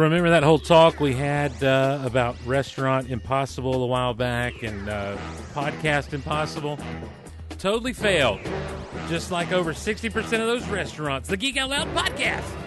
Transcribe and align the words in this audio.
remember 0.00 0.30
that 0.30 0.42
whole 0.42 0.58
talk 0.58 0.98
we 1.00 1.14
had 1.14 1.62
uh, 1.62 2.00
about 2.04 2.36
Restaurant 2.46 3.10
Impossible 3.10 3.82
a 3.82 3.86
while 3.86 4.14
back 4.14 4.62
and 4.62 4.88
uh, 4.88 5.16
Podcast 5.52 6.12
Impossible? 6.12 6.78
Totally 7.58 7.92
failed. 7.92 8.40
Just 9.08 9.30
like 9.30 9.52
over 9.52 9.72
60% 9.72 10.16
of 10.16 10.30
those 10.30 10.66
restaurants. 10.68 11.28
The 11.28 11.36
Geek 11.36 11.56
Out 11.56 11.70
Loud 11.70 11.88
podcast. 11.94 12.59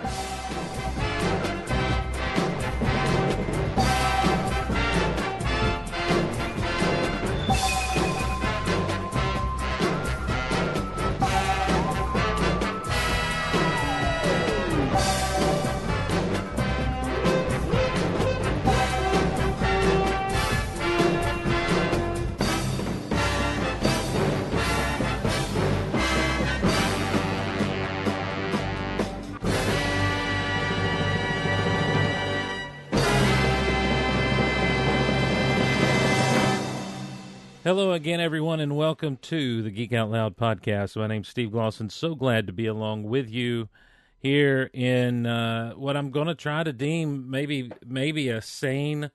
Hello 37.76 37.92
again, 37.92 38.20
everyone, 38.20 38.60
and 38.60 38.78
welcome 38.78 39.18
to 39.18 39.64
the 39.64 39.72
Geek 39.72 39.94
Out 39.94 40.12
Loud 40.12 40.38
podcast. 40.38 40.96
My 40.96 41.08
name's 41.08 41.28
Steve 41.28 41.50
Glosson. 41.50 41.92
So 41.92 42.14
glad 42.14 42.46
to 42.46 42.54
be 42.54 42.68
along 42.68 43.06
with 43.06 43.32
you 43.32 43.68
here 44.20 44.70
in 44.74 45.26
uh, 45.26 45.72
what 45.72 45.98
I'm 45.98 46.12
going 46.12 46.28
to 46.28 46.36
try 46.36 46.64
to 46.64 46.72
deem 46.72 47.32
maybe 47.32 47.72
maybe 47.84 48.30
a 48.30 48.44
sane 48.44 49.10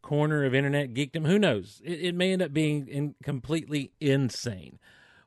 corner 0.00 0.44
of 0.44 0.54
internet 0.54 0.94
geekdom. 0.94 1.26
Who 1.26 1.40
knows? 1.40 1.82
It, 1.84 2.02
it 2.02 2.14
may 2.14 2.32
end 2.32 2.40
up 2.40 2.52
being 2.52 2.86
in, 2.86 3.16
completely 3.24 3.90
insane. 4.00 4.78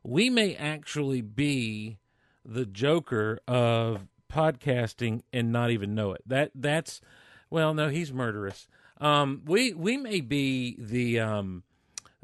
We 0.02 0.30
may 0.30 0.56
actually 0.56 1.20
be 1.20 1.98
the 2.46 2.66
Joker 2.66 3.42
of 3.50 4.08
podcasting 4.32 5.24
and 5.34 5.52
not 5.52 5.72
even 5.72 5.94
know 5.94 6.14
it. 6.14 6.22
That 6.26 6.52
that's 6.56 7.02
well, 7.50 7.74
no, 7.74 7.90
he's 7.90 8.14
murderous. 8.14 8.70
Um, 9.02 9.42
we 9.44 9.74
we 9.74 9.98
may 9.98 10.22
be 10.22 10.78
the 10.80 11.20
um, 11.20 11.64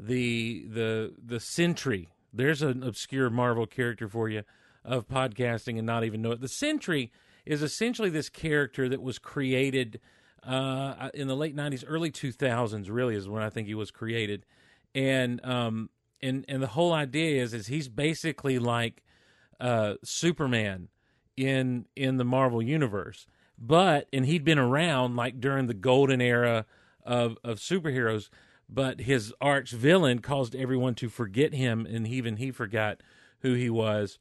the 0.06 0.66
the 0.68 1.14
the 1.24 1.40
Sentry. 1.40 2.10
There's 2.32 2.62
an 2.62 2.82
obscure 2.82 3.30
Marvel 3.30 3.66
character 3.66 4.08
for 4.08 4.28
you 4.28 4.42
of 4.84 5.08
podcasting 5.08 5.78
and 5.78 5.86
not 5.86 6.04
even 6.04 6.20
know 6.20 6.32
it. 6.32 6.40
The 6.40 6.48
Sentry 6.48 7.10
is 7.46 7.62
essentially 7.62 8.10
this 8.10 8.28
character 8.28 8.88
that 8.88 9.00
was 9.02 9.18
created 9.18 10.00
uh, 10.42 11.10
in 11.14 11.28
the 11.28 11.36
late 11.36 11.56
'90s, 11.56 11.84
early 11.86 12.10
2000s. 12.10 12.88
Really, 12.90 13.14
is 13.14 13.28
when 13.28 13.42
I 13.42 13.50
think 13.50 13.66
he 13.66 13.74
was 13.74 13.90
created, 13.90 14.44
and 14.94 15.44
um, 15.44 15.90
and 16.20 16.44
and 16.48 16.62
the 16.62 16.68
whole 16.68 16.92
idea 16.92 17.42
is 17.42 17.54
is 17.54 17.68
he's 17.68 17.88
basically 17.88 18.58
like 18.58 19.02
uh, 19.60 19.94
Superman 20.02 20.88
in 21.36 21.86
in 21.96 22.18
the 22.18 22.24
Marvel 22.24 22.62
universe, 22.62 23.26
but 23.58 24.08
and 24.12 24.26
he'd 24.26 24.44
been 24.44 24.58
around 24.58 25.16
like 25.16 25.40
during 25.40 25.66
the 25.66 25.74
golden 25.74 26.20
era 26.20 26.66
of 27.04 27.38
of 27.42 27.58
superheroes 27.58 28.28
but 28.74 29.02
his 29.02 29.32
arch 29.40 29.70
villain 29.70 30.18
caused 30.18 30.54
everyone 30.54 30.94
to 30.96 31.08
forget 31.08 31.54
him, 31.54 31.86
and 31.86 32.06
even 32.06 32.36
he 32.36 32.50
forgot 32.50 33.00
who 33.40 33.54
he 33.54 33.70
was, 33.70 34.18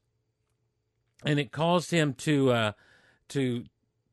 and 1.26 1.40
it 1.40 1.52
caused 1.52 1.92
him 1.92 2.14
to 2.14 2.52
uh, 2.52 2.72
to 3.30 3.66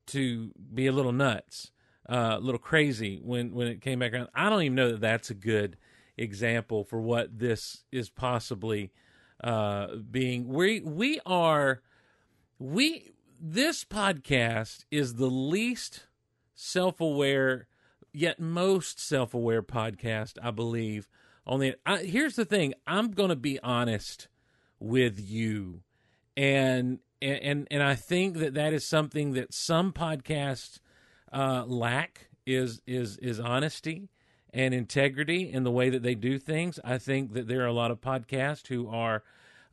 to 0.07 0.51
be 0.73 0.87
a 0.87 0.93
little 0.93 1.13
nuts, 1.13 1.71
uh, 2.09 2.37
a 2.39 2.41
little 2.41 2.59
crazy 2.59 3.21
when 3.23 3.53
when 3.53 3.67
it 3.67 3.81
came 3.81 3.99
back 3.99 4.13
around. 4.13 4.29
I 4.35 4.49
don't 4.49 4.63
even 4.63 4.75
know 4.75 4.93
that 4.93 5.01
that's 5.01 5.31
a 5.31 5.35
good 5.35 5.77
example 6.17 6.85
for 6.85 7.01
what 7.01 7.39
this 7.39 7.85
is 7.93 8.09
possibly 8.09 8.93
uh, 9.43 9.97
being. 10.11 10.49
We 10.49 10.81
we 10.81 11.21
are 11.27 11.83
we 12.59 13.13
this 13.41 13.85
podcast 13.85 14.85
is 14.91 15.15
the 15.15 15.31
least 15.31 16.07
self 16.55 17.01
aware 17.01 17.67
yet 18.13 18.41
most 18.41 19.01
self-aware 19.01 19.63
podcast, 19.63 20.39
I 20.43 20.51
believe. 20.51 21.09
Only 21.47 21.75
I, 21.87 21.99
here's 21.99 22.37
the 22.37 22.45
thing: 22.45 22.75
I'm 22.87 23.13
going 23.13 23.31
to 23.31 23.37
be 23.37 23.59
honest 23.61 24.29
with 24.79 25.21
you, 25.21 25.83
and 26.37 27.01
and 27.23 27.67
and 27.71 27.83
I 27.83 27.95
think 27.95 28.39
that 28.39 28.55
that 28.55 28.73
is 28.73 28.85
something 28.85 29.33
that 29.33 29.53
some 29.53 29.93
podcasts 29.93 30.81
uh, 31.33 31.65
lack 31.67 32.29
is 32.47 32.81
is 32.87 33.17
is 33.19 33.41
honesty 33.41 34.09
and 34.53 34.75
integrity 34.75 35.51
in 35.53 35.63
the 35.63 35.71
way 35.71 35.91
that 35.91 36.03
they 36.03 36.15
do 36.15 36.39
things. 36.39 36.79
I 36.85 36.99
think 36.99 37.33
that 37.35 37.47
there 37.47 37.63
are 37.63 37.67
a 37.67 37.73
lot 37.73 37.91
of 37.91 38.01
podcasts 38.01 38.67
who 38.67 38.89
are 38.89 39.23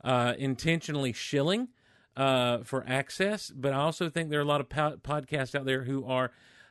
uh, 0.04 0.34
intentionally 0.38 1.12
shilling 1.12 1.68
uh, 2.16 2.58
for 2.58 2.84
access, 2.86 3.50
but 3.50 3.72
I 3.72 3.76
also 3.76 4.08
think 4.08 4.30
there 4.30 4.38
are 4.38 4.42
a 4.42 4.46
lot 4.46 4.60
of 4.60 4.68
po- 4.68 4.98
podcasts 5.02 5.54
out 5.54 5.64
there 5.64 5.84
who 5.84 6.04
are 6.04 6.30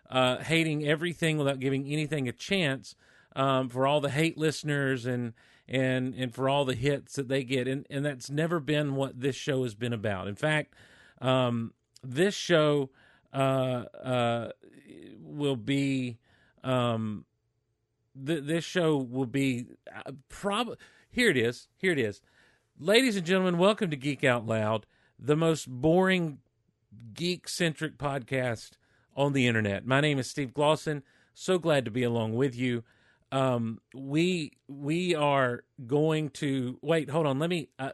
uh, 0.09 0.37
hating 0.37 0.85
everything 0.85 1.37
without 1.37 1.59
giving 1.59 1.85
anything 1.87 2.27
a 2.27 2.31
chance 2.31 2.95
um, 3.35 3.69
for 3.69 3.85
all 3.85 4.01
the 4.01 4.09
hate 4.09 4.37
listeners 4.37 5.05
and 5.05 5.33
and 5.67 6.13
and 6.15 6.33
for 6.33 6.47
all 6.47 6.65
the 6.65 6.75
hits 6.75 7.15
that 7.15 7.27
they 7.27 7.43
get. 7.43 7.67
And 7.67 7.85
and 7.89 8.05
that's 8.05 8.29
never 8.29 8.59
been 8.59 8.95
what 8.95 9.19
this 9.19 9.35
show 9.35 9.63
has 9.63 9.75
been 9.75 9.93
about. 9.93 10.27
In 10.27 10.35
fact 10.35 10.73
um, 11.21 11.73
this 12.03 12.35
show 12.35 12.89
uh, 13.33 13.83
uh, 14.03 14.49
will 15.19 15.55
be 15.55 16.17
um, 16.63 17.25
th- 18.25 18.43
this 18.43 18.63
show 18.63 18.97
will 18.97 19.25
be 19.25 19.67
uh, 19.93 20.11
prob 20.29 20.77
here 21.09 21.29
it 21.29 21.37
is 21.37 21.67
here 21.77 21.91
it 21.91 21.99
is. 21.99 22.21
Ladies 22.79 23.15
and 23.15 23.25
gentlemen 23.25 23.57
welcome 23.57 23.89
to 23.89 23.97
geek 23.97 24.23
out 24.23 24.45
loud 24.45 24.85
the 25.19 25.35
most 25.35 25.67
boring 25.67 26.39
geek 27.13 27.49
centric 27.49 27.97
podcast 27.97 28.71
on 29.17 29.33
the 29.33 29.47
internet. 29.47 29.85
My 29.85 29.99
name 29.99 30.19
is 30.19 30.29
Steve 30.29 30.53
Glosson. 30.53 31.01
So 31.33 31.57
glad 31.57 31.83
to 31.85 31.91
be 31.91 32.03
along 32.03 32.35
with 32.35 32.55
you. 32.55 32.83
Um, 33.31 33.81
we 33.93 34.53
we 34.69 35.15
are 35.15 35.63
going 35.85 36.29
to 36.29 36.77
wait. 36.81 37.09
Hold 37.09 37.25
on. 37.25 37.39
Let 37.39 37.49
me. 37.49 37.69
Uh, 37.77 37.91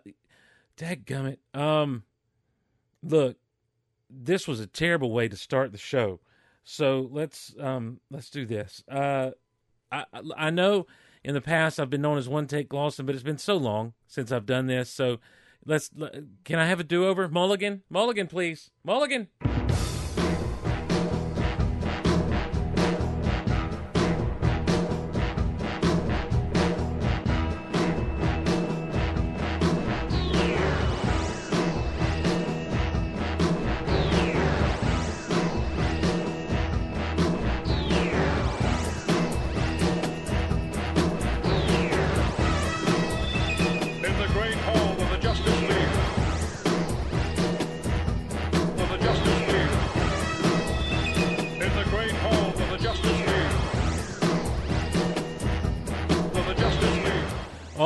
Dadgummit. 0.77 1.37
Um, 1.53 2.03
look, 3.01 3.37
this 4.09 4.47
was 4.47 4.59
a 4.59 4.67
terrible 4.67 5.11
way 5.11 5.27
to 5.27 5.37
start 5.37 5.71
the 5.71 5.77
show. 5.77 6.19
So 6.63 7.09
let's 7.11 7.55
um 7.59 7.99
let's 8.11 8.29
do 8.29 8.45
this. 8.45 8.83
Uh, 8.89 9.31
I 9.91 10.05
I 10.35 10.49
know 10.49 10.85
in 11.23 11.33
the 11.33 11.41
past 11.41 11.79
I've 11.79 11.89
been 11.89 12.01
known 12.01 12.17
as 12.17 12.29
One 12.29 12.47
Take 12.47 12.69
Glosson, 12.69 13.05
but 13.05 13.15
it's 13.15 13.23
been 13.23 13.37
so 13.37 13.55
long 13.55 13.93
since 14.07 14.31
I've 14.31 14.45
done 14.45 14.67
this. 14.67 14.89
So 14.89 15.19
let's. 15.65 15.89
Can 16.43 16.59
I 16.59 16.67
have 16.67 16.79
a 16.79 16.83
do 16.83 17.05
over? 17.05 17.27
Mulligan, 17.27 17.83
Mulligan, 17.89 18.27
please, 18.27 18.71
Mulligan. 18.83 19.27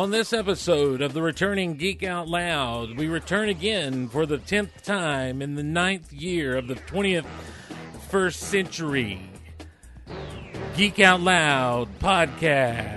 On 0.07 0.11
this 0.11 0.31
episode 0.31 1.01
of 1.01 1.11
the 1.11 1.21
returning 1.21 1.75
Geek 1.75 2.01
Out 2.01 2.29
Loud, 2.29 2.97
we 2.97 3.09
return 3.09 3.49
again 3.49 4.07
for 4.07 4.25
the 4.25 4.37
10th 4.37 4.81
time 4.81 5.41
in 5.41 5.55
the 5.55 5.63
ninth 5.63 6.13
year 6.13 6.55
of 6.55 6.69
the 6.69 6.75
20th 6.75 7.25
first 8.09 8.39
century. 8.39 9.29
Geek 10.77 11.01
Out 11.01 11.19
Loud 11.19 11.89
podcast. 11.99 12.96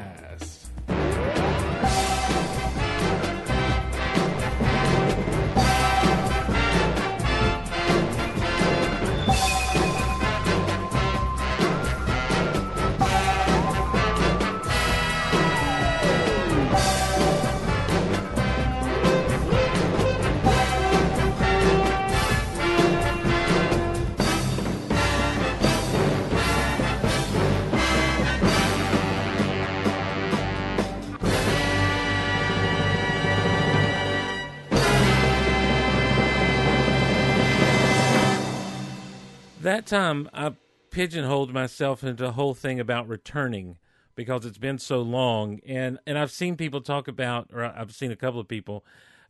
Time 39.91 40.31
I 40.33 40.53
pigeonholed 40.91 41.53
myself 41.53 42.03
into 42.05 42.27
a 42.27 42.33
whole 42.33 42.55
thing 42.55 42.81
about 42.81 43.09
returning 43.09 43.77
because 44.15 44.47
it's 44.47 44.59
been 44.59 44.79
so 44.79 45.03
long, 45.03 45.61
and 45.67 45.99
and 46.07 46.17
I've 46.19 46.31
seen 46.31 46.57
people 46.57 46.81
talk 46.81 47.09
about, 47.09 47.51
or 47.53 47.65
I've 47.65 47.95
seen 47.95 48.13
a 48.13 48.17
couple 48.17 48.41
of 48.41 48.49
people. 48.49 48.85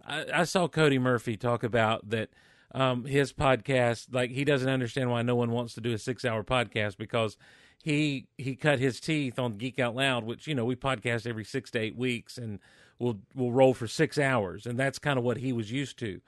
I, 0.05 0.27
I 0.33 0.45
saw 0.45 0.69
Cody 0.69 0.99
Murphy 0.99 1.37
talk 1.37 1.63
about 1.63 2.11
that 2.11 2.31
um, 2.75 3.05
his 3.05 3.33
podcast. 3.33 4.09
Like 4.13 4.31
he 4.31 4.45
doesn't 4.45 4.69
understand 4.69 5.11
why 5.11 5.23
no 5.23 5.35
one 5.35 5.51
wants 5.51 5.75
to 5.75 5.81
do 5.81 5.93
a 5.93 5.99
six-hour 5.99 6.45
podcast 6.45 6.97
because 6.97 7.37
he 7.83 8.27
he 8.37 8.55
cut 8.55 8.79
his 8.79 9.01
teeth 9.01 9.39
on 9.39 9.57
Geek 9.57 9.79
Out 9.79 9.95
Loud, 9.95 10.25
which 10.25 10.47
you 10.47 10.55
know 10.55 10.65
we 10.65 10.77
podcast 10.77 11.27
every 11.27 11.45
six 11.45 11.71
to 11.73 11.79
eight 11.79 11.97
weeks, 11.97 12.37
and 12.37 12.59
we'll 12.99 13.21
we'll 13.35 13.53
roll 13.53 13.73
for 13.75 13.87
six 13.87 14.19
hours, 14.19 14.67
and 14.67 14.79
that's 14.79 14.99
kind 14.99 15.19
of 15.19 15.25
what 15.25 15.39
he 15.39 15.53
was 15.53 15.73
used 15.73 15.99
to. 16.01 16.21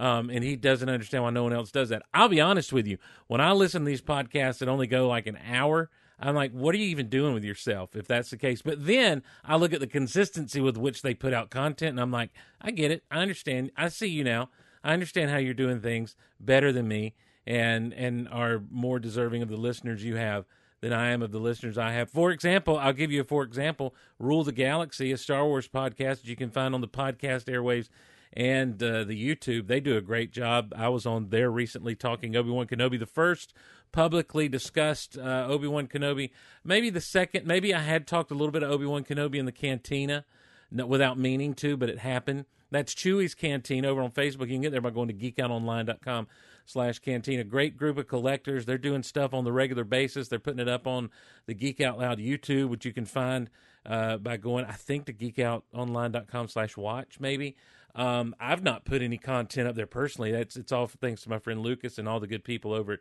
Um, 0.00 0.30
and 0.30 0.42
he 0.42 0.56
doesn't 0.56 0.88
understand 0.88 1.24
why 1.24 1.30
no 1.30 1.42
one 1.42 1.52
else 1.52 1.70
does 1.70 1.90
that. 1.90 2.02
I'll 2.14 2.30
be 2.30 2.40
honest 2.40 2.72
with 2.72 2.86
you. 2.86 2.96
When 3.26 3.42
I 3.42 3.52
listen 3.52 3.82
to 3.82 3.86
these 3.86 4.00
podcasts 4.00 4.58
that 4.58 4.68
only 4.68 4.86
go 4.86 5.06
like 5.06 5.26
an 5.26 5.38
hour, 5.46 5.90
I'm 6.18 6.34
like, 6.34 6.52
what 6.52 6.74
are 6.74 6.78
you 6.78 6.86
even 6.86 7.10
doing 7.10 7.34
with 7.34 7.44
yourself 7.44 7.94
if 7.94 8.08
that's 8.08 8.30
the 8.30 8.38
case? 8.38 8.62
But 8.62 8.86
then 8.86 9.22
I 9.44 9.56
look 9.56 9.74
at 9.74 9.80
the 9.80 9.86
consistency 9.86 10.58
with 10.58 10.78
which 10.78 11.02
they 11.02 11.12
put 11.12 11.34
out 11.34 11.50
content, 11.50 11.90
and 11.90 12.00
I'm 12.00 12.10
like, 12.10 12.30
I 12.62 12.70
get 12.70 12.90
it. 12.90 13.04
I 13.10 13.18
understand. 13.18 13.72
I 13.76 13.90
see 13.90 14.08
you 14.08 14.24
now. 14.24 14.48
I 14.82 14.94
understand 14.94 15.30
how 15.30 15.36
you're 15.36 15.52
doing 15.52 15.82
things 15.82 16.16
better 16.40 16.72
than 16.72 16.88
me, 16.88 17.12
and 17.46 17.92
and 17.92 18.26
are 18.30 18.62
more 18.70 18.98
deserving 18.98 19.42
of 19.42 19.50
the 19.50 19.58
listeners 19.58 20.02
you 20.02 20.16
have 20.16 20.46
than 20.80 20.94
I 20.94 21.10
am 21.10 21.20
of 21.20 21.30
the 21.30 21.38
listeners 21.38 21.76
I 21.76 21.92
have. 21.92 22.08
For 22.08 22.30
example, 22.30 22.78
I'll 22.78 22.94
give 22.94 23.12
you 23.12 23.20
a 23.20 23.24
for 23.24 23.42
example, 23.42 23.94
Rule 24.18 24.44
the 24.44 24.52
Galaxy, 24.52 25.12
a 25.12 25.18
Star 25.18 25.44
Wars 25.44 25.68
podcast 25.68 26.22
that 26.22 26.26
you 26.26 26.36
can 26.36 26.50
find 26.50 26.74
on 26.74 26.80
the 26.80 26.88
podcast 26.88 27.44
airwaves 27.44 27.90
and 28.32 28.82
uh, 28.82 29.04
the 29.04 29.16
YouTube. 29.16 29.66
They 29.66 29.80
do 29.80 29.96
a 29.96 30.00
great 30.00 30.32
job. 30.32 30.72
I 30.76 30.88
was 30.88 31.06
on 31.06 31.30
there 31.30 31.50
recently 31.50 31.94
talking 31.94 32.36
Obi 32.36 32.50
Wan 32.50 32.66
Kenobi, 32.66 32.98
the 32.98 33.06
first 33.06 33.52
publicly 33.92 34.48
discussed 34.48 35.18
uh, 35.18 35.46
Obi 35.48 35.66
Wan 35.66 35.86
Kenobi. 35.86 36.30
Maybe 36.64 36.90
the 36.90 37.00
second. 37.00 37.46
Maybe 37.46 37.74
I 37.74 37.80
had 37.80 38.06
talked 38.06 38.30
a 38.30 38.34
little 38.34 38.52
bit 38.52 38.62
of 38.62 38.70
Obi 38.70 38.86
Wan 38.86 39.04
Kenobi 39.04 39.36
in 39.36 39.46
the 39.46 39.52
cantina, 39.52 40.24
without 40.70 41.18
meaning 41.18 41.54
to, 41.54 41.76
but 41.76 41.88
it 41.88 41.98
happened. 41.98 42.44
That's 42.70 42.94
Chewie's 42.94 43.34
Cantina 43.34 43.88
over 43.88 44.00
on 44.00 44.12
Facebook. 44.12 44.42
You 44.42 44.54
can 44.54 44.60
get 44.60 44.70
there 44.72 44.80
by 44.80 44.90
going 44.90 45.08
to 45.08 45.14
geekoutonline.com 45.14 46.28
slash 46.66 47.00
canteen. 47.00 47.40
A 47.40 47.44
great 47.44 47.76
group 47.76 47.98
of 47.98 48.06
collectors. 48.06 48.64
They're 48.64 48.78
doing 48.78 49.02
stuff 49.02 49.34
on 49.34 49.44
the 49.44 49.52
regular 49.52 49.82
basis. 49.82 50.28
They're 50.28 50.38
putting 50.38 50.60
it 50.60 50.68
up 50.68 50.86
on 50.86 51.10
the 51.46 51.54
Geek 51.54 51.80
Out 51.80 51.98
Loud 51.98 52.18
YouTube, 52.18 52.68
which 52.68 52.84
you 52.84 52.92
can 52.92 53.06
find 53.06 53.50
uh, 53.84 54.18
by 54.18 54.36
going, 54.36 54.66
I 54.66 54.74
think, 54.74 55.06
to 55.06 55.12
geekoutonline.com 55.12 56.48
slash 56.48 56.76
watch, 56.76 57.18
maybe. 57.18 57.56
Um, 57.94 58.34
I've 58.38 58.62
not 58.62 58.84
put 58.84 59.02
any 59.02 59.18
content 59.18 59.68
up 59.68 59.74
there 59.74 59.86
personally. 59.86 60.32
That's 60.32 60.56
it's 60.56 60.72
all 60.72 60.86
thanks 60.86 61.22
to 61.22 61.30
my 61.30 61.38
friend 61.38 61.60
Lucas 61.60 61.98
and 61.98 62.08
all 62.08 62.20
the 62.20 62.26
good 62.26 62.44
people 62.44 62.72
over 62.72 62.92
at 62.92 63.00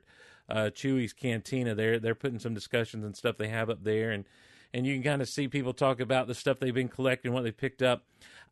uh, 0.50 0.70
Chewie's 0.72 1.14
Cantina. 1.14 1.76
They're 1.76 2.00
they're 2.00 2.16
putting 2.16 2.40
some 2.40 2.54
discussions 2.54 3.06
and 3.06 3.16
stuff 3.16 3.38
they 3.38 3.50
have 3.50 3.70
up 3.70 3.84
there, 3.84 4.12
and 4.12 4.26
and 4.74 4.86
you 4.86 4.96
can 4.96 5.04
kind 5.04 5.22
of 5.22 5.30
see 5.30 5.48
people 5.48 5.74
talk 5.74 6.00
about 6.00 6.28
the 6.28 6.36
stuff 6.36 6.60
they've 6.60 6.74
been 6.74 6.90
collecting, 6.90 7.34
what 7.34 7.44
they 7.44 7.52
picked 7.52 7.82
up. 7.82 8.06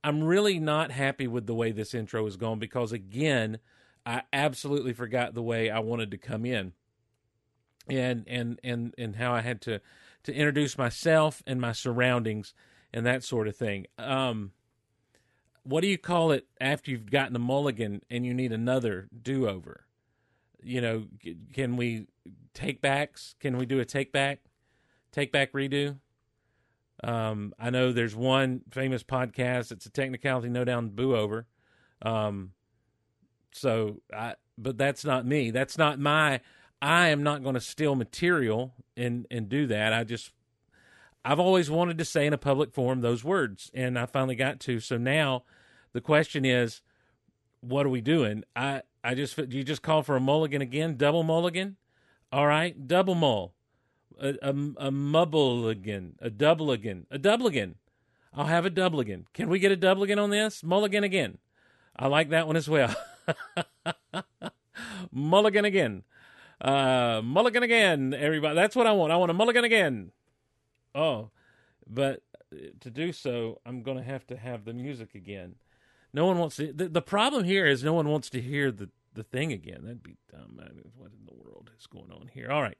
I'm 0.03 0.23
really 0.23 0.59
not 0.59 0.91
happy 0.91 1.27
with 1.27 1.47
the 1.47 1.55
way 1.55 1.71
this 1.71 1.93
intro 1.93 2.25
is 2.27 2.37
going 2.37 2.59
because 2.59 2.91
again, 2.91 3.59
I 4.05 4.23
absolutely 4.31 4.93
forgot 4.93 5.33
the 5.33 5.43
way 5.43 5.69
I 5.69 5.79
wanted 5.79 6.11
to 6.11 6.17
come 6.17 6.45
in, 6.45 6.73
and 7.89 8.23
and 8.27 8.59
and 8.63 8.93
and 8.97 9.15
how 9.15 9.33
I 9.33 9.41
had 9.41 9.61
to 9.61 9.81
to 10.23 10.33
introduce 10.33 10.77
myself 10.77 11.41
and 11.47 11.59
my 11.59 11.71
surroundings 11.71 12.53
and 12.93 13.05
that 13.05 13.23
sort 13.23 13.47
of 13.47 13.55
thing. 13.55 13.85
Um, 13.97 14.51
what 15.67 15.81
do 15.81 15.87
you 15.87 15.97
call 15.97 16.31
it 16.31 16.47
after 16.61 16.91
you've 16.91 17.11
gotten 17.11 17.35
a 17.35 17.39
mulligan 17.39 18.01
and 18.09 18.25
you 18.25 18.33
need 18.33 18.53
another 18.53 19.09
do 19.21 19.49
over? 19.49 19.85
You 20.63 20.79
know, 20.79 21.07
can 21.53 21.75
we 21.75 22.07
take 22.53 22.81
backs? 22.81 23.35
Can 23.41 23.57
we 23.57 23.65
do 23.65 23.81
a 23.81 23.85
take 23.85 24.13
back, 24.13 24.39
take 25.11 25.33
back 25.33 25.51
redo? 25.51 25.97
Um, 27.03 27.53
I 27.59 27.69
know 27.69 27.91
there's 27.91 28.15
one 28.15 28.61
famous 28.71 29.03
podcast. 29.03 29.73
It's 29.73 29.85
a 29.85 29.91
technicality, 29.91 30.47
no 30.47 30.63
down 30.63 30.89
boo 30.89 31.15
over. 31.15 31.47
Um, 32.01 32.53
so 33.51 34.01
I, 34.15 34.35
but 34.57 34.77
that's 34.77 35.03
not 35.03 35.25
me. 35.25 35.51
That's 35.51 35.77
not 35.77 35.99
my. 35.99 36.39
I 36.81 37.09
am 37.09 37.23
not 37.23 37.43
going 37.43 37.55
to 37.55 37.61
steal 37.61 37.95
material 37.95 38.73
and 38.95 39.27
and 39.29 39.49
do 39.49 39.67
that. 39.67 39.93
I 39.93 40.05
just 40.05 40.31
I've 41.25 41.39
always 41.39 41.69
wanted 41.69 41.97
to 41.97 42.05
say 42.05 42.25
in 42.25 42.33
a 42.33 42.37
public 42.37 42.73
forum 42.73 43.01
those 43.01 43.23
words, 43.23 43.69
and 43.73 43.99
I 43.99 44.05
finally 44.05 44.35
got 44.35 44.61
to. 44.61 44.79
So 44.79 44.97
now 44.97 45.43
the 45.93 46.01
question 46.01 46.45
is, 46.45 46.81
what 47.61 47.85
are 47.85 47.89
we 47.89 48.01
doing? 48.01 48.43
I 48.55 48.83
I 49.03 49.15
just 49.15 49.37
you 49.37 49.63
just 49.63 49.81
call 49.81 50.03
for 50.03 50.15
a 50.15 50.19
mulligan 50.19 50.61
again, 50.61 50.97
double 50.97 51.23
mulligan. 51.23 51.77
All 52.31 52.47
right, 52.47 52.87
double 52.87 53.15
mull, 53.15 53.53
a 54.19 54.35
a, 54.41 54.55
a 54.77 54.91
mulligan, 54.91 56.15
a 56.19 56.29
double 56.29 56.71
again, 56.71 57.07
a 57.09 57.17
double 57.17 57.47
again. 57.47 57.75
I'll 58.33 58.45
have 58.45 58.65
a 58.65 58.69
double 58.69 58.99
again. 58.99 59.25
Can 59.33 59.49
we 59.49 59.59
get 59.59 59.71
a 59.71 59.75
double 59.75 60.03
again 60.03 60.19
on 60.19 60.29
this? 60.29 60.63
Mulligan 60.63 61.03
again. 61.03 61.39
I 61.95 62.07
like 62.07 62.29
that 62.29 62.45
one 62.45 62.55
as 62.55 62.69
well. 62.69 62.93
mulligan 65.11 65.65
again. 65.65 66.03
Uh, 66.61 67.21
mulligan 67.23 67.63
again, 67.63 68.13
everybody. 68.13 68.55
That's 68.55 68.75
what 68.75 68.87
I 68.87 68.91
want. 68.91 69.11
I 69.11 69.17
want 69.17 69.31
a 69.31 69.33
mulligan 69.33 69.63
again. 69.63 70.11
Oh, 70.93 71.31
but 71.87 72.21
to 72.79 72.89
do 72.89 73.11
so, 73.11 73.59
I'm 73.65 73.83
going 73.83 73.97
to 73.97 74.03
have 74.03 74.25
to 74.27 74.37
have 74.37 74.65
the 74.65 74.73
music 74.73 75.15
again. 75.15 75.55
No 76.13 76.25
one 76.25 76.37
wants 76.37 76.55
to. 76.57 76.71
The, 76.73 76.89
the 76.89 77.01
problem 77.01 77.43
here 77.43 77.65
is 77.65 77.83
no 77.83 77.93
one 77.93 78.07
wants 78.09 78.29
to 78.31 78.41
hear 78.41 78.71
the, 78.71 78.89
the 79.13 79.23
thing 79.23 79.51
again. 79.51 79.81
That'd 79.83 80.03
be 80.03 80.17
dumb. 80.31 80.59
I 80.59 80.73
mean, 80.73 80.91
What 80.95 81.11
in 81.11 81.25
the 81.25 81.33
world 81.33 81.71
is 81.77 81.87
going 81.87 82.11
on 82.11 82.29
here? 82.33 82.51
All 82.51 82.61
right. 82.61 82.77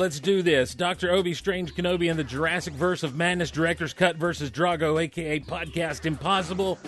Let's 0.00 0.18
do 0.18 0.40
this. 0.40 0.74
Dr. 0.74 1.10
Obi 1.10 1.34
Strange 1.34 1.74
Kenobi 1.74 2.08
and 2.10 2.18
the 2.18 2.24
Jurassic 2.24 2.72
Verse 2.72 3.02
of 3.02 3.14
Madness 3.14 3.50
Director's 3.50 3.92
Cut 3.92 4.16
versus 4.16 4.50
Drago, 4.50 5.00
aka 5.00 5.40
Podcast 5.40 6.06
Impossible. 6.06 6.78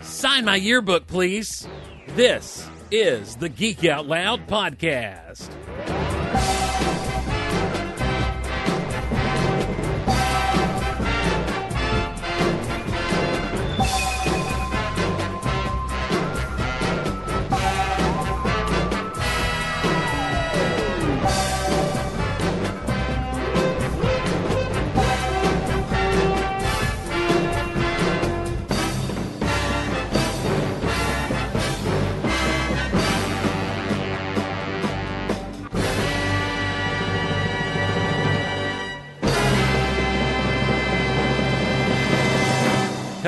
Sign 0.00 0.46
my 0.46 0.56
yearbook, 0.56 1.06
please. 1.06 1.68
This 2.16 2.66
is 2.90 3.36
the 3.36 3.50
Geek 3.50 3.84
Out 3.84 4.06
Loud 4.06 4.46
Podcast. 4.48 5.50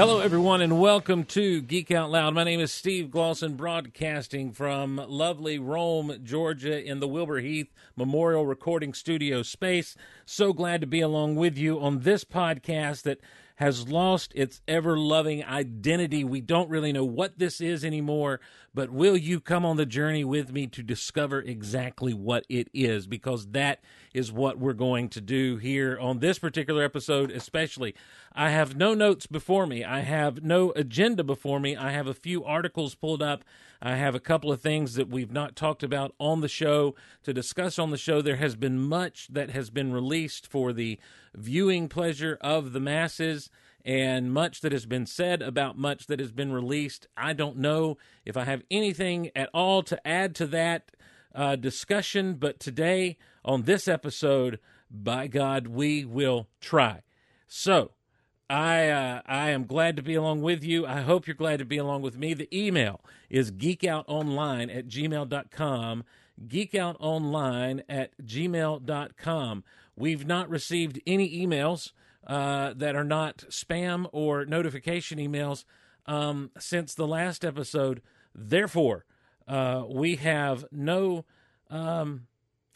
Hello, 0.02 0.18
everyone, 0.18 0.61
and 0.61 0.80
welcome 0.80 1.23
to 1.26 1.62
Geek 1.62 1.92
Out 1.92 2.11
Loud. 2.11 2.35
My 2.35 2.42
name 2.42 2.59
is 2.59 2.73
Steve 2.73 3.06
Glosson, 3.06 3.56
broadcasting 3.56 4.50
from 4.50 4.97
lovely 4.97 5.61
Rome, 5.61 6.18
Georgia, 6.25 6.85
in 6.85 6.99
the 6.99 7.06
Wilbur 7.06 7.38
Heath 7.38 7.73
Memorial 7.94 8.44
Recording 8.44 8.94
Studio 8.94 9.44
space. 9.44 9.94
So 10.26 10.52
glad 10.52 10.80
to 10.80 10.88
be 10.88 11.00
along 11.00 11.37
with 11.37 11.56
you 11.56 11.80
on 11.80 12.00
this 12.00 12.25
podcast 12.25 13.02
that 13.02 13.21
has 13.54 13.87
lost 13.87 14.32
its 14.35 14.61
ever 14.66 14.99
loving 14.99 15.44
identity. 15.44 16.25
We 16.25 16.40
don't 16.40 16.68
really 16.68 16.92
know 16.92 17.04
what 17.04 17.38
this 17.38 17.61
is 17.61 17.85
anymore, 17.85 18.40
but 18.75 18.91
will 18.91 19.17
you 19.17 19.41
come 19.41 19.64
on 19.64 19.76
the 19.76 19.87
journey 19.87 20.25
with 20.25 20.52
me 20.52 20.67
to 20.69 20.83
discover 20.83 21.41
exactly 21.41 22.14
what 22.14 22.45
it 22.49 22.69
is? 22.73 23.07
Because 23.07 23.49
that 23.49 23.81
is 24.14 24.33
what 24.33 24.59
we're 24.59 24.73
going 24.73 25.09
to 25.11 25.21
do 25.21 25.57
here 25.59 25.99
on 26.00 26.21
this 26.21 26.38
particular 26.38 26.83
episode, 26.83 27.31
especially. 27.31 27.95
I 28.33 28.50
have 28.50 28.76
no 28.76 28.95
notes 28.95 29.26
before 29.26 29.67
me, 29.67 29.85
I 29.85 30.00
have 30.00 30.43
no 30.43 30.73
agenda 30.73 31.23
before 31.23 31.61
me. 31.61 31.76
I 31.76 31.91
have 31.91 32.07
a 32.07 32.14
few 32.14 32.45
articles 32.45 32.95
pulled 32.95 33.23
up. 33.23 33.45
I 33.85 33.97
have 33.97 34.14
a 34.14 34.21
couple 34.21 34.52
of 34.52 34.61
things 34.61 34.95
that 34.95 35.09
we've 35.09 35.33
not 35.33 35.57
talked 35.57 35.83
about 35.83 36.14
on 36.21 36.41
the 36.41 36.49
show 36.49 36.95
to 37.25 37.35
discuss 37.35 37.81
on 37.81 37.91
the 37.91 37.97
show. 37.97 38.23
There 38.23 38.37
has 38.37 38.55
been 38.55 38.79
much 38.79 39.26
that 39.29 39.50
has 39.50 39.71
been 39.71 39.93
released 39.93 40.47
for 40.47 40.73
the 40.73 41.00
viewing 41.35 41.88
pleasure 41.88 42.38
of 42.41 42.73
the 42.73 42.81
masses 42.81 43.50
and 43.85 44.33
much 44.33 44.61
that 44.61 44.73
has 44.73 44.87
been 44.87 45.07
said 45.07 45.43
about 45.43 45.77
much 45.77 46.07
that 46.07 46.21
has 46.21 46.33
been 46.33 46.53
released. 46.53 47.07
I 47.17 47.33
don't 47.33 47.59
know 47.59 47.99
if 48.25 48.37
I 48.37 48.45
have 48.45 48.62
anything 48.71 49.31
at 49.35 49.51
all 49.53 49.83
to 49.85 50.07
add 50.07 50.35
to 50.37 50.47
that 50.49 50.93
uh, 51.35 51.57
discussion, 51.57 52.35
but 52.35 52.61
today 52.61 53.17
on 53.45 53.62
this 53.62 53.89
episode, 53.89 54.59
by 54.91 55.27
God, 55.27 55.67
we 55.67 56.05
will 56.05 56.49
try. 56.61 57.03
So, 57.47 57.93
I 58.49 58.89
uh, 58.89 59.23
I 59.25 59.51
am 59.51 59.65
glad 59.65 59.97
to 59.97 60.03
be 60.03 60.15
along 60.15 60.43
with 60.43 60.62
you. 60.62 60.87
I 60.87 61.01
hope 61.01 61.27
you're 61.27 61.35
glad 61.35 61.59
to 61.61 61.65
be 61.65 61.79
along 61.79 62.03
with 62.03 62.19
me. 62.19 62.35
The 62.35 62.55
email 62.55 63.01
is 63.31 63.51
geekoutonline 63.51 64.75
at 64.77 64.89
gmail.com. 64.89 66.05
Geekoutonline 66.47 67.83
at 67.89 68.11
gmail.com. 68.23 69.65
We've 69.97 70.27
not 70.27 70.51
received 70.51 71.01
any 71.07 71.47
emails 71.47 71.93
uh, 72.26 72.73
that 72.75 72.95
are 72.95 73.05
not 73.05 73.38
spam 73.49 74.07
or 74.12 74.45
notification 74.45 75.19
emails 75.19 75.64
um, 76.07 76.50
since 76.59 76.95
the 76.95 77.07
last 77.07 77.45
episode. 77.45 78.02
Therefore, 78.35 79.05
uh, 79.49 79.85
we 79.88 80.17
have 80.17 80.64
no 80.71 81.25
um, 81.71 82.26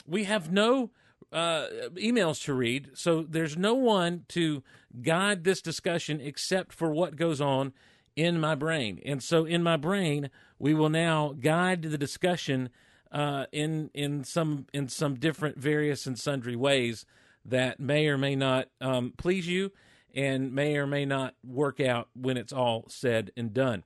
we 0.07 0.25
have 0.25 0.51
no 0.51 0.91
uh, 1.33 1.67
emails 1.97 2.43
to 2.45 2.55
read, 2.55 2.91
so 2.95 3.23
there's 3.29 3.57
no 3.57 3.75
one 3.75 4.25
to 4.29 4.63
guide 5.03 5.45
this 5.45 5.61
discussion 5.61 6.21
except 6.21 6.73
for 6.73 6.91
what 6.93 7.17
goes 7.17 7.41
on 7.41 7.73
in 8.15 8.41
my 8.41 8.55
brain. 8.55 9.01
And 9.05 9.23
so, 9.23 9.45
in 9.45 9.63
my 9.63 9.77
brain, 9.77 10.31
we 10.59 10.73
will 10.75 10.89
now 10.89 11.35
guide 11.39 11.83
the 11.83 11.99
discussion 11.99 12.71
uh, 13.13 13.47
in 13.53 13.91
in 13.95 14.25
some 14.25 14.67
in 14.73 14.89
some 14.89 15.15
different 15.15 15.59
various 15.59 16.07
and 16.07 16.19
sundry 16.19 16.57
ways 16.57 17.05
that 17.49 17.81
may 17.81 18.09
or 18.09 18.19
may 18.19 18.37
not 18.37 18.69
um, 18.81 19.13
please 19.17 19.47
you 19.47 19.73
and 20.15 20.53
may 20.53 20.77
or 20.77 20.87
may 20.87 21.05
not 21.05 21.35
work 21.45 21.81
out 21.81 22.09
when 22.15 22.37
it's 22.37 22.53
all 22.53 22.85
said 22.89 23.31
and 23.37 23.53
done. 23.53 23.85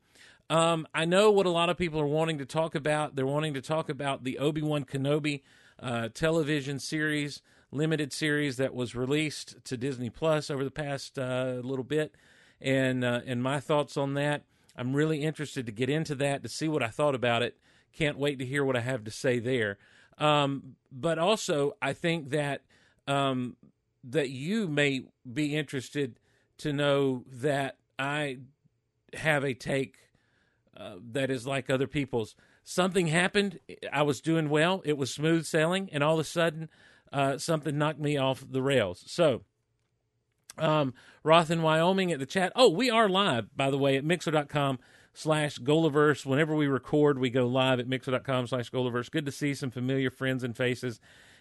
Um, 0.48 0.86
I 0.94 1.04
know 1.04 1.30
what 1.30 1.46
a 1.46 1.50
lot 1.50 1.70
of 1.70 1.76
people 1.76 2.00
are 2.00 2.06
wanting 2.06 2.38
to 2.38 2.44
talk 2.44 2.74
about. 2.74 3.14
They're 3.14 3.26
wanting 3.26 3.54
to 3.54 3.60
talk 3.60 3.88
about 3.88 4.24
the 4.24 4.38
Obi 4.38 4.62
Wan 4.62 4.84
Kenobi 4.84 5.42
uh, 5.80 6.08
television 6.12 6.78
series, 6.78 7.42
limited 7.70 8.12
series 8.12 8.56
that 8.56 8.74
was 8.74 8.94
released 8.94 9.56
to 9.64 9.76
Disney 9.76 10.10
Plus 10.10 10.50
over 10.50 10.64
the 10.64 10.70
past 10.70 11.18
uh, 11.18 11.60
little 11.62 11.84
bit, 11.84 12.14
and 12.60 13.04
uh, 13.04 13.20
and 13.26 13.42
my 13.42 13.60
thoughts 13.60 13.96
on 13.96 14.14
that. 14.14 14.42
I'm 14.76 14.94
really 14.94 15.22
interested 15.22 15.66
to 15.66 15.72
get 15.72 15.90
into 15.90 16.14
that 16.16 16.42
to 16.42 16.48
see 16.48 16.68
what 16.68 16.82
I 16.82 16.88
thought 16.88 17.14
about 17.14 17.42
it. 17.42 17.56
Can't 17.92 18.18
wait 18.18 18.38
to 18.38 18.46
hear 18.46 18.64
what 18.64 18.76
I 18.76 18.80
have 18.80 19.04
to 19.04 19.10
say 19.10 19.38
there. 19.38 19.78
Um, 20.18 20.76
but 20.92 21.18
also, 21.18 21.72
I 21.82 21.92
think 21.92 22.30
that 22.30 22.62
um, 23.10 23.56
that 24.04 24.30
you 24.30 24.68
may 24.68 25.02
be 25.30 25.56
interested 25.56 26.18
to 26.58 26.72
know 26.72 27.24
that 27.26 27.76
I 27.98 28.38
have 29.14 29.44
a 29.44 29.52
take 29.52 29.96
uh, 30.76 30.94
that 31.12 31.30
is 31.30 31.46
like 31.46 31.68
other 31.68 31.88
people's 31.88 32.36
something 32.62 33.08
happened. 33.08 33.58
I 33.92 34.02
was 34.02 34.20
doing 34.20 34.48
well. 34.48 34.80
It 34.84 34.96
was 34.96 35.12
smooth 35.12 35.44
sailing, 35.44 35.90
and 35.92 36.04
all 36.04 36.14
of 36.14 36.20
a 36.20 36.24
sudden, 36.24 36.68
uh, 37.12 37.38
something 37.38 37.76
knocked 37.76 37.98
me 37.98 38.16
off 38.16 38.44
the 38.48 38.62
rails. 38.62 39.02
So, 39.06 39.42
um, 40.56 40.94
Roth 41.24 41.50
in 41.50 41.62
Wyoming 41.62 42.12
at 42.12 42.20
the 42.20 42.26
chat. 42.26 42.52
Oh, 42.54 42.70
we 42.70 42.90
are 42.90 43.08
live, 43.08 43.54
by 43.56 43.70
the 43.70 43.78
way, 43.78 43.96
at 43.96 44.04
mixer.com 44.04 44.78
slash 45.12 45.58
Golaverse. 45.58 46.24
Whenever 46.24 46.54
we 46.54 46.68
record, 46.68 47.18
we 47.18 47.28
go 47.28 47.46
live 47.46 47.80
at 47.80 47.88
mixer.com 47.88 48.46
slash 48.46 48.70
Golaverse. 48.70 49.10
Good 49.10 49.26
to 49.26 49.32
see 49.32 49.52
some 49.52 49.72
familiar 49.72 50.10
friends 50.10 50.44
and 50.44 50.56
faces 50.56 51.00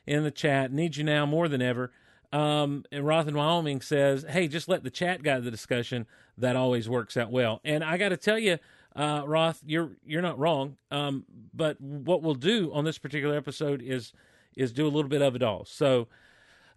in 0.10 0.24
the 0.24 0.32
chat. 0.32 0.74
Need 0.74 0.98
you 0.98 1.04
now 1.04 1.28
more 1.28 1.48
than 1.48 1.62
ever. 1.62 1.92
Um, 2.34 2.84
and 2.92 3.06
Roth 3.06 3.28
in 3.28 3.36
Wyoming 3.36 3.80
says, 3.80 4.26
hey, 4.28 4.48
just 4.48 4.68
let 4.68 4.84
the 4.84 4.90
chat 4.90 5.22
guide 5.22 5.44
the 5.44 5.52
discussion. 5.52 6.08
That 6.36 6.56
always 6.56 6.90
works 6.90 7.16
out 7.16 7.32
well. 7.32 7.62
And 7.64 7.84
I 7.84 7.98
got 7.98 8.10
to 8.10 8.18
tell 8.18 8.40
you, 8.40 8.58
uh, 8.96 9.22
Roth, 9.26 9.62
you're 9.66 9.92
you're 10.04 10.24
not 10.24 10.40
wrong. 10.40 10.78
Um, 10.90 11.26
but 11.54 11.80
what 11.80 12.24
we'll 12.24 12.34
do 12.34 12.74
on 12.74 12.86
this 12.86 12.98
particular 12.98 13.38
episode 13.38 13.84
is 13.84 14.12
is 14.58 14.74
do 14.74 14.86
a 14.86 14.90
little 14.90 15.10
bit 15.10 15.22
of 15.22 15.36
it 15.36 15.44
all. 15.44 15.64
So 15.66 16.08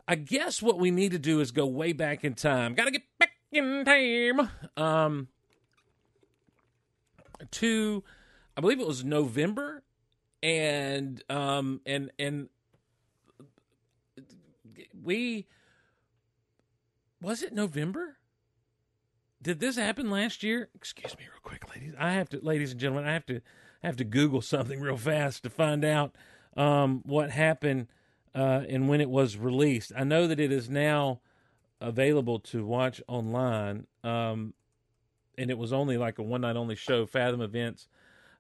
I 0.06 0.16
guess 0.16 0.60
what 0.60 0.78
we 0.78 0.90
need 0.90 1.12
to 1.12 1.18
do 1.18 1.40
is 1.40 1.52
go 1.52 1.66
way 1.66 1.92
back 1.92 2.24
in 2.24 2.34
time. 2.34 2.74
Got 2.74 2.84
to 2.84 2.90
get 2.90 3.02
back 3.18 3.30
in 3.50 3.84
time. 3.86 4.50
Um, 4.76 5.28
to 7.52 8.04
I 8.56 8.60
believe 8.60 8.78
it 8.78 8.86
was 8.86 9.04
November, 9.04 9.82
and 10.42 11.22
um, 11.30 11.80
and 11.86 12.10
and 12.18 12.50
we 15.02 15.46
was 17.20 17.42
it 17.42 17.52
November? 17.52 18.18
did 19.42 19.60
this 19.60 19.76
happen 19.76 20.10
last 20.10 20.42
year? 20.42 20.68
Excuse 20.74 21.16
me, 21.18 21.24
real 21.24 21.40
quick, 21.42 21.68
ladies. 21.74 21.94
I 21.98 22.12
have 22.12 22.28
to, 22.30 22.40
ladies 22.40 22.70
and 22.70 22.80
gentlemen, 22.80 23.08
I 23.08 23.12
have 23.12 23.26
to, 23.26 23.40
I 23.82 23.86
have 23.86 23.96
to 23.96 24.04
Google 24.04 24.40
something 24.40 24.80
real 24.80 24.96
fast 24.96 25.42
to 25.42 25.50
find 25.50 25.84
out 25.84 26.14
um, 26.56 27.02
what 27.04 27.30
happened 27.30 27.88
uh, 28.34 28.62
and 28.68 28.88
when 28.88 29.00
it 29.00 29.10
was 29.10 29.36
released. 29.36 29.92
I 29.96 30.04
know 30.04 30.26
that 30.28 30.38
it 30.38 30.52
is 30.52 30.70
now 30.70 31.20
available 31.80 32.38
to 32.38 32.64
watch 32.64 33.02
online, 33.08 33.86
um, 34.04 34.54
and 35.36 35.50
it 35.50 35.58
was 35.58 35.72
only 35.72 35.98
like 35.98 36.18
a 36.18 36.22
one 36.22 36.42
night 36.42 36.56
only 36.56 36.76
show. 36.76 37.04
Fathom 37.06 37.40
Events, 37.40 37.88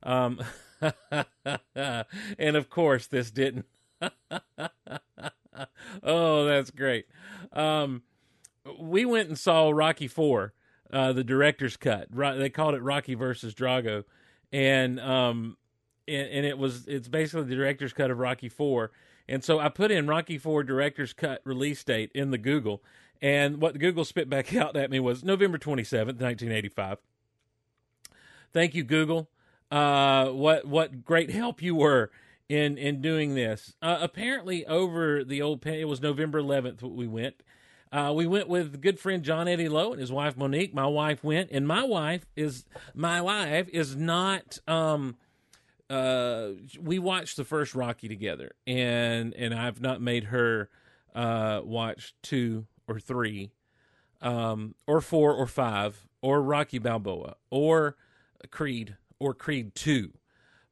um, 0.04 0.40
and 1.74 2.56
of 2.56 2.70
course, 2.70 3.08
this 3.08 3.30
didn't. 3.30 3.66
oh, 6.02 6.44
that's 6.44 6.70
great. 6.70 7.06
Um, 7.52 8.02
we 8.78 9.04
went 9.04 9.28
and 9.28 9.38
saw 9.38 9.70
Rocky 9.70 10.08
Four 10.08 10.54
uh, 10.92 11.12
the 11.12 11.24
director's 11.24 11.76
cut. 11.76 12.08
They 12.10 12.50
called 12.50 12.74
it 12.74 12.82
Rocky 12.82 13.14
versus 13.14 13.54
Drago, 13.54 14.04
and 14.52 15.00
um, 15.00 15.56
and, 16.06 16.28
and, 16.28 16.46
it 16.46 16.58
was 16.58 16.86
it's 16.86 17.08
basically 17.08 17.44
the 17.44 17.56
director's 17.56 17.92
cut 17.92 18.10
of 18.10 18.18
Rocky 18.18 18.48
Four. 18.48 18.90
And 19.28 19.42
so 19.42 19.58
I 19.58 19.68
put 19.68 19.90
in 19.90 20.06
Rocky 20.06 20.36
Four 20.36 20.62
director's 20.64 21.12
cut 21.12 21.40
release 21.44 21.82
date 21.82 22.10
in 22.14 22.30
the 22.30 22.38
Google, 22.38 22.82
and 23.22 23.60
what 23.60 23.78
Google 23.78 24.04
spit 24.04 24.28
back 24.28 24.54
out 24.56 24.76
at 24.76 24.90
me 24.90 25.00
was 25.00 25.24
November 25.24 25.58
twenty 25.58 25.84
seventh, 25.84 26.20
nineteen 26.20 26.52
eighty 26.52 26.68
five. 26.68 26.98
Thank 28.52 28.74
you, 28.74 28.84
Google. 28.84 29.30
Uh, 29.70 30.26
what 30.26 30.66
what 30.66 31.04
great 31.04 31.30
help 31.30 31.62
you 31.62 31.74
were 31.74 32.10
in 32.52 32.78
in 32.78 33.00
doing 33.00 33.34
this. 33.34 33.74
Uh, 33.80 33.98
apparently, 34.00 34.66
over 34.66 35.24
the 35.24 35.40
old 35.42 35.60
pen, 35.60 35.74
it 35.74 35.88
was 35.88 36.00
November 36.00 36.38
eleventh 36.38 36.82
we 36.82 37.06
went 37.06 37.42
uh, 37.92 38.10
we 38.14 38.26
went 38.26 38.48
with 38.48 38.80
good 38.80 38.98
friend 38.98 39.22
John 39.22 39.46
Eddie 39.46 39.68
Lowe 39.68 39.92
and 39.92 40.00
his 40.00 40.10
wife 40.10 40.36
Monique. 40.36 40.72
My 40.74 40.86
wife 40.86 41.22
went, 41.22 41.50
and 41.52 41.68
my 41.68 41.82
wife 41.82 42.24
is 42.34 42.64
my 42.94 43.20
wife 43.20 43.68
is 43.68 43.94
not. 43.94 44.58
Um, 44.66 45.16
uh, 45.90 46.52
we 46.80 46.98
watched 46.98 47.36
the 47.36 47.44
first 47.44 47.74
Rocky 47.74 48.08
together, 48.08 48.52
and 48.66 49.34
and 49.34 49.52
I've 49.52 49.82
not 49.82 50.00
made 50.00 50.24
her 50.24 50.70
uh, 51.14 51.60
watch 51.62 52.14
two 52.22 52.66
or 52.88 52.98
three, 52.98 53.52
um, 54.22 54.74
or 54.86 55.02
four 55.02 55.34
or 55.34 55.46
five, 55.46 56.08
or 56.22 56.40
Rocky 56.40 56.78
Balboa, 56.78 57.36
or 57.50 57.96
Creed, 58.50 58.96
or 59.18 59.34
Creed 59.34 59.74
two. 59.74 60.14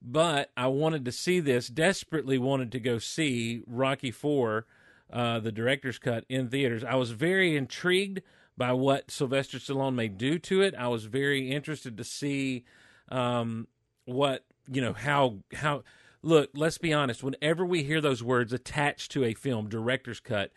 But 0.03 0.51
I 0.57 0.67
wanted 0.69 1.05
to 1.05 1.13
see 1.13 1.41
this. 1.41 1.69
Desperately 1.69 2.39
wanted 2.39 2.73
to 2.73 2.81
go 2.81 2.99
see 2.99 3.63
Rocky 3.67 4.11
four 4.11 4.67
uh, 5.13 5.41
the 5.41 5.53
director's 5.53 5.99
cut 5.99 6.25
in 6.29 6.49
theaters. 6.49 6.85
I 6.85 6.95
was 6.95 7.11
very 7.11 7.57
intrigued 7.57 8.23
by 8.57 8.73
what 8.73 9.11
Sylvester 9.11 9.59
Stallone 9.59 9.95
may 9.95 10.09
do 10.09 10.39
to 10.39 10.63
it. 10.63 10.75
I 10.77 10.89
was 10.89 11.05
very 11.05 11.51
interested 11.51 11.97
to 11.97 12.05
see 12.05 12.65
um, 13.09 13.69
what 14.05 14.45
you 14.71 14.81
know 14.81 14.93
how 14.93 15.39
how. 15.55 15.83
Look, 16.23 16.51
let's 16.55 16.77
be 16.77 16.93
honest. 16.93 17.23
Whenever 17.23 17.65
we 17.65 17.83
hear 17.83 18.03
those 18.03 18.23
words 18.23 18.53
attached 18.53 19.11
to 19.13 19.25
a 19.25 19.33
film, 19.33 19.71
director's 19.71 20.21
cut, 20.21 20.53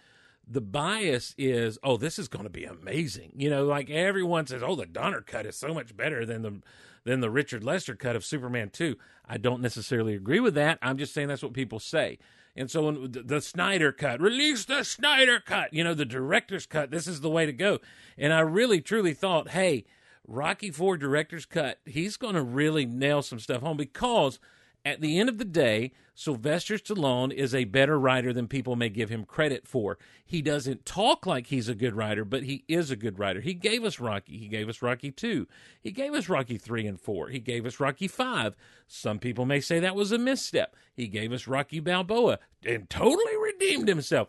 the 0.45 0.59
bias 0.59 1.33
is, 1.37 1.79
oh, 1.83 1.95
this 1.95 2.19
is 2.19 2.27
going 2.27 2.43
to 2.43 2.49
be 2.49 2.65
amazing. 2.65 3.31
You 3.33 3.49
know, 3.49 3.65
like 3.65 3.89
everyone 3.89 4.45
says, 4.45 4.61
oh, 4.61 4.75
the 4.75 4.85
Donner 4.85 5.21
cut 5.21 5.45
is 5.45 5.55
so 5.55 5.73
much 5.73 5.95
better 5.95 6.25
than 6.25 6.41
the 6.41 6.61
than 7.03 7.19
the 7.19 7.29
Richard 7.29 7.63
Lester 7.63 7.95
cut 7.95 8.15
of 8.15 8.25
Superman 8.25 8.69
2. 8.69 8.95
I 9.27 9.37
don't 9.37 9.61
necessarily 9.61 10.15
agree 10.15 10.39
with 10.39 10.55
that. 10.55 10.79
I'm 10.81 10.97
just 10.97 11.13
saying 11.13 11.27
that's 11.27 11.43
what 11.43 11.53
people 11.53 11.79
say. 11.79 12.19
And 12.55 12.69
so 12.69 12.83
when 12.83 13.11
the, 13.11 13.41
Snyder 13.41 13.91
cut, 13.91 14.21
release 14.21 14.65
the 14.65 14.83
Snyder 14.83 15.39
cut, 15.39 15.73
you 15.73 15.83
know, 15.83 15.95
the 15.95 16.05
director's 16.05 16.67
cut, 16.67 16.91
this 16.91 17.07
is 17.07 17.21
the 17.21 17.29
way 17.29 17.45
to 17.45 17.53
go. 17.53 17.79
And 18.17 18.31
I 18.31 18.41
really 18.41 18.79
truly 18.79 19.13
thought, 19.13 19.49
hey, 19.49 19.85
Rocky 20.27 20.69
4 20.69 20.97
director's 20.97 21.45
cut, 21.45 21.79
he's 21.85 22.15
going 22.15 22.35
to 22.35 22.43
really 22.43 22.85
nail 22.85 23.21
some 23.21 23.39
stuff 23.39 23.61
home 23.61 23.77
because 23.77 24.39
at 24.85 24.99
the 24.99 25.17
end 25.17 25.29
of 25.29 25.37
the 25.37 25.45
day, 25.45 25.91
Sylvester 26.13 26.75
Stallone 26.75 27.31
is 27.31 27.55
a 27.55 27.63
better 27.63 27.97
writer 27.97 28.33
than 28.33 28.47
people 28.47 28.75
may 28.75 28.89
give 28.89 29.09
him 29.09 29.23
credit 29.23 29.65
for. 29.65 29.97
He 30.25 30.41
doesn't 30.41 30.85
talk 30.85 31.25
like 31.25 31.47
he's 31.47 31.69
a 31.69 31.75
good 31.75 31.95
writer, 31.95 32.25
but 32.25 32.43
he 32.43 32.65
is 32.67 32.91
a 32.91 32.95
good 32.95 33.17
writer. 33.17 33.39
He 33.39 33.53
gave 33.53 33.83
us 33.83 33.99
Rocky. 33.99 34.37
He 34.37 34.47
gave 34.47 34.67
us 34.67 34.81
Rocky 34.81 35.09
2. 35.09 35.47
He 35.81 35.91
gave 35.91 36.13
us 36.13 36.27
Rocky 36.27 36.57
3 36.57 36.85
and 36.85 36.99
4. 36.99 37.29
He 37.29 37.39
gave 37.39 37.65
us 37.65 37.79
Rocky 37.79 38.07
5. 38.07 38.55
Some 38.87 39.19
people 39.19 39.45
may 39.45 39.61
say 39.61 39.79
that 39.79 39.95
was 39.95 40.11
a 40.11 40.17
misstep. 40.17 40.75
He 40.93 41.07
gave 41.07 41.31
us 41.31 41.47
Rocky 41.47 41.79
Balboa 41.79 42.39
and 42.65 42.89
totally 42.89 43.37
redeemed 43.41 43.87
himself. 43.87 44.27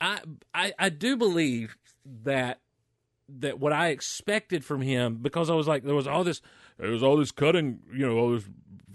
I 0.00 0.20
I, 0.54 0.72
I 0.78 0.88
do 0.88 1.16
believe 1.16 1.76
that 2.24 2.60
that 3.28 3.60
what 3.60 3.72
I 3.72 3.88
expected 3.88 4.64
from 4.64 4.80
him 4.80 5.16
because 5.16 5.50
I 5.50 5.54
was 5.54 5.68
like 5.68 5.84
there 5.84 5.94
was 5.94 6.06
all 6.06 6.24
this 6.24 6.40
there 6.78 6.90
was 6.90 7.02
all 7.02 7.18
this 7.18 7.30
cutting, 7.30 7.80
you 7.92 8.06
know, 8.06 8.16
all 8.16 8.32
this 8.32 8.48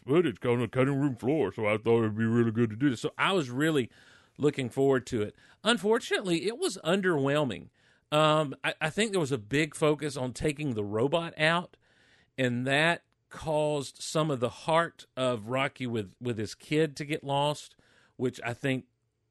footage 0.05 0.37
on 0.45 0.59
the 0.59 0.67
cutting 0.67 0.99
room 0.99 1.15
floor. 1.15 1.51
So 1.53 1.65
I 1.67 1.77
thought 1.77 1.99
it'd 1.99 2.17
be 2.17 2.25
really 2.25 2.51
good 2.51 2.69
to 2.69 2.75
do 2.75 2.89
this. 2.89 3.01
So 3.01 3.11
I 3.17 3.33
was 3.33 3.49
really 3.49 3.89
looking 4.37 4.69
forward 4.69 5.05
to 5.07 5.21
it. 5.21 5.35
Unfortunately, 5.63 6.47
it 6.47 6.57
was 6.57 6.77
underwhelming. 6.83 7.69
Um, 8.11 8.55
I, 8.63 8.73
I 8.81 8.89
think 8.89 9.11
there 9.11 9.19
was 9.19 9.31
a 9.31 9.37
big 9.37 9.75
focus 9.75 10.15
on 10.15 10.33
taking 10.33 10.73
the 10.73 10.83
robot 10.83 11.33
out, 11.39 11.77
and 12.37 12.65
that 12.67 13.03
caused 13.29 14.01
some 14.01 14.31
of 14.31 14.39
the 14.39 14.49
heart 14.49 15.05
of 15.17 15.49
Rocky 15.49 15.87
with 15.87 16.13
with 16.21 16.37
his 16.37 16.55
kid 16.55 16.95
to 16.97 17.05
get 17.05 17.23
lost, 17.23 17.75
which 18.15 18.39
I 18.45 18.53
think 18.53 18.85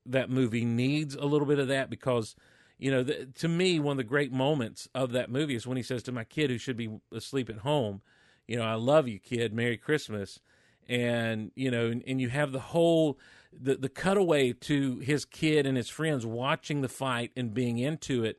that 0.07 0.31
movie 0.31 0.65
needs 0.65 1.15
a 1.15 1.25
little 1.25 1.47
bit 1.47 1.59
of 1.59 1.69
that 1.69 1.89
because 1.89 2.35
you 2.79 2.91
know 2.91 3.03
the, 3.03 3.27
to 3.27 3.49
me 3.49 3.79
one 3.79 3.93
of 3.93 3.99
the 3.99 4.05
great 4.05 4.33
moments 4.33 4.89
of 4.95 5.13
that 5.13 5.31
movie 5.31 5.55
is 5.55 5.67
when 5.67 5.77
he 5.77 5.83
says 5.83 6.03
to 6.03 6.13
my 6.13 6.25
kid 6.25 6.51
who 6.51 6.59
should 6.59 6.77
be 6.77 6.91
asleep 7.13 7.49
at 7.49 7.59
home 7.59 8.03
you 8.47 8.57
know 8.57 8.65
i 8.65 8.75
love 8.75 9.09
you 9.09 9.19
kid 9.19 9.53
merry 9.55 9.77
christmas 9.77 10.41
and 10.89 11.51
you 11.55 11.71
know 11.71 11.87
and, 11.87 12.03
and, 12.07 12.21
you 12.21 12.29
have 12.29 12.53
the 12.53 12.61
whole 12.61 13.19
the 13.53 13.77
the 13.77 13.89
cutaway 13.89 14.53
to 14.53 14.99
his 14.99 15.25
kid 15.25 15.67
and 15.67 15.77
his 15.77 15.89
friends 15.89 16.27
watching 16.27 16.81
the 16.81 16.89
fight 16.89 17.31
and 17.37 17.55
being 17.55 17.79
into 17.79 18.25
it 18.25 18.39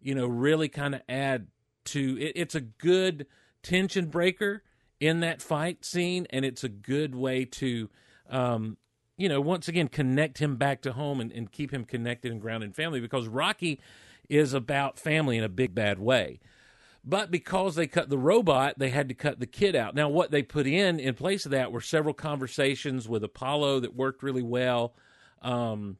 you 0.00 0.14
know 0.14 0.26
really 0.26 0.68
kind 0.68 0.94
of 0.94 1.02
add 1.08 1.48
to 1.84 2.16
it, 2.20 2.32
it's 2.36 2.54
a 2.54 2.60
good 2.60 3.26
tension 3.62 4.06
breaker 4.06 4.62
in 5.00 5.20
that 5.20 5.42
fight 5.42 5.84
scene 5.84 6.26
and 6.30 6.44
it's 6.44 6.64
a 6.64 6.68
good 6.68 7.14
way 7.14 7.44
to 7.44 7.88
um 8.30 8.76
you 9.16 9.28
know 9.28 9.40
once 9.40 9.68
again 9.68 9.88
connect 9.88 10.38
him 10.38 10.56
back 10.56 10.80
to 10.82 10.92
home 10.92 11.20
and, 11.20 11.32
and 11.32 11.52
keep 11.52 11.72
him 11.72 11.84
connected 11.84 12.30
and 12.32 12.40
grounded 12.40 12.68
in 12.68 12.72
family 12.72 13.00
because 13.00 13.26
rocky 13.28 13.80
is 14.28 14.54
about 14.54 14.98
family 14.98 15.36
in 15.36 15.44
a 15.44 15.48
big 15.48 15.74
bad 15.74 15.98
way 15.98 16.40
but 17.04 17.30
because 17.30 17.74
they 17.74 17.86
cut 17.86 18.08
the 18.08 18.18
robot, 18.18 18.78
they 18.78 18.90
had 18.90 19.08
to 19.08 19.14
cut 19.14 19.40
the 19.40 19.46
kid 19.46 19.74
out. 19.74 19.94
Now, 19.94 20.08
what 20.08 20.30
they 20.30 20.42
put 20.42 20.66
in 20.66 21.00
in 21.00 21.14
place 21.14 21.44
of 21.44 21.50
that 21.50 21.72
were 21.72 21.80
several 21.80 22.14
conversations 22.14 23.08
with 23.08 23.24
Apollo 23.24 23.80
that 23.80 23.96
worked 23.96 24.22
really 24.22 24.42
well. 24.42 24.94
Um, 25.40 25.96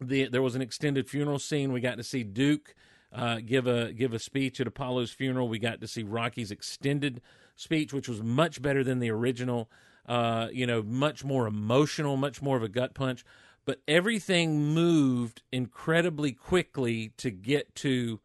the, 0.00 0.28
there 0.28 0.42
was 0.42 0.54
an 0.54 0.62
extended 0.62 1.08
funeral 1.08 1.38
scene. 1.38 1.72
We 1.72 1.80
got 1.80 1.98
to 1.98 2.02
see 2.02 2.22
Duke 2.22 2.74
uh, 3.12 3.40
give 3.44 3.66
a 3.66 3.92
give 3.92 4.12
a 4.12 4.18
speech 4.18 4.60
at 4.60 4.66
Apollo's 4.66 5.10
funeral. 5.10 5.48
We 5.48 5.58
got 5.58 5.80
to 5.82 5.88
see 5.88 6.02
Rocky's 6.02 6.50
extended 6.50 7.20
speech, 7.54 7.92
which 7.92 8.08
was 8.08 8.22
much 8.22 8.60
better 8.62 8.82
than 8.82 8.98
the 8.98 9.10
original. 9.10 9.70
Uh, 10.06 10.48
you 10.52 10.66
know, 10.66 10.82
much 10.82 11.24
more 11.24 11.46
emotional, 11.46 12.16
much 12.16 12.42
more 12.42 12.56
of 12.56 12.62
a 12.62 12.68
gut 12.68 12.94
punch. 12.94 13.24
But 13.64 13.80
everything 13.88 14.74
moved 14.74 15.42
incredibly 15.50 16.32
quickly 16.32 17.12
to 17.18 17.30
get 17.30 17.74
to 17.76 18.20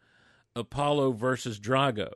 Apollo 0.59 1.13
versus 1.13 1.59
Drago. 1.59 2.11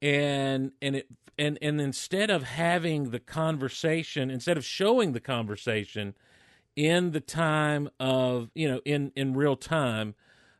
And 0.00 0.72
and 0.80 0.96
it 0.96 1.08
and 1.38 1.58
and 1.60 1.80
instead 1.80 2.30
of 2.30 2.42
having 2.44 3.10
the 3.10 3.18
conversation, 3.18 4.30
instead 4.30 4.56
of 4.56 4.64
showing 4.64 5.12
the 5.12 5.20
conversation 5.20 6.14
in 6.76 7.10
the 7.10 7.20
time 7.20 7.88
of 7.98 8.50
you 8.54 8.68
know 8.68 8.80
in 8.84 9.12
in 9.16 9.34
real 9.34 9.56
time, 9.56 10.14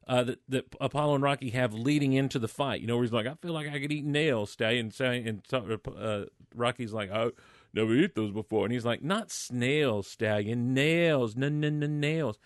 uh, 0.08 0.24
that 0.24 0.40
that 0.48 0.64
Apollo 0.80 1.14
and 1.14 1.22
Rocky 1.22 1.50
have 1.50 1.72
leading 1.72 2.14
into 2.14 2.38
the 2.38 2.48
fight. 2.48 2.80
You 2.80 2.86
know, 2.86 2.96
where 2.96 3.04
he's 3.04 3.12
like, 3.12 3.26
"I 3.26 3.34
feel 3.34 3.52
like 3.52 3.68
I 3.68 3.78
could 3.78 3.92
eat 3.92 4.04
nails, 4.04 4.50
Stallion," 4.50 4.92
and, 4.98 5.42
and 5.52 5.76
uh, 5.96 6.24
Rocky's 6.54 6.92
like, 6.92 7.10
"I 7.10 7.30
never 7.72 7.94
eat 7.94 8.14
those 8.14 8.32
before," 8.32 8.64
and 8.64 8.72
he's 8.72 8.84
like, 8.84 9.02
"Not 9.02 9.30
snails, 9.30 10.08
Stallion, 10.08 10.74
nails, 10.74 11.36
no, 11.36 11.48
no, 11.48 11.68
no, 11.68 11.86
nails." 11.86 12.38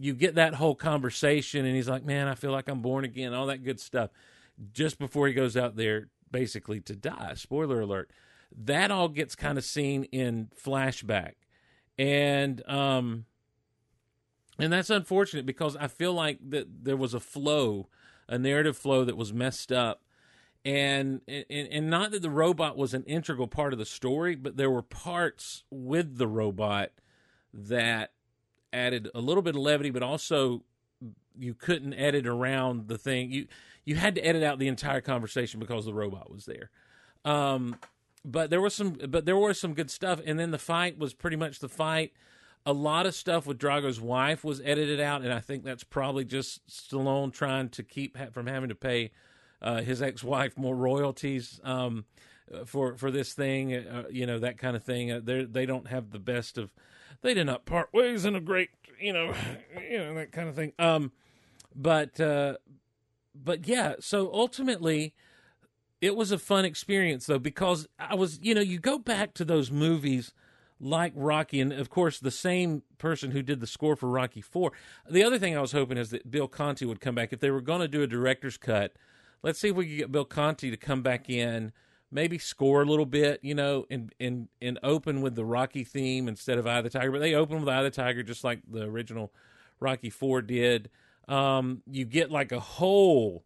You 0.00 0.14
get 0.14 0.34
that 0.36 0.54
whole 0.54 0.74
conversation, 0.74 1.64
and 1.64 1.74
he's 1.74 1.88
like, 1.88 2.04
"Man, 2.04 2.28
I 2.28 2.34
feel 2.34 2.52
like 2.52 2.68
I'm 2.68 2.80
born 2.80 3.04
again," 3.04 3.34
all 3.34 3.46
that 3.46 3.64
good 3.64 3.80
stuff. 3.80 4.10
Just 4.72 4.98
before 4.98 5.26
he 5.28 5.34
goes 5.34 5.56
out 5.56 5.76
there, 5.76 6.08
basically 6.30 6.80
to 6.80 6.96
die. 6.96 7.34
Spoiler 7.34 7.80
alert. 7.80 8.10
That 8.56 8.90
all 8.90 9.08
gets 9.08 9.34
kind 9.36 9.58
of 9.58 9.64
seen 9.64 10.04
in 10.04 10.50
flashback, 10.62 11.34
and 11.98 12.66
um, 12.68 13.26
and 14.58 14.72
that's 14.72 14.90
unfortunate 14.90 15.46
because 15.46 15.76
I 15.76 15.86
feel 15.86 16.12
like 16.12 16.38
that 16.50 16.84
there 16.84 16.96
was 16.96 17.14
a 17.14 17.20
flow, 17.20 17.88
a 18.28 18.38
narrative 18.38 18.76
flow 18.76 19.04
that 19.04 19.16
was 19.16 19.32
messed 19.32 19.70
up. 19.70 20.02
And, 20.64 21.20
and 21.28 21.44
and 21.48 21.88
not 21.88 22.10
that 22.10 22.20
the 22.20 22.30
robot 22.30 22.76
was 22.76 22.92
an 22.92 23.04
integral 23.04 23.46
part 23.46 23.72
of 23.72 23.78
the 23.78 23.86
story, 23.86 24.34
but 24.34 24.56
there 24.56 24.70
were 24.70 24.82
parts 24.82 25.62
with 25.70 26.18
the 26.18 26.26
robot 26.26 26.90
that 27.54 28.12
added 28.72 29.08
a 29.14 29.20
little 29.20 29.42
bit 29.42 29.54
of 29.54 29.60
levity, 29.62 29.90
but 29.90 30.02
also 30.02 30.62
you 31.38 31.54
couldn't 31.54 31.94
edit 31.94 32.26
around 32.26 32.88
the 32.88 32.98
thing. 32.98 33.30
You 33.30 33.46
you 33.84 33.96
had 33.96 34.14
to 34.16 34.20
edit 34.20 34.42
out 34.42 34.58
the 34.58 34.68
entire 34.68 35.00
conversation 35.00 35.60
because 35.60 35.86
the 35.86 35.94
robot 35.94 36.30
was 36.30 36.44
there. 36.44 36.70
Um, 37.24 37.76
but 38.24 38.50
there 38.50 38.60
was 38.60 38.74
some, 38.74 38.98
but 39.08 39.24
there 39.24 39.36
was 39.36 39.58
some 39.58 39.74
good 39.74 39.90
stuff, 39.90 40.20
and 40.26 40.38
then 40.38 40.50
the 40.50 40.58
fight 40.58 40.98
was 40.98 41.14
pretty 41.14 41.36
much 41.36 41.60
the 41.60 41.68
fight. 41.68 42.12
A 42.66 42.72
lot 42.72 43.06
of 43.06 43.14
stuff 43.14 43.46
with 43.46 43.58
Drago's 43.58 44.00
wife 44.00 44.44
was 44.44 44.60
edited 44.62 45.00
out, 45.00 45.22
and 45.22 45.32
I 45.32 45.40
think 45.40 45.64
that's 45.64 45.84
probably 45.84 46.24
just 46.24 46.66
Stallone 46.68 47.32
trying 47.32 47.70
to 47.70 47.82
keep 47.82 48.18
from 48.34 48.46
having 48.46 48.68
to 48.68 48.74
pay 48.74 49.12
uh, 49.62 49.80
his 49.80 50.02
ex-wife 50.02 50.58
more 50.58 50.76
royalties 50.76 51.60
um, 51.64 52.04
for 52.66 52.96
for 52.96 53.10
this 53.10 53.32
thing, 53.32 53.74
uh, 53.74 54.04
you 54.10 54.26
know 54.26 54.38
that 54.38 54.58
kind 54.58 54.76
of 54.76 54.84
thing. 54.84 55.12
Uh, 55.12 55.20
they 55.22 55.44
they 55.44 55.66
don't 55.66 55.86
have 55.88 56.10
the 56.10 56.18
best 56.18 56.58
of 56.58 56.72
they 57.22 57.34
did 57.34 57.44
not 57.44 57.66
part 57.66 57.92
ways 57.92 58.24
in 58.24 58.34
a 58.34 58.40
great, 58.40 58.70
you 59.00 59.12
know, 59.12 59.34
you 59.90 59.98
know 59.98 60.14
that 60.14 60.32
kind 60.32 60.48
of 60.48 60.54
thing. 60.54 60.72
Um, 60.78 61.12
but 61.74 62.20
uh, 62.20 62.56
but 63.34 63.66
yeah, 63.66 63.94
so 64.00 64.30
ultimately, 64.32 65.14
it 66.00 66.16
was 66.16 66.32
a 66.32 66.38
fun 66.38 66.64
experience 66.64 67.26
though 67.26 67.38
because 67.38 67.86
I 67.98 68.14
was, 68.14 68.38
you 68.42 68.54
know, 68.54 68.60
you 68.60 68.78
go 68.78 68.98
back 68.98 69.34
to 69.34 69.44
those 69.44 69.70
movies 69.70 70.32
like 70.80 71.12
Rocky, 71.14 71.60
and 71.60 71.72
of 71.72 71.90
course, 71.90 72.20
the 72.20 72.30
same 72.30 72.82
person 72.98 73.32
who 73.32 73.42
did 73.42 73.60
the 73.60 73.66
score 73.66 73.96
for 73.96 74.08
Rocky 74.08 74.40
Four. 74.40 74.72
The 75.10 75.24
other 75.24 75.38
thing 75.38 75.56
I 75.56 75.60
was 75.60 75.72
hoping 75.72 75.98
is 75.98 76.10
that 76.10 76.30
Bill 76.30 76.48
Conti 76.48 76.84
would 76.84 77.00
come 77.00 77.14
back 77.14 77.32
if 77.32 77.40
they 77.40 77.50
were 77.50 77.60
going 77.60 77.80
to 77.80 77.88
do 77.88 78.02
a 78.02 78.06
director's 78.06 78.56
cut. 78.56 78.92
Let's 79.42 79.58
see 79.58 79.68
if 79.68 79.76
we 79.76 79.86
could 79.86 79.96
get 79.96 80.12
Bill 80.12 80.24
Conti 80.24 80.70
to 80.70 80.76
come 80.76 81.02
back 81.02 81.28
in 81.28 81.72
maybe 82.10 82.38
score 82.38 82.82
a 82.82 82.86
little 82.86 83.06
bit, 83.06 83.40
you 83.42 83.54
know, 83.54 83.86
and 83.90 84.14
and 84.20 84.48
and 84.60 84.78
open 84.82 85.20
with 85.20 85.34
the 85.34 85.44
Rocky 85.44 85.84
theme 85.84 86.28
instead 86.28 86.58
of 86.58 86.66
Eye 86.66 86.78
of 86.78 86.84
the 86.84 86.90
Tiger. 86.90 87.12
But 87.12 87.20
they 87.20 87.34
open 87.34 87.60
with 87.60 87.68
Eye 87.68 87.78
of 87.78 87.84
the 87.84 87.90
Tiger 87.90 88.22
just 88.22 88.44
like 88.44 88.60
the 88.68 88.82
original 88.82 89.32
Rocky 89.80 90.10
Four 90.10 90.42
did. 90.42 90.90
Um, 91.26 91.82
you 91.86 92.04
get 92.04 92.30
like 92.30 92.52
a 92.52 92.60
whole 92.60 93.44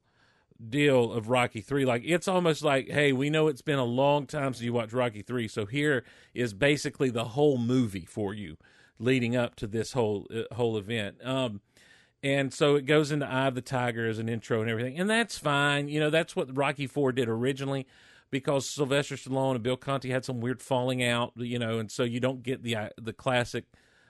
deal 0.69 1.13
of 1.13 1.29
Rocky 1.29 1.61
Three. 1.61 1.85
Like 1.85 2.03
it's 2.05 2.29
almost 2.29 2.63
like, 2.63 2.89
hey, 2.89 3.13
we 3.13 3.31
know 3.31 3.49
it's 3.49 3.63
been 3.63 3.79
a 3.79 3.85
long 3.85 4.27
time 4.27 4.55
since 4.55 4.63
you 4.63 4.73
watched 4.73 4.93
Rocky 4.93 5.23
Three, 5.23 5.49
so 5.49 5.67
here 5.67 6.05
is 6.35 6.55
basically 6.55 7.11
the 7.11 7.25
whole 7.25 7.59
movie 7.59 8.07
for 8.07 8.33
you, 8.33 8.57
leading 8.99 9.37
up 9.37 9.57
to 9.57 9.67
this 9.67 9.93
whole 9.93 10.27
uh, 10.35 10.55
whole 10.55 10.77
event. 10.77 11.17
Um, 11.25 11.61
and 12.23 12.55
so 12.55 12.77
it 12.77 12.87
goes 12.87 13.11
into 13.11 13.27
Eye 13.27 13.49
of 13.49 13.57
the 13.57 13.61
Tiger 13.61 14.07
as 14.07 14.21
an 14.21 14.29
intro 14.29 14.61
and 14.61 14.71
everything, 14.71 14.99
and 14.99 15.11
that's 15.11 15.37
fine. 15.37 15.89
You 15.89 15.99
know, 15.99 16.11
that's 16.11 16.37
what 16.37 16.57
Rocky 16.57 16.87
Four 16.87 17.11
did 17.11 17.29
originally 17.29 17.89
because 18.33 18.69
Sylvester 18.69 19.15
Stallone 19.15 19.55
and 19.55 19.63
Bill 19.63 19.77
Conti 19.77 20.11
had 20.11 20.25
some 20.25 20.41
weird 20.41 20.61
falling 20.61 21.05
out, 21.05 21.33
you 21.37 21.59
know, 21.59 21.79
and 21.79 21.93
so 21.93 22.03
you 22.03 22.19
don't 22.19 22.43
get 22.43 22.65
the 22.65 22.75
uh, 22.75 22.89
the 23.01 23.13
classic 23.13 23.67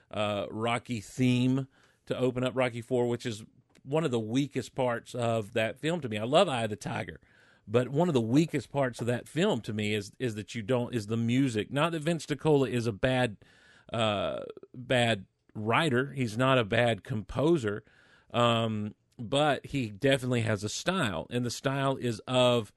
uh, 0.09 0.45
Rocky 0.49 1.01
theme 1.01 1.67
to 2.07 2.17
open 2.17 2.43
up 2.43 2.53
Rocky 2.55 2.81
Four, 2.81 3.07
which 3.07 3.27
is 3.27 3.43
one 3.83 4.05
of 4.05 4.11
the 4.11 4.19
weakest 4.19 4.73
parts 4.73 5.13
of 5.13 5.53
that 5.53 5.77
film 5.77 5.99
to 6.01 6.09
me. 6.09 6.17
I 6.17 6.23
love 6.23 6.47
Eye 6.47 6.63
of 6.63 6.69
the 6.69 6.77
Tiger, 6.77 7.19
but 7.67 7.89
one 7.89 8.07
of 8.07 8.13
the 8.13 8.21
weakest 8.21 8.71
parts 8.71 9.01
of 9.01 9.07
that 9.07 9.27
film 9.27 9.61
to 9.61 9.73
me 9.73 9.93
is 9.93 10.13
is 10.17 10.35
that 10.35 10.55
you 10.55 10.63
don't 10.63 10.95
is 10.95 11.07
the 11.07 11.17
music. 11.17 11.71
Not 11.71 11.91
that 11.91 12.01
Vince 12.01 12.25
DiCola 12.25 12.69
is 12.69 12.87
a 12.87 12.93
bad 12.93 13.35
uh, 13.91 14.39
bad 14.73 15.25
writer. 15.53 16.13
He's 16.15 16.37
not 16.37 16.57
a 16.57 16.63
bad 16.63 17.03
composer, 17.03 17.83
um, 18.33 18.95
but 19.19 19.65
he 19.65 19.89
definitely 19.89 20.41
has 20.41 20.63
a 20.63 20.69
style, 20.69 21.27
and 21.29 21.45
the 21.45 21.51
style 21.51 21.97
is 21.97 22.21
of 22.25 22.71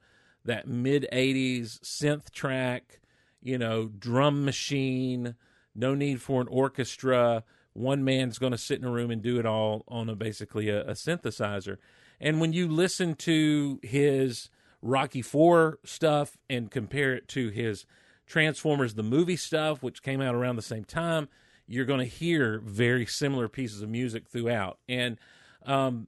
that 0.47 0.67
mid 0.67 1.07
80s 1.13 1.79
synth 1.81 2.31
track, 2.31 2.99
you 3.41 3.57
know, 3.57 3.87
drum 3.87 4.43
machine, 4.43 5.35
no 5.75 5.93
need 5.93 6.21
for 6.21 6.41
an 6.41 6.47
orchestra. 6.49 7.43
One 7.73 8.03
man's 8.03 8.39
going 8.39 8.53
to 8.53 8.57
sit 8.57 8.79
in 8.79 8.85
a 8.85 8.91
room 8.91 9.11
and 9.11 9.21
do 9.21 9.39
it 9.39 9.45
all 9.45 9.83
on 9.87 10.09
a 10.09 10.15
basically 10.15 10.69
a, 10.69 10.81
a 10.81 10.93
synthesizer. 10.93 11.77
And 12.19 12.41
when 12.41 12.51
you 12.51 12.67
listen 12.67 13.13
to 13.15 13.79
his 13.83 14.49
Rocky 14.81 15.21
Four 15.21 15.79
stuff 15.83 16.37
and 16.49 16.71
compare 16.71 17.13
it 17.13 17.27
to 17.29 17.49
his 17.49 17.85
Transformers 18.25 18.95
the 18.95 19.03
movie 19.03 19.37
stuff, 19.37 19.81
which 19.81 20.03
came 20.03 20.19
out 20.19 20.35
around 20.35 20.57
the 20.57 20.61
same 20.61 20.83
time, 20.83 21.29
you're 21.65 21.85
going 21.85 21.99
to 21.99 22.05
hear 22.05 22.59
very 22.59 23.05
similar 23.05 23.47
pieces 23.47 23.81
of 23.81 23.89
music 23.89 24.27
throughout. 24.27 24.79
And 24.89 25.17
um, 25.65 26.07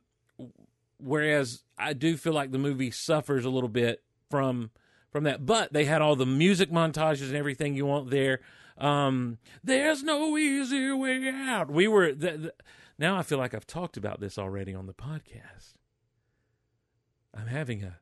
whereas 0.97 1.63
I 1.77 1.93
do 1.93 2.17
feel 2.17 2.33
like 2.33 2.51
the 2.51 2.57
movie 2.57 2.91
suffers 2.91 3.45
a 3.45 3.49
little 3.49 3.69
bit 3.69 4.03
from 4.29 4.71
from 5.11 5.23
that, 5.23 5.45
but 5.45 5.73
they 5.73 5.85
had 5.85 6.01
all 6.01 6.15
the 6.15 6.25
music 6.25 6.71
montages 6.71 7.27
and 7.27 7.35
everything 7.35 7.73
you 7.73 7.85
want 7.85 8.11
there. 8.11 8.41
Um, 8.77 9.39
There's 9.63 10.03
no 10.03 10.37
easier 10.37 10.95
way 10.95 11.27
out. 11.29 11.69
We 11.69 11.87
were 11.87 12.13
now. 12.97 13.17
I 13.17 13.23
feel 13.23 13.37
like 13.37 13.53
I've 13.53 13.67
talked 13.67 13.97
about 13.97 14.19
this 14.19 14.37
already 14.37 14.73
on 14.73 14.85
the 14.85 14.93
podcast. 14.93 15.73
I'm 17.35 17.47
having 17.47 17.83
a 17.83 17.97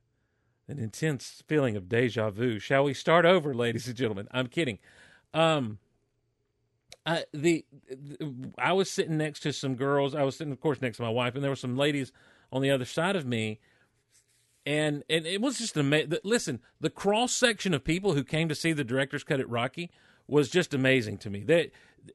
an 0.68 0.78
intense 0.78 1.42
feeling 1.48 1.76
of 1.76 1.88
deja 1.88 2.30
vu. 2.30 2.58
Shall 2.58 2.84
we 2.84 2.94
start 2.94 3.24
over, 3.24 3.54
ladies 3.54 3.86
and 3.86 3.96
gentlemen? 3.96 4.28
I'm 4.30 4.48
kidding. 4.48 4.78
Um, 5.32 5.78
I, 7.06 7.24
the, 7.32 7.64
the 7.88 8.52
I 8.58 8.74
was 8.74 8.90
sitting 8.90 9.16
next 9.16 9.40
to 9.40 9.52
some 9.52 9.76
girls. 9.76 10.14
I 10.14 10.24
was 10.24 10.36
sitting, 10.36 10.52
of 10.52 10.60
course, 10.60 10.82
next 10.82 10.98
to 10.98 11.02
my 11.02 11.08
wife, 11.08 11.34
and 11.34 11.42
there 11.42 11.50
were 11.50 11.56
some 11.56 11.76
ladies 11.76 12.12
on 12.52 12.60
the 12.60 12.70
other 12.70 12.84
side 12.84 13.16
of 13.16 13.24
me. 13.26 13.60
And 14.68 15.02
and 15.08 15.26
it 15.26 15.40
was 15.40 15.56
just 15.56 15.78
amazing. 15.78 16.18
Listen, 16.24 16.60
the 16.78 16.90
cross 16.90 17.32
section 17.32 17.72
of 17.72 17.84
people 17.84 18.12
who 18.12 18.22
came 18.22 18.50
to 18.50 18.54
see 18.54 18.74
the 18.74 18.84
director's 18.84 19.24
cut 19.24 19.40
at 19.40 19.48
Rocky 19.48 19.90
was 20.26 20.50
just 20.50 20.74
amazing 20.74 21.16
to 21.18 21.30
me. 21.30 21.42
That 21.44 21.70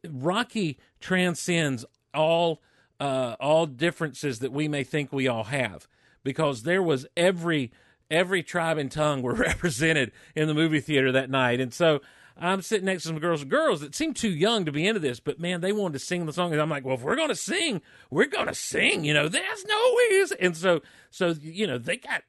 Rocky 0.08 0.78
transcends 1.00 1.84
all 2.14 2.62
uh, 3.00 3.36
all 3.40 3.66
differences 3.66 4.38
that 4.38 4.52
we 4.52 4.68
may 4.68 4.84
think 4.84 5.12
we 5.12 5.28
all 5.28 5.46
have, 5.46 5.88
because 6.24 6.62
there 6.62 6.84
was 6.84 7.08
every 7.18 7.72
every 8.12 8.44
tribe 8.44 8.78
and 8.78 8.92
tongue 8.92 9.24
were 9.24 9.34
represented 9.34 10.12
in 10.36 10.48
the 10.48 10.54
movie 10.54 10.80
theater 10.80 11.12
that 11.12 11.32
night, 11.32 11.60
and 11.60 11.74
so 11.74 12.02
I'm 12.38 12.62
sitting 12.62 12.86
next 12.86 13.04
to 13.04 13.10
some 13.10 13.20
girls, 13.20 13.44
girls 13.44 13.82
that 13.82 13.94
seem 13.94 14.14
too 14.14 14.30
young 14.30 14.66
to 14.66 14.72
be 14.72 14.88
into 14.88 15.00
this, 15.00 15.20
but 15.20 15.40
man, 15.40 15.62
they 15.62 15.72
wanted 15.72 15.94
to 15.94 16.00
sing 16.00 16.26
the 16.26 16.34
song, 16.34 16.52
and 16.52 16.62
I'm 16.62 16.70
like, 16.70 16.84
well, 16.84 16.96
if 16.96 17.02
we're 17.04 17.16
gonna 17.16 17.36
sing, 17.36 17.82
we're 18.10 18.26
gonna 18.26 18.56
sing, 18.56 19.06
you 19.06 19.14
know. 19.14 19.28
There's 19.30 19.66
no 19.66 19.96
ways, 19.96 20.32
and 20.34 20.58
so, 20.58 20.82
so 21.10 21.36
you 21.42 21.68
know, 21.68 21.78
they 21.78 21.98
got. 21.98 22.24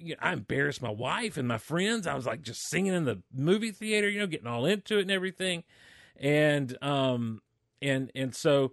You 0.00 0.10
know, 0.10 0.20
I 0.22 0.32
embarrassed 0.32 0.80
my 0.80 0.92
wife 0.92 1.36
and 1.36 1.48
my 1.48 1.58
friends. 1.58 2.06
I 2.06 2.14
was 2.14 2.24
like 2.24 2.42
just 2.42 2.68
singing 2.68 2.94
in 2.94 3.04
the 3.04 3.20
movie 3.34 3.72
theater, 3.72 4.08
you 4.08 4.20
know, 4.20 4.28
getting 4.28 4.46
all 4.46 4.64
into 4.64 4.98
it 4.98 5.02
and 5.02 5.10
everything, 5.10 5.64
and 6.16 6.76
um, 6.80 7.42
and 7.82 8.12
and 8.14 8.32
so, 8.34 8.72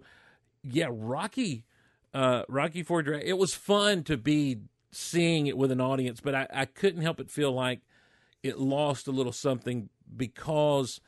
yeah, 0.62 0.86
Rocky, 0.88 1.64
uh, 2.14 2.42
Rocky 2.48 2.84
Four. 2.84 3.00
It 3.00 3.38
was 3.38 3.54
fun 3.54 4.04
to 4.04 4.16
be 4.16 4.58
seeing 4.92 5.48
it 5.48 5.58
with 5.58 5.72
an 5.72 5.80
audience, 5.80 6.20
but 6.20 6.34
I, 6.34 6.46
I 6.52 6.64
couldn't 6.64 7.02
help 7.02 7.16
but 7.16 7.30
feel 7.30 7.52
like 7.52 7.80
it 8.42 8.58
lost 8.58 9.08
a 9.08 9.10
little 9.10 9.32
something 9.32 9.88
because 10.14 11.00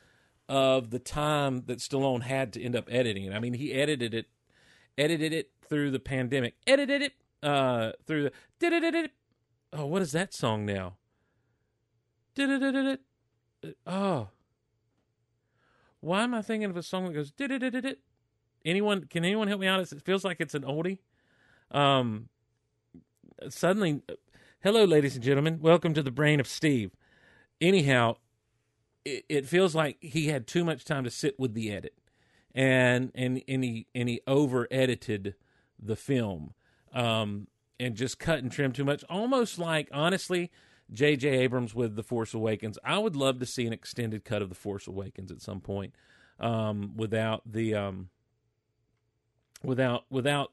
of 0.49 0.91
the 0.91 0.99
time 0.99 1.65
that 1.67 1.79
Stallone 1.79 2.23
had 2.23 2.53
to 2.55 2.63
end 2.63 2.75
up 2.75 2.89
editing 2.91 3.25
it. 3.25 3.35
I 3.35 3.39
mean, 3.39 3.55
he 3.55 3.73
edited 3.73 4.15
it, 4.15 4.27
edited 4.97 5.33
it 5.33 5.51
through 5.69 5.91
the 5.91 5.99
pandemic, 5.99 6.55
edited 6.67 7.03
it 7.03 7.13
uh, 7.43 7.93
through 8.07 8.25
the 8.25 8.33
it, 8.67 8.95
it 8.95 9.11
oh 9.73 9.87
what 9.87 10.03
is 10.03 10.13
that 10.13 10.35
song 10.35 10.65
now? 10.65 10.97
Did 12.35 12.51
it, 12.51 12.63
it, 12.63 13.01
it, 13.63 13.77
oh. 13.87 14.29
Why 16.01 16.23
am 16.23 16.35
I 16.35 16.43
thinking 16.43 16.71
of 16.71 16.77
a 16.77 16.83
song 16.83 17.07
that 17.07 17.13
goes 17.13 17.31
did 17.31 17.51
it, 17.51 17.63
it, 17.63 17.75
it? 17.75 17.99
Anyone 18.65 19.05
can 19.05 19.25
anyone 19.25 19.49
help 19.49 19.61
me 19.61 19.67
out? 19.67 19.81
It 19.81 20.03
feels 20.03 20.25
like 20.25 20.41
it's 20.41 20.55
an 20.55 20.63
oldie. 20.63 20.99
Um, 21.71 22.29
suddenly, 23.49 24.03
hello, 24.63 24.85
ladies 24.85 25.15
and 25.15 25.25
gentlemen, 25.25 25.59
welcome 25.61 25.95
to 25.95 26.03
the 26.03 26.11
brain 26.11 26.41
of 26.41 26.47
Steve. 26.47 26.93
Anyhow, 27.61 28.17
it, 29.09 29.25
it 29.29 29.47
feels 29.47 29.75
like 29.75 29.97
he 30.01 30.29
had 30.29 30.47
too 30.47 30.65
much 30.65 30.85
time 30.85 31.05
to 31.05 31.11
sit 31.11 31.39
with 31.39 31.55
the 31.55 31.73
edit, 31.73 31.95
and 32.55 33.11
and 33.15 33.43
and 33.49 33.65
he 33.65 33.87
and 33.95 34.09
he 34.09 34.21
over 34.27 34.67
edited 34.71 35.35
the 35.79 35.97
film, 35.97 36.55
um, 36.93 37.47
and 37.79 37.95
just 37.95 38.19
cut 38.19 38.41
and 38.41 38.51
trim 38.53 38.73
too 38.73 38.85
much. 38.85 39.05
Almost 39.09 39.59
like 39.59 39.89
honestly, 39.93 40.51
J.J. 40.93 41.29
Abrams 41.29 41.75
with 41.75 41.97
The 41.97 42.03
Force 42.03 42.35
Awakens. 42.35 42.79
I 42.85 42.99
would 42.99 43.17
love 43.17 43.39
to 43.41 43.47
see 43.47 43.67
an 43.67 43.73
extended 43.73 44.25
cut 44.25 44.43
of 44.43 44.49
The 44.49 44.55
Force 44.55 44.87
Awakens 44.87 45.31
at 45.31 45.43
some 45.43 45.61
point, 45.61 45.95
um, 46.41 46.97
without 46.97 47.43
the 47.47 47.75
um, 47.75 48.09
without 49.63 50.05
without 50.11 50.53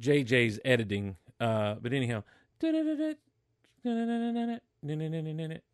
J.J.'s 0.00 0.58
editing. 0.64 1.16
Uh, 1.38 1.74
but 1.74 1.92
anyhow, 1.92 2.22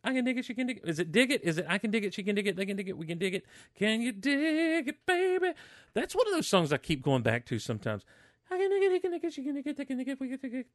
I 0.03 0.13
can 0.13 0.25
dig 0.25 0.37
it, 0.37 0.45
she 0.45 0.53
can 0.53 0.67
dig 0.67 0.77
it. 0.77 0.89
Is 0.89 0.99
it 0.99 1.11
dig 1.11 1.31
it? 1.31 1.43
Is 1.43 1.57
it 1.57 1.65
I 1.67 1.77
can 1.77 1.91
dig 1.91 2.05
it, 2.05 2.13
she 2.13 2.23
can 2.23 2.35
dig 2.35 2.47
it, 2.47 2.55
they 2.55 2.65
can 2.65 2.75
dig 2.75 2.89
it, 2.89 2.97
we 2.97 3.05
can 3.05 3.17
dig 3.17 3.35
it. 3.35 3.45
Can 3.75 4.01
you 4.01 4.11
dig 4.11 4.87
it, 4.87 5.05
baby? 5.05 5.53
That's 5.93 6.15
one 6.15 6.27
of 6.27 6.33
those 6.33 6.47
songs 6.47 6.73
I 6.73 6.77
keep 6.77 7.01
going 7.01 7.21
back 7.21 7.45
to 7.47 7.59
sometimes. 7.59 8.03
I 8.49 8.57
can 8.57 8.69
dig 8.69 8.83
it, 8.83 8.91
he 8.91 8.99
can 8.99 9.11
dig 9.11 9.23
it, 9.23 9.33
she 9.33 9.43
can 9.43 9.55
dig 9.55 9.67
it, 9.67 9.77
they 9.77 9.85
can 9.85 9.97
dig 9.97 10.07
it, 10.07 10.19
we 10.19 10.29
can 10.29 10.39
dig 10.39 10.53
it. 10.53 10.67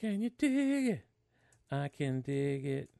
Can 0.00 0.20
you 0.20 0.30
dig 0.30 0.88
it? 0.88 1.04
I 1.70 1.88
can 1.88 2.20
dig 2.20 2.66
it, 2.66 2.90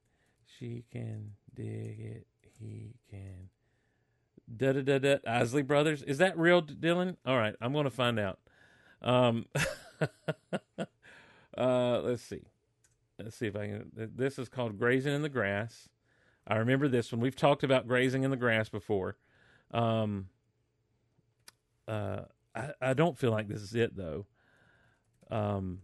she 0.58 0.84
can 0.90 1.32
dig 1.54 2.00
it, 2.00 2.26
he 2.58 2.94
can. 3.10 3.50
Da 4.54 4.72
da 4.72 4.82
da 4.82 4.98
da. 4.98 5.16
Isley 5.26 5.62
Brothers. 5.62 6.02
Is 6.02 6.18
that 6.18 6.36
real, 6.38 6.62
Dylan? 6.62 7.16
All 7.24 7.38
right, 7.38 7.54
I'm 7.60 7.72
going 7.72 7.84
to 7.84 7.90
find 7.90 8.18
out. 8.18 8.38
Um, 9.00 9.46
uh, 11.56 12.00
let's 12.00 12.22
see. 12.22 12.42
Let's 13.24 13.36
see 13.36 13.46
if 13.46 13.56
I 13.56 13.66
can. 13.66 13.90
This 13.94 14.38
is 14.38 14.48
called 14.48 14.78
Grazing 14.78 15.14
in 15.14 15.22
the 15.22 15.28
Grass. 15.28 15.88
I 16.46 16.56
remember 16.56 16.88
this 16.88 17.12
one. 17.12 17.20
We've 17.20 17.36
talked 17.36 17.62
about 17.62 17.86
grazing 17.86 18.24
in 18.24 18.30
the 18.30 18.36
grass 18.36 18.68
before. 18.68 19.16
Um, 19.70 20.28
uh, 21.86 22.22
I, 22.54 22.70
I 22.80 22.94
don't 22.94 23.16
feel 23.16 23.30
like 23.30 23.48
this 23.48 23.62
is 23.62 23.74
it 23.74 23.96
though. 23.96 24.26
Um, 25.30 25.82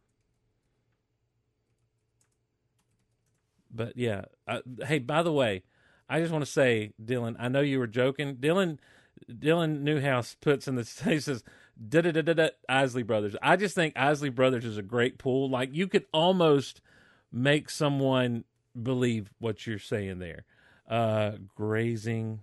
but 3.71 3.97
yeah. 3.97 4.25
I, 4.47 4.63
hey, 4.85 4.99
by 4.99 5.23
the 5.23 5.33
way, 5.33 5.63
I 6.09 6.21
just 6.21 6.33
want 6.33 6.45
to 6.45 6.51
say, 6.51 6.93
Dylan, 7.03 7.37
I 7.39 7.49
know 7.49 7.61
you 7.61 7.79
were 7.79 7.87
joking. 7.87 8.37
Dylan, 8.37 8.79
Dylan 9.31 9.81
Newhouse 9.81 10.37
puts 10.41 10.67
in 10.67 10.75
the 10.75 10.83
he 11.05 11.21
says 11.21 11.45
da 11.89 12.01
da 12.01 12.11
da 12.11 12.23
da 12.23 12.33
da 12.33 12.49
Isley 12.69 13.05
Brothers. 13.05 13.37
I 13.41 13.57
just 13.57 13.75
think 13.75 13.97
Isley 13.97 14.31
Brothers 14.31 14.65
is 14.65 14.77
a 14.77 14.83
great 14.83 15.19
pool. 15.19 15.49
Like 15.49 15.71
you 15.73 15.87
could 15.87 16.07
almost 16.13 16.81
make 17.33 17.71
someone 17.71 18.45
believe 18.81 19.31
what 19.39 19.67
you're 19.67 19.79
saying 19.79 20.19
there. 20.19 20.45
Uh, 20.89 21.33
grazing 21.55 22.41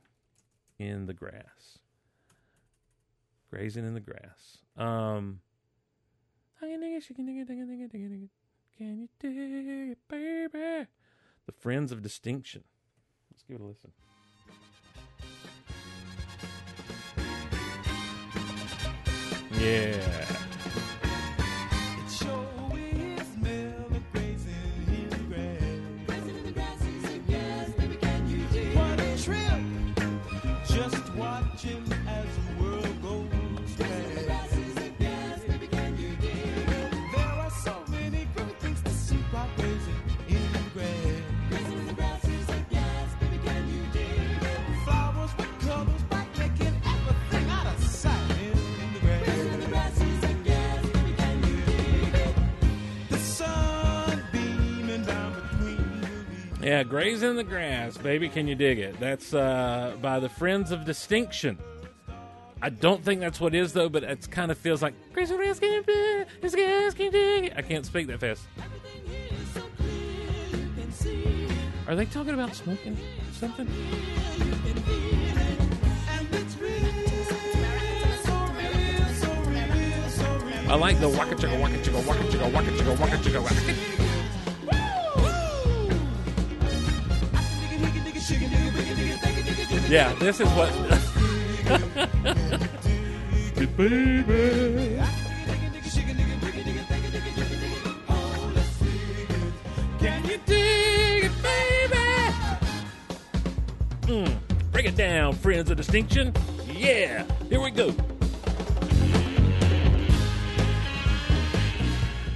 in 0.78 1.08
the 1.08 1.14
grass. 1.14 1.80
Grazing 3.50 3.86
in 3.86 3.94
the 3.94 4.00
grass. 4.00 4.60
Um, 4.78 5.40
can 8.78 9.00
you 9.00 9.08
dig 9.20 9.92
it, 9.92 9.98
baby? 10.10 10.88
The 11.46 11.52
Friends 11.52 11.92
of 11.92 12.02
Distinction. 12.02 12.64
Let's 13.32 13.44
give 13.44 13.56
it 13.56 13.62
a 13.62 13.66
listen. 13.66 13.92
Yeah. 19.58 20.35
Yeah, 56.66 56.82
grazing 56.82 57.30
in 57.30 57.36
the 57.36 57.44
grass, 57.44 57.96
baby. 57.96 58.28
Can 58.28 58.48
you 58.48 58.56
dig 58.56 58.80
it? 58.80 59.00
That's 59.00 59.36
uh, 59.36 59.96
by 60.02 60.20
the 60.20 60.30
Friends 60.30 60.72
of 60.72 60.84
Distinction. 60.84 61.60
I 62.60 62.70
don't 62.70 63.04
think 63.04 63.22
that's 63.22 63.40
what 63.40 63.54
it 63.54 63.60
is 63.60 63.72
though, 63.72 63.88
but 63.88 64.04
it 64.04 64.32
kind 64.32 64.50
of 64.50 64.58
feels 64.58 64.82
like 64.82 64.96
grazing 65.14 65.38
grass 65.38 65.60
can 65.60 65.72
you 65.72 65.84
dig 67.12 67.46
it? 67.46 67.54
I 67.56 67.62
can't 67.62 67.86
speak 67.86 68.08
that 68.08 68.20
fast. 68.20 68.42
Are 71.88 71.96
they 71.96 72.06
talking 72.06 72.34
about 72.34 72.56
smoking? 72.56 72.98
something? 73.34 73.68
I 80.68 80.76
like 80.76 81.00
the 81.00 81.10
waka 81.10 81.36
chicka 81.36 81.62
waka 81.62 81.78
chicka 81.78 82.08
waka 82.08 82.24
chicka 82.24 82.52
waka 82.52 82.72
chicka 82.72 83.00
waka 83.00 83.18
chicka 83.18 83.44
waka. 83.44 84.15
Yeah, 88.28 90.12
this 90.16 90.40
is 90.40 90.48
what. 90.50 90.72
Can 100.00 100.26
you 100.26 100.40
dig 100.48 101.26
it, 101.26 101.32
baby? 101.44 102.20
Mm, 104.08 104.38
break 104.72 104.88
it 104.88 104.96
down, 104.96 105.36
friends 105.36 105.70
of 105.70 105.78
distinction. 105.78 106.34
Yeah, 106.68 107.26
here 107.48 107.62
we 107.62 107.70
go. 107.70 107.94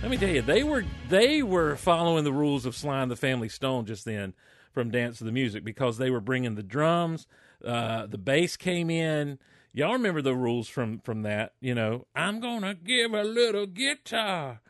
Let 0.04 0.12
me 0.12 0.18
tell 0.18 0.30
you, 0.30 0.44
they 0.44 0.62
were 0.62 0.86
they 1.10 1.42
were 1.42 1.76
following 1.78 2.26
the 2.26 2.34
rules 2.34 2.68
of 2.68 2.76
Sly 2.76 3.02
and 3.02 3.10
the 3.10 3.16
Family 3.16 3.50
Stone 3.50 3.88
just 3.88 4.06
then 4.06 4.36
from 4.72 4.92
Dance 4.92 5.18
to 5.20 5.24
the 5.24 5.32
Music 5.32 5.64
because 5.64 5.98
they 5.98 6.10
were 6.10 6.22
bringing 6.22 6.56
the 6.56 6.64
drums, 6.64 7.28
uh, 7.64 8.06
the 8.06 8.18
bass 8.18 8.58
came 8.58 8.90
in. 8.90 9.40
Y'all 9.72 9.94
remember 9.94 10.22
the 10.22 10.36
rules 10.36 10.68
from 10.68 11.00
from 11.00 11.22
that? 11.24 11.54
You 11.60 11.76
know, 11.76 12.08
I'm 12.16 12.40
gonna 12.40 12.74
give 12.74 13.14
a 13.14 13.24
little 13.24 13.68
guitar 13.68 14.62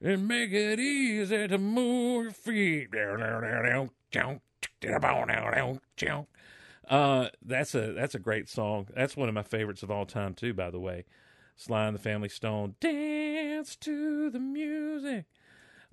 and 0.00 0.26
make 0.26 0.52
it 0.52 0.78
easy 0.80 1.48
to 1.48 1.58
move 1.58 2.24
your 2.24 2.32
feet. 2.32 2.88
Uh, 6.88 7.28
that's 7.44 7.74
a 7.74 7.92
that's 7.92 8.14
a 8.14 8.18
great 8.18 8.48
song. 8.48 8.88
That's 8.94 9.16
one 9.16 9.28
of 9.28 9.34
my 9.34 9.42
favorites 9.42 9.82
of 9.82 9.90
all 9.90 10.06
time 10.06 10.34
too. 10.34 10.54
By 10.54 10.70
the 10.70 10.80
way, 10.80 11.04
Sly 11.56 11.86
and 11.86 11.94
the 11.94 12.00
Family 12.00 12.28
Stone, 12.28 12.76
dance 12.80 13.76
to 13.76 14.30
the 14.30 14.38
music. 14.38 15.26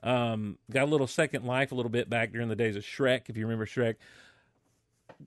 Um, 0.06 0.60
got 0.72 0.84
a 0.84 0.92
little 0.92 1.08
Second 1.08 1.46
Life 1.46 1.72
a 1.72 1.76
little 1.76 1.90
bit 1.90 2.10
back 2.10 2.32
during 2.32 2.48
the 2.48 2.56
days 2.56 2.76
of 2.76 2.84
Shrek. 2.84 3.24
If 3.28 3.36
you 3.36 3.46
remember 3.46 3.66
Shrek, 3.66 3.96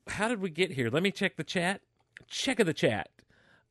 how 0.06 0.28
did 0.28 0.40
we 0.40 0.50
get 0.50 0.70
here? 0.70 0.88
Let 0.88 1.02
me 1.02 1.10
check 1.10 1.36
the 1.36 1.44
chat. 1.44 1.80
Check 2.28 2.60
of 2.60 2.66
the 2.66 2.72
chat. 2.72 3.10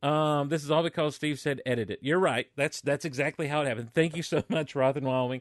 Um, 0.02 0.50
this 0.50 0.62
is 0.62 0.70
all 0.70 0.82
because 0.82 1.16
Steve 1.16 1.40
said 1.40 1.62
edit 1.64 1.90
it. 1.90 2.00
You're 2.02 2.18
right. 2.18 2.48
That's 2.56 2.82
that's 2.82 3.04
exactly 3.06 3.48
how 3.48 3.62
it 3.62 3.66
happened. 3.66 3.92
Thank 3.94 4.16
you 4.16 4.22
so 4.22 4.44
much, 4.48 4.74
Roth 4.74 4.96
and 4.96 5.06
Wyoming. 5.06 5.40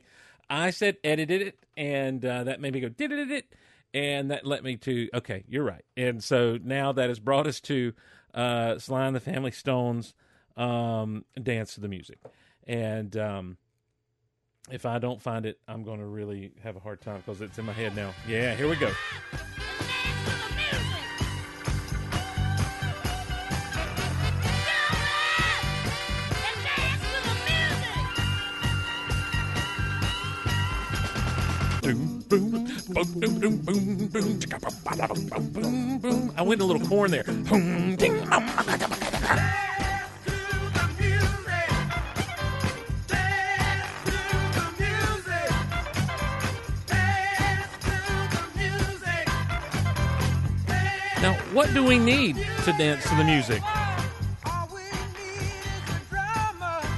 I 0.49 0.69
said 0.69 0.97
edited 1.03 1.41
it, 1.41 1.59
and 1.75 2.23
uh, 2.23 2.45
that 2.45 2.61
made 2.61 2.73
me 2.73 2.79
go 2.79 2.89
did 2.89 3.11
it, 3.11 3.29
it, 3.29 3.53
and 3.93 4.31
that 4.31 4.45
led 4.45 4.63
me 4.63 4.77
to 4.77 5.09
okay. 5.13 5.43
You're 5.47 5.65
right. 5.65 5.83
And 5.97 6.23
so 6.23 6.57
now 6.63 6.93
that 6.93 7.09
has 7.09 7.19
brought 7.19 7.45
us 7.45 7.59
to 7.61 7.93
uh, 8.33 8.79
Sly 8.79 9.05
and 9.07 9.15
the 9.15 9.19
Family 9.19 9.51
Stones 9.51 10.13
um, 10.55 11.25
dance 11.41 11.75
to 11.75 11.81
the 11.81 11.89
music, 11.89 12.19
and 12.65 13.15
um, 13.17 13.57
if 14.69 14.85
I 14.85 14.99
don't 14.99 15.21
find 15.21 15.45
it, 15.45 15.59
I'm 15.67 15.83
going 15.83 15.99
to 15.99 16.05
really 16.05 16.51
have 16.63 16.75
a 16.75 16.79
hard 16.79 17.01
time 17.01 17.17
because 17.25 17.41
it's 17.41 17.57
in 17.57 17.65
my 17.65 17.73
head 17.73 17.95
now. 17.95 18.13
Yeah, 18.27 18.55
here 18.55 18.67
we 18.67 18.75
go. 18.75 18.91
I 36.35 36.41
went 36.41 36.61
a 36.61 36.65
little 36.65 36.85
corn 36.87 37.11
there. 37.11 37.23
Now, 51.21 51.33
what 51.51 51.73
do 51.73 51.83
we 51.83 51.97
need 51.97 52.35
to 52.35 52.73
dance 52.73 53.09
to 53.09 53.15
the 53.15 53.23
music? 53.23 53.63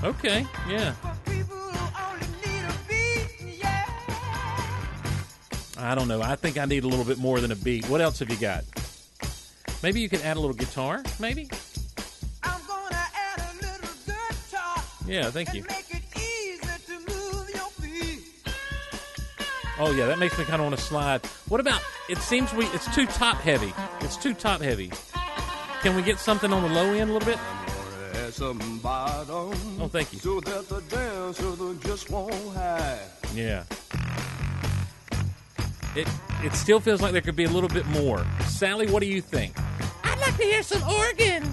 Okay, 0.04 0.46
yeah. 0.68 0.94
I 5.78 5.96
don't 5.96 6.10
know. 6.10 6.22
I 6.22 6.36
think 6.36 6.58
I 6.58 6.66
need 6.66 6.84
a 6.84 6.88
little 6.88 7.06
bit 7.06 7.18
more 7.18 7.40
than 7.40 7.52
a 7.52 7.56
beat. 7.56 7.88
What 7.90 8.02
else 8.02 8.20
have 8.20 8.30
you 8.30 8.36
got? 8.36 8.66
Maybe 9.82 10.02
you 10.02 10.10
could 10.10 10.22
add 10.22 10.36
a 10.36 10.40
little 10.40 10.56
guitar, 10.56 11.02
maybe? 11.20 11.50
A 12.44 12.52
little 13.62 13.90
guitar 14.12 14.84
Yeah, 15.08 15.32
thank 15.32 15.54
you. 15.54 15.64
Oh 19.82 19.94
yeah, 19.94 20.08
that 20.08 20.20
makes 20.20 20.38
me 20.38 20.44
kind 20.44 20.62
of 20.62 20.68
want 20.68 20.78
to 20.78 20.86
slide. 20.86 21.26
What 21.48 21.62
about? 21.62 21.82
It 22.10 22.18
seems 22.18 22.52
we 22.54 22.66
it's 22.68 22.94
too 22.96 23.06
top 23.06 23.38
heavy. 23.38 23.72
It's 24.02 24.18
too 24.18 24.34
top 24.34 24.62
heavy. 24.62 24.92
Can 25.84 25.96
we 25.96 26.02
get 26.02 26.18
something 26.18 26.52
on 26.52 26.64
the 26.64 26.70
low 26.70 26.92
end 26.92 27.12
a 27.12 27.14
little 27.14 27.28
bit? 27.28 27.38
Oh, 29.30 29.90
thank 29.92 30.12
you. 30.12 30.18
So 30.18 30.40
that 30.40 30.68
the 30.68 30.82
dancer 30.90 31.88
just 31.88 32.10
won't 32.10 32.34
hide. 32.56 33.00
Yeah. 33.36 33.64
It 35.96 36.08
it 36.44 36.54
still 36.54 36.80
feels 36.80 37.00
like 37.00 37.12
there 37.12 37.22
could 37.22 37.36
be 37.36 37.44
a 37.44 37.50
little 37.50 37.70
bit 37.70 37.86
more. 37.86 38.26
Sally, 38.48 38.88
what 38.88 39.02
do 39.02 39.08
you 39.08 39.22
think? 39.22 39.56
I'd 40.04 40.20
like 40.20 40.36
to 40.38 40.44
hear 40.44 40.64
some 40.64 40.82
organ. 40.90 41.44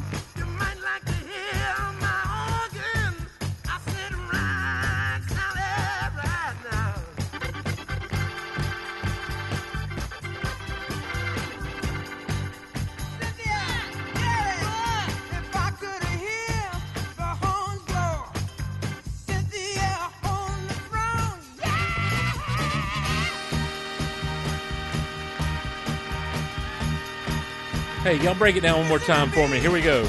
Y'all 28.22 28.34
break 28.34 28.56
it 28.56 28.62
down 28.62 28.78
one 28.80 28.88
more 28.88 28.98
time 28.98 29.30
for 29.30 29.46
me. 29.46 29.58
Here 29.58 29.70
we 29.70 29.80
go. 29.80 30.08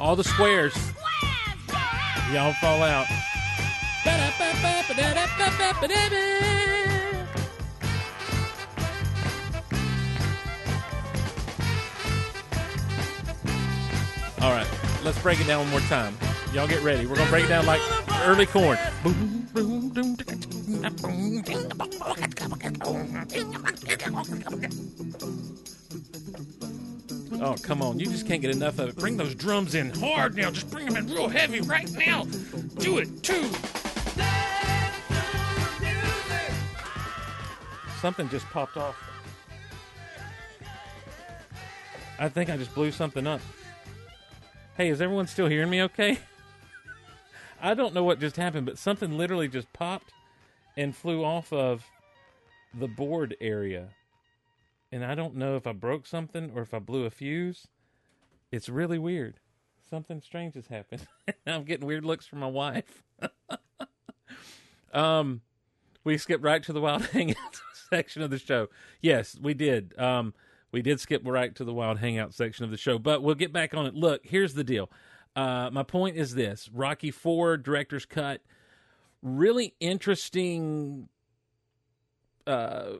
All 0.00 0.16
the 0.16 0.24
squares. 0.24 0.74
Y'all 2.32 2.52
fall 2.54 2.82
out. 2.82 3.06
All 14.40 14.52
right, 14.52 14.66
let's 15.04 15.20
break 15.22 15.40
it 15.40 15.46
down 15.46 15.60
one 15.60 15.70
more 15.70 15.80
time. 15.80 16.16
Y'all 16.52 16.68
get 16.68 16.82
ready. 16.82 17.06
We're 17.06 17.16
gonna 17.16 17.30
break 17.30 17.44
it 17.44 17.48
down 17.48 17.66
like 17.66 17.80
early 18.24 18.46
corn. 18.46 18.78
Boom, 19.02 19.48
boom, 19.52 19.88
boom, 19.88 20.16
Oh, 27.40 27.54
come 27.62 27.82
on. 27.82 27.98
You 27.98 28.06
just 28.06 28.26
can't 28.26 28.42
get 28.42 28.54
enough 28.54 28.78
of 28.78 28.88
it. 28.88 28.96
Bring 28.96 29.16
those 29.16 29.34
drums 29.34 29.74
in 29.74 29.90
hard 29.90 30.36
now. 30.36 30.50
Just 30.50 30.70
bring 30.70 30.86
them 30.86 30.96
in 30.96 31.06
real 31.12 31.28
heavy 31.28 31.60
right 31.60 31.90
now. 31.92 32.24
Do 32.78 32.98
it, 32.98 33.22
too. 33.22 33.48
Something 38.00 38.28
just 38.28 38.46
popped 38.46 38.76
off. 38.76 38.96
I 42.18 42.28
think 42.28 42.50
I 42.50 42.56
just 42.56 42.74
blew 42.74 42.90
something 42.90 43.26
up. 43.26 43.40
Hey, 44.76 44.88
is 44.88 45.00
everyone 45.00 45.26
still 45.26 45.46
hearing 45.48 45.70
me 45.70 45.82
okay? 45.82 46.18
I 47.60 47.74
don't 47.74 47.94
know 47.94 48.04
what 48.04 48.20
just 48.20 48.36
happened, 48.36 48.66
but 48.66 48.78
something 48.78 49.16
literally 49.16 49.48
just 49.48 49.72
popped 49.72 50.12
and 50.78 50.94
flew 50.94 51.24
off 51.24 51.52
of 51.52 51.84
the 52.72 52.86
board 52.86 53.36
area. 53.40 53.88
And 54.92 55.04
I 55.04 55.16
don't 55.16 55.34
know 55.34 55.56
if 55.56 55.66
I 55.66 55.72
broke 55.72 56.06
something 56.06 56.52
or 56.54 56.62
if 56.62 56.72
I 56.72 56.78
blew 56.78 57.04
a 57.04 57.10
fuse. 57.10 57.66
It's 58.52 58.68
really 58.68 58.98
weird. 58.98 59.40
Something 59.90 60.22
strange 60.22 60.54
has 60.54 60.68
happened. 60.68 61.06
I'm 61.46 61.64
getting 61.64 61.86
weird 61.86 62.04
looks 62.04 62.26
from 62.26 62.38
my 62.38 62.46
wife. 62.46 63.02
um, 64.94 65.40
we 66.04 66.16
skipped 66.16 66.44
right 66.44 66.62
to 66.62 66.72
the 66.72 66.80
wild 66.80 67.02
hangouts 67.12 67.60
section 67.90 68.22
of 68.22 68.30
the 68.30 68.38
show. 68.38 68.68
Yes, 69.02 69.36
we 69.40 69.54
did. 69.54 69.98
Um, 69.98 70.32
we 70.70 70.80
did 70.80 71.00
skip 71.00 71.22
right 71.24 71.54
to 71.56 71.64
the 71.64 71.74
wild 71.74 71.98
hangout 71.98 72.34
section 72.34 72.64
of 72.64 72.70
the 72.70 72.76
show, 72.76 72.98
but 72.98 73.22
we'll 73.22 73.34
get 73.34 73.52
back 73.52 73.74
on 73.74 73.86
it. 73.86 73.94
Look, 73.94 74.20
here's 74.24 74.54
the 74.54 74.64
deal. 74.64 74.90
Uh, 75.34 75.70
my 75.72 75.82
point 75.82 76.16
is 76.16 76.34
this: 76.34 76.68
Rocky 76.72 77.10
Four 77.10 77.56
director's 77.56 78.04
cut, 78.04 78.42
really 79.22 79.74
interesting 79.80 81.08
uh, 82.46 82.98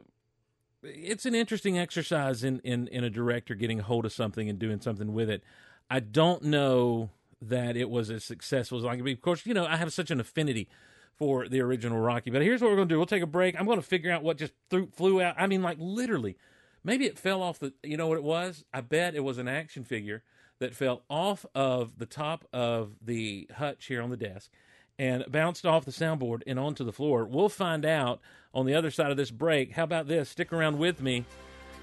it's 0.83 1.26
an 1.26 1.35
interesting 1.35 1.78
exercise 1.78 2.44
in, 2.44 2.61
in 2.61 2.87
in 2.88 3.02
a 3.02 3.11
director 3.11 3.54
getting 3.54 3.81
a 3.81 3.83
hold 3.83 4.04
of 4.04 4.12
something 4.12 4.48
and 4.48 4.59
doing 4.59 4.81
something 4.81 5.12
with 5.12 5.31
it. 5.31 5.42
I 5.90 6.00
don't 6.00 6.44
know 6.44 7.11
that 7.40 7.76
it 7.76 7.88
was 7.88 8.11
as 8.11 8.24
successful 8.24 8.78
as 8.78 8.85
I 8.85 8.96
could 8.96 9.04
be. 9.04 9.12
Of 9.12 9.22
course, 9.22 9.44
you 9.46 9.54
know 9.54 9.66
I 9.66 9.76
have 9.76 9.92
such 9.92 10.11
an 10.11 10.20
affinity 10.20 10.68
for 11.16 11.48
the 11.48 11.61
original 11.61 11.98
Rocky. 11.98 12.31
But 12.31 12.42
here's 12.42 12.61
what 12.61 12.70
we're 12.70 12.76
going 12.76 12.88
to 12.88 12.94
do: 12.94 12.98
we'll 12.98 13.07
take 13.07 13.22
a 13.22 13.26
break. 13.26 13.59
I'm 13.59 13.66
going 13.66 13.81
to 13.81 13.87
figure 13.87 14.12
out 14.12 14.22
what 14.22 14.37
just 14.37 14.52
threw, 14.70 14.87
flew 14.87 15.20
out. 15.20 15.35
I 15.38 15.46
mean, 15.46 15.62
like 15.62 15.78
literally, 15.81 16.37
maybe 16.85 17.07
it 17.07 17.18
fell 17.18 17.42
off 17.42 17.59
the. 17.59 17.72
You 17.83 17.96
know 17.96 18.07
what 18.07 18.18
it 18.18 18.24
was? 18.24 18.64
I 18.72 18.81
bet 18.83 19.14
it 19.14 19.24
was 19.24 19.38
an 19.38 19.48
action 19.48 19.85
figure 19.85 20.22
that 20.61 20.74
fell 20.74 21.02
off 21.09 21.46
of 21.54 21.98
the 21.98 22.07
top 22.07 22.44
of 22.52 22.96
the 23.02 23.48
hutch 23.57 23.87
here 23.87 24.02
on 24.02 24.11
the 24.11 24.16
desk 24.16 24.50
and 24.98 25.24
bounced 25.30 25.64
off 25.64 25.84
the 25.84 25.90
soundboard 25.90 26.42
and 26.46 26.58
onto 26.58 26.84
the 26.84 26.92
floor. 26.92 27.24
We'll 27.24 27.48
find 27.48 27.84
out 27.84 28.20
on 28.52 28.66
the 28.66 28.74
other 28.74 28.90
side 28.90 29.11
of 29.11 29.16
this 29.16 29.30
break. 29.30 29.72
How 29.72 29.84
about 29.84 30.08
this? 30.08 30.28
Stick 30.28 30.52
around 30.52 30.78
with 30.78 31.00
me, 31.00 31.24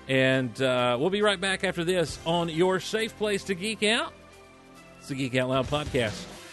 and 0.08 0.60
uh, 0.62 0.98
we'll 1.00 1.10
be 1.10 1.22
right 1.22 1.40
back 1.40 1.64
after 1.64 1.84
this 1.84 2.20
on 2.26 2.50
your 2.50 2.80
safe 2.80 3.18
place 3.18 3.44
to 3.46 3.56
geek 3.56 3.84
out. 3.84 4.14
It's 5.00 5.08
the 5.08 5.16
Geek 5.16 5.36
Out 5.36 5.50
Loud 5.50 5.68
podcast. 5.68 6.45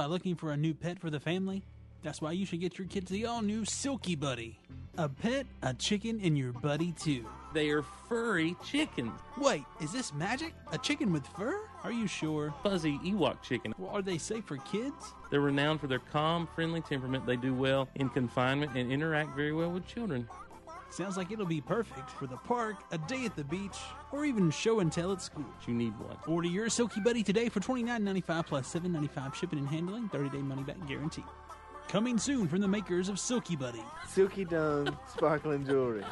By 0.00 0.06
looking 0.06 0.34
for 0.34 0.52
a 0.52 0.56
new 0.56 0.72
pet 0.72 0.98
for 0.98 1.10
the 1.10 1.20
family? 1.20 1.62
That's 2.02 2.22
why 2.22 2.32
you 2.32 2.46
should 2.46 2.60
get 2.60 2.78
your 2.78 2.86
kids 2.86 3.10
the 3.10 3.26
all 3.26 3.42
new 3.42 3.66
Silky 3.66 4.14
Buddy. 4.14 4.58
A 4.96 5.10
pet, 5.10 5.44
a 5.60 5.74
chicken, 5.74 6.22
and 6.24 6.38
your 6.38 6.54
buddy 6.54 6.92
too. 6.92 7.26
They 7.52 7.68
are 7.68 7.82
furry 8.08 8.56
chickens, 8.64 9.12
Wait, 9.36 9.64
is 9.78 9.92
this 9.92 10.14
magic? 10.14 10.54
A 10.72 10.78
chicken 10.78 11.12
with 11.12 11.26
fur? 11.26 11.60
Are 11.84 11.92
you 11.92 12.06
sure? 12.06 12.54
fuzzy 12.62 12.98
Ewok 13.00 13.42
chicken. 13.42 13.74
Well, 13.76 13.90
are 13.90 14.00
they 14.00 14.16
safe 14.16 14.46
for 14.46 14.56
kids? 14.56 15.12
They're 15.30 15.42
renowned 15.42 15.82
for 15.82 15.86
their 15.86 15.98
calm, 15.98 16.48
friendly 16.54 16.80
temperament. 16.80 17.26
They 17.26 17.36
do 17.36 17.52
well 17.52 17.86
in 17.96 18.08
confinement 18.08 18.72
and 18.74 18.90
interact 18.90 19.36
very 19.36 19.52
well 19.52 19.70
with 19.70 19.86
children. 19.86 20.26
Sounds 20.90 21.16
like 21.16 21.30
it'll 21.30 21.46
be 21.46 21.60
perfect 21.60 22.10
for 22.10 22.26
the 22.26 22.36
park, 22.36 22.76
a 22.90 22.98
day 22.98 23.24
at 23.24 23.36
the 23.36 23.44
beach, 23.44 23.78
or 24.10 24.24
even 24.24 24.50
show 24.50 24.80
and 24.80 24.92
tell 24.92 25.12
at 25.12 25.22
school. 25.22 25.44
You 25.66 25.74
need 25.74 25.96
one. 26.00 26.16
Order 26.26 26.48
your 26.48 26.68
Silky 26.68 27.00
Buddy 27.00 27.22
today 27.22 27.48
for 27.48 27.60
$29.95 27.60 28.46
plus 28.46 28.74
$7.95 28.74 29.34
shipping 29.34 29.60
and 29.60 29.68
handling, 29.68 30.08
30 30.08 30.30
day 30.30 30.42
money 30.42 30.64
back 30.64 30.84
guarantee. 30.88 31.24
Coming 31.88 32.18
soon 32.18 32.48
from 32.48 32.60
the 32.60 32.68
makers 32.68 33.08
of 33.08 33.18
Silky 33.18 33.56
Buddy. 33.56 33.82
Silky 34.08 34.44
Dome 34.44 34.96
sparkling 35.08 35.64
jewelry. 35.64 36.04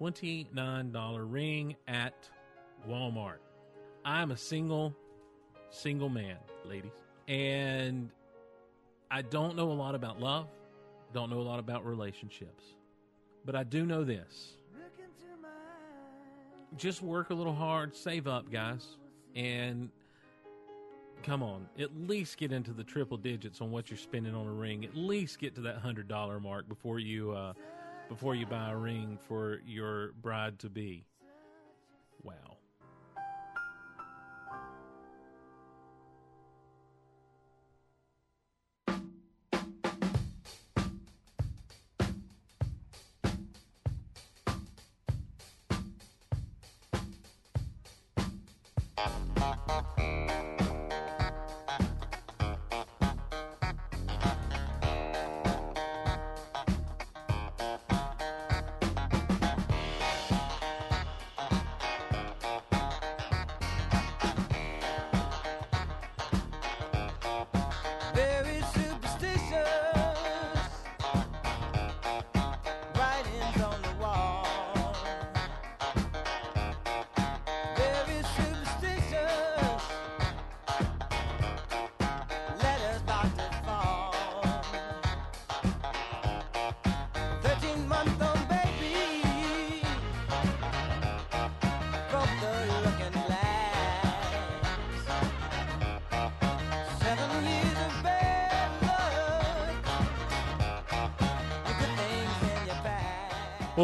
$29 0.00 1.26
ring 1.30 1.74
at 1.88 2.28
Walmart. 2.88 3.38
I'm 4.04 4.30
a 4.30 4.36
single, 4.36 4.94
single 5.70 6.08
man, 6.08 6.36
ladies. 6.64 6.92
And 7.28 8.10
I 9.10 9.22
don't 9.22 9.56
know 9.56 9.70
a 9.70 9.74
lot 9.74 9.94
about 9.94 10.20
love, 10.20 10.48
don't 11.12 11.30
know 11.30 11.40
a 11.40 11.42
lot 11.42 11.58
about 11.58 11.86
relationships. 11.86 12.64
But 13.44 13.54
I 13.54 13.62
do 13.62 13.86
know 13.86 14.02
this 14.02 14.54
just 16.76 17.02
work 17.02 17.30
a 17.30 17.34
little 17.34 17.54
hard, 17.54 17.96
save 17.96 18.26
up, 18.26 18.50
guys, 18.50 18.98
and 19.34 19.90
come 21.22 21.42
on, 21.42 21.66
at 21.78 21.96
least 21.96 22.36
get 22.36 22.52
into 22.52 22.72
the 22.72 22.84
triple 22.84 23.16
digits 23.16 23.60
on 23.60 23.70
what 23.70 23.90
you're 23.90 23.96
spending 23.96 24.34
on 24.34 24.46
a 24.46 24.52
ring. 24.52 24.84
At 24.84 24.96
least 24.96 25.38
get 25.38 25.54
to 25.56 25.60
that 25.62 25.78
hundred 25.78 26.08
dollar 26.08 26.40
mark 26.40 26.68
before 26.68 26.98
you 26.98 27.32
uh, 27.32 27.52
before 28.08 28.34
you 28.34 28.46
buy 28.46 28.70
a 28.70 28.76
ring 28.76 29.18
for 29.28 29.60
your 29.66 30.12
bride 30.22 30.58
to 30.60 30.68
be. 30.68 31.04
Wow. 32.22 32.55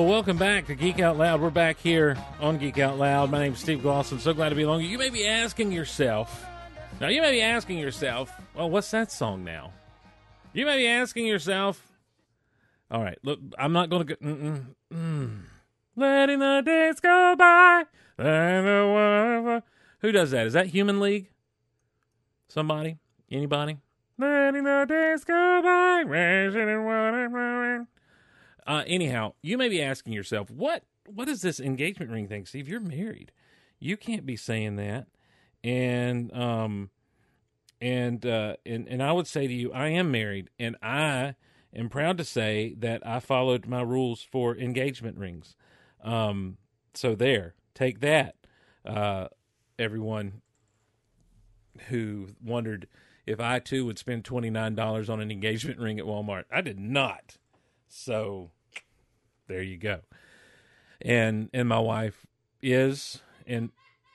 Well, 0.03 0.11
welcome 0.11 0.37
back 0.37 0.67
to 0.67 0.75
Geek 0.75 0.99
Out 0.99 1.17
Loud. 1.17 1.41
We're 1.41 1.51
back 1.51 1.79
here 1.79 2.19
on 2.41 2.59
Geek 2.59 2.77
Out 2.81 2.99
Loud. 2.99 3.31
My 3.31 3.39
name's 3.39 3.61
Steve 3.61 3.79
Glosson. 3.79 4.19
So 4.19 4.35
glad 4.35 4.49
to 4.49 4.57
be 4.57 4.63
along. 4.63 4.81
You 4.81 4.99
may 4.99 5.11
be 5.11 5.25
asking 5.25 5.71
yourself, 5.71 6.45
now 7.01 7.07
you 7.07 7.23
may 7.23 7.31
be 7.31 7.41
asking 7.41 7.79
yourself, 7.79 8.33
well, 8.53 8.69
what's 8.69 8.91
that 8.91 9.13
song 9.13 9.45
now? 9.45 9.73
You 10.55 10.67
may 10.67 10.79
be 10.79 10.89
asking 10.89 11.27
yourself, 11.27 11.93
all 12.91 13.01
right, 13.01 13.17
look, 13.23 13.39
I'm 13.57 13.73
not 13.73 13.91
going 13.91 14.05
to 14.09 14.17
go, 14.17 14.27
mm-mm, 14.27 14.65
mm. 14.93 15.41
letting 15.95 16.41
the 16.41 16.63
days 16.67 16.99
go 16.99 17.37
by. 17.39 17.85
Who 20.01 20.11
does 20.11 20.33
that? 20.33 20.49
Is 20.49 20.55
that 20.55 20.67
Human 20.67 20.99
League? 20.99 21.31
Somebody? 22.49 22.97
Anybody? 23.31 23.79
Letting 24.19 24.65
the 24.65 24.85
days 24.85 25.23
go 25.23 25.61
by. 25.63 26.03
racing 26.05 26.69
and. 26.69 27.87
Uh, 28.67 28.85
anyhow, 28.87 29.35
you 29.43 29.59
may 29.59 29.69
be 29.69 29.83
asking 29.83 30.13
yourself, 30.13 30.51
what 30.51 30.85
what 31.07 31.29
is 31.29 31.43
this 31.43 31.59
engagement 31.61 32.11
ring 32.11 32.29
thing? 32.29 32.47
Steve, 32.47 32.69
you're 32.69 32.81
married. 32.81 33.33
You 33.81 33.97
can't 33.97 34.25
be 34.25 34.37
saying 34.37 34.77
that. 34.77 35.07
And 35.65 36.33
um 36.37 36.91
and 37.81 38.25
uh 38.25 38.57
and, 38.65 38.89
and 38.89 39.03
I 39.03 39.13
would 39.13 39.27
say 39.27 39.47
to 39.47 39.53
you, 39.53 39.73
I 39.73 39.89
am 39.89 40.11
married 40.11 40.51
and 40.59 40.77
I 40.83 41.35
am 41.75 41.89
proud 41.89 42.19
to 42.19 42.25
say 42.25 42.75
that 42.79 43.05
I 43.07 43.19
followed 43.19 43.67
my 43.67 43.83
rules 43.83 44.23
for 44.23 44.57
engagement 44.57 45.19
rings. 45.19 45.57
Um 46.05 46.59
so 46.95 47.15
there, 47.15 47.55
take 47.75 48.01
that. 48.01 48.37
Uh 48.87 49.29
everyone 49.79 50.43
who 51.89 52.29
wondered 52.45 52.87
if 53.27 53.41
I 53.41 53.59
too 53.59 53.87
would 53.87 53.99
spend 53.99 54.25
twenty 54.25 54.51
nine 54.51 54.75
dollars 54.77 55.11
on 55.11 55.21
an 55.21 55.31
engagement 55.33 55.81
ring 55.81 55.99
at 55.99 56.05
Walmart. 56.05 56.45
I 56.51 56.61
did 56.61 56.79
not. 56.79 57.39
So 57.95 58.51
there 59.49 59.63
you 59.63 59.77
go. 59.77 60.01
And 61.03 61.51
and 61.53 61.69
my 61.69 61.79
wife 61.79 62.27
is 62.63 63.21
and 63.47 63.71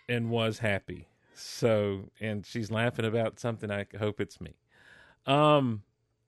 and 0.10 0.32
was 0.32 0.60
happy. 0.60 1.08
So 1.36 2.10
and 2.20 2.44
she's 2.44 2.72
laughing 2.72 3.06
about 3.06 3.40
something 3.40 3.70
I 3.70 3.86
hope 4.00 4.20
it's 4.20 4.42
me. 4.42 4.56
Um 5.28 5.84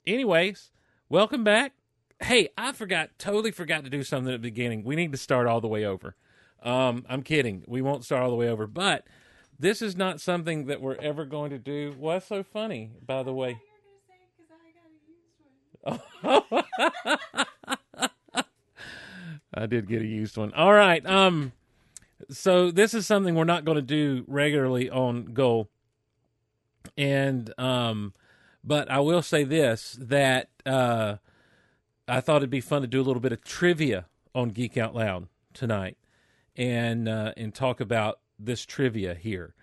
anyways, 0.05 0.69
welcome 1.09 1.43
back. 1.43 1.73
Hey, 2.19 2.49
I 2.55 2.71
forgot 2.71 3.09
totally 3.17 3.51
forgot 3.51 3.83
to 3.83 3.89
do 3.89 4.03
something 4.03 4.31
at 4.31 4.41
the 4.41 4.47
beginning. 4.47 4.83
We 4.83 4.95
need 4.95 5.11
to 5.11 5.17
start 5.17 5.47
all 5.47 5.59
the 5.59 5.67
way 5.67 5.85
over. 5.85 6.15
Um 6.61 7.03
I'm 7.09 7.23
kidding. 7.23 7.63
We 7.67 7.81
won't 7.81 8.05
start 8.05 8.21
all 8.21 8.29
the 8.29 8.35
way 8.35 8.47
over, 8.47 8.67
but 8.67 9.07
this 9.57 9.81
is 9.81 9.97
not 9.97 10.21
something 10.21 10.67
that 10.67 10.81
we're 10.81 10.97
ever 10.97 11.25
going 11.25 11.49
to 11.49 11.57
do. 11.57 11.95
What's 11.97 12.27
so 12.27 12.43
funny, 12.43 12.91
by 13.03 13.23
the 13.23 13.33
way? 13.33 13.59
I 19.53 19.65
did 19.67 19.87
get 19.87 20.01
a 20.01 20.05
used 20.05 20.37
one. 20.37 20.53
All 20.53 20.73
right. 20.73 21.05
Um 21.05 21.53
so 22.29 22.69
this 22.71 22.93
is 22.93 23.07
something 23.07 23.35
we're 23.35 23.45
not 23.45 23.65
going 23.65 23.77
to 23.77 23.81
do 23.81 24.23
regularly 24.27 24.89
on 24.89 25.33
GOL. 25.33 25.69
And 26.97 27.53
um 27.57 28.13
but 28.63 28.89
I 28.91 28.99
will 28.99 29.21
say 29.21 29.43
this 29.43 29.97
that 29.99 30.49
uh 30.65 31.15
I 32.07 32.21
thought 32.21 32.37
it'd 32.37 32.49
be 32.49 32.61
fun 32.61 32.81
to 32.81 32.87
do 32.87 33.01
a 33.01 33.03
little 33.03 33.21
bit 33.21 33.31
of 33.31 33.43
trivia 33.43 34.05
on 34.35 34.49
Geek 34.49 34.77
Out 34.77 34.95
Loud 34.95 35.27
tonight 35.53 35.97
and 36.55 37.07
uh 37.07 37.33
and 37.37 37.53
talk 37.53 37.79
about 37.79 38.19
this 38.37 38.65
trivia 38.65 39.15
here. 39.15 39.55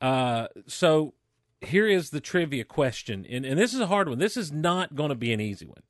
Uh 0.00 0.48
so 0.66 1.14
here 1.66 1.86
is 1.86 2.10
the 2.10 2.20
trivia 2.20 2.64
question. 2.64 3.26
And 3.28 3.44
and 3.44 3.58
this 3.58 3.74
is 3.74 3.80
a 3.80 3.86
hard 3.86 4.08
one. 4.08 4.18
This 4.18 4.36
is 4.36 4.52
not 4.52 4.94
going 4.94 5.10
to 5.10 5.14
be 5.14 5.32
an 5.32 5.40
easy 5.40 5.66
one 5.66 5.82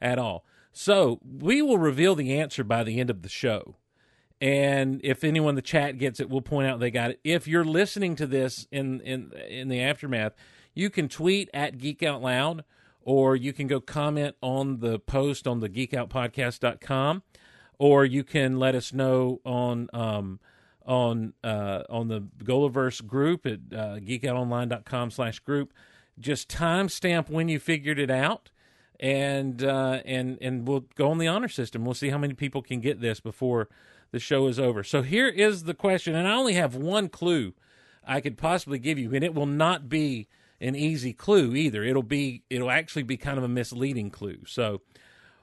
at 0.00 0.18
all. 0.18 0.44
So 0.72 1.20
we 1.24 1.62
will 1.62 1.78
reveal 1.78 2.14
the 2.14 2.38
answer 2.38 2.62
by 2.62 2.84
the 2.84 3.00
end 3.00 3.10
of 3.10 3.22
the 3.22 3.28
show. 3.28 3.76
And 4.40 5.00
if 5.02 5.24
anyone 5.24 5.50
in 5.50 5.56
the 5.56 5.62
chat 5.62 5.98
gets 5.98 6.20
it, 6.20 6.30
we'll 6.30 6.42
point 6.42 6.68
out 6.68 6.78
they 6.78 6.90
got 6.90 7.10
it. 7.10 7.20
If 7.24 7.48
you're 7.48 7.64
listening 7.64 8.14
to 8.16 8.26
this 8.26 8.68
in 8.70 9.00
in 9.00 9.32
in 9.48 9.68
the 9.68 9.80
aftermath, 9.80 10.34
you 10.74 10.90
can 10.90 11.08
tweet 11.08 11.50
at 11.52 11.78
Geek 11.78 12.02
Out 12.02 12.22
Loud, 12.22 12.64
or 13.00 13.34
you 13.34 13.52
can 13.52 13.66
go 13.66 13.80
comment 13.80 14.36
on 14.40 14.78
the 14.78 15.00
post 15.00 15.48
on 15.48 15.58
the 15.58 15.68
geekoutpodcast.com, 15.68 17.24
or 17.78 18.04
you 18.04 18.22
can 18.22 18.60
let 18.60 18.76
us 18.76 18.92
know 18.92 19.40
on 19.44 19.88
um, 19.92 20.38
on 20.88 21.34
uh, 21.44 21.82
on 21.88 22.08
the 22.08 22.22
Golaverse 22.42 23.06
group 23.06 23.46
at 23.46 23.60
uh, 23.72 23.98
geekoutonline.com 24.00 25.12
slash 25.12 25.38
group. 25.40 25.72
Just 26.18 26.48
timestamp 26.48 27.30
when 27.30 27.48
you 27.48 27.60
figured 27.60 28.00
it 28.00 28.10
out 28.10 28.50
and 28.98 29.62
uh, 29.62 30.00
and 30.04 30.38
and 30.40 30.66
we'll 30.66 30.86
go 30.96 31.10
on 31.10 31.18
the 31.18 31.28
honor 31.28 31.48
system. 31.48 31.84
We'll 31.84 31.94
see 31.94 32.08
how 32.08 32.18
many 32.18 32.34
people 32.34 32.62
can 32.62 32.80
get 32.80 33.00
this 33.00 33.20
before 33.20 33.68
the 34.10 34.18
show 34.18 34.48
is 34.48 34.58
over. 34.58 34.82
So 34.82 35.02
here 35.02 35.28
is 35.28 35.64
the 35.64 35.74
question, 35.74 36.14
and 36.16 36.26
I 36.26 36.32
only 36.32 36.54
have 36.54 36.74
one 36.74 37.08
clue 37.08 37.52
I 38.04 38.20
could 38.20 38.38
possibly 38.38 38.78
give 38.78 38.98
you, 38.98 39.14
and 39.14 39.22
it 39.22 39.34
will 39.34 39.46
not 39.46 39.88
be 39.88 40.26
an 40.60 40.74
easy 40.74 41.12
clue 41.12 41.54
either. 41.54 41.84
It'll 41.84 42.02
be 42.02 42.42
it'll 42.48 42.70
actually 42.70 43.02
be 43.04 43.18
kind 43.18 43.38
of 43.38 43.44
a 43.44 43.48
misleading 43.48 44.10
clue. 44.10 44.40
So, 44.46 44.80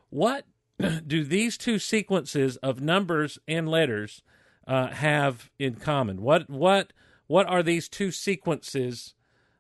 what 0.10 0.46
do 1.08 1.24
these 1.24 1.58
two 1.58 1.78
sequences 1.78 2.58
of 2.58 2.82
numbers 2.82 3.38
and 3.48 3.70
letters 3.70 4.24
uh, 4.68 4.88
have 4.88 5.49
in 5.59 5.76
common? 5.76 6.22
What 6.22 6.49
what 6.49 6.93
what 7.28 7.47
are 7.47 7.63
these 7.63 7.89
two 7.89 8.11
sequences 8.11 9.13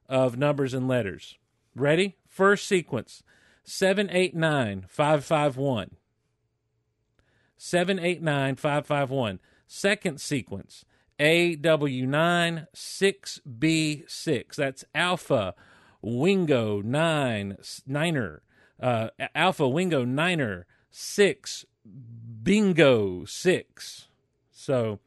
of 0.07 0.37
numbers 0.37 0.73
and 0.73 0.87
letters? 0.87 1.37
Ready? 1.75 2.17
First 2.27 2.67
sequence. 2.67 3.23
789 3.63 4.85
551. 4.87 5.91
789 7.57 8.55
551. 8.55 9.39
Second 9.67 10.21
sequence 10.21 10.85
AW9 11.19 12.67
6B6. 12.75 14.55
That's 14.55 14.85
Alpha 14.93 15.55
Wingo 16.01 16.81
9 16.81 17.57
Niner. 17.87 18.41
Uh, 18.79 19.09
Alpha 19.33 19.67
Wingo 19.67 20.05
Niner 20.05 20.65
6 20.91 21.65
Bingo 22.43 23.25
6. 23.25 24.04
So, 24.65 24.99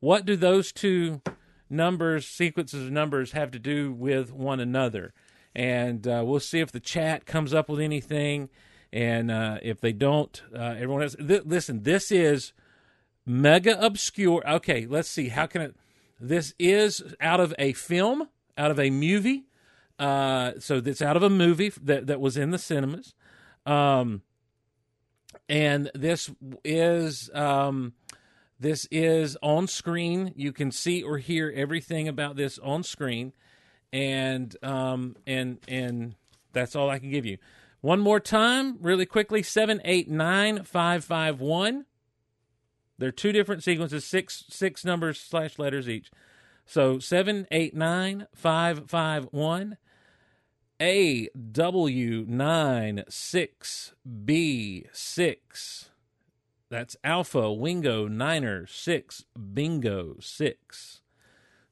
what 0.00 0.24
do 0.24 0.36
those 0.36 0.72
two 0.72 1.20
numbers, 1.68 2.26
sequences 2.26 2.86
of 2.86 2.92
numbers, 2.92 3.32
have 3.32 3.50
to 3.50 3.58
do 3.58 3.92
with 3.92 4.32
one 4.32 4.60
another? 4.60 5.12
and 5.54 6.06
uh, 6.06 6.22
we'll 6.24 6.40
see 6.40 6.60
if 6.60 6.72
the 6.72 6.80
chat 6.80 7.26
comes 7.26 7.52
up 7.52 7.68
with 7.68 7.80
anything. 7.80 8.48
And 8.92 9.30
uh, 9.30 9.58
if 9.62 9.80
they 9.80 9.92
don't, 9.92 10.42
uh, 10.54 10.74
everyone 10.76 11.02
else. 11.02 11.16
Th- 11.16 11.44
listen, 11.44 11.82
this 11.82 12.10
is 12.10 12.52
mega 13.24 13.80
obscure. 13.84 14.42
Okay, 14.48 14.86
let's 14.86 15.08
see. 15.08 15.28
How 15.28 15.46
can 15.46 15.62
it? 15.62 15.76
This 16.20 16.54
is 16.58 17.02
out 17.20 17.40
of 17.40 17.54
a 17.58 17.72
film, 17.72 18.28
out 18.58 18.70
of 18.70 18.80
a 18.80 18.90
movie. 18.90 19.44
Uh, 19.98 20.52
so 20.58 20.82
it's 20.84 21.02
out 21.02 21.16
of 21.16 21.22
a 21.22 21.30
movie 21.30 21.72
that 21.82 22.08
that 22.08 22.20
was 22.20 22.36
in 22.36 22.50
the 22.50 22.58
cinemas. 22.58 23.14
Um, 23.64 24.22
and 25.48 25.90
this 25.94 26.30
is 26.64 27.30
um, 27.32 27.92
this 28.60 28.86
is 28.90 29.36
on 29.42 29.66
screen. 29.66 30.32
You 30.36 30.52
can 30.52 30.70
see 30.70 31.02
or 31.02 31.18
hear 31.18 31.52
everything 31.56 32.06
about 32.06 32.36
this 32.36 32.58
on 32.58 32.82
screen 32.82 33.32
and 33.92 34.56
um 34.62 35.16
and 35.26 35.58
and 35.66 36.14
that's 36.52 36.76
all 36.76 36.90
I 36.90 36.98
can 36.98 37.10
give 37.10 37.26
you. 37.26 37.38
One 37.80 38.00
more 38.00 38.20
time, 38.20 38.76
really 38.80 39.06
quickly: 39.06 39.42
seven 39.42 39.80
eight 39.84 40.08
nine 40.08 40.64
five 40.64 41.04
five 41.04 41.40
one. 41.40 41.86
There 42.98 43.08
are 43.08 43.12
two 43.12 43.32
different 43.32 43.64
sequences, 43.64 44.04
six 44.04 44.44
six 44.48 44.84
numbers 44.84 45.18
slash 45.18 45.58
letters 45.58 45.88
each. 45.88 46.10
So 46.66 46.98
seven 46.98 47.46
eight 47.50 47.74
nine 47.74 48.26
five 48.34 48.88
five 48.90 49.28
one. 49.30 49.78
A 50.82 51.28
W 51.52 52.24
nine 52.26 53.04
six 53.08 53.92
B 54.24 54.86
six. 54.92 55.89
That's 56.70 56.96
Alpha 57.02 57.52
Wingo 57.52 58.06
Niner 58.06 58.64
six 58.64 59.24
Bingo 59.52 60.16
six. 60.20 61.00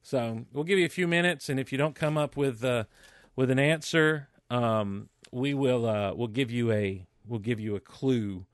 So 0.01 0.45
we'll 0.51 0.65
give 0.65 0.77
you 0.77 0.85
a 0.85 0.89
few 0.89 1.07
minutes, 1.07 1.47
and 1.47 1.57
if 1.57 1.71
you 1.71 1.77
don't 1.77 1.95
come 1.95 2.17
up 2.17 2.35
with 2.35 2.65
uh, 2.65 2.83
with 3.33 3.49
an 3.49 3.59
answer, 3.59 4.27
um, 4.49 5.07
we 5.31 5.53
will 5.53 5.87
uh, 5.87 6.13
we'll 6.13 6.27
give 6.27 6.51
you 6.51 6.71
a 6.73 7.07
we'll 7.25 7.39
give 7.39 7.61
you 7.61 7.77
a 7.77 7.79
clue 7.79 8.45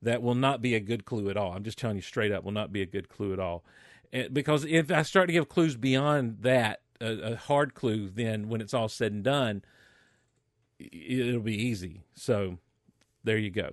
that 0.00 0.22
will 0.22 0.36
not 0.36 0.62
be 0.62 0.76
a 0.76 0.80
good 0.80 1.04
clue 1.04 1.30
at 1.30 1.36
all. 1.36 1.52
I'm 1.52 1.64
just 1.64 1.78
telling 1.78 1.96
you 1.96 2.02
straight 2.02 2.30
up, 2.30 2.44
will 2.44 2.52
not 2.52 2.72
be 2.72 2.82
a 2.82 2.86
good 2.86 3.08
clue 3.08 3.32
at 3.32 3.40
all. 3.40 3.64
Eh, 4.12 4.28
because 4.32 4.64
if 4.64 4.92
I 4.92 5.02
start 5.02 5.26
to 5.26 5.32
give 5.32 5.48
clues 5.48 5.76
beyond 5.76 6.42
that, 6.42 6.82
a, 7.00 7.32
a 7.32 7.36
hard 7.36 7.74
clue, 7.74 8.08
then 8.08 8.48
when 8.48 8.60
it's 8.60 8.72
all 8.72 8.88
said 8.88 9.10
and 9.10 9.24
done, 9.24 9.62
it'll 10.78 11.40
be 11.40 11.60
easy. 11.60 12.04
So 12.14 12.58
there 13.24 13.38
you 13.38 13.50
go. 13.50 13.72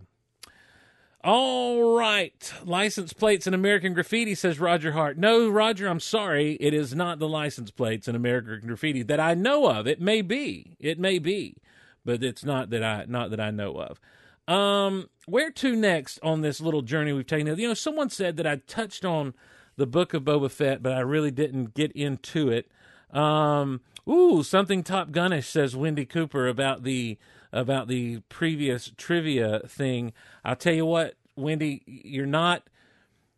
All 1.25 1.97
right. 1.97 2.53
License 2.63 3.11
plates 3.11 3.47
and 3.47 3.55
American 3.55 3.95
Graffiti, 3.95 4.35
says 4.35 4.59
Roger 4.59 4.91
Hart. 4.91 5.17
No, 5.17 5.49
Roger, 5.49 5.87
I'm 5.87 5.99
sorry. 5.99 6.53
It 6.59 6.71
is 6.71 6.93
not 6.93 7.17
the 7.17 7.27
license 7.27 7.71
plates 7.71 8.07
and 8.07 8.15
American 8.15 8.67
Graffiti 8.67 9.01
that 9.01 9.19
I 9.19 9.33
know 9.33 9.67
of. 9.67 9.87
It 9.87 9.99
may 9.99 10.21
be. 10.21 10.77
It 10.79 10.99
may 10.99 11.17
be. 11.17 11.57
But 12.05 12.23
it's 12.23 12.45
not 12.45 12.69
that 12.69 12.83
I 12.83 13.05
not 13.07 13.31
that 13.31 13.39
I 13.39 13.49
know 13.49 13.75
of. 13.75 13.99
Um, 14.47 15.09
where 15.25 15.49
to 15.49 15.75
next 15.75 16.19
on 16.21 16.41
this 16.41 16.61
little 16.61 16.83
journey 16.83 17.11
we've 17.11 17.25
taken? 17.25 17.47
You 17.57 17.69
know, 17.69 17.73
someone 17.73 18.11
said 18.11 18.37
that 18.37 18.45
I 18.45 18.57
touched 18.57 19.03
on 19.03 19.33
the 19.77 19.87
book 19.87 20.13
of 20.13 20.25
Boba 20.25 20.51
Fett, 20.51 20.83
but 20.83 20.93
I 20.93 20.99
really 20.99 21.31
didn't 21.31 21.73
get 21.73 21.91
into 21.93 22.51
it. 22.51 22.69
Um, 23.09 23.81
ooh, 24.07 24.43
something 24.43 24.83
Top 24.83 25.09
Gunish 25.09 25.47
says 25.49 25.75
Wendy 25.75 26.05
Cooper 26.05 26.47
about 26.47 26.83
the 26.83 27.17
about 27.55 27.87
the 27.87 28.19
previous 28.29 28.91
trivia 28.97 29.61
thing. 29.67 30.13
I'll 30.43 30.55
tell 30.55 30.73
you 30.73 30.85
what, 30.85 31.15
Wendy, 31.35 31.81
you're 31.85 32.25
not 32.25 32.63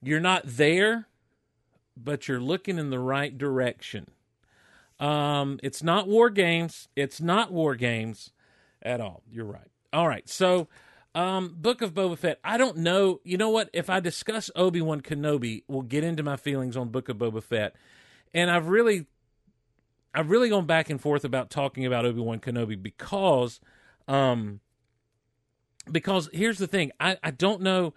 you're 0.01 0.19
not 0.19 0.43
there, 0.45 1.07
but 1.95 2.27
you're 2.27 2.41
looking 2.41 2.77
in 2.77 2.89
the 2.89 2.99
right 2.99 3.35
direction. 3.37 4.07
Um, 4.99 5.59
it's 5.63 5.83
not 5.83 6.07
war 6.07 6.29
games. 6.29 6.87
It's 6.95 7.21
not 7.21 7.51
war 7.51 7.75
games 7.75 8.31
at 8.81 8.99
all. 8.99 9.21
You're 9.31 9.45
right. 9.45 9.69
All 9.93 10.07
right. 10.07 10.27
So, 10.27 10.67
um, 11.15 11.55
Book 11.57 11.81
of 11.81 11.93
Boba 11.93 12.17
Fett. 12.17 12.39
I 12.43 12.57
don't 12.57 12.77
know. 12.77 13.21
You 13.23 13.37
know 13.37 13.49
what? 13.49 13.69
If 13.73 13.89
I 13.89 13.99
discuss 13.99 14.51
Obi 14.55 14.81
Wan 14.81 15.01
Kenobi, 15.01 15.63
we'll 15.67 15.81
get 15.81 16.03
into 16.03 16.23
my 16.23 16.35
feelings 16.35 16.77
on 16.77 16.89
Book 16.89 17.09
of 17.09 17.17
Boba 17.17 17.41
Fett. 17.41 17.75
And 18.33 18.51
I've 18.51 18.67
really, 18.67 19.05
I've 20.13 20.29
really 20.29 20.49
gone 20.49 20.65
back 20.65 20.89
and 20.89 21.01
forth 21.01 21.23
about 21.23 21.49
talking 21.49 21.85
about 21.85 22.05
Obi 22.05 22.21
Wan 22.21 22.39
Kenobi 22.39 22.81
because, 22.81 23.59
um, 24.07 24.59
because 25.91 26.29
here's 26.33 26.57
the 26.57 26.67
thing. 26.67 26.91
I 26.99 27.17
I 27.23 27.31
don't 27.31 27.61
know. 27.61 27.93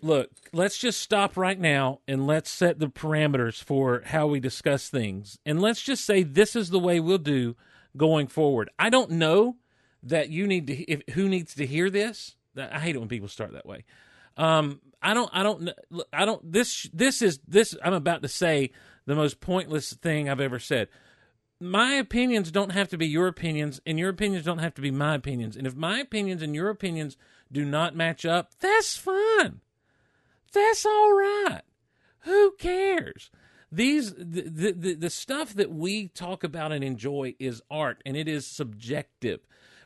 Look, 0.00 0.30
let's 0.52 0.78
just 0.78 1.00
stop 1.00 1.36
right 1.36 1.58
now 1.58 2.00
and 2.06 2.26
let's 2.26 2.50
set 2.50 2.78
the 2.78 2.86
parameters 2.86 3.62
for 3.62 4.02
how 4.06 4.28
we 4.28 4.38
discuss 4.38 4.88
things. 4.88 5.38
And 5.44 5.60
let's 5.60 5.82
just 5.82 6.04
say 6.04 6.22
this 6.22 6.54
is 6.54 6.70
the 6.70 6.78
way 6.78 7.00
we'll 7.00 7.18
do 7.18 7.56
going 7.96 8.28
forward. 8.28 8.70
I 8.78 8.90
don't 8.90 9.10
know 9.10 9.56
that 10.04 10.28
you 10.30 10.46
need 10.46 10.68
to 10.68 10.74
if, 10.84 11.02
who 11.14 11.28
needs 11.28 11.54
to 11.56 11.66
hear 11.66 11.90
this. 11.90 12.36
I 12.56 12.78
hate 12.80 12.94
it 12.94 12.98
when 12.98 13.08
people 13.08 13.28
start 13.28 13.52
that 13.52 13.66
way. 13.66 13.84
Um, 14.36 14.80
I 15.02 15.14
don't. 15.14 15.30
I 15.32 15.42
don't. 15.42 15.70
I 16.12 16.24
don't. 16.24 16.52
This. 16.52 16.88
This 16.92 17.22
is 17.22 17.40
this. 17.46 17.74
I'm 17.84 17.94
about 17.94 18.22
to 18.22 18.28
say 18.28 18.70
the 19.06 19.14
most 19.14 19.40
pointless 19.40 19.92
thing 19.92 20.28
I've 20.28 20.40
ever 20.40 20.58
said. 20.58 20.88
My 21.60 21.94
opinions 21.94 22.52
don't 22.52 22.72
have 22.72 22.88
to 22.90 22.98
be 22.98 23.06
your 23.06 23.26
opinions, 23.26 23.80
and 23.84 23.98
your 23.98 24.10
opinions 24.10 24.44
don't 24.44 24.58
have 24.58 24.74
to 24.74 24.82
be 24.82 24.92
my 24.92 25.14
opinions. 25.14 25.56
And 25.56 25.66
if 25.66 25.74
my 25.74 25.98
opinions 25.98 26.40
and 26.40 26.54
your 26.54 26.68
opinions 26.70 27.16
do 27.50 27.64
not 27.64 27.96
match 27.96 28.24
up, 28.24 28.52
that's 28.60 28.96
fine. 28.96 29.60
That's 30.52 30.86
all 30.86 31.12
right. 31.12 31.62
Who 32.20 32.52
cares? 32.58 33.30
These 33.70 34.14
the, 34.14 34.72
the 34.72 34.94
the 34.94 35.10
stuff 35.10 35.52
that 35.54 35.70
we 35.70 36.08
talk 36.08 36.42
about 36.42 36.72
and 36.72 36.82
enjoy 36.82 37.34
is 37.38 37.60
art, 37.70 38.02
and 38.06 38.16
it 38.16 38.28
is 38.28 38.46
subjective. 38.46 39.40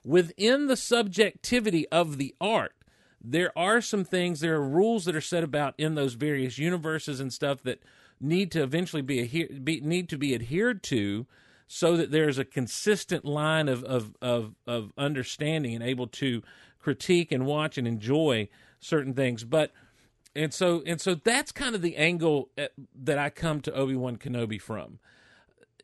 Within 0.05 0.67
the 0.67 0.77
subjectivity 0.77 1.89
of 1.89 2.19
the 2.19 2.35
art, 2.41 2.75
there 3.21 3.57
are 3.57 3.81
some 3.81 4.05
things, 4.05 4.41
there 4.41 4.57
are 4.57 4.69
rules 4.69 5.05
that 5.05 5.17
are 5.17 5.21
set 5.21 5.45
about 5.45 5.75
in 5.79 5.95
those 5.95 6.15
various 6.15 6.59
universes 6.59 7.21
and 7.21 7.33
stuff 7.33 7.63
that 7.63 7.83
need 8.21 8.51
to 8.53 8.63
eventually 8.63 9.03
be, 9.03 9.49
be 9.63 9.81
need 9.81 10.09
to 10.09 10.19
be 10.19 10.35
adhered 10.35 10.83
to, 10.85 11.27
so 11.75 11.97
that 11.97 12.11
there's 12.11 12.37
a 12.37 12.45
consistent 12.45 13.25
line 13.25 13.67
of 13.67 13.83
of 13.85 14.15
of, 14.21 14.55
of 14.67 14.93
understanding 14.99 15.75
and 15.75 15.83
able 15.83 16.07
to 16.07 16.43
critique 16.79 17.33
and 17.33 17.47
watch 17.47 17.79
and 17.79 17.89
enjoy 17.89 18.47
certain 18.79 19.15
things. 19.15 19.43
But 19.43 19.73
and 20.37 20.53
so 20.53 20.83
and 20.85 21.01
so 21.01 21.15
that's 21.15 21.51
kind 21.51 21.75
of 21.75 21.81
the 21.81 21.97
angle 21.97 22.51
at, 22.59 22.73
that 22.95 23.17
I 23.17 23.31
come 23.31 23.63
to 23.63 23.73
Obi 23.73 23.97
Wan 23.97 24.19
Kenobi 24.19 24.61
from. 24.61 24.99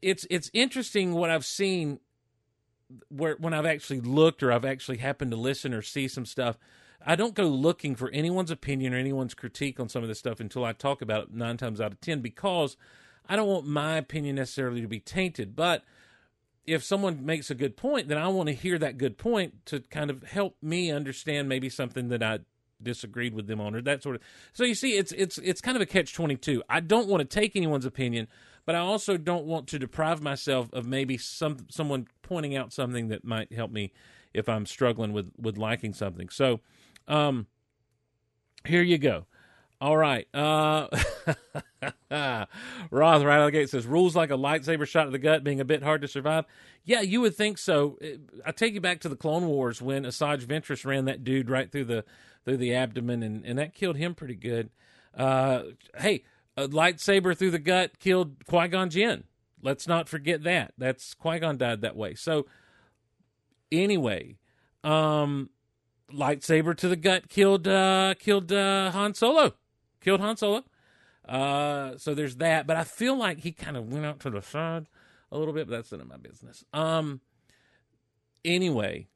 It's 0.03 0.26
it's 0.28 0.51
interesting 0.53 1.14
what 1.14 1.30
I've 1.30 1.47
seen 1.47 2.01
where 3.09 3.36
when 3.36 3.55
I've 3.55 3.64
actually 3.64 4.01
looked 4.01 4.43
or 4.43 4.53
I've 4.53 4.66
actually 4.66 4.99
happened 4.99 5.30
to 5.30 5.39
listen 5.39 5.72
or 5.72 5.80
see 5.80 6.07
some 6.07 6.26
stuff. 6.26 6.59
I 7.07 7.16
don't 7.16 7.34
go 7.34 7.45
looking 7.49 7.97
for 7.97 8.11
anyone's 8.11 8.51
opinion 8.51 8.93
or 8.93 8.99
anyone's 8.99 9.32
critique 9.32 9.80
on 9.80 9.89
some 9.89 10.03
of 10.03 10.11
this 10.11 10.18
stuff 10.18 10.39
until 10.39 10.66
I 10.66 10.74
talk 10.74 11.01
about 11.01 11.22
it 11.22 11.32
nine 11.32 11.57
times 11.57 11.80
out 11.80 11.93
of 11.93 12.01
ten 12.03 12.20
because 12.20 12.76
I 13.29 13.37
don't 13.37 13.49
want 13.49 13.66
my 13.66 13.97
opinion 13.97 14.37
necessarily 14.37 14.81
to 14.81 14.89
be 14.89 15.01
tainted. 15.01 15.55
But 15.55 15.85
if 16.66 16.85
someone 16.85 17.24
makes 17.24 17.51
a 17.51 17.55
good 17.55 17.76
point, 17.76 18.09
then 18.09 18.18
I 18.18 18.29
want 18.29 18.49
to 18.49 18.55
hear 18.55 18.79
that 18.79 18.99
good 18.99 19.18
point 19.18 19.66
to 19.66 19.81
kind 19.81 20.11
of 20.11 20.22
help 20.22 20.57
me 20.62 20.91
understand 20.91 21.49
maybe 21.49 21.68
something 21.68 22.09
that 22.09 22.22
I 22.22 22.41
disagreed 22.83 23.35
with 23.35 23.47
them 23.47 23.61
on 23.61 23.74
or 23.74 23.83
that 23.83 24.03
sort 24.03 24.16
of. 24.16 24.22
So 24.53 24.64
you 24.64 24.74
see, 24.74 24.97
it's 24.97 25.12
it's 25.12 25.39
it's 25.39 25.61
kind 25.61 25.76
of 25.76 25.83
a 25.83 25.87
catch 25.87 26.14
twenty 26.14 26.37
two. 26.37 26.62
I 26.68 26.81
don't 26.81 27.09
want 27.09 27.20
to 27.20 27.24
take 27.24 27.57
anyone's 27.57 27.87
opinion, 27.87 28.29
but 28.64 28.74
I 28.74 28.79
also 28.79 29.16
don't 29.16 29.47
want 29.47 29.66
to 29.68 29.79
deprive 29.79 30.22
myself 30.22 30.72
of 30.72 30.87
maybe 30.87 31.18
some 31.18 31.66
someone 31.70 32.07
pointing 32.22 32.57
out 32.57 32.72
something 32.72 33.09
that 33.09 33.24
might 33.24 33.53
help 33.53 33.70
me 33.70 33.93
if 34.35 34.49
I'm 34.49 34.66
struggling 34.66 35.12
with 35.12 35.33
with 35.37 35.57
liking 35.59 35.93
something. 35.93 36.29
So, 36.29 36.61
um, 37.07 37.47
here 38.64 38.83
you 38.83 38.99
go. 38.99 39.26
All 39.81 39.97
right. 39.97 40.26
Uh, 40.35 40.89
Roth 42.91 43.22
right 43.22 43.37
out 43.37 43.41
of 43.41 43.47
the 43.47 43.53
gate 43.53 43.70
says 43.70 43.87
rules 43.87 44.16
like 44.16 44.31
a 44.31 44.37
lightsaber 44.37 44.87
shot 44.87 45.05
to 45.05 45.11
the 45.11 45.18
gut 45.18 45.45
being 45.45 45.61
a 45.61 45.64
bit 45.64 45.83
hard 45.83 46.03
to 46.03 46.09
survive. 46.09 46.47
Yeah, 46.85 47.01
you 47.01 47.20
would 47.20 47.37
think 47.37 47.59
so. 47.59 47.97
I 48.45 48.51
take 48.51 48.74
you 48.74 48.81
back 48.81 49.01
to 49.01 49.09
the 49.09 49.16
Clone 49.16 49.47
Wars 49.47 49.81
when 49.81 50.05
Asajj 50.05 50.45
Ventress 50.47 50.85
ran 50.85 51.05
that 51.05 51.22
dude 51.22 51.49
right 51.49 51.70
through 51.70 51.85
the 51.85 52.05
through 52.45 52.57
the 52.57 52.74
abdomen, 52.74 53.22
and, 53.22 53.45
and 53.45 53.59
that 53.59 53.74
killed 53.74 53.97
him 53.97 54.14
pretty 54.14 54.35
good. 54.35 54.70
Uh, 55.16 55.62
hey, 55.99 56.24
a 56.57 56.66
lightsaber 56.66 57.37
through 57.37 57.51
the 57.51 57.59
gut 57.59 57.99
killed 57.99 58.45
Qui 58.47 58.68
Gon 58.68 58.91
Jinn. 58.91 59.24
Let's 59.62 59.87
not 59.87 60.09
forget 60.09 60.43
that. 60.45 60.72
That's 60.76 61.14
Qui 61.14 61.39
Gon 61.39 61.57
died 61.57 61.83
that 61.83 61.97
way. 61.97 62.14
So 62.14 62.47
anyway, 63.70 64.39
um, 64.83 65.51
lightsaber 66.12 66.76
to 66.79 66.89
the 66.89 66.97
gut 66.97 67.29
killed 67.29 67.68
uh, 67.68 68.14
killed 68.18 68.51
uh, 68.51 68.91
Han 68.91 69.14
Solo. 69.14 69.55
Killed 70.09 70.21
Han 70.21 70.39
Solo. 70.39 70.65
Uh, 71.29 71.99
so 71.99 72.15
there's 72.15 72.37
that. 72.37 72.67
But 72.67 72.79
I 72.79 72.85
feel 72.85 73.15
like 73.15 73.41
he 73.41 73.53
kind 73.53 73.77
of 73.77 73.93
went 73.93 74.07
out 74.07 74.21
to 74.21 74.31
the 74.31 74.41
side 74.41 74.87
a 75.31 75.37
little 75.37 75.53
bit, 75.53 75.69
but 75.69 75.77
that's 75.77 75.93
none 75.93 76.01
of 76.01 76.09
my 76.09 76.17
business. 76.17 76.65
Um. 76.73 77.21
Anyway, 78.43 79.09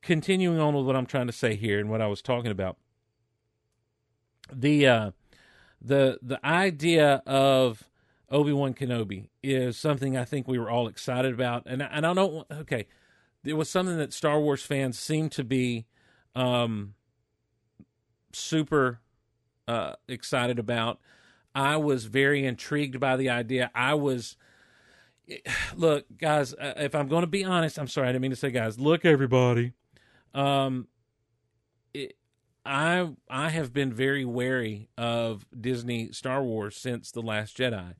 continuing 0.00 0.58
on 0.58 0.72
with 0.74 0.86
what 0.86 0.96
I'm 0.96 1.04
trying 1.04 1.26
to 1.26 1.34
say 1.34 1.54
here 1.54 1.78
and 1.78 1.90
what 1.90 2.00
I 2.00 2.06
was 2.06 2.22
talking 2.22 2.50
about. 2.50 2.78
The 4.50 4.86
uh, 4.86 5.10
the 5.82 6.18
the 6.22 6.40
idea 6.46 7.22
of 7.26 7.84
Obi 8.30 8.54
Wan 8.54 8.72
Kenobi 8.72 9.28
is 9.42 9.76
something 9.76 10.16
I 10.16 10.24
think 10.24 10.48
we 10.48 10.58
were 10.58 10.70
all 10.70 10.88
excited 10.88 11.34
about, 11.34 11.64
and 11.66 11.82
I, 11.82 11.86
and 11.92 12.06
I 12.06 12.14
don't. 12.14 12.46
Okay, 12.50 12.86
it 13.44 13.52
was 13.52 13.68
something 13.68 13.98
that 13.98 14.14
Star 14.14 14.40
Wars 14.40 14.62
fans 14.62 14.98
seemed 14.98 15.32
to 15.32 15.44
be 15.44 15.84
um, 16.34 16.94
super 18.32 19.00
uh, 19.68 19.94
excited 20.08 20.58
about. 20.58 20.98
I 21.54 21.76
was 21.76 22.06
very 22.06 22.44
intrigued 22.44 22.98
by 22.98 23.16
the 23.16 23.28
idea. 23.28 23.70
I 23.74 23.94
was, 23.94 24.36
look, 25.76 26.06
guys, 26.16 26.54
uh, 26.54 26.74
if 26.76 26.94
I'm 26.94 27.08
going 27.08 27.20
to 27.20 27.28
be 27.28 27.44
honest, 27.44 27.78
I'm 27.78 27.86
sorry, 27.86 28.08
I 28.08 28.12
didn't 28.12 28.22
mean 28.22 28.30
to 28.30 28.36
say, 28.36 28.50
guys, 28.50 28.80
look, 28.80 29.04
everybody. 29.04 29.72
Um, 30.34 30.88
it, 31.94 32.16
I 32.64 33.10
I 33.30 33.48
have 33.50 33.72
been 33.72 33.92
very 33.92 34.24
wary 34.24 34.88
of 34.98 35.46
Disney 35.58 36.12
Star 36.12 36.42
Wars 36.42 36.76
since 36.76 37.10
the 37.10 37.22
Last 37.22 37.56
Jedi, 37.56 37.94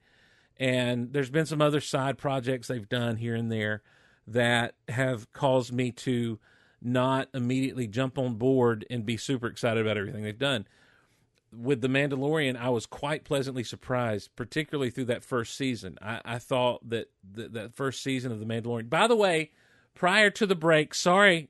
and 0.59 1.13
there's 1.13 1.31
been 1.31 1.47
some 1.47 1.63
other 1.63 1.81
side 1.81 2.19
projects 2.19 2.69
they've 2.69 2.89
done 2.89 3.17
here 3.17 3.35
and 3.35 3.51
there 3.51 3.83
that 4.27 4.75
have 4.89 5.33
caused 5.33 5.73
me 5.73 5.91
to 5.91 6.39
not 6.83 7.29
immediately 7.33 7.87
jump 7.87 8.19
on 8.19 8.35
board 8.35 8.85
and 8.91 9.07
be 9.07 9.17
super 9.17 9.47
excited 9.47 9.85
about 9.85 9.97
everything 9.97 10.23
they've 10.23 10.39
done. 10.39 10.67
With 11.53 11.81
The 11.81 11.89
Mandalorian, 11.89 12.57
I 12.57 12.69
was 12.69 12.87
quite 12.87 13.25
pleasantly 13.25 13.65
surprised, 13.65 14.31
particularly 14.37 14.91
through 14.91 15.07
that 15.07 15.25
first 15.25 15.57
season. 15.57 15.99
I, 16.03 16.21
I 16.25 16.39
thought 16.39 16.89
that 16.89 17.11
the, 17.23 17.49
that 17.49 17.75
first 17.75 18.03
season 18.03 18.33
of 18.33 18.41
The 18.41 18.47
Mandalorian. 18.47 18.91
By 18.91 19.07
the 19.07 19.17
way, 19.17 19.53
prior 19.95 20.31
to 20.31 20.47
the 20.47 20.55
break, 20.55 20.95
sorry, 20.95 21.49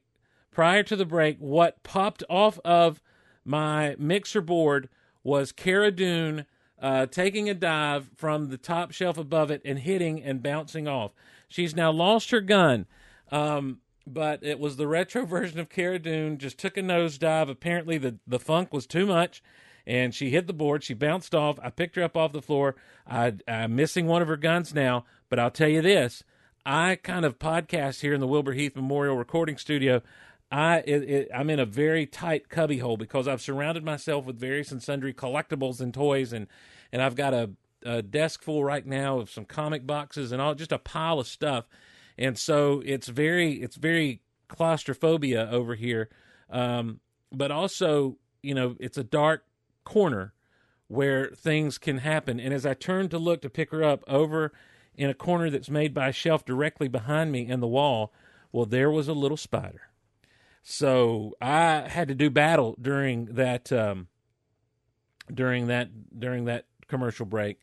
prior 0.51 0.83
to 0.85 0.97
the 0.97 1.05
break, 1.05 1.39
what 1.39 1.83
popped 1.83 2.23
off 2.31 2.61
of 2.65 3.03
my 3.45 3.97
mixer 3.99 4.41
board 4.41 4.89
was 5.25 5.53
Cara 5.53 5.91
Dune 5.91 6.47
uh, 6.81 7.07
taking 7.07 7.49
a 7.49 7.55
dive 7.55 8.11
from 8.15 8.49
the 8.49 8.59
top 8.59 8.93
shelf 8.93 9.19
above 9.19 9.51
it 9.51 9.61
and 9.65 9.81
hitting 9.81 10.23
and 10.23 10.43
bouncing 10.43 10.87
off. 10.87 11.13
She's 11.49 11.75
now 11.75 11.91
lost 11.91 12.31
her 12.31 12.41
gun. 12.41 12.87
Um, 13.31 13.81
but 14.07 14.43
it 14.43 14.59
was 14.59 14.77
the 14.77 14.87
retro 14.87 15.25
version 15.27 15.59
of 15.59 15.69
Cara 15.69 15.99
Dune. 15.99 16.39
Just 16.39 16.59
took 16.59 16.77
a 16.77 16.83
nosedive. 16.83 17.51
Apparently, 17.51 17.99
the 17.99 18.19
the 18.27 18.39
funk 18.39 18.73
was 18.73 18.87
too 18.87 19.07
much, 19.07 19.43
and 19.89 20.15
she 20.15 20.31
hit 20.31 20.47
the 20.47 20.53
board. 20.53 20.85
She 20.85 20.95
bounced 20.95 21.35
off. 21.35 21.59
I 21.63 21.71
picked 21.71 21.97
her 21.97 22.03
up 22.03 22.17
off 22.17 22.33
the 22.33 22.43
floor. 22.43 22.77
I, 23.07 23.35
I'm 23.49 23.75
missing 23.75 24.07
one 24.07 24.23
of 24.23 24.29
her 24.29 24.37
guns 24.37 24.75
now, 24.75 25.05
but 25.29 25.39
I'll 25.39 25.51
tell 25.51 25.69
you 25.69 25.83
this: 25.83 26.23
I 26.65 26.97
kind 26.97 27.25
of 27.25 27.39
podcast 27.39 28.01
here 28.01 28.15
in 28.15 28.21
the 28.21 28.27
Wilbur 28.29 28.53
Heath 28.53 28.77
Memorial 28.77 29.17
Recording 29.17 29.57
Studio. 29.57 30.03
I 30.53 30.79
it, 30.87 31.03
it, 31.03 31.29
I'm 31.35 31.51
in 31.51 31.59
a 31.59 31.67
very 31.67 32.07
tight 32.07 32.49
cubbyhole 32.49 32.99
because 32.99 33.27
I've 33.27 33.43
surrounded 33.43 33.85
myself 33.85 34.25
with 34.27 34.39
various 34.39 34.71
and 34.71 34.83
sundry 34.83 35.13
collectibles 35.15 35.81
and 35.81 35.93
toys, 35.93 36.33
and 36.33 36.47
and 36.93 37.03
I've 37.03 37.17
got 37.17 37.35
a, 37.35 37.51
a 37.83 38.03
desk 38.03 38.43
full 38.43 38.63
right 38.63 38.87
now 38.87 39.19
of 39.19 39.31
some 39.31 39.47
comic 39.47 39.87
boxes 39.87 40.31
and 40.31 40.41
all, 40.41 40.55
just 40.55 40.73
a 40.73 40.79
pile 40.79 41.19
of 41.19 41.27
stuff 41.27 41.65
and 42.19 42.37
so 42.37 42.83
it's 42.85 43.09
very 43.09 43.55
it's 43.63 43.77
very 43.77 44.21
claustrophobia 44.49 45.49
over 45.51 45.75
here 45.75 46.09
um, 46.51 47.01
but 47.33 47.51
also 47.51 48.19
you 48.43 48.55
know 48.55 48.75
it's 48.81 48.99
a 48.99 49.05
dark 49.05 49.45
corner 49.89 50.33
where 50.87 51.31
things 51.31 51.79
can 51.79 51.99
happen 51.99 52.41
and 52.41 52.53
as 52.53 52.65
i 52.65 52.75
turned 52.75 53.11
to 53.11 53.19
look 53.19 53.43
to 53.43 53.51
pick 53.51 53.71
her 53.71 53.83
up 53.83 54.03
over 54.07 54.53
in 54.95 55.11
a 55.11 55.15
corner 55.15 55.51
that's 55.51 55.71
made 55.71 55.95
by 55.95 56.09
a 56.09 56.13
shelf 56.13 56.45
directly 56.45 56.89
behind 56.89 57.31
me 57.31 57.47
in 57.47 57.61
the 57.61 57.67
wall 57.67 58.13
well 58.53 58.67
there 58.67 58.91
was 58.91 59.09
a 59.09 59.13
little 59.13 59.37
spider 59.37 59.91
so 60.63 61.35
i 61.41 61.89
had 61.89 62.09
to 62.09 62.15
do 62.15 62.31
battle 62.31 62.77
during 62.81 63.27
that 63.27 63.71
um, 63.73 64.09
during 65.33 65.67
that 65.67 65.91
during 66.19 66.45
that 66.47 66.67
commercial 66.87 67.27
break 67.27 67.61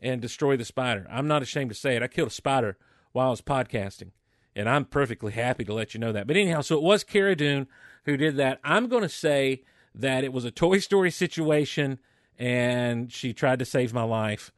and 0.00 0.20
destroy 0.20 0.56
the 0.56 0.64
spider 0.64 1.06
i'm 1.10 1.28
not 1.28 1.42
ashamed 1.42 1.70
to 1.70 1.74
say 1.74 1.96
it 1.96 2.02
i 2.02 2.08
killed 2.08 2.28
a 2.28 2.30
spider 2.30 2.76
while 3.16 3.28
I 3.28 3.30
was 3.30 3.40
podcasting. 3.40 4.10
And 4.54 4.68
I'm 4.68 4.84
perfectly 4.84 5.32
happy 5.32 5.64
to 5.64 5.72
let 5.72 5.94
you 5.94 6.00
know 6.00 6.12
that. 6.12 6.26
But 6.26 6.36
anyhow, 6.36 6.60
so 6.60 6.76
it 6.76 6.82
was 6.82 7.02
Cara 7.02 7.34
Dune 7.34 7.66
who 8.04 8.16
did 8.16 8.36
that. 8.36 8.60
I'm 8.62 8.88
going 8.88 9.02
to 9.02 9.08
say 9.08 9.64
that 9.96 10.24
it 10.24 10.32
was 10.32 10.44
a 10.44 10.50
Toy 10.50 10.78
Story 10.78 11.10
situation 11.10 11.98
and 12.38 13.10
she 13.10 13.32
tried 13.32 13.58
to 13.58 13.64
save 13.64 13.92
my 13.94 14.02
life 14.02 14.52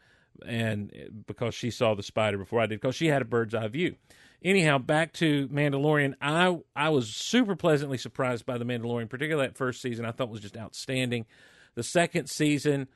and 0.47 1.25
because 1.27 1.55
she 1.55 1.71
saw 1.71 1.95
the 1.95 2.03
spider 2.03 2.39
before 2.39 2.61
I 2.61 2.67
did 2.67 2.81
because 2.81 2.95
she 2.95 3.07
had 3.07 3.23
a 3.23 3.25
bird's 3.25 3.55
eye 3.55 3.69
view. 3.69 3.97
Anyhow, 4.43 4.79
back 4.79 5.13
to 5.15 5.49
Mandalorian. 5.49 6.15
I 6.21 6.59
I 6.77 6.91
was 6.91 7.09
super 7.09 7.57
pleasantly 7.57 7.99
surprised 7.99 8.47
by 8.47 8.57
the 8.57 8.65
Mandalorian, 8.65 9.09
particularly 9.09 9.49
that 9.49 9.57
first 9.57 9.83
season. 9.83 10.05
I 10.05 10.13
thought 10.13 10.29
was 10.29 10.41
just 10.41 10.57
outstanding. 10.57 11.27
The 11.75 11.83
second 11.83 12.29
season 12.29 12.89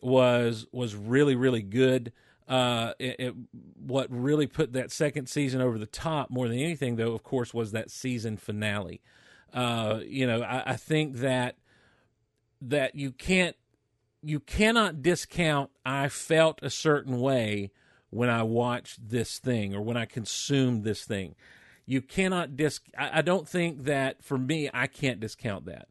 was 0.00 0.66
was 0.72 0.94
really 0.94 1.34
really 1.34 1.62
good. 1.62 2.12
Uh, 2.48 2.92
it, 3.00 3.16
it, 3.18 3.34
what 3.84 4.06
really 4.08 4.46
put 4.46 4.72
that 4.72 4.92
second 4.92 5.28
season 5.28 5.60
over 5.60 5.78
the 5.78 5.86
top 5.86 6.30
more 6.30 6.46
than 6.46 6.58
anything, 6.58 6.94
though, 6.94 7.12
of 7.12 7.24
course, 7.24 7.52
was 7.52 7.72
that 7.72 7.90
season 7.90 8.36
finale. 8.36 9.00
Uh, 9.52 9.98
you 10.06 10.28
know, 10.28 10.42
I, 10.42 10.62
I 10.66 10.76
think 10.76 11.16
that 11.16 11.56
that 12.60 12.94
you 12.94 13.12
can't 13.12 13.56
you 14.22 14.40
cannot 14.40 15.02
discount 15.02 15.70
I 15.84 16.08
felt 16.08 16.60
a 16.62 16.70
certain 16.70 17.20
way 17.20 17.70
when 18.10 18.28
I 18.28 18.42
watched 18.42 19.08
this 19.08 19.38
thing 19.38 19.74
or 19.74 19.80
when 19.80 19.96
I 19.96 20.04
consumed 20.04 20.84
this 20.84 21.04
thing. 21.04 21.34
You 21.84 22.02
cannot 22.02 22.56
dis 22.56 22.80
I, 22.98 23.18
I 23.18 23.22
don't 23.22 23.48
think 23.48 23.84
that 23.84 24.24
for 24.24 24.38
me 24.38 24.70
I 24.72 24.86
can't 24.86 25.20
discount 25.20 25.66
that. 25.66 25.88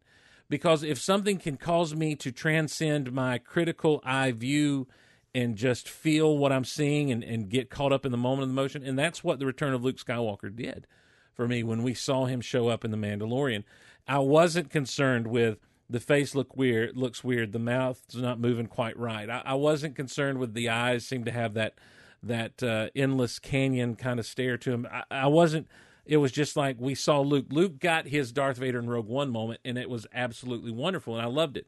Because 0.47 0.83
if 0.83 0.99
something 0.99 1.39
can 1.39 1.57
cause 1.57 1.95
me 1.95 2.15
to 2.17 2.31
transcend 2.31 3.11
my 3.11 3.39
critical 3.39 3.99
eye 4.03 4.31
view 4.31 4.87
and 5.33 5.55
just 5.55 5.89
feel 5.89 6.37
what 6.37 6.51
I'm 6.51 6.63
seeing 6.63 7.11
and, 7.11 7.23
and 7.23 7.49
get 7.49 7.69
caught 7.69 7.91
up 7.91 8.05
in 8.05 8.11
the 8.11 8.17
moment 8.17 8.43
of 8.43 8.49
the 8.49 8.55
motion, 8.55 8.83
and 8.83 8.97
that's 8.97 9.23
what 9.23 9.39
the 9.39 9.45
return 9.45 9.73
of 9.73 9.83
Luke 9.83 9.97
Skywalker 9.97 10.55
did 10.55 10.85
for 11.33 11.47
me 11.47 11.63
when 11.63 11.83
we 11.83 11.93
saw 11.93 12.25
him 12.25 12.41
show 12.41 12.69
up 12.69 12.85
in 12.85 12.91
the 12.91 12.97
Mandalorian. 12.97 13.63
I 14.07 14.19
wasn't 14.19 14.69
concerned 14.69 15.27
with 15.27 15.57
the 15.89 15.99
face 15.99 16.33
look 16.35 16.55
weird 16.55 16.97
looks 16.97 17.23
weird. 17.23 17.51
The 17.51 17.59
mouth's 17.59 18.15
not 18.15 18.39
moving 18.39 18.67
quite 18.67 18.97
right. 18.97 19.29
I, 19.29 19.41
I 19.45 19.53
wasn't 19.53 19.95
concerned 19.95 20.39
with 20.39 20.53
the 20.53 20.69
eyes 20.69 21.05
seem 21.05 21.25
to 21.25 21.31
have 21.31 21.53
that 21.53 21.75
that 22.23 22.63
uh, 22.63 22.89
endless 22.95 23.39
canyon 23.39 23.95
kind 23.95 24.19
of 24.19 24.25
stare 24.25 24.57
to 24.57 24.71
him 24.71 24.87
I, 24.91 25.03
I 25.11 25.27
wasn't 25.27 25.67
it 26.05 26.17
was 26.17 26.31
just 26.31 26.55
like 26.55 26.77
we 26.79 26.95
saw 26.95 27.21
luke. 27.21 27.47
Luke 27.49 27.79
got 27.79 28.07
his 28.07 28.31
darth 28.31 28.57
vader 28.57 28.79
in 28.79 28.89
rogue 28.89 29.07
one 29.07 29.29
moment 29.29 29.59
and 29.63 29.77
it 29.77 29.89
was 29.89 30.07
absolutely 30.13 30.71
wonderful 30.71 31.15
and 31.15 31.23
i 31.23 31.29
loved 31.29 31.57
it. 31.57 31.67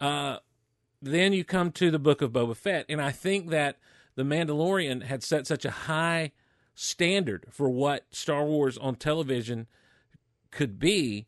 Uh, 0.00 0.38
then 1.00 1.32
you 1.32 1.44
come 1.44 1.70
to 1.72 1.90
the 1.90 1.98
book 1.98 2.20
of 2.20 2.32
boba 2.32 2.56
fett 2.56 2.84
and 2.88 3.00
i 3.00 3.12
think 3.12 3.50
that 3.50 3.78
the 4.14 4.24
mandalorian 4.24 5.04
had 5.04 5.22
set 5.22 5.46
such 5.46 5.64
a 5.64 5.70
high 5.70 6.32
standard 6.74 7.46
for 7.50 7.68
what 7.68 8.06
star 8.10 8.44
wars 8.44 8.76
on 8.78 8.96
television 8.96 9.66
could 10.50 10.78
be 10.78 11.26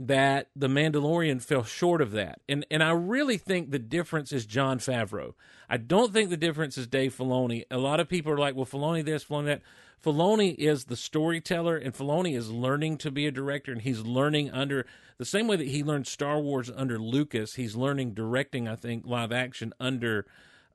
that 0.00 0.48
the 0.56 0.66
Mandalorian 0.66 1.42
fell 1.42 1.62
short 1.62 2.00
of 2.00 2.12
that. 2.12 2.40
And 2.48 2.64
and 2.70 2.82
I 2.82 2.90
really 2.92 3.36
think 3.36 3.70
the 3.70 3.78
difference 3.78 4.32
is 4.32 4.46
Jon 4.46 4.78
Favreau. 4.78 5.34
I 5.68 5.76
don't 5.76 6.12
think 6.12 6.30
the 6.30 6.38
difference 6.38 6.78
is 6.78 6.86
Dave 6.86 7.14
Filoni. 7.14 7.64
A 7.70 7.76
lot 7.76 8.00
of 8.00 8.08
people 8.08 8.32
are 8.32 8.38
like, 8.38 8.56
well, 8.56 8.66
Filoni 8.66 9.04
this, 9.04 9.24
Filoni 9.24 9.46
that. 9.46 9.62
Filoni 10.02 10.54
is 10.54 10.86
the 10.86 10.96
storyteller, 10.96 11.76
and 11.76 11.92
Filoni 11.92 12.34
is 12.34 12.50
learning 12.50 12.96
to 12.96 13.10
be 13.10 13.26
a 13.26 13.30
director, 13.30 13.70
and 13.70 13.82
he's 13.82 14.00
learning 14.00 14.50
under 14.50 14.86
the 15.18 15.26
same 15.26 15.46
way 15.46 15.56
that 15.56 15.68
he 15.68 15.84
learned 15.84 16.06
Star 16.06 16.40
Wars 16.40 16.70
under 16.74 16.98
Lucas. 16.98 17.56
He's 17.56 17.76
learning 17.76 18.14
directing, 18.14 18.66
I 18.66 18.76
think, 18.76 19.04
live 19.06 19.30
action 19.30 19.74
under 19.78 20.24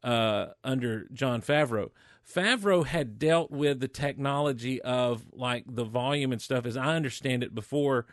uh, 0.04 0.50
under 0.64 1.08
Jon 1.12 1.42
Favreau. 1.42 1.90
Favreau 2.32 2.86
had 2.86 3.18
dealt 3.18 3.50
with 3.50 3.80
the 3.80 3.88
technology 3.88 4.80
of 4.84 5.26
like 5.34 5.64
the 5.68 5.86
volume 5.86 6.32
and 6.32 6.40
stuff, 6.40 6.68
as 6.68 6.78
I 6.78 6.96
understand 6.96 7.44
it, 7.44 7.56
before 7.56 8.06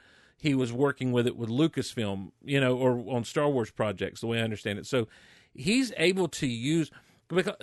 he 0.43 0.57
was 0.57 0.73
working 0.73 1.13
with 1.13 1.29
it 1.29 1.37
with 1.37 1.49
Lucasfilm, 1.49 2.33
you 2.45 2.61
know, 2.61 2.77
or 2.77 3.05
on 3.15 3.23
Star 3.23 3.49
Wars 3.49 3.71
projects, 3.71 4.21
the 4.21 4.27
way 4.27 4.41
I 4.41 4.43
understand 4.43 4.77
it. 4.77 4.87
So 4.87 5.07
he's 5.55 5.93
able 5.97 6.27
to 6.29 6.49
use 6.49 6.91
because. 7.29 7.55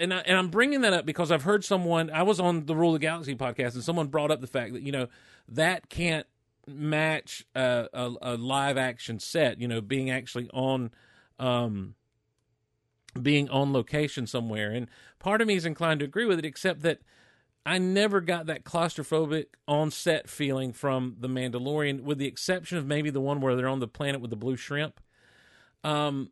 And, 0.00 0.14
I, 0.14 0.18
and 0.18 0.38
I'm 0.38 0.48
bringing 0.48 0.82
that 0.82 0.92
up 0.92 1.06
because 1.06 1.32
I've 1.32 1.42
heard 1.42 1.64
someone. 1.64 2.08
I 2.10 2.22
was 2.22 2.38
on 2.38 2.66
the 2.66 2.76
Rule 2.76 2.94
of 2.94 3.00
the 3.00 3.04
Galaxy 3.04 3.34
podcast, 3.34 3.74
and 3.74 3.82
someone 3.82 4.06
brought 4.06 4.30
up 4.30 4.40
the 4.40 4.46
fact 4.46 4.74
that 4.74 4.82
you 4.82 4.92
know 4.92 5.08
that 5.48 5.88
can't 5.88 6.26
match 6.68 7.44
a, 7.56 7.88
a, 7.92 8.12
a 8.22 8.36
live 8.36 8.76
action 8.76 9.18
set. 9.18 9.58
You 9.60 9.66
know, 9.66 9.80
being 9.80 10.08
actually 10.08 10.50
on, 10.52 10.92
um, 11.40 11.94
being 13.20 13.48
on 13.48 13.72
location 13.72 14.28
somewhere. 14.28 14.70
And 14.70 14.86
part 15.18 15.40
of 15.40 15.48
me 15.48 15.56
is 15.56 15.64
inclined 15.64 15.98
to 15.98 16.06
agree 16.06 16.26
with 16.26 16.38
it, 16.38 16.44
except 16.44 16.82
that 16.82 17.00
I 17.66 17.78
never 17.78 18.20
got 18.20 18.46
that 18.46 18.64
claustrophobic 18.64 19.46
on 19.66 19.90
set 19.90 20.28
feeling 20.28 20.72
from 20.72 21.16
The 21.20 21.28
Mandalorian, 21.28 22.02
with 22.02 22.18
the 22.18 22.26
exception 22.26 22.78
of 22.78 22.86
maybe 22.86 23.10
the 23.10 23.20
one 23.20 23.40
where 23.40 23.56
they're 23.56 23.68
on 23.68 23.80
the 23.80 23.88
planet 23.88 24.20
with 24.20 24.30
the 24.30 24.36
blue 24.36 24.56
shrimp. 24.56 25.00
Um, 25.84 26.30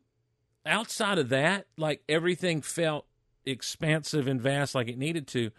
outside 0.65 1.19
of 1.19 1.29
that, 1.29 1.67
like 1.77 2.01
everything 2.09 2.61
felt 2.61 3.05
expansive 3.45 4.27
and 4.27 4.41
vast, 4.41 4.75
like 4.75 4.87
it 4.87 4.97
needed 4.97 5.27
to, 5.27 5.51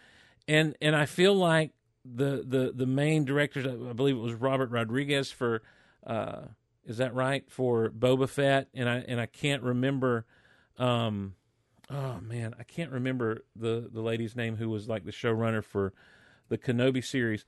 and 0.46 0.76
and 0.82 0.94
I 0.96 1.06
feel 1.06 1.34
like 1.34 1.72
the 2.04 2.44
the 2.46 2.72
the 2.74 2.86
main 2.86 3.24
director, 3.24 3.60
I 3.60 3.92
believe 3.92 4.16
it 4.16 4.20
was 4.20 4.34
Robert 4.34 4.70
Rodriguez 4.70 5.30
for, 5.30 5.62
uh, 6.06 6.42
is 6.84 6.98
that 6.98 7.14
right 7.14 7.44
for 7.50 7.90
Boba 7.90 8.28
Fett, 8.28 8.68
and 8.74 8.88
I 8.88 9.04
and 9.06 9.20
I 9.20 9.26
can't 9.26 9.62
remember. 9.62 10.26
Um, 10.76 11.34
oh 11.90 12.20
man, 12.20 12.54
I 12.58 12.62
can't 12.64 12.90
remember 12.90 13.44
the 13.56 13.88
the 13.92 14.00
lady's 14.00 14.36
name 14.36 14.56
who 14.56 14.68
was 14.68 14.88
like 14.88 15.04
the 15.04 15.12
showrunner 15.12 15.64
for 15.64 15.92
the 16.48 16.58
Kenobi 16.58 17.04
series. 17.04 17.44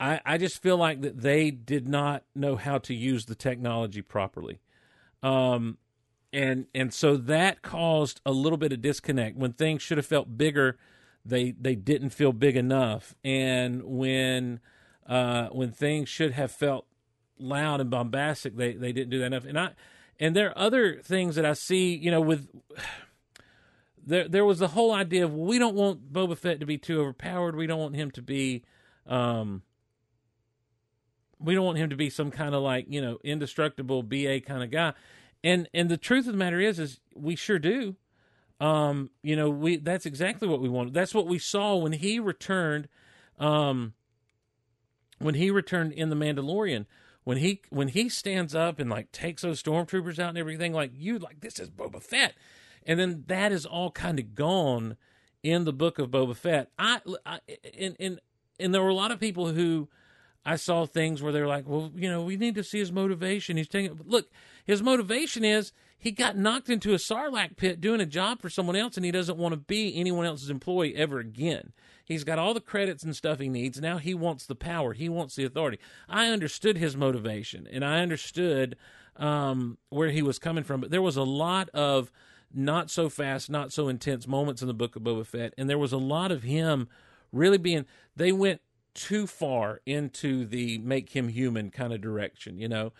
I 0.00 0.20
I 0.24 0.38
just 0.38 0.60
feel 0.62 0.76
like 0.76 1.02
that 1.02 1.20
they 1.20 1.50
did 1.50 1.88
not 1.88 2.24
know 2.34 2.56
how 2.56 2.78
to 2.78 2.94
use 2.94 3.26
the 3.26 3.34
technology 3.34 4.02
properly. 4.02 4.60
Um 5.22 5.78
and 6.32 6.66
and 6.74 6.92
so 6.92 7.16
that 7.16 7.62
caused 7.62 8.20
a 8.24 8.32
little 8.32 8.56
bit 8.56 8.72
of 8.72 8.80
disconnect 8.80 9.36
when 9.36 9.52
things 9.52 9.82
should 9.82 9.98
have 9.98 10.06
felt 10.06 10.36
bigger 10.38 10.78
they 11.24 11.52
they 11.52 11.74
didn't 11.74 12.10
feel 12.10 12.32
big 12.32 12.56
enough 12.56 13.14
and 13.22 13.82
when 13.84 14.60
uh 15.06 15.48
when 15.48 15.70
things 15.70 16.08
should 16.08 16.32
have 16.32 16.50
felt 16.50 16.86
loud 17.38 17.80
and 17.80 17.90
bombastic 17.90 18.56
they 18.56 18.72
they 18.72 18.92
didn't 18.92 19.10
do 19.10 19.18
that 19.18 19.26
enough 19.26 19.44
and 19.44 19.58
I 19.58 19.70
and 20.18 20.34
there 20.34 20.48
are 20.50 20.58
other 20.58 21.00
things 21.02 21.36
that 21.36 21.44
I 21.44 21.52
see 21.52 21.94
you 21.94 22.10
know 22.10 22.20
with 22.20 22.48
there 24.04 24.28
there 24.28 24.44
was 24.44 24.58
the 24.58 24.68
whole 24.68 24.92
idea 24.92 25.24
of 25.24 25.34
we 25.34 25.58
don't 25.58 25.74
want 25.74 26.12
Boba 26.12 26.36
Fett 26.36 26.60
to 26.60 26.66
be 26.66 26.78
too 26.78 27.00
overpowered. 27.00 27.56
We 27.56 27.66
don't 27.66 27.80
want 27.80 27.96
him 27.96 28.10
to 28.12 28.22
be 28.22 28.64
um 29.06 29.62
we 31.38 31.54
don't 31.54 31.64
want 31.64 31.78
him 31.78 31.90
to 31.90 31.96
be 31.96 32.08
some 32.08 32.30
kind 32.30 32.54
of 32.54 32.62
like, 32.62 32.86
you 32.88 33.00
know, 33.00 33.18
indestructible 33.24 34.02
BA 34.02 34.40
kind 34.40 34.62
of 34.62 34.70
guy. 34.70 34.92
And 35.44 35.68
and 35.74 35.88
the 35.88 35.96
truth 35.96 36.26
of 36.26 36.32
the 36.32 36.38
matter 36.38 36.60
is 36.60 36.78
is 36.78 37.00
we 37.14 37.36
sure 37.36 37.58
do. 37.58 37.96
Um, 38.60 39.10
you 39.22 39.34
know, 39.34 39.50
we 39.50 39.76
that's 39.76 40.06
exactly 40.06 40.46
what 40.46 40.60
we 40.60 40.68
wanted. 40.68 40.94
That's 40.94 41.14
what 41.14 41.26
we 41.26 41.38
saw 41.38 41.76
when 41.76 41.92
he 41.92 42.18
returned 42.18 42.88
um 43.38 43.94
when 45.18 45.34
he 45.34 45.50
returned 45.50 45.92
in 45.92 46.10
the 46.10 46.16
Mandalorian. 46.16 46.86
When 47.24 47.38
he 47.38 47.62
when 47.70 47.88
he 47.88 48.08
stands 48.08 48.52
up 48.52 48.80
and 48.80 48.90
like 48.90 49.12
takes 49.12 49.42
those 49.42 49.62
stormtroopers 49.62 50.18
out 50.18 50.30
and 50.30 50.38
everything, 50.38 50.72
like 50.72 50.90
you 50.92 51.18
like 51.18 51.40
this 51.40 51.60
is 51.60 51.70
Boba 51.70 52.02
Fett 52.02 52.34
and 52.86 52.98
then 52.98 53.24
that 53.26 53.52
is 53.52 53.66
all 53.66 53.90
kind 53.90 54.18
of 54.18 54.34
gone 54.34 54.96
in 55.42 55.64
the 55.64 55.72
book 55.72 55.98
of 55.98 56.10
Boba 56.10 56.36
Fett. 56.36 56.70
I, 56.78 57.00
I 57.26 57.40
and 57.78 57.96
and 57.98 58.20
and 58.58 58.74
there 58.74 58.82
were 58.82 58.88
a 58.88 58.94
lot 58.94 59.10
of 59.10 59.20
people 59.20 59.48
who 59.48 59.88
I 60.44 60.56
saw 60.56 60.86
things 60.86 61.22
where 61.22 61.32
they're 61.32 61.46
like, 61.46 61.68
well, 61.68 61.92
you 61.94 62.10
know, 62.10 62.22
we 62.22 62.36
need 62.36 62.54
to 62.56 62.64
see 62.64 62.78
his 62.78 62.92
motivation. 62.92 63.56
He's 63.56 63.68
taking 63.68 63.98
look, 64.04 64.28
his 64.64 64.82
motivation 64.82 65.44
is 65.44 65.72
he 65.98 66.10
got 66.10 66.36
knocked 66.36 66.68
into 66.68 66.94
a 66.94 66.96
sarlacc 66.96 67.56
pit 67.56 67.80
doing 67.80 68.00
a 68.00 68.06
job 68.06 68.40
for 68.40 68.50
someone 68.50 68.74
else, 68.74 68.96
and 68.96 69.06
he 69.06 69.12
doesn't 69.12 69.38
want 69.38 69.52
to 69.52 69.60
be 69.60 69.94
anyone 69.96 70.26
else's 70.26 70.50
employee 70.50 70.96
ever 70.96 71.20
again. 71.20 71.72
He's 72.04 72.24
got 72.24 72.40
all 72.40 72.54
the 72.54 72.60
credits 72.60 73.04
and 73.04 73.14
stuff 73.14 73.38
he 73.38 73.48
needs. 73.48 73.80
Now 73.80 73.98
he 73.98 74.12
wants 74.12 74.46
the 74.46 74.56
power. 74.56 74.94
He 74.94 75.08
wants 75.08 75.36
the 75.36 75.44
authority. 75.44 75.78
I 76.08 76.28
understood 76.28 76.76
his 76.76 76.96
motivation, 76.96 77.68
and 77.70 77.84
I 77.84 78.00
understood 78.00 78.76
um, 79.16 79.78
where 79.90 80.10
he 80.10 80.22
was 80.22 80.40
coming 80.40 80.64
from. 80.64 80.80
But 80.80 80.90
there 80.90 81.02
was 81.02 81.16
a 81.16 81.22
lot 81.22 81.68
of 81.70 82.10
not 82.54 82.90
so 82.90 83.08
fast, 83.08 83.50
not 83.50 83.72
so 83.72 83.88
intense 83.88 84.26
moments 84.26 84.62
in 84.62 84.68
the 84.68 84.74
book 84.74 84.96
of 84.96 85.02
Boba 85.02 85.26
Fett, 85.26 85.54
and 85.56 85.68
there 85.68 85.78
was 85.78 85.92
a 85.92 85.98
lot 85.98 86.32
of 86.32 86.42
him 86.42 86.88
really 87.32 87.58
being. 87.58 87.86
They 88.16 88.32
went 88.32 88.60
too 88.94 89.26
far 89.26 89.80
into 89.86 90.44
the 90.44 90.78
make 90.78 91.10
him 91.10 91.28
human 91.28 91.70
kind 91.70 91.92
of 91.92 92.00
direction, 92.00 92.58
you 92.58 92.68
know. 92.68 92.92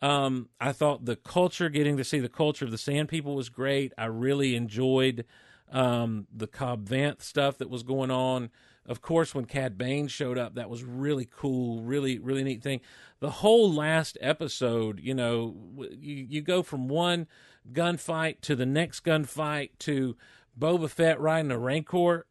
Um, 0.00 0.48
I 0.60 0.72
thought 0.72 1.06
the 1.06 1.16
culture, 1.16 1.68
getting 1.68 1.96
to 1.96 2.04
see 2.04 2.20
the 2.20 2.28
culture 2.28 2.64
of 2.64 2.70
the 2.70 2.78
Sand 2.78 3.08
People 3.08 3.34
was 3.34 3.48
great. 3.48 3.92
I 3.98 4.04
really 4.06 4.54
enjoyed 4.54 5.24
um, 5.72 6.26
the 6.32 6.46
Cobb 6.46 6.88
Vanth 6.88 7.22
stuff 7.22 7.58
that 7.58 7.70
was 7.70 7.82
going 7.82 8.10
on. 8.10 8.50
Of 8.88 9.02
course, 9.02 9.34
when 9.34 9.44
Cad 9.44 9.76
Bane 9.76 10.08
showed 10.08 10.38
up, 10.38 10.54
that 10.54 10.70
was 10.70 10.82
really 10.82 11.28
cool, 11.30 11.82
really, 11.82 12.18
really 12.18 12.42
neat 12.42 12.62
thing. 12.62 12.80
The 13.20 13.30
whole 13.30 13.70
last 13.70 14.16
episode, 14.22 14.98
you 15.00 15.14
know, 15.14 15.54
you, 16.00 16.26
you 16.28 16.40
go 16.40 16.62
from 16.62 16.88
one 16.88 17.26
gunfight 17.70 18.40
to 18.40 18.56
the 18.56 18.64
next 18.64 19.04
gunfight 19.04 19.70
to 19.80 20.16
Boba 20.58 20.88
Fett 20.88 21.20
riding 21.20 21.50
a 21.50 21.58
Rancor. 21.58 22.26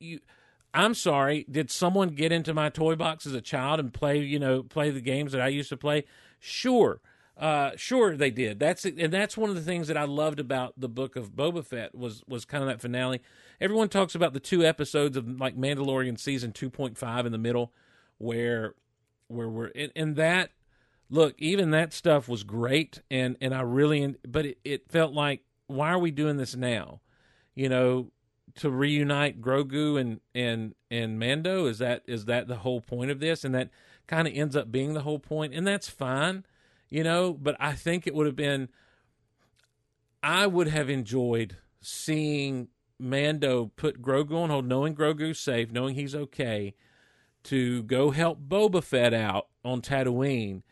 You, 0.00 0.20
I'm 0.72 0.94
sorry, 0.94 1.44
did 1.50 1.70
someone 1.70 2.08
get 2.10 2.32
into 2.32 2.54
my 2.54 2.70
toy 2.70 2.94
box 2.94 3.26
as 3.26 3.34
a 3.34 3.42
child 3.42 3.78
and 3.78 3.92
play, 3.92 4.18
you 4.18 4.38
know, 4.38 4.62
play 4.62 4.90
the 4.90 5.02
games 5.02 5.32
that 5.32 5.42
I 5.42 5.48
used 5.48 5.68
to 5.68 5.76
play? 5.76 6.04
Sure. 6.40 7.00
Uh, 7.36 7.70
sure 7.76 8.16
they 8.16 8.30
did. 8.30 8.58
That's 8.58 8.84
and 8.84 9.12
that's 9.12 9.36
one 9.36 9.48
of 9.48 9.56
the 9.56 9.62
things 9.62 9.86
that 9.88 9.96
I 9.96 10.04
loved 10.04 10.40
about 10.40 10.74
the 10.76 10.88
book 10.88 11.14
of 11.14 11.36
Boba 11.36 11.64
Fett 11.64 11.94
was 11.94 12.24
was 12.26 12.44
kind 12.44 12.64
of 12.64 12.68
that 12.68 12.80
finale. 12.80 13.20
Everyone 13.60 13.88
talks 13.88 14.14
about 14.14 14.32
the 14.32 14.40
two 14.40 14.64
episodes 14.64 15.16
of 15.16 15.40
like 15.40 15.56
Mandalorian 15.56 16.18
season 16.18 16.52
2.5 16.52 17.26
in 17.26 17.32
the 17.32 17.38
middle 17.38 17.72
where 18.18 18.74
where 19.26 19.48
we're 19.48 19.70
and, 19.74 19.92
and 19.94 20.16
that 20.16 20.50
look, 21.10 21.34
even 21.38 21.70
that 21.70 21.92
stuff 21.92 22.28
was 22.28 22.42
great, 22.44 23.02
and 23.10 23.36
and 23.40 23.54
I 23.54 23.62
really, 23.62 24.16
but 24.26 24.46
it, 24.46 24.58
it 24.64 24.90
felt 24.90 25.12
like, 25.12 25.42
why 25.66 25.90
are 25.90 25.98
we 25.98 26.10
doing 26.10 26.36
this 26.36 26.54
now? 26.54 27.00
You 27.54 27.68
know, 27.68 28.12
to 28.56 28.70
reunite 28.70 29.40
Grogu 29.40 30.00
and 30.00 30.20
and 30.34 30.74
and 30.90 31.18
Mando? 31.18 31.66
Is 31.66 31.78
that 31.78 32.02
is 32.06 32.26
that 32.26 32.48
the 32.48 32.56
whole 32.56 32.80
point 32.80 33.10
of 33.10 33.20
this? 33.20 33.44
And 33.44 33.54
that 33.54 33.70
kind 34.06 34.28
of 34.28 34.34
ends 34.34 34.56
up 34.56 34.70
being 34.70 34.94
the 34.94 35.02
whole 35.02 35.18
point, 35.18 35.54
and 35.54 35.66
that's 35.66 35.88
fine, 35.88 36.44
you 36.88 37.02
know. 37.02 37.32
But 37.32 37.56
I 37.58 37.72
think 37.72 38.06
it 38.06 38.14
would 38.14 38.26
have 38.26 38.36
been. 38.36 38.68
I 40.22 40.46
would 40.48 40.68
have 40.68 40.90
enjoyed 40.90 41.56
seeing 41.80 42.68
Mando 42.98 43.72
put 43.76 44.02
Grogu 44.02 44.36
on 44.36 44.50
hold, 44.50 44.66
knowing 44.66 44.94
Grogu's 44.94 45.38
safe, 45.38 45.70
knowing 45.70 45.94
he's 45.94 46.14
okay, 46.14 46.74
to 47.44 47.82
go 47.84 48.10
help 48.10 48.40
Boba 48.48 48.82
Fett 48.82 49.14
out 49.14 49.48
on 49.64 49.80
Tatooine 49.80 50.62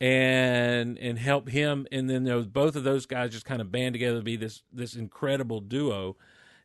and 0.00 0.98
and 0.98 1.18
help 1.18 1.48
him. 1.48 1.86
And 1.90 2.08
then 2.08 2.24
those 2.24 2.46
both 2.46 2.76
of 2.76 2.84
those 2.84 3.06
guys 3.06 3.32
just 3.32 3.44
kind 3.44 3.60
of 3.60 3.72
band 3.72 3.94
together 3.94 4.18
to 4.18 4.24
be 4.24 4.36
this 4.36 4.62
this 4.72 4.94
incredible 4.94 5.60
duo 5.60 6.16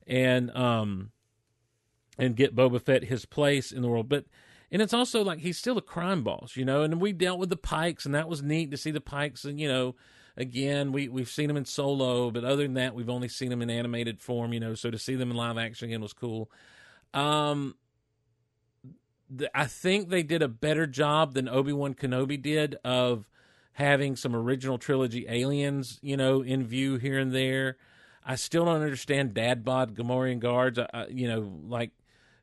and 0.08 0.56
um 0.56 1.12
and 2.18 2.36
get 2.36 2.56
Boba 2.56 2.82
Fett 2.82 3.06
his 3.06 3.26
place 3.26 3.72
in 3.72 3.82
the 3.82 3.88
world. 3.88 4.10
But 4.10 4.26
and 4.72 4.82
it's 4.82 4.94
also 4.94 5.24
like 5.24 5.40
he's 5.40 5.58
still 5.58 5.78
a 5.78 5.82
crime 5.82 6.24
boss 6.24 6.56
you 6.56 6.66
know 6.66 6.84
and 6.84 7.02
we 7.02 7.12
dealt 7.12 7.40
with 7.40 7.50
the 7.50 7.58
Pykes 7.58 8.06
and 8.06 8.14
that 8.14 8.30
was 8.30 8.44
neat 8.44 8.72
to 8.72 8.78
see 8.78 8.92
the 8.92 9.02
Pykes 9.02 9.46
and 9.46 9.60
you 9.60 9.68
know 9.68 9.96
again 10.40 10.92
we 10.92 11.08
we've 11.08 11.30
seen 11.30 11.48
them 11.48 11.58
in 11.58 11.66
solo 11.66 12.32
but 12.32 12.44
other 12.44 12.64
than 12.64 12.74
that 12.74 12.96
we've 12.96 13.10
only 13.10 13.28
seen 13.28 13.50
them 13.50 13.62
in 13.62 13.70
animated 13.70 14.20
form 14.20 14.54
you 14.54 14.60
know 14.60 14.74
so 14.74 14.90
to 14.90 14.98
see 14.98 15.16
them 15.16 15.30
in 15.30 15.38
live 15.38 15.58
action 15.58 15.88
again 15.88 16.02
was 16.02 16.14
cool 16.14 16.50
um 17.14 17.76
I 19.54 19.66
think 19.66 20.10
they 20.10 20.24
did 20.24 20.42
a 20.42 20.48
better 20.48 20.88
job 20.88 21.34
than 21.34 21.48
Obi 21.48 21.72
Wan 21.72 21.94
Kenobi 21.94 22.42
did 22.42 22.76
of 22.84 23.30
having 23.74 24.16
some 24.16 24.36
original 24.36 24.78
trilogy 24.78 25.26
aliens, 25.30 26.00
you 26.02 26.18
know, 26.18 26.42
in 26.42 26.66
view 26.66 26.98
here 26.98 27.20
and 27.20 27.32
there. 27.32 27.78
I 28.26 28.36
still 28.36 28.66
don't 28.66 28.82
understand 28.82 29.34
dad 29.34 29.64
bod 29.64 29.96
Gamorrean 29.96 30.40
guards. 30.40 30.80
I, 30.80 30.88
I, 30.94 31.08
you 31.08 31.28
know, 31.28 31.52
like 31.68 31.92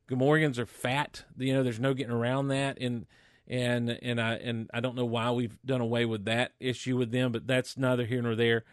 Gamorreans 0.08 0.58
are 0.58 0.66
fat. 0.66 1.24
You 1.36 1.54
know, 1.54 1.62
there's 1.62 1.80
no 1.80 1.92
getting 1.92 2.12
around 2.12 2.48
that. 2.48 2.78
And 2.80 3.06
and 3.48 3.90
and 4.02 4.20
I 4.20 4.34
and 4.34 4.70
I 4.72 4.80
don't 4.80 4.96
know 4.96 5.04
why 5.04 5.30
we've 5.30 5.56
done 5.64 5.80
away 5.80 6.04
with 6.04 6.24
that 6.24 6.52
issue 6.60 6.96
with 6.96 7.10
them, 7.10 7.32
but 7.32 7.46
that's 7.46 7.76
neither 7.76 8.04
here 8.04 8.22
nor 8.22 8.34
there. 8.34 8.64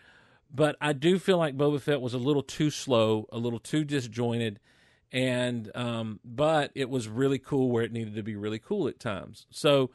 But 0.53 0.75
I 0.79 0.93
do 0.93 1.17
feel 1.17 1.37
like 1.37 1.57
Boba 1.57 1.81
Fett 1.81 2.01
was 2.01 2.13
a 2.13 2.19
little 2.19 2.43
too 2.43 2.69
slow, 2.69 3.27
a 3.31 3.37
little 3.37 3.59
too 3.59 3.83
disjointed 3.83 4.59
and 5.13 5.69
um, 5.75 6.19
but 6.25 6.71
it 6.73 6.89
was 6.89 7.07
really 7.07 7.37
cool 7.37 7.69
where 7.69 7.83
it 7.83 7.91
needed 7.91 8.15
to 8.15 8.23
be 8.23 8.35
really 8.35 8.57
cool 8.57 8.87
at 8.87 8.99
times. 8.99 9.45
So 9.51 9.91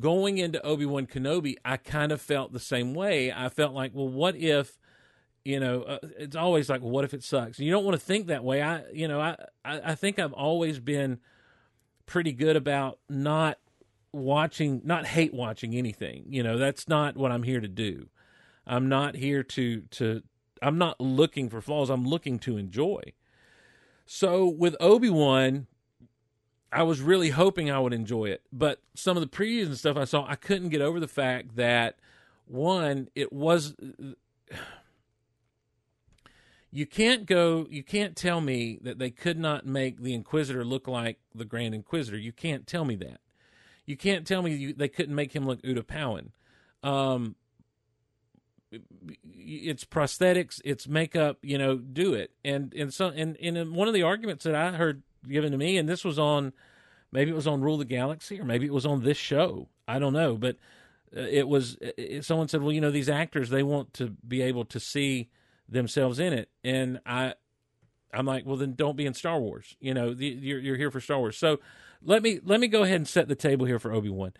going 0.00 0.38
into 0.38 0.64
Obi 0.64 0.86
Wan 0.86 1.06
Kenobi, 1.06 1.56
I 1.64 1.76
kind 1.76 2.10
of 2.10 2.20
felt 2.20 2.52
the 2.52 2.60
same 2.60 2.94
way. 2.94 3.30
I 3.30 3.50
felt 3.50 3.74
like, 3.74 3.92
well, 3.94 4.08
what 4.08 4.36
if, 4.36 4.78
you 5.44 5.60
know, 5.60 5.82
uh, 5.82 5.98
it's 6.18 6.34
always 6.34 6.70
like, 6.70 6.80
what 6.80 7.04
if 7.04 7.12
it 7.12 7.22
sucks? 7.22 7.58
And 7.58 7.66
you 7.66 7.72
don't 7.72 7.84
want 7.84 7.94
to 7.94 8.04
think 8.04 8.28
that 8.28 8.42
way. 8.42 8.62
I, 8.62 8.84
you 8.90 9.06
know, 9.06 9.20
I, 9.20 9.36
I, 9.64 9.80
I 9.92 9.94
think 9.94 10.18
I've 10.18 10.32
always 10.32 10.80
been 10.80 11.18
pretty 12.06 12.32
good 12.32 12.56
about 12.56 12.98
not 13.08 13.58
watching, 14.12 14.80
not 14.84 15.06
hate 15.06 15.34
watching 15.34 15.74
anything. 15.74 16.24
You 16.28 16.42
know, 16.42 16.58
that's 16.58 16.88
not 16.88 17.16
what 17.16 17.32
I'm 17.32 17.42
here 17.42 17.60
to 17.60 17.68
do. 17.68 18.08
I'm 18.66 18.88
not 18.88 19.16
here 19.16 19.42
to 19.42 19.82
to. 19.82 20.22
I'm 20.62 20.78
not 20.78 21.00
looking 21.00 21.50
for 21.50 21.60
flaws. 21.60 21.90
I'm 21.90 22.06
looking 22.06 22.38
to 22.40 22.56
enjoy. 22.56 23.02
So 24.06 24.46
with 24.46 24.76
Obi 24.80 25.10
Wan, 25.10 25.66
I 26.72 26.82
was 26.82 27.00
really 27.00 27.30
hoping 27.30 27.70
I 27.70 27.78
would 27.78 27.92
enjoy 27.92 28.26
it, 28.26 28.42
but 28.52 28.80
some 28.94 29.16
of 29.16 29.20
the 29.20 29.28
previews 29.28 29.66
and 29.66 29.78
stuff 29.78 29.96
I 29.96 30.04
saw, 30.04 30.26
I 30.26 30.34
couldn't 30.34 30.70
get 30.70 30.80
over 30.80 30.98
the 30.98 31.08
fact 31.08 31.56
that 31.56 31.98
one, 32.46 33.08
it 33.14 33.32
was. 33.32 33.74
You 36.74 36.86
can't 36.86 37.24
go. 37.24 37.68
You 37.70 37.84
can't 37.84 38.16
tell 38.16 38.40
me 38.40 38.80
that 38.82 38.98
they 38.98 39.10
could 39.10 39.38
not 39.38 39.64
make 39.64 40.02
the 40.02 40.12
Inquisitor 40.12 40.64
look 40.64 40.88
like 40.88 41.20
the 41.32 41.44
Grand 41.44 41.72
Inquisitor. 41.72 42.18
You 42.18 42.32
can't 42.32 42.66
tell 42.66 42.84
me 42.84 42.96
that. 42.96 43.20
You 43.86 43.96
can't 43.96 44.26
tell 44.26 44.42
me 44.42 44.56
you, 44.56 44.72
they 44.72 44.88
couldn't 44.88 45.14
make 45.14 45.36
him 45.36 45.46
look 45.46 45.62
Utapauan. 45.62 46.30
Um, 46.82 47.36
it's 49.22 49.84
prosthetics, 49.84 50.60
it's 50.64 50.88
makeup, 50.88 51.38
you 51.42 51.58
know, 51.58 51.76
do 51.76 52.12
it. 52.12 52.32
And 52.44 52.74
and 52.74 52.92
so 52.92 53.06
and, 53.06 53.36
and 53.36 53.72
one 53.72 53.86
of 53.86 53.94
the 53.94 54.02
arguments 54.02 54.42
that 54.42 54.56
I 54.56 54.72
heard 54.72 55.04
given 55.28 55.52
to 55.52 55.58
me, 55.58 55.76
and 55.76 55.88
this 55.88 56.04
was 56.04 56.18
on 56.18 56.52
maybe 57.12 57.30
it 57.30 57.36
was 57.36 57.46
on 57.46 57.60
Rule 57.60 57.78
the 57.78 57.84
Galaxy 57.84 58.40
or 58.40 58.44
maybe 58.44 58.66
it 58.66 58.74
was 58.74 58.84
on 58.84 59.04
this 59.04 59.16
show. 59.16 59.68
I 59.86 60.00
don't 60.00 60.12
know, 60.12 60.36
but 60.36 60.56
uh, 61.16 61.20
it 61.20 61.46
was 61.46 61.78
it, 61.80 62.24
someone 62.24 62.48
said, 62.48 62.62
well, 62.62 62.72
you 62.72 62.80
know, 62.80 62.90
these 62.90 63.08
actors 63.08 63.50
they 63.50 63.62
want 63.62 63.94
to 63.94 64.16
be 64.26 64.42
able 64.42 64.64
to 64.64 64.80
see 64.80 65.28
themselves 65.68 66.18
in 66.18 66.32
it, 66.32 66.48
and 66.62 67.00
I. 67.06 67.34
I'm 68.12 68.26
like, 68.26 68.46
well, 68.46 68.56
then 68.56 68.74
don't 68.74 68.96
be 68.96 69.06
in 69.06 69.14
Star 69.14 69.40
Wars. 69.40 69.76
You 69.80 69.92
know, 69.92 70.14
the, 70.14 70.26
you're 70.26 70.60
you're 70.60 70.76
here 70.76 70.92
for 70.92 71.00
Star 71.00 71.18
Wars. 71.18 71.36
So 71.36 71.58
let 72.00 72.22
me 72.22 72.38
let 72.44 72.60
me 72.60 72.68
go 72.68 72.84
ahead 72.84 72.94
and 72.96 73.08
set 73.08 73.26
the 73.26 73.34
table 73.34 73.66
here 73.66 73.80
for 73.80 73.92
Obi 73.92 74.08
Wan. 74.08 74.34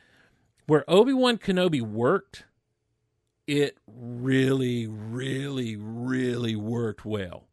Where 0.66 0.84
Obi 0.88 1.12
Wan 1.12 1.38
Kenobi 1.38 1.82
worked, 1.82 2.44
it 3.46 3.76
really, 3.86 4.86
really, 4.86 5.76
really 5.76 6.54
worked 6.56 7.04
well. 7.04 7.48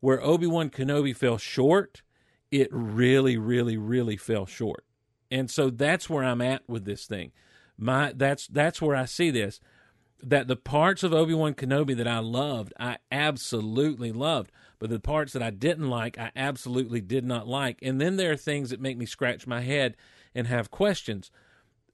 Where 0.00 0.22
Obi 0.22 0.46
Wan 0.46 0.68
Kenobi 0.68 1.14
fell 1.14 1.38
short, 1.38 2.02
it 2.50 2.68
really, 2.72 3.36
really, 3.36 3.76
really 3.76 4.16
fell 4.16 4.46
short. 4.46 4.84
And 5.30 5.50
so 5.50 5.70
that's 5.70 6.10
where 6.10 6.24
I'm 6.24 6.40
at 6.40 6.68
with 6.68 6.84
this 6.84 7.06
thing. 7.06 7.32
My 7.78 8.12
that's 8.14 8.46
that's 8.48 8.82
where 8.82 8.96
I 8.96 9.04
see 9.04 9.30
this. 9.30 9.60
That 10.22 10.48
the 10.48 10.56
parts 10.56 11.02
of 11.02 11.12
Obi 11.12 11.34
Wan 11.34 11.54
Kenobi 11.54 11.96
that 11.96 12.08
I 12.08 12.18
loved, 12.18 12.72
I 12.78 12.98
absolutely 13.10 14.12
loved. 14.12 14.52
But 14.78 14.90
the 14.90 15.00
parts 15.00 15.32
that 15.34 15.42
I 15.42 15.50
didn't 15.50 15.88
like, 15.88 16.18
I 16.18 16.30
absolutely 16.34 17.00
did 17.00 17.24
not 17.24 17.46
like. 17.46 17.78
And 17.82 18.00
then 18.00 18.16
there 18.16 18.32
are 18.32 18.36
things 18.36 18.70
that 18.70 18.80
make 18.80 18.96
me 18.96 19.06
scratch 19.06 19.46
my 19.46 19.60
head 19.60 19.96
and 20.34 20.46
have 20.46 20.70
questions 20.70 21.30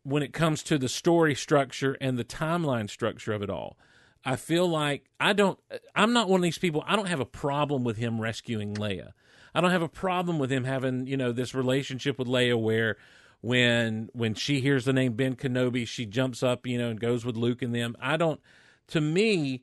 when 0.02 0.22
it 0.22 0.32
comes 0.32 0.62
to 0.62 0.78
the 0.78 0.88
story 0.88 1.34
structure 1.34 1.96
and 2.00 2.16
the 2.16 2.24
timeline 2.24 2.88
structure 2.88 3.32
of 3.32 3.42
it 3.42 3.50
all. 3.50 3.76
I 4.24 4.36
feel 4.36 4.68
like 4.68 5.08
I 5.20 5.32
don't 5.32 5.58
I'm 5.94 6.12
not 6.12 6.28
one 6.28 6.40
of 6.40 6.42
these 6.42 6.58
people 6.58 6.84
I 6.86 6.96
don't 6.96 7.08
have 7.08 7.20
a 7.20 7.24
problem 7.24 7.84
with 7.84 7.96
him 7.96 8.20
rescuing 8.20 8.74
Leia. 8.74 9.10
I 9.54 9.60
don't 9.60 9.70
have 9.70 9.82
a 9.82 9.88
problem 9.88 10.38
with 10.38 10.50
him 10.50 10.64
having, 10.64 11.06
you 11.06 11.16
know, 11.16 11.32
this 11.32 11.54
relationship 11.54 12.18
with 12.18 12.28
Leia 12.28 12.60
where 12.60 12.96
when 13.40 14.08
when 14.12 14.34
she 14.34 14.60
hears 14.60 14.84
the 14.84 14.92
name 14.92 15.14
Ben 15.14 15.36
Kenobi, 15.36 15.86
she 15.86 16.06
jumps 16.06 16.42
up, 16.42 16.66
you 16.66 16.78
know, 16.78 16.90
and 16.90 17.00
goes 17.00 17.24
with 17.24 17.36
Luke 17.36 17.62
and 17.62 17.74
them. 17.74 17.96
I 18.00 18.16
don't 18.16 18.40
to 18.88 19.00
me 19.00 19.62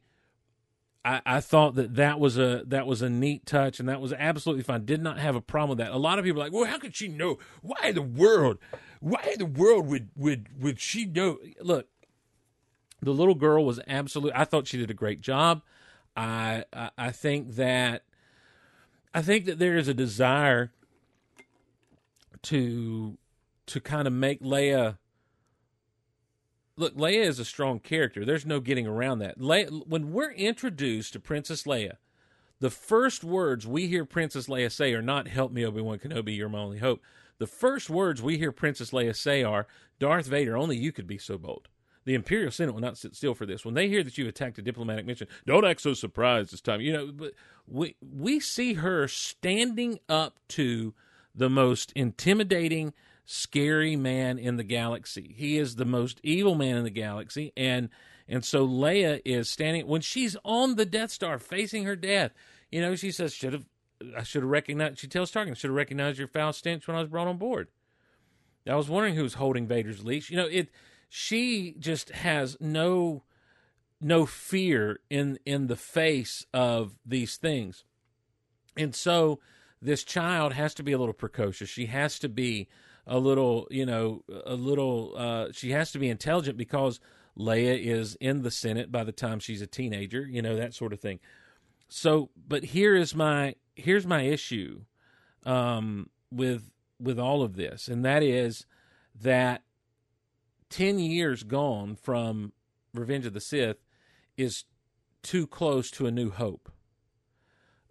I, 1.06 1.22
I 1.26 1.40
thought 1.42 1.76
that 1.76 1.96
that 1.96 2.20
was 2.20 2.38
a 2.38 2.64
that 2.68 2.88
was 2.88 3.02
a 3.02 3.10
neat 3.10 3.46
touch 3.46 3.80
and 3.80 3.90
that 3.90 4.00
was 4.00 4.14
absolutely 4.14 4.64
fine. 4.64 4.86
Did 4.86 5.02
not 5.02 5.20
have 5.20 5.36
a 5.36 5.42
problem 5.42 5.70
with 5.70 5.78
that. 5.80 5.92
A 5.92 5.98
lot 5.98 6.18
of 6.18 6.26
people 6.26 6.42
are 6.42 6.46
like, 6.46 6.54
well, 6.54 6.66
how 6.66 6.80
could 6.80 6.96
she 6.96 7.08
know? 7.08 7.40
Why 7.62 7.78
in 7.90 7.96
the 7.96 8.02
world? 8.02 8.58
Why 9.02 9.22
in 9.34 9.40
the 9.40 9.46
world 9.46 9.88
would 9.88 10.10
would 10.16 10.62
would 10.62 10.80
she 10.80 11.06
know? 11.06 11.40
Look, 11.60 11.88
the 13.02 13.12
little 13.12 13.36
girl 13.36 13.66
was 13.66 13.80
absolute. 13.86 14.32
I 14.34 14.46
thought 14.46 14.68
she 14.68 14.78
did 14.78 14.90
a 14.90 14.96
great 14.96 15.20
job. 15.20 15.62
I, 16.16 16.64
I 16.72 16.92
I 16.98 17.12
think 17.12 17.56
that 17.56 18.04
I 19.14 19.22
think 19.22 19.46
that 19.46 19.60
there 19.60 19.76
is 19.76 19.90
a 19.90 19.94
desire 19.94 20.72
to 22.44 23.18
to 23.68 23.80
kind 23.80 24.08
of 24.08 24.14
make 24.14 24.42
Leia 24.42 24.98
look. 26.76 26.96
Leia 26.96 27.24
is 27.26 27.40
a 27.40 27.46
strong 27.46 27.80
character. 27.80 28.26
There's 28.26 28.46
no 28.46 28.60
getting 28.60 28.88
around 28.88 29.20
that. 29.20 29.40
Leia, 29.40 29.88
when 29.88 30.12
we're 30.12 30.32
introduced 30.32 31.14
to 31.14 31.20
Princess 31.20 31.64
Leia, 31.64 31.98
the 32.60 32.70
first 32.70 33.24
words 33.24 33.68
we 33.68 33.88
hear 33.88 34.06
Princess 34.06 34.48
Leia 34.48 34.72
say 34.72 34.94
are 34.94 35.02
not 35.02 35.28
"Help 35.28 35.52
me, 35.52 35.66
Obi 35.66 35.82
Wan 35.82 36.00
Kenobi, 36.00 36.36
you're 36.36 36.50
my 36.50 36.60
only 36.60 36.80
hope." 36.80 37.02
The 37.40 37.48
first 37.48 37.90
words 37.90 38.22
we 38.22 38.38
hear 38.38 38.52
Princess 38.52 38.92
Leia 38.92 39.16
say 39.16 39.44
are 39.44 39.68
"Darth 40.00 40.28
Vader, 40.28 40.56
only 40.56 40.78
you 40.78 40.92
could 40.92 41.08
be 41.08 41.18
so 41.18 41.38
bold." 41.38 41.68
The 42.06 42.16
Imperial 42.16 42.52
Senate 42.52 42.74
will 42.74 42.82
not 42.82 42.98
sit 42.98 43.16
still 43.16 43.34
for 43.34 43.46
this. 43.46 43.64
When 43.64 43.76
they 43.76 43.88
hear 43.88 44.04
that 44.04 44.18
you 44.18 44.28
attacked 44.28 44.58
a 44.60 44.62
diplomatic 44.62 45.06
mission, 45.06 45.28
don't 45.46 45.66
act 45.66 45.80
so 45.80 45.94
surprised 45.94 46.52
this 46.52 46.60
time. 46.60 46.82
You 46.82 46.92
know, 46.92 47.12
but 47.14 47.34
we 47.66 47.96
we 48.02 48.40
see 48.42 48.74
her 48.74 49.08
standing 49.08 50.00
up 50.10 50.40
to 50.50 50.94
the 51.34 51.50
most 51.50 51.94
intimidating, 51.94 52.94
scary 53.26 53.96
man 53.96 54.38
in 54.38 54.58
the 54.58 54.64
galaxy. 54.64 55.34
He 55.36 55.58
is 55.58 55.76
the 55.76 55.86
most 55.86 56.20
evil 56.24 56.56
man 56.56 56.78
in 56.78 56.84
the 56.84 56.90
galaxy, 56.90 57.54
and 57.56 57.90
and 58.28 58.44
so 58.44 58.68
Leia 58.68 59.22
is 59.26 59.50
standing 59.50 59.88
when 59.88 60.02
she's 60.02 60.38
on 60.44 60.76
the 60.76 60.86
Death 60.86 61.12
Star 61.12 61.40
facing 61.40 61.84
her 61.86 61.96
death. 61.96 62.32
You 62.72 62.82
know, 62.82 62.96
she 62.96 63.12
says, 63.12 63.34
"Should 63.34 63.54
have 63.54 63.66
I 64.18 64.24
should 64.24 64.44
have 64.44 64.52
recognized." 64.52 65.00
She 65.00 65.08
tells 65.08 65.32
Tarkin, 65.32 65.56
"Should 65.56 65.70
have 65.70 65.76
recognized 65.76 66.18
your 66.18 66.28
foul 66.28 66.54
stench 66.54 66.88
when 66.88 66.96
I 66.96 67.02
was 67.02 67.10
brought 67.10 67.28
on 67.28 67.38
board." 67.38 67.68
I 68.68 68.76
was 68.76 68.90
wondering 68.90 69.16
who 69.16 69.24
was 69.24 69.36
holding 69.36 69.68
Vader's 69.68 70.04
leash. 70.04 70.30
You 70.30 70.38
know, 70.38 70.48
it 70.48 70.70
she 71.10 71.76
just 71.80 72.10
has 72.10 72.58
no 72.60 73.24
no 74.00 74.26
fear 74.26 75.00
in 75.10 75.38
in 75.46 75.68
the 75.68 75.76
face 75.76 76.46
of 76.54 76.98
these 77.06 77.38
things. 77.38 77.84
And 78.76 78.96
so 78.96 79.40
this 79.82 80.04
child 80.04 80.54
has 80.54 80.74
to 80.76 80.84
be 80.84 80.92
a 80.92 80.98
little 80.98 81.14
precocious. 81.14 81.70
She 81.70 81.88
has 81.88 82.18
to 82.20 82.30
be 82.30 82.68
a 83.06 83.20
little, 83.20 83.68
you 83.70 83.86
know, 83.86 84.24
a 84.46 84.56
little 84.56 85.14
uh 85.18 85.48
she 85.52 85.72
has 85.72 85.92
to 85.92 86.00
be 86.00 86.10
intelligent 86.10 86.58
because 86.58 87.00
Leia 87.38 87.80
is 87.80 88.16
in 88.22 88.44
the 88.44 88.52
Senate 88.52 88.92
by 88.92 89.04
the 89.04 89.12
time 89.12 89.40
she's 89.40 89.62
a 89.62 89.68
teenager, 89.68 90.26
you 90.26 90.42
know, 90.42 90.56
that 90.56 90.74
sort 90.74 90.94
of 90.94 91.00
thing. 91.00 91.20
so, 91.90 92.30
but 92.48 92.64
here 92.64 92.96
is 92.96 93.16
my 93.16 93.56
here's 93.76 94.06
my 94.06 94.22
issue 94.22 94.82
um, 95.44 96.10
with 96.32 96.72
with 97.00 97.20
all 97.20 97.42
of 97.42 97.56
this, 97.56 97.88
and 97.88 98.06
that 98.06 98.24
is 98.24 98.66
that 99.20 99.64
ten 100.70 101.00
years 101.00 101.44
gone 101.44 101.96
from 101.96 102.54
Revenge 102.94 103.26
of 103.26 103.34
the 103.34 103.42
Sith 103.42 103.84
is 104.38 104.66
too 105.22 105.48
close 105.48 105.90
to 105.92 106.06
A 106.06 106.12
New 106.12 106.32
Hope. 106.32 106.72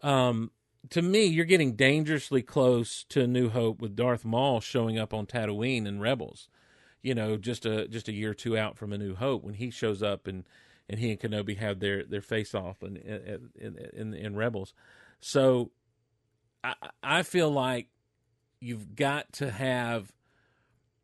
Um, 0.03 0.51
to 0.91 1.03
me, 1.03 1.25
you're 1.25 1.45
getting 1.45 1.75
dangerously 1.75 2.43
close 2.43 3.05
to 3.11 3.27
New 3.27 3.49
Hope 3.51 3.81
with 3.81 3.97
Darth 3.97 4.25
Maul 4.25 4.61
showing 4.61 4.99
up 4.99 5.15
on 5.15 5.27
Tatooine 5.27 5.87
and 5.87 6.01
Rebels. 6.01 6.49
You 7.03 7.15
know, 7.15 7.37
just 7.37 7.67
a 7.67 7.89
just 7.89 8.09
a 8.09 8.13
year 8.13 8.31
or 8.31 8.35
two 8.35 8.57
out 8.57 8.77
from 8.77 8.93
A 8.93 8.99
New 8.99 9.15
Hope 9.15 9.43
when 9.43 9.55
he 9.55 9.71
shows 9.71 10.03
up 10.03 10.27
and 10.27 10.45
and 10.89 11.01
he 11.01 11.11
and 11.11 11.21
Kenobi 11.21 11.57
have 11.57 11.81
their 11.81 12.05
their 12.05 12.21
face 12.21 12.55
off 12.55 12.83
in 12.83 12.97
in, 12.97 13.79
in, 13.93 14.15
in 14.15 14.37
Rebels. 14.37 14.73
So 15.21 15.71
I 16.63 16.75
I 17.03 17.23
feel 17.23 17.51
like 17.51 17.89
you've 18.61 18.95
got 18.95 19.33
to 19.35 19.51
have 19.51 20.13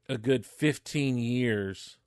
a 0.08 0.16
good 0.16 0.46
15 0.46 1.18
years 1.18 1.98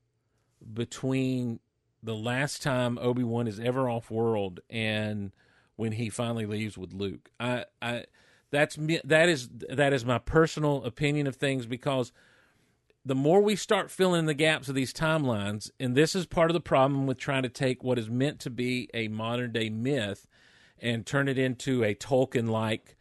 between 0.74 1.60
the 2.02 2.16
last 2.16 2.64
time 2.64 2.98
Obi 2.98 3.24
Wan 3.24 3.48
is 3.48 3.60
ever 3.60 3.90
off 3.90 4.10
world 4.10 4.62
and 4.70 5.32
when 5.76 5.94
he 5.94 6.10
finally 6.10 6.46
leaves 6.46 6.78
with 6.78 6.94
Luke. 6.94 7.30
I, 7.40 7.66
I, 7.82 8.06
that's 8.52 8.78
me. 8.78 9.00
That 9.04 9.30
is 9.30 9.50
that 9.70 9.94
is 9.94 10.06
my 10.06 10.18
personal 10.18 10.84
opinion 10.84 11.28
of 11.28 11.36
things 11.36 11.66
because 11.66 12.12
the 13.04 13.16
more 13.16 13.42
we 13.42 13.56
start 13.56 13.90
filling 13.90 14.20
in 14.20 14.26
the 14.26 14.34
gaps 14.34 14.70
of 14.70 14.76
these 14.76 14.94
timelines, 14.94 15.72
and 15.80 15.96
this 15.96 16.16
is 16.16 16.26
part 16.26 16.52
of 16.52 16.54
the 16.54 16.62
problem 16.62 17.08
with 17.08 17.18
trying 17.18 17.44
to 17.44 17.50
take 17.50 17.84
what 17.84 17.98
is 17.98 18.10
meant 18.10 18.40
to 18.42 18.50
be 18.50 18.90
a 18.94 19.08
modern 19.08 19.52
day 19.52 19.70
myth 19.70 20.28
and 20.80 21.06
turn 21.06 21.28
it 21.28 21.38
into 21.38 21.84
a 21.84 21.96
Tolkien 21.96 22.50
like 22.50 22.98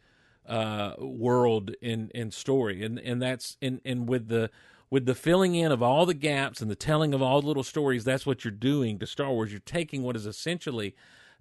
uh, 0.47 0.93
world 0.99 1.71
in 1.81 2.09
in 2.15 2.31
story, 2.31 2.83
and 2.83 2.97
and 2.99 3.21
that's 3.21 3.57
and 3.61 3.81
and 3.85 4.07
with 4.07 4.27
the 4.27 4.49
with 4.89 5.05
the 5.05 5.15
filling 5.15 5.55
in 5.55 5.71
of 5.71 5.83
all 5.83 6.05
the 6.05 6.13
gaps 6.13 6.61
and 6.61 6.69
the 6.69 6.75
telling 6.75 7.13
of 7.13 7.21
all 7.21 7.41
the 7.41 7.47
little 7.47 7.63
stories, 7.63 8.03
that's 8.03 8.25
what 8.25 8.43
you're 8.43 8.51
doing 8.51 8.99
to 8.99 9.07
Star 9.07 9.31
Wars. 9.31 9.51
You're 9.51 9.61
taking 9.61 10.03
what 10.03 10.15
is 10.15 10.25
essentially 10.25 10.95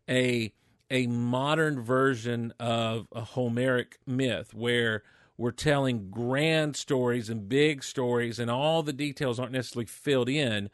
a 0.08 0.52
a 0.90 1.06
modern 1.06 1.80
version 1.80 2.52
of 2.58 3.06
a 3.12 3.20
Homeric 3.22 3.98
myth 4.06 4.52
where 4.52 5.02
we're 5.36 5.52
telling 5.52 6.10
grand 6.10 6.76
stories 6.76 7.30
and 7.30 7.48
big 7.48 7.82
stories, 7.82 8.38
and 8.38 8.50
all 8.50 8.82
the 8.82 8.92
details 8.92 9.40
aren't 9.40 9.52
necessarily 9.52 9.86
filled 9.86 10.28
in, 10.28 10.68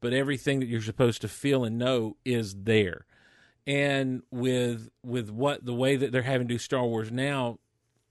but 0.00 0.12
everything 0.12 0.60
that 0.60 0.66
you're 0.66 0.80
supposed 0.80 1.20
to 1.22 1.28
feel 1.28 1.64
and 1.64 1.78
know 1.78 2.16
is 2.24 2.54
there. 2.62 3.06
And 3.66 4.22
with 4.30 4.90
with 5.04 5.30
what 5.30 5.64
the 5.64 5.74
way 5.74 5.96
that 5.96 6.12
they're 6.12 6.22
having 6.22 6.48
to 6.48 6.54
do 6.54 6.58
Star 6.58 6.84
Wars 6.84 7.10
now, 7.10 7.58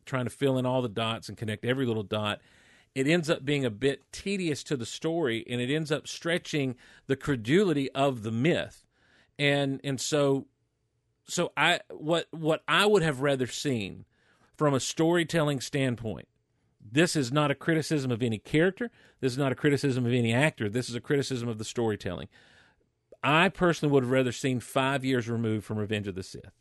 trying 0.06 0.26
to 0.26 0.30
fill 0.30 0.58
in 0.58 0.66
all 0.66 0.82
the 0.82 0.90
dots 0.90 1.30
and 1.30 1.38
connect 1.38 1.66
every 1.66 1.86
little 1.86 2.04
dot, 2.04 2.42
it 2.96 3.08
ends 3.08 3.30
up 3.30 3.46
being 3.46 3.66
a 3.66 3.70
bit 3.70 4.04
tedious 4.12 4.64
to 4.64 4.76
the 4.76 4.86
story, 4.86 5.46
and 5.50 5.62
it 5.62 5.74
ends 5.74 5.92
up 5.92 6.08
stretching 6.08 6.76
the 7.08 7.16
credulity 7.16 7.92
of 7.92 8.24
the 8.24 8.32
myth. 8.32 8.86
And 9.38 9.80
and 9.84 10.00
so 10.00 10.48
so 11.32 11.54
I 11.56 11.80
what 11.90 12.28
what 12.32 12.64
I 12.68 12.86
would 12.86 13.04
have 13.04 13.22
rather 13.22 13.48
seen 13.48 14.06
from 14.58 14.74
a 14.74 14.80
storytelling 14.80 15.62
standpoint. 15.62 16.28
This 16.84 17.16
is 17.16 17.32
not 17.32 17.52
a 17.52 17.56
criticism 17.56 18.12
of 18.12 18.22
any 18.22 18.38
character. 18.38 18.92
This 19.22 19.34
is 19.34 19.38
not 19.38 19.52
a 19.52 19.56
criticism 19.56 20.06
of 20.06 20.12
any 20.12 20.34
actor. 20.34 20.68
This 20.68 20.90
is 20.90 20.96
a 20.96 21.02
criticism 21.02 21.48
of 21.48 21.58
the 21.58 21.64
storytelling. 21.64 22.28
I 23.24 23.50
personally 23.50 23.94
would 23.94 24.04
have 24.04 24.12
rather 24.12 24.32
seen 24.32 24.60
five 24.60 25.06
years 25.06 25.30
removed 25.30 25.64
from 25.64 25.78
Revenge 25.78 26.08
of 26.08 26.16
the 26.16 26.24
Sith. 26.24 26.52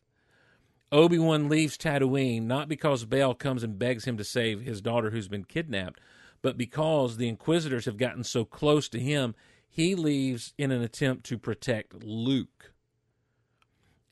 Obi 0.92 1.18
Wan 1.18 1.48
leaves 1.48 1.78
Tatooine 1.78 2.42
not 2.42 2.68
because 2.68 3.04
Bail 3.04 3.34
comes 3.34 3.62
and 3.62 3.78
begs 3.78 4.04
him 4.04 4.16
to 4.18 4.24
save 4.24 4.60
his 4.60 4.80
daughter 4.80 5.10
who's 5.10 5.28
been 5.28 5.44
kidnapped, 5.44 6.00
but 6.42 6.58
because 6.58 7.16
the 7.16 7.28
Inquisitors 7.28 7.86
have 7.86 7.96
gotten 7.96 8.24
so 8.24 8.44
close 8.44 8.88
to 8.90 9.00
him, 9.00 9.34
he 9.68 9.94
leaves 9.94 10.52
in 10.58 10.70
an 10.70 10.82
attempt 10.82 11.24
to 11.26 11.38
protect 11.38 12.04
Luke 12.04 12.69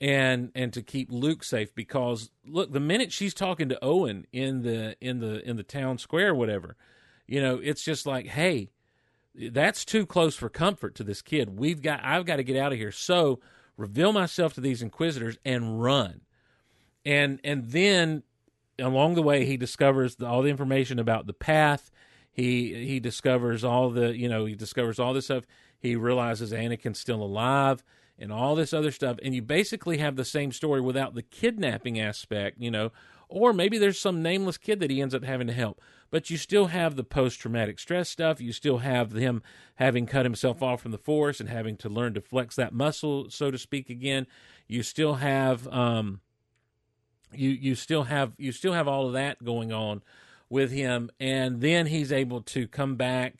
and 0.01 0.51
and 0.55 0.71
to 0.73 0.81
keep 0.81 1.11
Luke 1.11 1.43
safe 1.43 1.73
because 1.75 2.31
look 2.45 2.71
the 2.71 2.79
minute 2.79 3.11
she's 3.11 3.33
talking 3.33 3.69
to 3.69 3.83
Owen 3.83 4.25
in 4.31 4.61
the 4.61 4.95
in 5.01 5.19
the 5.19 5.47
in 5.47 5.57
the 5.57 5.63
town 5.63 5.97
square 5.97 6.29
or 6.29 6.35
whatever 6.35 6.77
you 7.27 7.41
know 7.41 7.59
it's 7.61 7.83
just 7.83 8.05
like 8.05 8.27
hey 8.27 8.69
that's 9.35 9.85
too 9.85 10.05
close 10.05 10.35
for 10.35 10.49
comfort 10.49 10.95
to 10.95 11.03
this 11.03 11.21
kid. 11.21 11.57
We've 11.57 11.81
got 11.81 12.01
I've 12.03 12.25
got 12.25 12.37
to 12.37 12.43
get 12.43 12.57
out 12.57 12.71
of 12.71 12.77
here. 12.77 12.91
So 12.91 13.39
reveal 13.77 14.11
myself 14.11 14.53
to 14.53 14.61
these 14.61 14.81
inquisitors 14.81 15.37
and 15.45 15.81
run. 15.81 16.21
And 17.05 17.39
and 17.43 17.65
then 17.71 18.23
along 18.77 19.15
the 19.15 19.21
way 19.21 19.45
he 19.45 19.57
discovers 19.57 20.15
the, 20.15 20.27
all 20.27 20.41
the 20.41 20.49
information 20.49 20.99
about 20.99 21.27
the 21.27 21.33
path. 21.33 21.91
He 22.31 22.85
he 22.85 22.99
discovers 22.99 23.63
all 23.63 23.89
the 23.89 24.17
you 24.17 24.29
know 24.29 24.45
he 24.45 24.55
discovers 24.55 24.99
all 24.99 25.13
this 25.13 25.25
stuff. 25.25 25.45
He 25.79 25.95
realizes 25.95 26.51
Anakin's 26.51 26.99
still 26.99 27.21
alive 27.21 27.83
and 28.19 28.31
all 28.31 28.55
this 28.55 28.73
other 28.73 28.91
stuff 28.91 29.17
and 29.23 29.33
you 29.33 29.41
basically 29.41 29.97
have 29.97 30.15
the 30.15 30.25
same 30.25 30.51
story 30.51 30.81
without 30.81 31.15
the 31.15 31.23
kidnapping 31.23 31.99
aspect 31.99 32.57
you 32.59 32.69
know 32.69 32.91
or 33.27 33.53
maybe 33.53 33.77
there's 33.77 33.99
some 33.99 34.21
nameless 34.21 34.57
kid 34.57 34.79
that 34.79 34.89
he 34.89 35.01
ends 35.01 35.15
up 35.15 35.23
having 35.23 35.47
to 35.47 35.53
help 35.53 35.81
but 36.11 36.29
you 36.29 36.37
still 36.37 36.67
have 36.67 36.95
the 36.95 37.03
post-traumatic 37.03 37.79
stress 37.79 38.09
stuff. 38.09 38.41
You 38.41 38.51
still 38.51 38.79
have 38.79 39.11
him 39.11 39.43
having 39.75 40.05
cut 40.05 40.25
himself 40.25 40.63
off 40.63 40.81
from 40.81 40.91
the 40.91 40.97
force 40.97 41.39
and 41.39 41.49
having 41.49 41.77
to 41.77 41.89
learn 41.89 42.13
to 42.15 42.21
flex 42.21 42.55
that 42.55 42.73
muscle 42.73 43.29
so 43.29 43.51
to 43.51 43.57
speak 43.57 43.89
again. 43.89 44.27
You 44.67 44.83
still 44.83 45.15
have 45.15 45.67
um 45.67 46.21
you 47.31 47.49
you 47.49 47.75
still 47.75 48.03
have 48.03 48.33
you 48.37 48.51
still 48.51 48.73
have 48.73 48.87
all 48.87 49.07
of 49.07 49.13
that 49.13 49.43
going 49.43 49.71
on 49.71 50.01
with 50.49 50.71
him 50.71 51.11
and 51.19 51.61
then 51.61 51.85
he's 51.85 52.11
able 52.11 52.41
to 52.41 52.67
come 52.67 52.95
back 52.95 53.35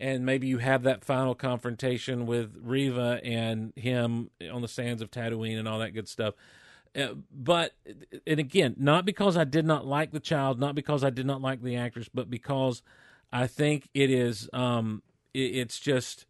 and 0.00 0.24
maybe 0.24 0.46
you 0.46 0.58
have 0.58 0.82
that 0.84 1.04
final 1.04 1.34
confrontation 1.34 2.24
with 2.24 2.56
Reva 2.62 3.20
and 3.22 3.72
him 3.76 4.30
on 4.50 4.62
the 4.62 4.68
sands 4.68 5.02
of 5.02 5.10
Tatooine 5.10 5.58
and 5.58 5.68
all 5.68 5.78
that 5.80 5.92
good 5.92 6.08
stuff. 6.08 6.34
Uh, 6.96 7.14
but 7.30 7.74
and 8.26 8.40
again, 8.40 8.74
not 8.78 9.04
because 9.04 9.36
I 9.36 9.44
did 9.44 9.66
not 9.66 9.86
like 9.86 10.10
the 10.10 10.18
child, 10.18 10.58
not 10.58 10.74
because 10.74 11.04
I 11.04 11.10
did 11.10 11.26
not 11.26 11.42
like 11.42 11.62
the 11.62 11.76
actress, 11.76 12.08
but 12.12 12.30
because 12.30 12.82
I 13.30 13.46
think 13.46 13.88
it 13.94 14.10
is 14.10 14.48
um 14.52 15.02
it, 15.34 15.54
it's 15.56 15.78
just 15.78 16.24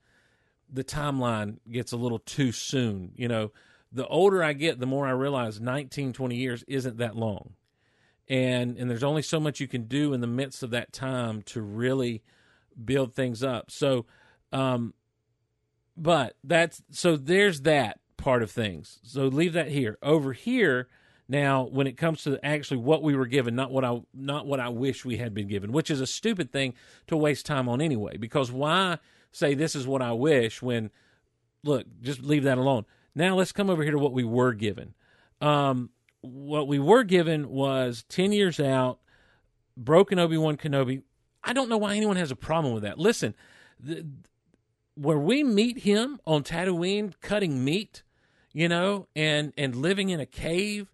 the 0.71 0.85
timeline 0.85 1.59
gets 1.71 1.93
a 1.93 1.97
little 1.97 2.19
too 2.19 2.53
soon, 2.53 3.13
you 3.17 3.29
know. 3.29 3.53
The 3.93 4.07
older 4.07 4.43
I 4.43 4.53
get, 4.53 4.79
the 4.79 4.87
more 4.87 5.07
I 5.07 5.13
realize 5.13 5.61
19 5.61 6.13
20 6.13 6.37
years 6.37 6.65
isn't 6.69 6.99
that 6.99 7.17
long. 7.17 7.55
And 8.29 8.77
and 8.77 8.91
there's 8.91 9.05
only 9.05 9.23
so 9.23 9.41
much 9.41 9.61
you 9.61 9.69
can 9.69 9.85
do 9.85 10.13
in 10.13 10.21
the 10.21 10.27
midst 10.27 10.63
of 10.63 10.71
that 10.71 10.93
time 10.93 11.43
to 11.43 11.63
really 11.63 12.23
build 12.85 13.15
things 13.15 13.43
up. 13.43 13.71
So, 13.71 14.07
um, 14.53 14.95
but 15.97 16.37
that's 16.43 16.83
so 16.91 17.17
there's 17.17 17.63
that 17.63 18.01
part 18.17 18.43
of 18.43 18.51
things. 18.51 19.01
So 19.03 19.27
leave 19.27 19.53
that 19.55 19.69
here. 19.69 19.99
Over 20.03 20.33
here, 20.33 20.89
now 21.29 21.65
when 21.65 21.87
it 21.87 21.97
comes 21.97 22.23
to 22.25 22.45
actually 22.45 22.79
what 22.79 23.03
we 23.03 23.15
were 23.17 23.27
given, 23.27 23.55
not 23.55 23.71
what 23.71 23.85
I 23.85 24.01
not 24.15 24.47
what 24.47 24.61
I 24.61 24.69
wish 24.69 25.05
we 25.05 25.17
had 25.17 25.35
been 25.35 25.49
given, 25.49 25.73
which 25.73 25.91
is 25.91 26.01
a 26.01 26.07
stupid 26.07 26.53
thing 26.53 26.75
to 27.09 27.17
waste 27.17 27.47
time 27.47 27.69
on 27.69 27.81
anyway. 27.81 28.17
Because 28.17 28.53
why 28.53 28.99
say 29.33 29.55
this 29.55 29.75
is 29.75 29.87
what 29.87 30.03
I 30.03 30.13
wish 30.13 30.63
when 30.63 30.91
look, 31.65 31.87
just 32.01 32.23
leave 32.23 32.45
that 32.45 32.59
alone. 32.59 32.85
Now 33.15 33.37
let's 33.37 33.53
come 33.53 33.71
over 33.71 33.83
here 33.83 33.93
to 33.93 33.99
what 33.99 34.13
we 34.13 34.25
were 34.25 34.55
given. 34.55 34.95
Um, 35.41 35.91
what 36.21 36.69
we 36.69 36.79
were 36.79 37.05
given 37.05 37.49
was 37.49 38.05
ten 38.09 38.33
years 38.33 38.61
out, 38.61 39.01
broken 39.77 40.19
Obi 40.19 40.37
Wan 40.37 40.57
Kenobi. 40.57 41.03
I 41.43 41.53
don't 41.53 41.69
know 41.69 41.79
why 41.79 41.97
anyone 41.97 42.17
has 42.17 42.31
a 42.31 42.37
problem 42.37 42.75
with 42.75 42.83
that. 42.83 42.99
Listen, 42.99 43.35
the, 43.79 44.07
where 44.95 45.19
we 45.19 45.43
meet 45.43 45.79
him 45.79 46.21
on 46.27 46.43
Tatooine 46.43 47.15
cutting 47.21 47.65
meat, 47.65 48.03
you 48.53 48.69
know, 48.69 49.07
and 49.17 49.53
and 49.57 49.77
living 49.77 50.11
in 50.11 50.21
a 50.21 50.27
cave 50.27 50.93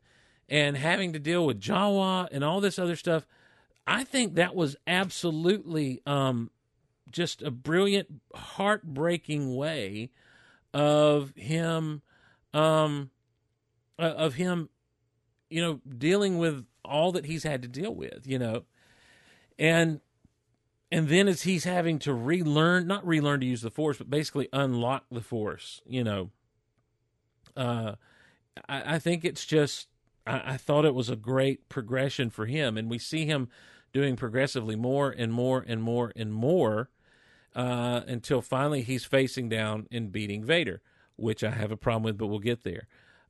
and 0.48 0.76
having 0.76 1.12
to 1.12 1.18
deal 1.18 1.44
with 1.44 1.60
Jawa 1.60 2.28
and 2.30 2.44
all 2.44 2.60
this 2.60 2.78
other 2.78 2.96
stuff, 2.96 3.26
I 3.86 4.04
think 4.04 4.34
that 4.34 4.54
was 4.54 4.76
absolutely 4.86 6.02
um, 6.06 6.50
just 7.10 7.42
a 7.42 7.50
brilliant, 7.50 8.08
heartbreaking 8.34 9.56
way 9.56 10.10
of 10.74 11.32
him, 11.36 12.02
um, 12.52 13.10
uh, 13.98 14.02
of 14.02 14.34
him, 14.34 14.68
you 15.50 15.62
know, 15.62 15.80
dealing 15.98 16.38
with 16.38 16.66
all 16.84 17.12
that 17.12 17.26
he's 17.26 17.42
had 17.42 17.62
to 17.62 17.68
deal 17.68 17.94
with, 17.94 18.26
you 18.26 18.38
know, 18.38 18.64
and 19.58 20.00
and 20.90 21.08
then 21.08 21.28
as 21.28 21.42
he's 21.42 21.64
having 21.64 21.98
to 21.98 22.14
relearn 22.14 22.86
not 22.86 23.06
relearn 23.06 23.40
to 23.40 23.46
use 23.46 23.62
the 23.62 23.70
force 23.70 23.98
but 23.98 24.10
basically 24.10 24.48
unlock 24.52 25.04
the 25.10 25.20
force 25.20 25.80
you 25.86 26.04
know 26.04 26.30
uh 27.56 27.94
i, 28.68 28.94
I 28.94 28.98
think 28.98 29.24
it's 29.24 29.44
just 29.44 29.88
I, 30.26 30.54
I 30.54 30.56
thought 30.56 30.84
it 30.84 30.94
was 30.94 31.08
a 31.08 31.16
great 31.16 31.68
progression 31.68 32.30
for 32.30 32.46
him. 32.46 32.76
And 32.76 32.90
we 32.90 32.98
see 32.98 33.26
him 33.26 33.48
doing 33.92 34.16
progressively 34.16 34.76
more 34.76 35.10
and 35.10 35.32
more 35.32 35.64
and 35.66 35.82
more 35.82 36.12
and 36.16 36.32
more 36.32 36.90
uh 37.54 38.02
until 38.06 38.42
finally 38.42 38.82
he's 38.82 39.06
facing 39.06 39.48
down 39.48 39.86
and 39.90 40.12
beating 40.12 40.44
vader 40.44 40.82
which 41.14 41.42
i 41.42 41.50
have 41.50 41.72
a 41.72 41.76
problem 41.76 42.02
with 42.02 42.18
but 42.18 42.26
we'll 42.26 42.38
get 42.38 42.64
there. 42.64 42.86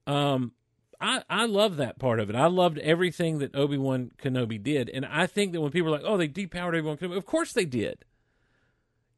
Um 0.07 0.52
I 1.01 1.22
I 1.28 1.47
love 1.47 1.76
that 1.76 1.99
part 1.99 2.20
of 2.20 2.30
it. 2.30 2.36
I 2.36 2.47
loved 2.47 2.78
everything 2.78 3.38
that 3.38 3.55
Obi 3.55 3.78
Wan 3.78 4.12
Kenobi 4.18 4.62
did, 4.62 4.88
and 4.90 5.05
I 5.07 5.26
think 5.26 5.53
that 5.53 5.61
when 5.61 5.70
people 5.70 5.88
are 5.88 5.99
like, 5.99 6.07
"Oh, 6.07 6.16
they 6.16 6.28
depowered 6.28 6.68
Obi 6.68 6.80
Wan 6.82 6.97
Kenobi," 6.97 7.16
of 7.16 7.26
course 7.26 7.53
they 7.53 7.64
did. 7.64 8.05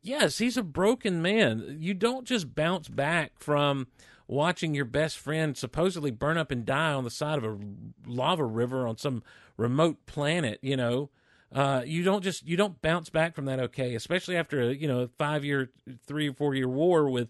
Yes, 0.01 0.39
he's 0.39 0.57
a 0.57 0.63
broken 0.63 1.21
man. 1.21 1.79
You 1.81 1.95
don't 1.95 2.27
just 2.27 2.55
bounce 2.55 2.89
back 2.89 3.33
from 3.39 3.89
watching 4.27 4.75
your 4.75 4.85
best 4.85 5.19
friend 5.19 5.57
supposedly 5.57 6.11
burn 6.11 6.37
up 6.37 6.51
and 6.51 6.65
die 6.65 6.93
on 6.93 7.05
the 7.05 7.11
side 7.11 7.39
of 7.39 7.45
a 7.45 7.59
lava 8.07 8.45
river 8.45 8.87
on 8.87 8.97
some 8.97 9.23
remote 9.57 10.07
planet. 10.07 10.59
You 10.63 10.77
know, 10.77 11.11
uh, 11.53 11.83
you 11.85 12.05
don't 12.05 12.23
just 12.23 12.47
you 12.47 12.57
don't 12.57 12.81
bounce 12.81 13.11
back 13.11 13.35
from 13.35 13.47
that 13.47 13.61
okay, 13.61 13.95
especially 13.95 14.37
after 14.37 14.61
a 14.61 14.75
you 14.75 14.87
know 14.87 15.09
five 15.19 15.45
year, 15.45 15.71
three 16.07 16.29
or 16.29 16.35
four 16.35 16.55
year 16.55 16.69
war 16.69 17.11
with, 17.11 17.29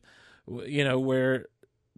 you 0.66 0.84
know, 0.84 0.98
where 0.98 1.46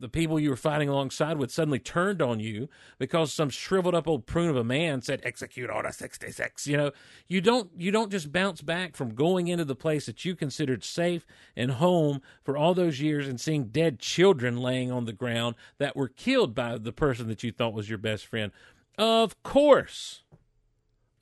the 0.01 0.09
people 0.09 0.41
you 0.41 0.51
were 0.51 0.57
fighting 0.57 0.89
alongside 0.89 1.37
with 1.37 1.51
suddenly 1.51 1.79
turned 1.79 2.23
on 2.23 2.41
you 2.41 2.69
because 2.99 3.33
some 3.33 3.51
shriveled 3.51 3.95
up 3.95 4.09
old 4.09 4.27
prune 4.27 4.49
of 4.49 4.57
a 4.57 4.65
man 4.65 5.03
said 5.03 5.21
execute 5.23 5.71
order 5.71 5.93
66 5.93 6.67
you 6.67 6.77
know 6.77 6.91
you 7.29 7.41
don't 7.41 7.71
you 7.77 7.91
don't 7.91 8.11
just 8.11 8.33
bounce 8.33 8.63
back 8.63 8.97
from 8.97 9.15
going 9.15 9.49
into 9.49 9.65
the 9.65 9.75
place 9.75 10.07
that 10.07 10.25
you 10.25 10.35
considered 10.35 10.83
safe 10.83 11.27
and 11.57 11.73
home 11.73 12.21
for 12.43 12.57
all 12.57 12.75
those 12.75 13.01
years 13.01 13.29
and 13.29 13.41
seeing 13.41 13.67
dead 13.67 13.99
children 13.99 14.57
laying 14.57 14.91
on 14.91 15.05
the 15.05 15.13
ground 15.13 15.55
that 15.79 15.97
were 15.97 16.09
killed 16.09 16.55
by 16.55 16.79
the 16.79 16.93
person 16.93 17.29
that 17.29 17.43
you 17.43 17.53
thought 17.53 17.75
was 17.75 17.89
your 17.89 17.99
best 17.99 18.27
friend. 18.27 18.53
Of 18.99 19.43
course 19.43 20.23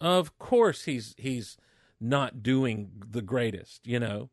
of 0.01 0.39
course 0.39 0.85
he's 0.85 1.14
he's 1.18 1.57
not 2.01 2.43
doing 2.43 2.91
the 3.11 3.22
greatest 3.22 3.87
you 3.87 3.99
know? 3.99 4.31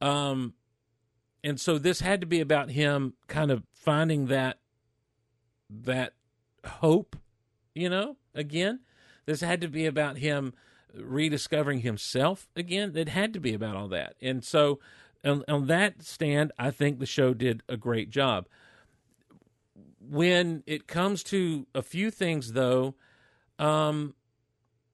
Um 0.00 0.54
and 1.46 1.60
so 1.60 1.78
this 1.78 2.00
had 2.00 2.20
to 2.22 2.26
be 2.26 2.40
about 2.40 2.72
him 2.72 3.14
kind 3.28 3.52
of 3.52 3.62
finding 3.72 4.26
that 4.26 4.58
that 5.70 6.12
hope 6.64 7.14
you 7.72 7.88
know 7.88 8.16
again. 8.34 8.80
This 9.26 9.42
had 9.42 9.60
to 9.60 9.68
be 9.68 9.86
about 9.86 10.18
him 10.18 10.54
rediscovering 10.92 11.80
himself 11.80 12.48
again. 12.56 12.96
It 12.96 13.08
had 13.08 13.32
to 13.32 13.40
be 13.40 13.54
about 13.54 13.76
all 13.76 13.86
that. 13.88 14.16
And 14.20 14.44
so 14.44 14.80
on, 15.24 15.44
on 15.48 15.66
that 15.68 16.02
stand 16.02 16.52
i 16.58 16.70
think 16.70 16.98
the 16.98 17.06
show 17.06 17.32
did 17.32 17.62
a 17.68 17.76
great 17.76 18.10
job. 18.10 18.48
When 20.00 20.64
it 20.66 20.88
comes 20.88 21.22
to 21.24 21.68
a 21.76 21.82
few 21.82 22.10
things 22.10 22.54
though 22.54 22.96
um 23.60 24.16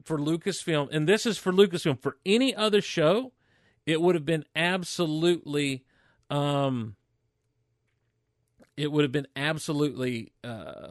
for 0.05 0.18
lucasfilm 0.18 0.90
and 0.92 1.09
this 1.09 1.24
is 1.24 1.38
for 1.38 1.50
lucasfilm 1.50 1.98
for 1.98 2.18
any 2.26 2.55
other 2.55 2.82
show 2.82 3.32
it 3.86 4.03
would 4.03 4.14
have 4.14 4.26
been 4.26 4.44
absolutely 4.55 5.84
um 6.33 6.97
it 8.76 8.91
would 8.91 9.03
have 9.05 9.12
been 9.12 9.26
absolutely 9.37 10.33
uh 10.43 10.89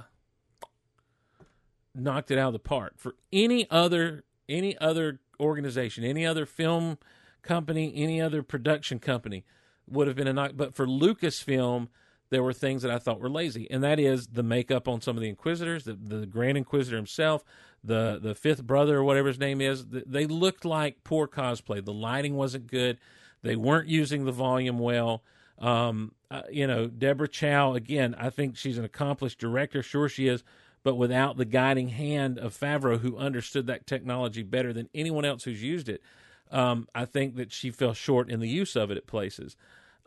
knocked 1.94 2.32
it 2.32 2.38
out 2.38 2.48
of 2.48 2.54
the 2.54 2.60
park 2.60 2.94
for 2.98 3.16
any 3.34 3.70
other 3.70 4.24
any 4.48 4.78
other 4.78 5.20
organization 5.40 6.04
any 6.04 6.26
other 6.26 6.46
film 6.46 6.98
company 7.42 7.92
any 7.96 8.22
other 8.22 8.44
production 8.44 9.00
company 9.00 9.44
would 9.90 10.08
have 10.08 10.16
been 10.16 10.28
a 10.28 10.34
knock. 10.34 10.52
But 10.56 10.74
for 10.76 10.86
lucasfilm 10.86 11.88
there 12.30 12.44
were 12.44 12.54
things 12.54 12.82
that 12.84 12.92
i 12.92 12.98
thought 12.98 13.20
were 13.20 13.30
lazy 13.30 13.70
and 13.70 13.84
that 13.84 14.00
is 14.00 14.28
the 14.28 14.44
makeup 14.44 14.88
on 14.88 15.02
some 15.02 15.18
of 15.18 15.22
the 15.22 15.28
inquisitors 15.28 15.84
the, 15.84 15.94
the 15.94 16.26
grand 16.26 16.58
inquisitor 16.58 16.96
himself 16.96 17.44
the 17.84 18.20
the 18.22 18.36
fifth 18.36 18.66
brother 18.66 18.98
or 18.98 19.04
whatever 19.04 19.28
his 19.28 19.40
name 19.40 19.62
is. 19.62 19.86
They 19.88 20.26
looked 20.26 20.66
like 20.66 21.04
poor 21.04 21.28
cosplay. 21.28 21.84
The 21.84 21.94
lighting 21.94 22.36
wasn't 22.36 22.68
good 22.68 22.98
they 23.44 23.56
weren't 23.56 23.88
using 23.88 24.26
the 24.26 24.32
volume 24.32 24.80
well. 24.80 25.24
Um, 25.60 26.14
uh, 26.30 26.44
you 26.52 26.66
know, 26.66 26.88
Deborah 26.88 27.28
Chow, 27.28 27.74
again, 27.74 28.16
I 28.18 28.30
think 28.30 28.58
she's 28.58 28.78
an 28.78 28.86
accomplished 28.86 29.40
director. 29.40 29.84
Sure, 29.84 30.10
she 30.10 30.28
is. 30.28 30.44
But 30.84 30.96
without 30.96 31.38
the 31.38 31.46
guiding 31.46 31.90
hand 31.90 32.40
of 32.40 32.58
Favreau, 32.58 33.00
who 33.00 33.18
understood 33.18 33.68
that 33.68 33.86
technology 33.86 34.42
better 34.42 34.74
than 34.74 34.90
anyone 34.96 35.26
else 35.26 35.44
who's 35.44 35.62
used 35.62 35.90
it, 35.90 36.02
um, 36.50 36.88
I 36.96 37.06
think 37.06 37.36
that 37.36 37.52
she 37.52 37.70
fell 37.70 37.94
short 37.94 38.30
in 38.30 38.40
the 38.40 38.50
use 38.50 38.76
of 38.76 38.90
it 38.90 38.98
at 38.98 39.06
places. 39.06 39.56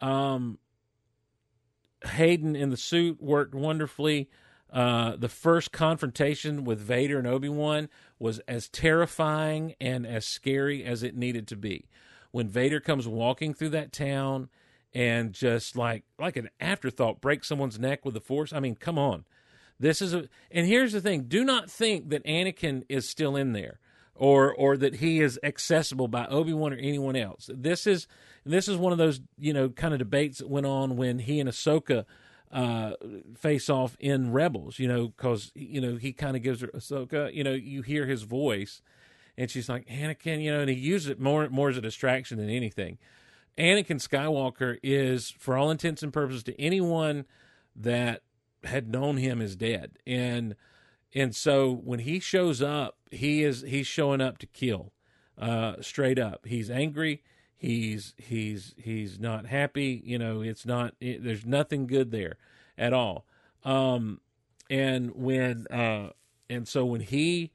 Um, 0.01 0.59
Hayden 2.05 2.57
in 2.57 2.71
the 2.71 2.77
suit 2.77 3.23
worked 3.23 3.55
wonderfully. 3.55 4.29
Uh, 4.73 5.15
the 5.17 5.29
first 5.29 5.71
confrontation 5.71 6.65
with 6.65 6.81
Vader 6.81 7.19
and 7.19 7.27
Obi 7.29 7.49
Wan 7.49 7.89
was 8.19 8.41
as 8.41 8.69
terrifying 8.69 9.77
and 9.81 10.05
as 10.05 10.27
scary 10.27 10.85
as 10.85 11.05
it 11.05 11.17
needed 11.17 11.47
to 11.49 11.57
be 11.57 11.87
when 12.35 12.49
Vader 12.49 12.81
comes 12.81 13.07
walking 13.07 13.55
through 13.55 13.69
that 13.69 13.93
town 13.93 14.49
and 14.93 15.33
just 15.33 15.77
like 15.77 16.03
like 16.19 16.37
an 16.37 16.51
afterthought 16.59 17.21
breaks 17.21 17.47
someone's 17.47 17.79
neck 17.79 18.05
with 18.05 18.13
the 18.13 18.21
force. 18.21 18.53
I 18.53 18.59
mean, 18.59 18.75
come 18.75 18.99
on. 18.99 19.25
This 19.79 20.03
is 20.03 20.13
a 20.13 20.29
and 20.51 20.67
here's 20.67 20.93
the 20.93 21.01
thing, 21.01 21.27
do 21.29 21.45
not 21.45 21.71
think 21.71 22.09
that 22.09 22.25
Anakin 22.25 22.83
is 22.89 23.09
still 23.09 23.37
in 23.37 23.53
there 23.53 23.79
or 24.17 24.53
or 24.53 24.77
that 24.77 24.97
he 24.97 25.21
is 25.21 25.39
accessible 25.45 26.09
by 26.09 26.27
Obi-Wan 26.27 26.73
or 26.73 26.77
anyone 26.77 27.15
else. 27.15 27.49
This 27.55 27.87
is 27.87 28.09
this 28.45 28.67
is 28.67 28.77
one 28.77 28.91
of 28.91 28.99
those, 28.99 29.21
you 29.39 29.53
know, 29.53 29.69
kind 29.69 29.95
of 29.95 30.01
debates 30.01 30.39
that 30.39 30.51
went 30.51 30.67
on 30.67 30.97
when 30.97 31.21
he 31.21 31.39
and 31.39 31.49
Ahsoka 31.49 32.05
uh, 32.51 32.95
face 33.39 33.71
off 33.71 33.97
in 34.01 34.33
Rebels, 34.33 34.81
you 34.81 34.89
know, 34.89 35.07
because 35.07 35.53
you 35.55 35.81
know 35.81 35.95
he 35.95 36.13
kind 36.13 36.37
of 36.37 36.43
gives 36.43 36.63
her 36.63 36.69
Ahsoka, 36.75 37.33
you 37.33 37.45
know, 37.45 37.53
you 37.53 37.83
hear 37.83 38.07
his 38.07 38.25
voice, 38.25 38.83
and 39.37 39.51
she's 39.51 39.69
like 39.69 39.87
Anakin, 39.87 40.43
you 40.43 40.53
know, 40.53 40.61
and 40.61 40.71
he 40.71 40.77
uses 40.77 41.09
it 41.09 41.21
more 41.21 41.49
more 41.49 41.71
as 41.71 41.77
a 41.77 41.81
distraction 41.83 42.39
than 42.39 42.51
anything. 42.51 42.99
Anakin 43.57 44.01
Skywalker 44.01 44.79
is, 44.83 45.31
for 45.31 45.57
all 45.57 45.71
intents 45.71 46.03
and 46.03 46.13
purposes, 46.13 46.43
to 46.45 46.61
anyone 46.61 47.25
that 47.77 48.23
had 48.65 48.89
known 48.89 49.17
him 49.17 49.41
is 49.41 49.57
dead, 49.57 49.99
and 50.07 50.55
and 51.15 51.35
so 51.35 51.73
when 51.73 52.01
he 52.01 52.19
shows 52.19 52.61
up, 52.61 52.97
he 53.11 53.45
is 53.45 53.63
he's 53.63 53.87
showing 53.87 54.21
up 54.21 54.39
to 54.39 54.47
kill, 54.47 54.93
uh, 55.39 55.75
straight 55.81 56.19
up. 56.19 56.47
He's 56.47 56.71
angry. 56.71 57.23
He's 57.57 58.15
he's 58.19 58.75
he's 58.77 59.19
not 59.19 59.47
happy. 59.47 60.03
You 60.05 60.19
know, 60.19 60.43
it's 60.43 60.67
not. 60.67 60.95
It, 61.01 61.23
there's 61.23 61.47
nothing 61.47 61.87
good 61.87 62.11
there 62.11 62.37
at 62.77 62.93
all. 62.93 63.25
Um, 63.65 64.21
and 64.69 65.15
when 65.15 65.67
uh, 65.69 66.11
and 66.51 66.67
so 66.67 66.85
when 66.85 67.01
he 67.01 67.53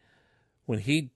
when 0.66 0.80
he 0.80 1.12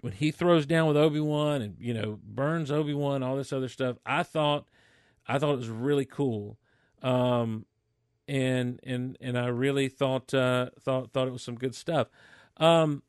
when 0.00 0.12
he 0.12 0.30
throws 0.30 0.66
down 0.66 0.86
with 0.86 0.96
Obi 0.96 1.20
Wan 1.20 1.62
and 1.62 1.76
you 1.80 1.94
know 1.94 2.18
burns 2.22 2.70
Obi 2.70 2.94
Wan, 2.94 3.22
all 3.22 3.36
this 3.36 3.52
other 3.52 3.68
stuff, 3.68 3.96
I 4.06 4.22
thought 4.22 4.66
I 5.26 5.38
thought 5.38 5.54
it 5.54 5.58
was 5.58 5.68
really 5.68 6.04
cool, 6.04 6.58
um, 7.02 7.66
and 8.26 8.80
and 8.82 9.16
and 9.20 9.38
I 9.38 9.46
really 9.46 9.88
thought 9.88 10.32
uh, 10.32 10.70
thought 10.80 11.12
thought 11.12 11.28
it 11.28 11.32
was 11.32 11.42
some 11.42 11.56
good 11.56 11.74
stuff. 11.74 12.08
Um, 12.58 13.02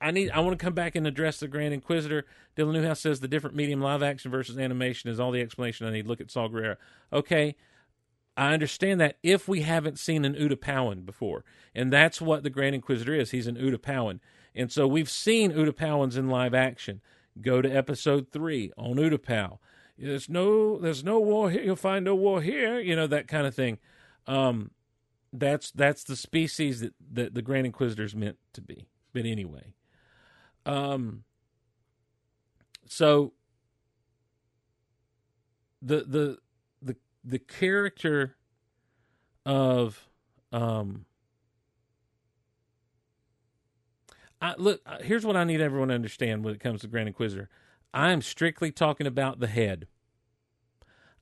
I 0.00 0.10
need 0.10 0.30
I 0.30 0.40
want 0.40 0.58
to 0.58 0.64
come 0.64 0.74
back 0.74 0.94
and 0.94 1.06
address 1.06 1.40
the 1.40 1.48
Grand 1.48 1.72
Inquisitor. 1.72 2.26
Dylan 2.56 2.72
Newhouse 2.74 3.00
says 3.00 3.20
the 3.20 3.28
different 3.28 3.56
medium 3.56 3.80
live 3.80 4.02
action 4.02 4.30
versus 4.30 4.58
animation 4.58 5.10
is 5.10 5.20
all 5.20 5.30
the 5.30 5.40
explanation 5.40 5.86
I 5.86 5.92
need. 5.92 6.06
Look 6.06 6.20
at 6.20 6.30
Saul 6.30 6.48
Guerrero. 6.48 6.76
Okay. 7.12 7.56
I 8.38 8.52
understand 8.52 9.00
that 9.00 9.16
if 9.22 9.48
we 9.48 9.62
haven't 9.62 9.98
seen 9.98 10.26
an 10.26 10.34
Utapauan 10.34 11.06
before, 11.06 11.42
and 11.74 11.90
that's 11.90 12.20
what 12.20 12.42
the 12.42 12.50
Grand 12.50 12.74
Inquisitor 12.74 13.14
is. 13.14 13.30
He's 13.30 13.46
an 13.46 13.56
Utapauan. 13.56 14.20
And 14.56 14.72
so 14.72 14.86
we've 14.86 15.10
seen 15.10 15.52
Utapauans 15.52 16.16
in 16.16 16.28
live 16.28 16.54
action. 16.54 17.02
Go 17.40 17.60
to 17.60 17.68
episode 17.70 18.32
three 18.32 18.72
on 18.78 18.96
Utapau. 18.96 19.58
There's 19.98 20.28
no, 20.28 20.78
there's 20.78 21.04
no 21.04 21.20
war 21.20 21.50
here. 21.50 21.62
You'll 21.62 21.76
find 21.76 22.04
no 22.04 22.14
war 22.14 22.40
here. 22.40 22.80
You 22.80 22.96
know 22.96 23.06
that 23.06 23.28
kind 23.28 23.46
of 23.46 23.54
thing. 23.54 23.78
Um, 24.26 24.70
that's 25.32 25.70
that's 25.70 26.04
the 26.04 26.16
species 26.16 26.80
that, 26.80 26.94
that 27.12 27.34
the 27.34 27.42
Grand 27.42 27.66
Inquisitor 27.66 28.04
is 28.04 28.14
meant 28.14 28.38
to 28.54 28.60
be. 28.60 28.86
But 29.12 29.26
anyway, 29.26 29.74
um, 30.64 31.24
so 32.86 33.32
the 35.82 36.04
the 36.04 36.38
the 36.82 36.96
the 37.24 37.38
character 37.38 38.36
of 39.44 40.08
um 40.52 41.04
I, 44.40 44.54
look, 44.58 44.80
uh, 44.86 44.98
here's 45.00 45.24
what 45.24 45.36
I 45.36 45.44
need 45.44 45.60
everyone 45.60 45.88
to 45.88 45.94
understand 45.94 46.44
when 46.44 46.54
it 46.54 46.60
comes 46.60 46.82
to 46.82 46.88
Grand 46.88 47.08
Inquisitor. 47.08 47.48
I 47.94 48.12
am 48.12 48.20
strictly 48.22 48.70
talking 48.70 49.06
about 49.06 49.40
the 49.40 49.46
head. 49.46 49.86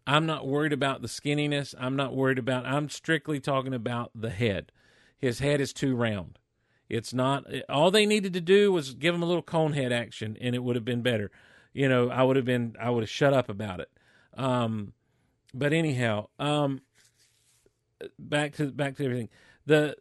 I'm 0.07 0.27
not 0.27 0.47
worried 0.47 0.73
about 0.73 1.03
the 1.03 1.09
skinniness. 1.09 1.75
I'm 1.79 1.97
not 1.97 2.15
worried 2.15 2.39
about. 2.39 2.67
I'm 2.67 2.89
strictly 2.89 3.41
talking 3.41 3.73
about 3.73 4.11
the 4.15 4.31
head. 4.31 4.71
His 5.17 5.39
head 5.39 5.61
is 5.61 5.73
too 5.73 5.97
round. 5.97 6.39
It's 6.89 7.15
not. 7.15 7.47
All 7.69 7.91
they 7.91 8.05
needed 8.05 8.35
to 8.35 8.41
do 8.41 8.71
was 8.71 8.95
give 8.95 9.15
him 9.15 9.23
a 9.23 9.27
little 9.27 9.43
cone 9.43 9.73
head 9.73 9.93
action, 9.93 10.37
and 10.41 10.55
it 10.55 10.62
would 10.62 10.77
have 10.77 10.85
been 10.85 11.03
better. 11.03 11.31
You 11.73 11.89
know, 11.89 12.11
I 12.11 12.23
would 12.23 12.37
have 12.37 12.45
been. 12.45 12.77
I 12.79 12.91
would 12.91 13.03
have 13.03 13.11
shut 13.11 13.33
up 13.33 13.49
about 13.49 13.81
it. 13.81 13.91
Um, 14.37 14.93
but 15.55 15.73
anyhow, 15.73 16.29
um, 16.39 16.83
back 18.19 18.53
to 18.57 18.71
back 18.71 18.97
to 18.97 19.05
everything. 19.05 19.31
The 19.65 19.97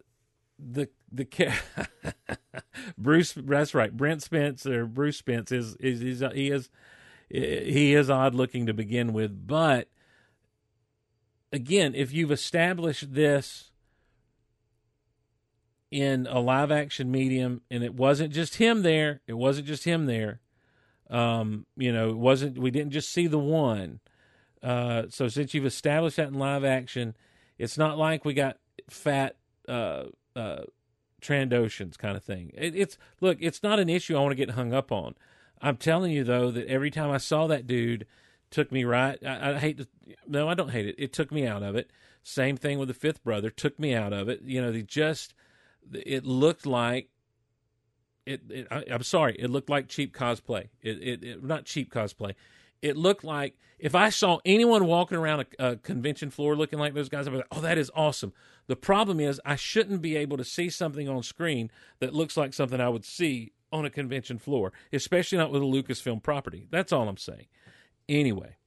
the 0.60 0.90
the 1.14 1.26
Bruce. 2.98 3.34
That's 3.38 3.74
right. 3.74 3.96
Brent 3.96 4.22
Spence 4.24 4.66
or 4.66 4.86
Bruce 4.86 5.18
Spence 5.18 5.52
is 5.52 5.76
is, 5.78 6.02
is 6.02 6.24
he 6.34 6.50
is 6.50 6.70
he 7.30 7.94
is 7.94 8.10
odd 8.10 8.36
looking 8.36 8.66
to 8.66 8.74
begin 8.74 9.14
with, 9.14 9.48
but 9.48 9.88
again, 11.52 11.94
if 11.96 12.14
you've 12.14 12.32
established 12.32 13.14
this 13.14 13.72
in 15.94 16.28
a 16.28 16.40
live 16.40 16.72
action 16.72 17.12
medium, 17.12 17.62
and 17.70 17.84
it 17.84 17.94
wasn't 17.94 18.34
just 18.34 18.56
him 18.56 18.82
there. 18.82 19.22
It 19.28 19.34
wasn't 19.34 19.68
just 19.68 19.84
him 19.84 20.08
there. 20.08 20.40
Um, 21.08 21.68
you 21.78 21.94
know, 21.94 22.10
it 22.10 22.18
wasn't. 22.18 22.58
We 22.58 22.72
didn't 22.72 22.92
just 22.94 23.10
see 23.10 23.28
the 23.28 23.38
one. 23.38 24.00
Uh, 24.64 25.04
so 25.10 25.28
since 25.28 25.54
you've 25.54 25.68
established 25.68 26.18
that 26.18 26.30
in 26.30 26.34
live 26.34 26.64
action, 26.64 27.16
it's 27.60 27.78
not 27.78 28.00
like 28.00 28.26
we 28.26 28.34
got 28.34 28.58
fat 28.90 29.36
uh, 29.70 30.06
uh, 30.36 30.64
Trandoshans 31.24 31.98
kind 31.98 32.16
of 32.16 32.24
thing. 32.24 32.52
It, 32.54 32.76
it's 32.76 32.98
look, 33.22 33.38
it's 33.40 33.64
not 33.64 33.80
an 33.80 33.90
issue 33.90 34.16
I 34.16 34.20
want 34.22 34.32
to 34.32 34.36
get 34.36 34.52
hung 34.52 34.74
up 34.74 34.92
on. 34.92 35.16
I'm 35.62 35.78
telling 35.78 36.12
you 36.12 36.24
though 36.24 36.52
that 36.52 36.68
every 36.68 36.92
time 36.92 37.10
I 37.10 37.18
saw 37.18 37.48
that 37.48 37.66
dude, 37.66 38.06
took 38.54 38.72
me 38.72 38.84
right. 38.84 39.18
I, 39.26 39.52
I 39.52 39.58
hate 39.58 39.80
to, 39.80 39.88
no, 40.28 40.48
I 40.48 40.54
don't 40.54 40.70
hate 40.70 40.86
it. 40.86 40.96
It 40.98 41.12
took 41.12 41.32
me 41.32 41.48
out 41.48 41.64
of 41.64 41.76
it. 41.76 41.90
Same 42.22 42.56
thing 42.56 42.78
with 42.78 42.88
the 42.88 42.94
fifth 42.94 43.24
brother, 43.24 43.50
took 43.50 43.80
me 43.80 43.94
out 43.94 44.14
of 44.14 44.30
it. 44.30 44.42
You 44.44 44.62
know, 44.62 44.72
they 44.72 44.84
just 44.84 45.34
it 45.92 46.26
looked 46.26 46.66
like 46.66 47.10
it. 48.26 48.42
it 48.50 48.68
I, 48.72 48.86
I'm 48.90 49.04
sorry, 49.04 49.36
it 49.40 49.50
looked 49.50 49.70
like 49.70 49.88
cheap 49.88 50.16
cosplay. 50.16 50.70
It, 50.82 50.98
it, 51.02 51.24
it 51.24 51.44
not 51.44 51.66
cheap 51.66 51.92
cosplay. 51.92 52.36
It 52.84 52.98
looked 52.98 53.24
like 53.24 53.56
if 53.80 53.96
I 53.96 54.10
saw 54.10 54.40
anyone 54.44 54.86
walking 54.86 55.18
around 55.18 55.46
a, 55.58 55.72
a 55.72 55.76
convention 55.78 56.30
floor 56.30 56.54
looking 56.56 56.80
like 56.80 56.94
those 56.94 57.08
guys, 57.08 57.26
I'd 57.26 57.32
be 57.32 57.38
like, 57.38 57.48
"Oh, 57.50 57.62
that 57.62 57.78
is 57.78 57.90
awesome." 57.96 58.34
The 58.68 58.76
problem 58.76 59.22
is, 59.22 59.40
I 59.46 59.56
shouldn't 59.56 60.02
be 60.02 60.18
able 60.18 60.36
to 60.36 60.44
see 60.44 60.70
something 60.70 61.08
on 61.08 61.24
screen 61.24 61.72
that 62.00 62.14
looks 62.14 62.36
like 62.36 62.54
something 62.54 62.82
I 62.82 62.90
would 62.90 63.06
see 63.06 63.54
on 63.72 63.86
a 63.86 63.90
convention 63.90 64.38
floor, 64.38 64.74
especially 64.92 65.38
not 65.38 65.50
with 65.50 65.62
a 65.62 65.66
Lucasfilm 65.66 66.22
property. 66.22 66.68
That's 66.70 66.92
all 66.92 67.08
I'm 67.08 67.16
saying. 67.18 67.48
Anyway, 68.10 68.58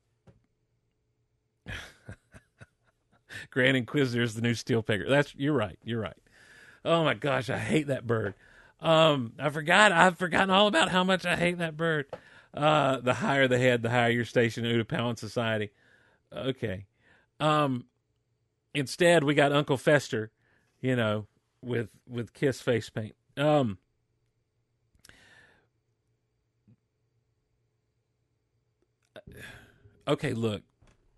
Grand 3.51 3.77
Inquisitor 3.77 4.23
is 4.23 4.35
the 4.35 4.41
new 4.41 4.55
steelpecker. 4.55 5.09
That's 5.11 5.35
you're 5.35 5.53
right. 5.53 5.79
You're 5.85 6.01
right. 6.01 6.17
Oh 6.87 7.05
my 7.05 7.13
gosh, 7.13 7.51
I 7.51 7.59
hate 7.59 7.89
that 7.89 8.07
bird. 8.07 8.33
Um, 8.81 9.35
I 9.39 9.51
forgot. 9.51 9.93
I've 9.93 10.17
forgotten 10.17 10.49
all 10.49 10.69
about 10.69 10.89
how 10.89 11.05
much 11.05 11.27
I 11.27 11.37
hate 11.37 11.59
that 11.59 11.77
bird. 11.77 12.07
Uh, 12.57 13.01
the 13.01 13.15
higher 13.15 13.47
the 13.47 13.59
head, 13.59 13.83
the 13.83 13.91
higher 13.91 14.11
your 14.11 14.25
station 14.25 14.65
in 14.65 14.83
Utapauan 14.83 15.19
society. 15.19 15.71
Okay. 16.35 16.87
Um, 17.39 17.85
instead, 18.75 19.25
we 19.25 19.35
got 19.35 19.53
Uncle 19.53 19.77
Fester, 19.77 20.31
you 20.81 20.97
know, 20.97 21.27
with 21.61 21.91
with 22.09 22.33
kiss 22.33 22.63
face 22.63 22.89
paint. 22.89 23.15
Um, 23.37 23.77
okay, 30.09 30.33
look, 30.33 30.63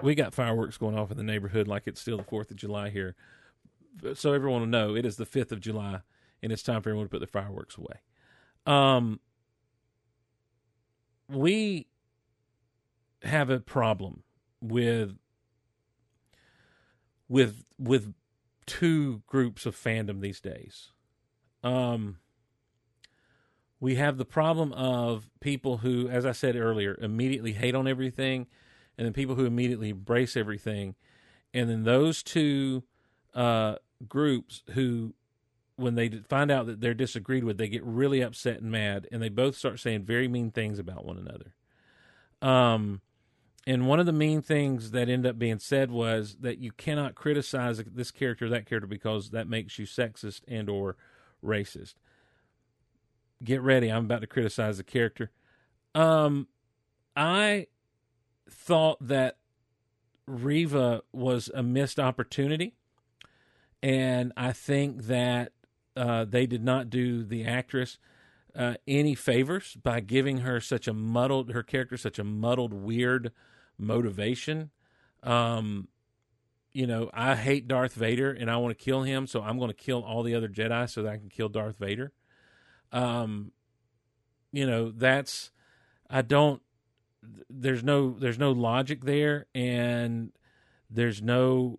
we 0.03 0.16
got 0.16 0.34
fireworks 0.34 0.76
going 0.76 0.99
off 0.99 1.12
in 1.12 1.16
the 1.16 1.22
neighborhood 1.22 1.68
like 1.68 1.84
it's 1.86 2.01
still 2.01 2.16
the 2.16 2.24
Fourth 2.24 2.51
of 2.51 2.57
July 2.57 2.91
here. 2.91 3.14
So 4.14 4.32
everyone 4.32 4.61
will 4.61 4.68
know 4.68 4.97
it 4.97 5.05
is 5.07 5.16
the 5.16 5.26
fifth 5.26 5.53
of 5.53 5.61
July, 5.61 6.01
and 6.43 6.51
it's 6.53 6.62
time 6.62 6.82
for 6.82 6.91
everyone 6.91 7.07
to 7.07 7.11
put 7.11 7.20
their 7.20 7.26
fireworks 7.26 7.76
away. 7.76 8.01
Um, 8.66 9.20
we 11.29 11.89
have 13.22 13.51
a 13.51 13.61
problem 13.61 14.22
with 14.61 15.16
with 17.29 17.64
with 17.79 18.14
two 18.66 19.22
groups 19.26 19.66
of 19.66 19.74
fandom 19.74 20.20
these 20.20 20.41
days. 20.41 20.93
Um, 21.62 22.18
we 23.81 23.95
have 23.95 24.18
the 24.18 24.24
problem 24.24 24.72
of 24.72 25.31
people 25.41 25.79
who, 25.79 26.09
as 26.09 26.26
I 26.26 26.33
said 26.33 26.57
earlier, 26.57 26.97
immediately 27.01 27.53
hate 27.53 27.74
on 27.74 27.87
everything, 27.87 28.47
and 28.97 29.07
then 29.07 29.12
people 29.12 29.37
who 29.37 29.45
immediately 29.47 29.91
embrace 29.91 30.37
everything, 30.37 30.97
and 31.55 31.70
then 31.70 31.85
those 31.85 32.22
two 32.22 32.83
uh, 33.35 33.76
groups 34.09 34.62
who, 34.72 35.14
when 35.79 35.95
they 35.95 36.09
find 36.29 36.51
out 36.51 36.66
that 36.66 36.81
they're 36.81 36.93
disagreed 36.93 37.45
with, 37.45 37.57
they 37.57 37.68
get 37.68 37.85
really 37.85 38.20
upset 38.20 38.61
and 38.61 38.70
mad, 38.70 39.07
and 39.12 39.22
they 39.22 39.29
both 39.29 39.57
start 39.57 39.79
saying 39.79 40.03
very 40.03 40.26
mean 40.26 40.51
things 40.51 40.81
about 40.81 41.05
one 41.05 41.16
another. 41.16 41.55
Um, 42.43 43.01
and 43.64 43.87
one 43.87 44.01
of 44.01 44.07
the 44.07 44.12
mean 44.12 44.43
things 44.43 44.91
that 44.91 45.09
ended 45.09 45.31
up 45.31 45.39
being 45.39 45.61
said 45.61 45.93
was 45.93 46.39
that 46.41 46.59
you 46.59 46.72
cannot 46.72 47.14
criticize 47.14 47.79
this 47.79 48.11
character 48.11 48.47
or 48.47 48.49
that 48.49 48.66
character 48.66 48.89
because 48.89 49.31
that 49.31 49.49
makes 49.49 49.79
you 49.79 49.87
sexist 49.87 50.41
and 50.49 50.68
or 50.68 50.97
racist. 51.45 51.95
Get 53.45 53.62
ready, 53.62 53.89
I'm 53.89 54.07
about 54.07 54.22
to 54.22 54.26
criticize 54.26 54.79
the 54.79 54.85
character. 54.85 55.31
Um, 55.95 56.49
I 57.14 57.68
thought 58.51 58.99
that 59.07 59.37
Reva 60.26 61.03
was 61.12 61.53
a 61.55 61.62
missed 61.62 62.01
opportunity, 62.01 62.74
and 63.81 64.33
I 64.37 64.53
think 64.53 65.05
that 65.05 65.53
uh, 65.97 66.24
they 66.24 66.47
did 66.47 66.64
not 66.64 66.91
do 66.91 67.24
the 67.24 67.45
actress 67.45 67.99
uh, 68.57 68.74
any 68.86 69.14
favors 69.14 69.76
by 69.82 70.01
giving 70.01 70.39
her 70.39 70.61
such 70.61 70.89
a 70.89 70.93
muddled 70.93 71.53
her 71.53 71.62
character 71.62 71.97
such 71.97 72.18
a 72.18 72.24
muddled 72.24 72.72
weird 72.72 73.32
motivation. 73.78 74.70
Um, 75.22 75.89
you 76.72 76.86
know, 76.86 77.11
I 77.14 77.36
hate 77.36 77.68
Darth 77.68 77.95
Vader 77.95 78.32
and 78.32 78.51
I 78.51 78.57
want 78.57 78.76
to 78.76 78.84
kill 78.84 79.03
him, 79.03 79.26
so 79.26 79.43
I'm 79.43 79.59
going 79.59 79.70
to 79.70 79.76
kill 79.76 80.03
all 80.03 80.22
the 80.22 80.34
other 80.34 80.49
Jedi 80.49 80.91
so 80.91 81.03
that 81.03 81.12
I 81.12 81.16
can 81.16 81.28
kill 81.28 81.49
Darth 81.49 81.78
Vader. 81.78 82.12
Um, 82.93 83.53
you 84.53 84.66
know, 84.66 84.91
that's 84.91 85.51
I 86.11 86.22
don't. 86.22 86.62
There's 87.51 87.84
no 87.84 88.16
there's 88.18 88.39
no 88.39 88.53
logic 88.53 89.05
there, 89.05 89.47
and 89.55 90.32
there's 90.91 91.22
no. 91.22 91.78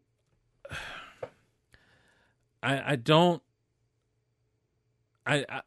I 2.63 2.93
I 2.93 2.95
don't. 2.95 3.41
I, 5.29 5.45
I 5.47 5.61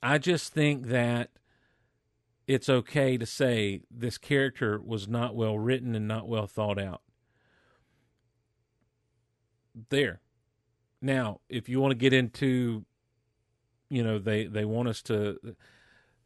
I 0.00 0.18
just 0.18 0.52
think 0.52 0.88
that 0.88 1.30
it's 2.46 2.68
okay 2.68 3.16
to 3.16 3.26
say 3.26 3.80
this 3.90 4.18
character 4.18 4.78
was 4.78 5.08
not 5.08 5.34
well 5.34 5.58
written 5.58 5.94
and 5.94 6.06
not 6.06 6.28
well 6.28 6.46
thought 6.46 6.78
out. 6.78 7.00
There. 9.88 10.20
Now, 11.00 11.40
if 11.48 11.68
you 11.68 11.80
want 11.80 11.92
to 11.92 11.96
get 11.96 12.12
into, 12.12 12.84
you 13.88 14.04
know, 14.04 14.18
they, 14.18 14.46
they 14.46 14.64
want 14.64 14.88
us 14.88 15.02
to, 15.02 15.56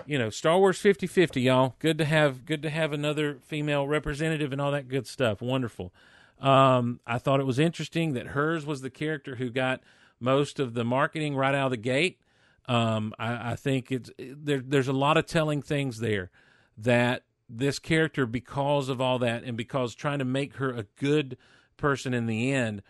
you 0.07 0.19
know, 0.19 0.29
Star 0.29 0.59
Wars 0.59 0.79
50-50, 0.79 1.43
y'all. 1.45 1.77
Good 1.79 1.99
to 1.99 2.05
have 2.05 2.45
good 2.45 2.63
to 2.63 2.71
have 2.71 2.93
another 2.93 3.39
female 3.47 3.87
representative 3.87 4.53
and 4.53 4.61
all 4.61 4.73
that 4.73 4.89
good 4.89 5.07
stuff. 5.07 5.41
Wonderful. 5.41 5.93
Um, 6.41 7.01
I 7.07 7.19
thought 7.19 7.41
it 7.41 7.47
was 7.47 7.59
interesting 7.59 8.13
that 8.15 8.29
hers 8.29 8.65
was 8.65 8.81
the 8.81 8.91
character 8.91 9.37
who 9.37 9.51
got 9.51 9.81
most 10.21 10.61
of 10.61 10.75
the 10.75 10.85
marketing 10.85 11.37
right 11.37 11.55
out 11.55 11.67
of 11.67 11.71
the 11.73 11.77
gate. 11.77 12.21
Um, 12.67 13.15
I, 13.19 13.53
I 13.53 13.57
think 13.57 13.91
it's 13.91 14.11
there. 14.19 14.61
There's 14.61 14.89
a 14.89 14.93
lot 14.93 15.17
of 15.17 15.27
telling 15.27 15.63
things 15.63 16.01
there 16.01 16.31
that 16.77 17.25
this 17.49 17.79
character, 17.79 18.27
because 18.27 18.89
of 18.89 19.01
all 19.01 19.19
that, 19.21 19.43
and 19.43 19.57
because 19.57 19.95
trying 19.95 20.19
to 20.19 20.25
make 20.25 20.57
her 20.57 20.71
a 20.71 20.85
good 20.97 21.37
person 21.77 22.13
in 22.13 22.27
the 22.27 22.53
end, 22.53 22.83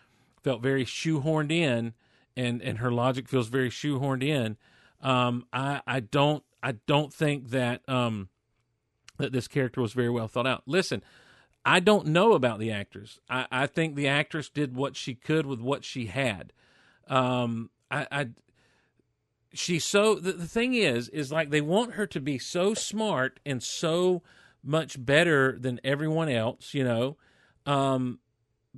felt 0.43 0.63
very 0.63 0.85
shoehorned 0.85 1.53
in, 1.53 1.95
and 2.37 2.61
and 2.61 2.79
her 2.79 2.91
logic 2.91 3.29
feels 3.29 3.49
very 3.49 3.71
shoehorned 3.71 4.25
in. 4.25 4.57
Um, 5.01 5.47
I 5.53 5.81
I 5.87 6.01
don't 6.01 6.43
I 6.63 6.73
don't 6.73 7.15
think 7.15 7.51
that 7.51 7.89
um 7.89 8.29
that 9.19 9.33
this 9.33 9.47
character 9.47 9.81
was 9.81 9.93
very 9.93 10.11
well 10.11 10.29
thought 10.29 10.47
out. 10.47 10.63
Listen, 10.67 11.03
I 11.65 11.81
don't 11.81 12.07
know 12.07 12.33
about 12.33 12.59
the 12.59 12.71
actress. 12.71 13.19
I, 13.29 13.47
I 13.51 13.67
think 13.67 13.95
the 13.95 14.09
actress 14.09 14.49
did 14.49 14.75
what 14.75 14.97
she 14.97 15.15
could 15.15 15.47
with 15.47 15.61
what 15.61 15.85
she 15.85 16.07
had. 16.07 16.53
Um, 17.09 17.71
I, 17.91 18.07
I 18.11 18.29
she's 19.53 19.85
so 19.85 20.15
the, 20.15 20.33
the 20.33 20.47
thing 20.47 20.75
is 20.75 21.09
is 21.09 21.33
like 21.33 21.51
they 21.51 21.61
want 21.61 21.95
her 21.95 22.07
to 22.07 22.21
be 22.21 22.39
so 22.39 22.75
smart 22.75 23.41
and 23.45 23.63
so 23.63 24.23
much 24.63 25.05
better 25.05 25.59
than 25.59 25.81
everyone 25.85 26.29
else, 26.29 26.75
you 26.75 26.85
know. 26.85 27.17
Um, 27.67 28.19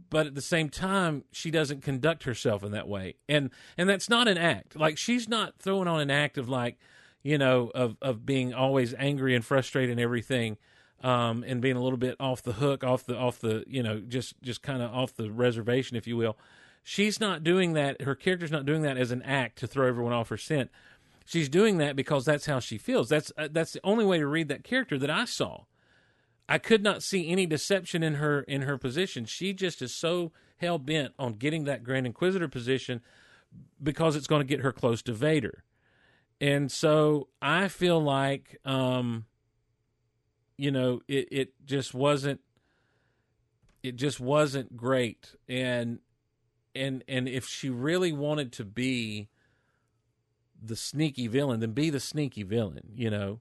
but 0.09 0.27
at 0.27 0.35
the 0.35 0.43
same 0.43 0.69
time, 0.69 1.25
she 1.33 1.51
doesn't 1.51 1.83
conduct 1.83 2.23
herself 2.25 2.63
in 2.63 2.73
that 2.73 2.89
way, 2.89 3.17
and 3.29 3.51
and 3.77 3.89
that's 3.89 4.09
not 4.09 4.29
an 4.29 4.39
act. 4.39 4.77
Like 4.77 4.97
she's 4.97 5.29
not 5.29 5.59
throwing 5.59 5.89
on 5.89 6.01
an 6.01 6.11
act 6.11 6.39
of 6.39 6.49
like, 6.49 6.79
you 7.23 7.39
know, 7.39 7.71
of 7.75 7.97
of 8.01 8.25
being 8.25 8.55
always 8.55 8.95
angry 8.95 9.35
and 9.35 9.45
frustrated 9.45 9.91
and 9.91 10.01
everything, 10.01 10.57
um, 11.03 11.45
and 11.47 11.61
being 11.61 11.77
a 11.77 11.83
little 11.83 11.99
bit 11.99 12.17
off 12.21 12.43
the 12.43 12.55
hook, 12.55 12.85
off 12.85 13.05
the 13.05 13.17
off 13.17 13.39
the, 13.39 13.65
you 13.67 13.83
know, 13.83 14.01
just 14.01 14.41
just 14.43 14.63
kind 14.63 14.83
of 14.83 14.93
off 14.93 15.15
the 15.15 15.31
reservation, 15.31 15.97
if 15.97 16.07
you 16.07 16.17
will. 16.17 16.37
She's 16.83 17.21
not 17.21 17.45
doing 17.45 17.75
that. 17.75 18.03
Her 18.03 18.15
character's 18.15 18.51
not 18.51 18.67
doing 18.67 18.83
that 18.83 18.97
as 18.97 19.11
an 19.11 19.23
act 19.23 19.59
to 19.59 19.67
throw 19.67 19.87
everyone 19.87 20.13
off 20.13 20.29
her 20.29 20.37
scent. 20.37 20.71
She's 21.25 21.49
doing 21.49 21.79
that 21.79 21.95
because 21.95 22.25
that's 22.25 22.47
how 22.47 22.59
she 22.59 22.79
feels. 22.79 23.09
That's 23.09 23.33
uh, 23.39 23.49
that's 23.51 23.73
the 23.73 23.81
only 23.85 24.05
way 24.05 24.19
to 24.19 24.27
read 24.27 24.49
that 24.49 24.65
character 24.65 24.99
that 24.99 25.11
I 25.11 25.25
saw. 25.25 25.65
I 26.49 26.59
could 26.59 26.83
not 26.83 27.03
see 27.03 27.31
any 27.31 27.47
deception 27.47 28.03
in 28.03 28.15
her 28.15 28.41
in 28.43 28.63
her 28.63 28.77
position. 28.77 29.25
She 29.25 29.53
just 29.53 29.81
is 29.81 29.95
so 29.95 30.33
hell 30.57 30.79
bent 30.79 31.15
on 31.19 31.35
getting 31.35 31.65
that 31.65 31.85
Grand 31.85 32.07
Inquisitor 32.07 32.49
position 32.49 33.01
because 33.83 34.17
it's 34.17 34.27
going 34.27 34.41
to 34.41 34.49
get 34.49 34.61
her 34.61 34.73
close 34.73 35.03
to 35.03 35.13
Vader. 35.13 35.63
And 36.41 36.73
so 36.73 37.29
I 37.41 37.69
feel 37.69 38.03
like 38.03 38.59
um 38.65 39.27
you 40.61 40.71
know, 40.71 41.01
it 41.09 41.29
it 41.31 41.49
just 41.65 41.95
wasn't 41.95 42.41
it 43.83 43.97
just 43.97 44.21
wasn't 44.21 44.77
great. 44.77 45.35
And 45.49 46.01
and 46.75 47.03
and 47.09 47.27
if 47.29 47.47
she 47.47 47.71
really 47.71 48.13
wanted 48.13 48.53
to 48.53 48.65
be 48.65 49.29
the 50.63 50.77
sneaky 50.77 51.29
villain, 51.29 51.61
then 51.61 51.73
be 51.73 51.89
the 51.89 51.99
sneaky 51.99 52.43
villain, 52.43 52.91
you 52.95 53.09
know. 53.09 53.41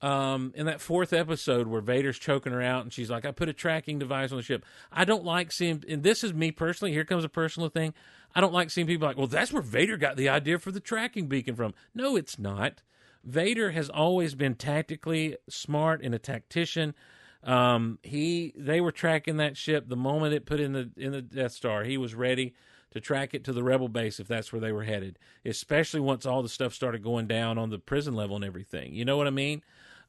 Um, 0.00 0.52
in 0.54 0.66
that 0.66 0.82
fourth 0.82 1.12
episode 1.12 1.66
where 1.66 1.80
Vader's 1.80 2.18
choking 2.18 2.52
her 2.52 2.60
out 2.60 2.82
and 2.82 2.92
she's 2.92 3.10
like, 3.10 3.24
I 3.24 3.32
put 3.32 3.48
a 3.48 3.54
tracking 3.54 3.98
device 3.98 4.32
on 4.32 4.36
the 4.36 4.42
ship. 4.42 4.64
I 4.92 5.04
don't 5.04 5.24
like 5.24 5.50
seeing, 5.50 5.82
and 5.88 6.02
this 6.02 6.22
is 6.22 6.34
me 6.34 6.50
personally, 6.50 6.92
here 6.92 7.06
comes 7.06 7.24
a 7.24 7.28
personal 7.28 7.70
thing. 7.70 7.94
I 8.34 8.42
don't 8.42 8.52
like 8.52 8.70
seeing 8.70 8.86
people 8.86 9.08
like, 9.08 9.16
well, 9.16 9.28
that's 9.28 9.50
where 9.50 9.62
Vader 9.62 9.96
got 9.96 10.16
the 10.16 10.28
idea 10.28 10.58
for 10.58 10.70
the 10.70 10.80
tracking 10.80 11.26
beacon 11.26 11.56
from. 11.56 11.72
No, 11.94 12.16
it's 12.16 12.38
not. 12.38 12.82
Vader 13.24 13.70
has 13.70 13.88
always 13.88 14.34
been 14.34 14.54
tactically 14.54 15.36
smart 15.48 16.02
and 16.02 16.14
a 16.14 16.18
tactician. 16.18 16.94
Um, 17.42 17.98
he 18.02 18.54
they 18.56 18.80
were 18.80 18.92
tracking 18.92 19.36
that 19.38 19.56
ship 19.56 19.88
the 19.88 19.96
moment 19.96 20.34
it 20.34 20.46
put 20.46 20.60
in 20.60 20.72
the 20.72 20.90
in 20.96 21.12
the 21.12 21.22
Death 21.22 21.52
Star. 21.52 21.84
He 21.84 21.96
was 21.96 22.14
ready 22.14 22.54
to 22.90 23.00
track 23.00 23.34
it 23.34 23.44
to 23.44 23.52
the 23.52 23.62
rebel 23.62 23.88
base 23.88 24.20
if 24.20 24.28
that's 24.28 24.52
where 24.52 24.60
they 24.60 24.72
were 24.72 24.84
headed. 24.84 25.18
Especially 25.44 26.00
once 26.00 26.24
all 26.24 26.42
the 26.42 26.48
stuff 26.48 26.72
started 26.72 27.02
going 27.02 27.26
down 27.26 27.58
on 27.58 27.70
the 27.70 27.78
prison 27.78 28.14
level 28.14 28.36
and 28.36 28.44
everything. 28.44 28.94
You 28.94 29.04
know 29.04 29.16
what 29.16 29.26
I 29.26 29.30
mean? 29.30 29.62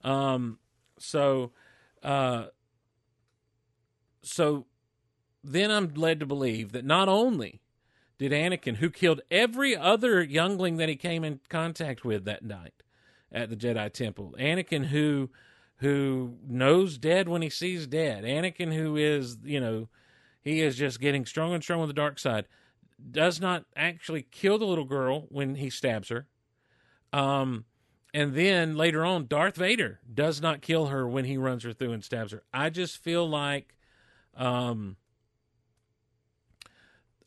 Um, 0.03 0.59
so, 0.99 1.51
uh, 2.03 2.45
so 4.21 4.65
then 5.43 5.71
I'm 5.71 5.93
led 5.95 6.19
to 6.19 6.25
believe 6.25 6.73
that 6.73 6.85
not 6.85 7.09
only 7.09 7.61
did 8.17 8.31
Anakin, 8.31 8.77
who 8.77 8.89
killed 8.89 9.21
every 9.29 9.75
other 9.75 10.23
youngling 10.23 10.77
that 10.77 10.87
he 10.87 10.95
came 10.95 11.23
in 11.23 11.39
contact 11.49 12.05
with 12.05 12.23
that 12.25 12.43
night 12.43 12.74
at 13.35 13.49
the 13.49 13.55
Jedi 13.55 13.91
Temple, 13.91 14.33
Anakin, 14.39 14.85
who 14.85 15.29
who 15.79 16.35
knows 16.47 16.97
dead 16.97 17.27
when 17.27 17.41
he 17.41 17.49
sees 17.49 17.85
dead, 17.85 18.23
Anakin, 18.23 18.73
who 18.73 18.95
is 18.95 19.37
you 19.43 19.59
know 19.59 19.89
he 20.41 20.61
is 20.61 20.77
just 20.77 20.99
getting 20.99 21.25
stronger 21.25 21.55
and 21.55 21.63
stronger 21.63 21.83
on 21.83 21.87
the 21.87 21.93
dark 21.93 22.17
side, 22.17 22.47
does 23.11 23.41
not 23.41 23.65
actually 23.75 24.23
kill 24.23 24.57
the 24.57 24.65
little 24.65 24.85
girl 24.85 25.25
when 25.29 25.55
he 25.55 25.69
stabs 25.69 26.09
her. 26.09 26.27
Um, 27.11 27.65
and 28.13 28.33
then 28.33 28.77
later 28.77 29.03
on, 29.03 29.27
Darth 29.27 29.57
Vader 29.57 29.99
does 30.11 30.41
not 30.41 30.61
kill 30.61 30.87
her 30.87 31.07
when 31.07 31.25
he 31.25 31.37
runs 31.37 31.63
her 31.63 31.73
through 31.73 31.91
and 31.91 32.03
stabs 32.03 32.31
her. 32.31 32.43
I 32.53 32.69
just 32.69 32.97
feel 32.97 33.27
like, 33.27 33.75
um, 34.37 34.95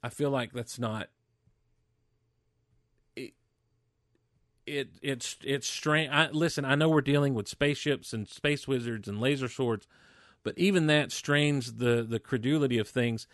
I 0.03 0.09
feel 0.09 0.31
like 0.31 0.53
that's 0.53 0.79
not. 0.79 1.09
It 4.69 4.89
it's 5.03 5.37
it's 5.45 5.69
strange. 5.69 6.11
I, 6.13 6.31
listen, 6.31 6.65
I 6.65 6.75
know 6.75 6.89
we're 6.89 7.01
dealing 7.01 7.35
with 7.35 7.49
spaceships 7.49 8.13
and 8.13 8.29
space 8.29 8.69
wizards 8.69 9.09
and 9.09 9.21
laser 9.21 9.49
swords, 9.49 9.87
but 10.43 10.57
even 10.59 10.87
that 10.87 11.13
strains 11.13 11.75
the 11.75 12.03
the 12.09 12.21
credulity 12.21 12.79
of 12.79 12.89
things. 12.89 13.27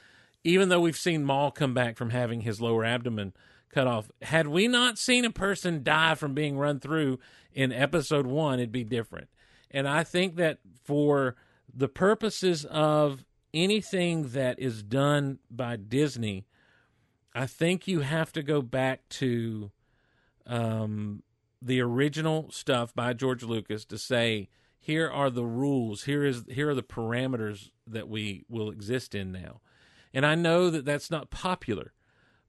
Even 0.42 0.68
though 0.68 0.80
we've 0.80 0.96
seen 0.96 1.24
Maul 1.24 1.50
come 1.50 1.72
back 1.72 1.96
from 1.96 2.10
having 2.10 2.42
his 2.42 2.60
lower 2.60 2.84
abdomen 2.84 3.32
cut 3.70 3.86
off, 3.86 4.10
had 4.22 4.46
we 4.46 4.68
not 4.68 4.98
seen 4.98 5.24
a 5.24 5.30
person 5.30 5.82
die 5.82 6.14
from 6.14 6.34
being 6.34 6.58
run 6.58 6.80
through 6.80 7.18
in 7.52 7.72
episode 7.72 8.26
one, 8.26 8.58
it'd 8.58 8.70
be 8.70 8.84
different. 8.84 9.28
And 9.70 9.88
I 9.88 10.04
think 10.04 10.36
that 10.36 10.58
for 10.84 11.34
the 11.72 11.88
purposes 11.88 12.64
of 12.66 13.24
anything 13.54 14.28
that 14.28 14.58
is 14.58 14.82
done 14.82 15.38
by 15.50 15.76
Disney, 15.76 16.44
I 17.34 17.46
think 17.46 17.88
you 17.88 18.00
have 18.00 18.32
to 18.32 18.42
go 18.42 18.62
back 18.62 19.08
to 19.10 19.70
um, 20.46 21.22
the 21.60 21.80
original 21.80 22.50
stuff 22.50 22.94
by 22.94 23.12
George 23.12 23.42
Lucas 23.42 23.84
to 23.86 23.98
say 23.98 24.48
here 24.78 25.10
are 25.10 25.30
the 25.30 25.46
rules, 25.46 26.04
here 26.04 26.24
is 26.24 26.44
here 26.48 26.70
are 26.70 26.74
the 26.74 26.82
parameters 26.82 27.70
that 27.86 28.08
we 28.08 28.44
will 28.48 28.70
exist 28.70 29.14
in 29.14 29.32
now. 29.32 29.60
And 30.12 30.26
I 30.26 30.34
know 30.34 30.70
that 30.70 30.84
that's 30.84 31.10
not 31.10 31.30
popular, 31.30 31.92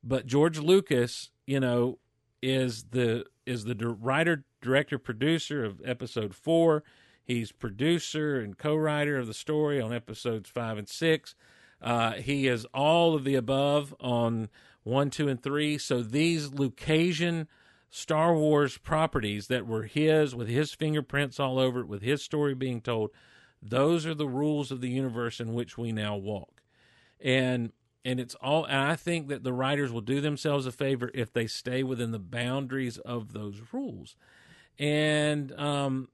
but 0.04 0.28
George 0.28 0.60
Lucas, 0.60 1.32
you 1.48 1.60
know, 1.60 2.00
is 2.42 2.86
the 2.92 3.26
is 3.46 3.66
the 3.66 3.76
writer, 3.76 4.44
director, 4.62 4.98
producer 4.98 5.64
of 5.64 5.82
episode 5.86 6.36
4. 6.36 6.84
He's 7.24 7.52
producer 7.52 8.40
and 8.40 8.58
co-writer 8.58 9.18
of 9.18 9.28
the 9.28 9.34
story 9.34 9.82
on 9.82 9.94
episodes 9.94 10.50
5 10.50 10.78
and 10.78 10.90
6. 10.90 11.36
Uh, 11.82 12.14
he 12.14 12.48
is 12.48 12.66
all 12.74 13.16
of 13.16 13.24
the 13.24 13.36
above 13.36 13.96
on 14.00 14.50
1, 14.84 15.10
2 15.10 15.28
and 15.28 15.42
3. 15.42 15.78
So 15.78 16.02
these 16.04 16.50
Lucasian 16.50 17.48
Star 17.90 18.36
Wars 18.36 18.78
properties 18.78 19.48
that 19.48 19.66
were 19.66 19.84
his 19.84 20.36
with 20.36 20.48
his 20.48 20.74
fingerprints 20.74 21.40
all 21.40 21.60
over 21.60 21.82
it 21.82 21.88
with 21.88 22.02
his 22.02 22.22
story 22.22 22.54
being 22.54 22.82
told, 22.82 23.12
those 23.62 24.06
are 24.06 24.14
the 24.14 24.28
rules 24.28 24.72
of 24.72 24.82
the 24.82 24.90
universe 24.90 25.40
in 25.40 25.54
which 25.54 25.78
we 25.78 25.92
now 25.92 26.16
walk. 26.16 26.62
And 27.20 27.72
and 28.04 28.20
it's 28.20 28.36
all 28.36 28.66
and 28.66 28.78
i 28.78 28.96
think 28.96 29.28
that 29.28 29.44
the 29.44 29.52
writers 29.52 29.92
will 29.92 30.02
do 30.02 30.22
themselves 30.22 30.66
a 30.66 30.72
favor 30.72 31.10
if 31.14 31.34
they 31.34 31.48
stay 31.48 31.82
within 31.82 32.12
the 32.12 32.20
boundaries 32.20 32.98
of 33.00 33.34
those 33.34 33.62
rules. 33.74 34.16
And 34.78 35.52
um 35.60 36.10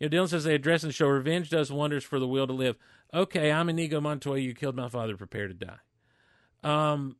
you 0.00 0.08
know 0.08 0.16
dylan 0.16 0.28
says 0.28 0.44
they 0.44 0.54
address 0.54 0.82
and 0.82 0.94
show 0.94 1.08
revenge 1.08 1.50
does 1.50 1.70
wonders 1.70 2.04
for 2.04 2.18
the 2.18 2.26
will 2.26 2.46
to 2.46 2.52
live. 2.52 2.76
Okay 3.12 3.52
i'm 3.52 3.68
inigo 3.68 4.00
montoya. 4.00 4.40
You 4.40 4.54
killed 4.54 4.76
my 4.76 4.88
father. 4.88 5.16
Prepare 5.16 5.48
to 5.48 5.54
die. 5.54 5.78
Um 6.62 7.16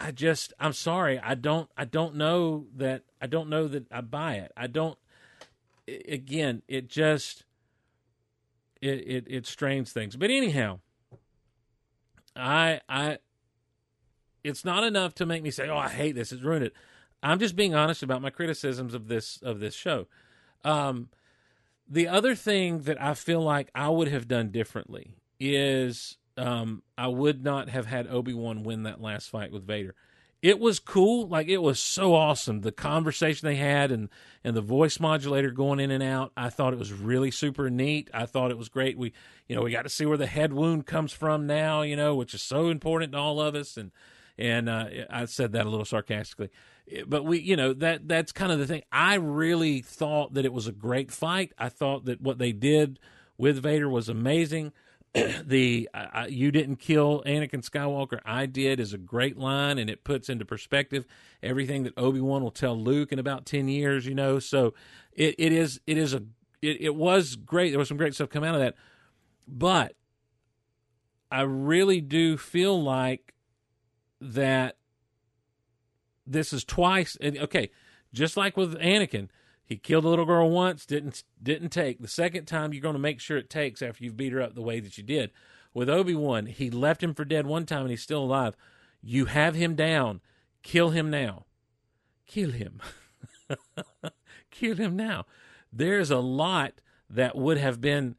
i 0.00 0.10
just 0.10 0.52
i'm 0.58 0.72
sorry 0.72 1.20
i 1.20 1.34
don't 1.34 1.70
i 1.76 1.84
don't 1.84 2.16
know 2.16 2.66
that 2.74 3.02
i 3.20 3.26
don't 3.26 3.48
know 3.48 3.68
that 3.68 3.86
i 3.92 4.00
buy 4.00 4.34
it 4.34 4.50
i 4.56 4.66
don't 4.66 4.98
again 6.08 6.62
it 6.66 6.88
just 6.88 7.44
it 8.80 9.06
it, 9.06 9.24
it 9.28 9.46
strains 9.46 9.92
things 9.92 10.16
but 10.16 10.30
anyhow 10.30 10.78
I 12.36 12.80
I 12.88 13.18
it's 14.42 14.64
not 14.64 14.84
enough 14.84 15.14
to 15.16 15.26
make 15.26 15.42
me 15.42 15.50
say, 15.50 15.68
"Oh, 15.68 15.76
I 15.76 15.88
hate 15.88 16.14
this. 16.14 16.32
It's 16.32 16.42
ruined 16.42 16.64
it." 16.64 16.72
I'm 17.22 17.38
just 17.38 17.56
being 17.56 17.74
honest 17.74 18.02
about 18.02 18.22
my 18.22 18.30
criticisms 18.30 18.94
of 18.94 19.08
this 19.08 19.38
of 19.42 19.60
this 19.60 19.74
show. 19.74 20.06
Um, 20.64 21.10
the 21.88 22.08
other 22.08 22.34
thing 22.34 22.82
that 22.82 23.00
I 23.00 23.14
feel 23.14 23.42
like 23.42 23.70
I 23.74 23.88
would 23.88 24.08
have 24.08 24.28
done 24.28 24.50
differently 24.50 25.16
is 25.38 26.16
um, 26.36 26.82
I 26.96 27.08
would 27.08 27.44
not 27.44 27.68
have 27.68 27.86
had 27.86 28.06
Obi 28.06 28.34
Wan 28.34 28.62
win 28.62 28.84
that 28.84 29.00
last 29.00 29.28
fight 29.30 29.52
with 29.52 29.66
Vader. 29.66 29.94
It 30.42 30.58
was 30.58 30.78
cool, 30.78 31.28
like 31.28 31.48
it 31.48 31.60
was 31.60 31.78
so 31.78 32.14
awesome. 32.14 32.62
The 32.62 32.72
conversation 32.72 33.46
they 33.46 33.56
had 33.56 33.92
and 33.92 34.08
and 34.42 34.56
the 34.56 34.62
voice 34.62 34.98
modulator 34.98 35.50
going 35.50 35.80
in 35.80 35.90
and 35.90 36.02
out. 36.02 36.32
I 36.34 36.48
thought 36.48 36.72
it 36.72 36.78
was 36.78 36.94
really 36.94 37.30
super 37.30 37.68
neat. 37.68 38.08
I 38.14 38.24
thought 38.24 38.50
it 38.50 38.56
was 38.56 38.70
great. 38.70 38.96
We 38.96 39.12
you 39.48 39.54
know 39.54 39.62
we 39.62 39.70
got 39.70 39.82
to 39.82 39.90
see 39.90 40.06
where 40.06 40.16
the 40.16 40.26
head 40.26 40.54
wound 40.54 40.86
comes 40.86 41.12
from 41.12 41.46
now. 41.46 41.82
You 41.82 41.94
know, 41.94 42.14
which 42.14 42.32
is 42.32 42.40
so 42.40 42.68
important 42.68 43.12
to 43.12 43.18
all 43.18 43.38
of 43.38 43.54
us. 43.54 43.76
And 43.76 43.90
and 44.38 44.70
uh, 44.70 44.86
I 45.10 45.26
said 45.26 45.52
that 45.52 45.66
a 45.66 45.68
little 45.68 45.84
sarcastically, 45.84 46.48
but 47.06 47.24
we, 47.24 47.38
you 47.40 47.56
know, 47.56 47.74
that 47.74 48.08
that's 48.08 48.32
kind 48.32 48.50
of 48.50 48.58
the 48.58 48.66
thing. 48.66 48.82
I 48.90 49.16
really 49.16 49.82
thought 49.82 50.32
that 50.34 50.46
it 50.46 50.52
was 50.52 50.66
a 50.66 50.72
great 50.72 51.10
fight. 51.10 51.52
I 51.58 51.68
thought 51.68 52.06
that 52.06 52.22
what 52.22 52.38
they 52.38 52.52
did 52.52 52.98
with 53.36 53.62
Vader 53.62 53.88
was 53.88 54.08
amazing. 54.08 54.72
the 55.44 55.88
I- 55.92 56.26
you 56.28 56.50
didn't 56.50 56.76
kill 56.76 57.22
Anakin 57.26 57.68
Skywalker, 57.68 58.20
I 58.24 58.46
did 58.46 58.78
is 58.80 58.92
a 58.92 58.98
great 58.98 59.36
line, 59.36 59.78
and 59.78 59.90
it 59.90 60.04
puts 60.04 60.28
into 60.28 60.44
perspective 60.44 61.04
everything 61.42 61.82
that 61.84 61.94
Obi 61.96 62.20
Wan 62.20 62.42
will 62.42 62.50
tell 62.50 62.78
Luke 62.78 63.12
in 63.12 63.18
about 63.18 63.46
ten 63.46 63.68
years. 63.68 64.06
You 64.06 64.14
know, 64.14 64.38
so 64.38 64.74
it, 65.12 65.34
it 65.38 65.52
is 65.52 65.80
it 65.86 65.98
is 65.98 66.14
a 66.14 66.22
it, 66.62 66.80
it 66.80 66.94
was 66.94 67.36
great. 67.36 67.70
There 67.70 67.78
was 67.78 67.88
some 67.88 67.96
great 67.96 68.14
stuff 68.14 68.30
come 68.30 68.44
out 68.44 68.54
of 68.54 68.60
that, 68.60 68.76
but 69.48 69.94
I 71.30 71.42
really 71.42 72.00
do 72.00 72.36
feel 72.36 72.80
like 72.80 73.34
that 74.20 74.76
this 76.26 76.52
is 76.52 76.64
twice. 76.64 77.16
Okay, 77.22 77.70
just 78.12 78.36
like 78.36 78.56
with 78.56 78.74
Anakin, 78.78 79.28
he 79.70 79.76
killed 79.76 80.04
a 80.04 80.08
little 80.08 80.24
girl 80.24 80.50
once, 80.50 80.84
didn't 80.84 81.22
didn't 81.40 81.68
take. 81.68 82.00
The 82.00 82.08
second 82.08 82.46
time, 82.46 82.72
you're 82.72 82.82
going 82.82 82.96
to 82.96 82.98
make 82.98 83.20
sure 83.20 83.38
it 83.38 83.48
takes 83.48 83.80
after 83.80 84.02
you've 84.02 84.16
beat 84.16 84.32
her 84.32 84.42
up 84.42 84.56
the 84.56 84.62
way 84.62 84.80
that 84.80 84.98
you 84.98 85.04
did. 85.04 85.30
With 85.72 85.88
Obi 85.88 86.12
Wan, 86.12 86.46
he 86.46 86.70
left 86.70 87.04
him 87.04 87.14
for 87.14 87.24
dead 87.24 87.46
one 87.46 87.66
time, 87.66 87.82
and 87.82 87.90
he's 87.90 88.02
still 88.02 88.24
alive. 88.24 88.56
You 89.00 89.26
have 89.26 89.54
him 89.54 89.76
down. 89.76 90.22
Kill 90.64 90.90
him 90.90 91.08
now. 91.08 91.44
Kill 92.26 92.50
him. 92.50 92.82
Kill 94.50 94.74
him 94.74 94.96
now. 94.96 95.24
There's 95.72 96.10
a 96.10 96.18
lot 96.18 96.80
that 97.08 97.36
would 97.36 97.56
have 97.56 97.80
been. 97.80 98.16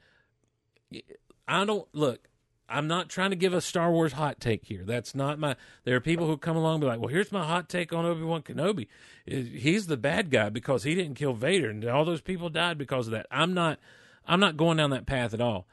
I 1.49 1.65
don't 1.65 1.89
look. 1.91 2.29
I'm 2.71 2.87
not 2.87 3.09
trying 3.09 3.31
to 3.31 3.35
give 3.35 3.53
a 3.53 3.61
Star 3.61 3.91
Wars 3.91 4.13
hot 4.13 4.39
take 4.39 4.65
here. 4.65 4.83
That's 4.85 5.13
not 5.13 5.37
my. 5.37 5.55
There 5.83 5.95
are 5.95 6.01
people 6.01 6.27
who 6.27 6.37
come 6.37 6.55
along 6.55 6.75
and 6.75 6.81
be 6.81 6.87
like, 6.87 6.99
"Well, 6.99 7.09
here's 7.09 7.31
my 7.31 7.45
hot 7.45 7.69
take 7.69 7.91
on 7.93 8.05
Obi 8.05 8.23
Wan 8.23 8.41
Kenobi. 8.41 8.87
He's 9.25 9.87
the 9.87 9.97
bad 9.97 10.31
guy 10.31 10.49
because 10.49 10.83
he 10.83 10.95
didn't 10.95 11.15
kill 11.15 11.33
Vader, 11.33 11.69
and 11.69 11.83
all 11.85 12.05
those 12.05 12.21
people 12.21 12.49
died 12.49 12.77
because 12.77 13.07
of 13.07 13.11
that." 13.11 13.27
I'm 13.29 13.53
not. 13.53 13.79
I'm 14.25 14.39
not 14.39 14.57
going 14.57 14.77
down 14.77 14.91
that 14.91 15.05
path 15.05 15.33
at 15.33 15.41
all. 15.41 15.67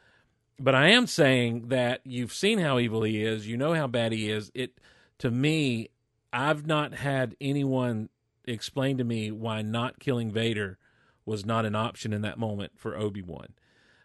But 0.58 0.74
I 0.74 0.88
am 0.88 1.06
saying 1.06 1.68
that 1.68 2.00
you've 2.04 2.32
seen 2.32 2.58
how 2.58 2.78
evil 2.78 3.04
he 3.04 3.22
is. 3.22 3.46
You 3.46 3.56
know 3.56 3.74
how 3.74 3.86
bad 3.86 4.12
he 4.12 4.30
is. 4.30 4.50
It 4.54 4.80
to 5.18 5.30
me, 5.30 5.90
I've 6.32 6.66
not 6.66 6.94
had 6.94 7.36
anyone 7.40 8.08
explain 8.44 8.98
to 8.98 9.04
me 9.04 9.30
why 9.30 9.62
not 9.62 10.00
killing 10.00 10.32
Vader 10.32 10.78
was 11.24 11.44
not 11.44 11.64
an 11.64 11.74
option 11.74 12.12
in 12.12 12.22
that 12.22 12.38
moment 12.38 12.72
for 12.76 12.96
Obi 12.96 13.22
Wan. 13.22 13.48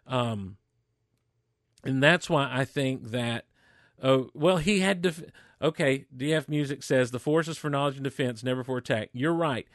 Um, 0.06 0.58
and 1.84 2.02
that's 2.02 2.28
why 2.28 2.48
I 2.52 2.64
think 2.64 3.10
that 3.10 3.44
Oh 4.02 4.30
well, 4.34 4.58
he 4.58 4.80
had 4.80 5.02
to. 5.04 5.14
Okay, 5.62 6.04
DF 6.14 6.48
Music 6.48 6.82
says 6.82 7.10
the 7.10 7.18
force 7.18 7.48
is 7.48 7.56
for 7.56 7.70
knowledge 7.70 7.94
and 7.94 8.04
defense, 8.04 8.42
never 8.42 8.62
for 8.62 8.76
attack. 8.76 9.08
You're 9.12 9.32
right. 9.32 9.66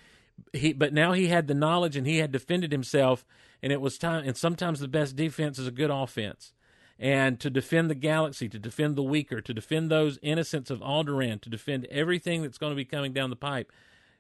He, 0.54 0.72
but 0.72 0.94
now 0.94 1.14
he 1.14 1.28
had 1.28 1.48
the 1.48 1.54
knowledge 1.54 1.98
and 1.98 2.06
he 2.06 2.18
had 2.18 2.32
defended 2.32 2.72
himself, 2.72 3.26
and 3.64 3.74
it 3.74 3.82
was 3.82 3.98
time. 3.98 4.24
And 4.26 4.38
sometimes 4.38 4.80
the 4.80 4.88
best 4.88 5.16
defense 5.16 5.58
is 5.58 5.68
a 5.68 5.72
good 5.72 5.90
offense. 5.90 6.54
And 7.00 7.40
to 7.40 7.50
defend 7.50 7.90
the 7.90 7.96
galaxy, 7.96 8.50
to 8.50 8.60
defend 8.60 8.96
the 8.96 9.04
weaker, 9.04 9.42
to 9.42 9.54
defend 9.54 9.90
those 9.90 10.20
innocents 10.22 10.70
of 10.70 10.82
Alderaan, 10.82 11.42
to 11.42 11.50
defend 11.50 11.88
everything 11.90 12.42
that's 12.42 12.58
going 12.58 12.72
to 12.72 12.76
be 12.76 12.86
coming 12.86 13.14
down 13.14 13.30
the 13.30 13.38
pipe, 13.38 13.72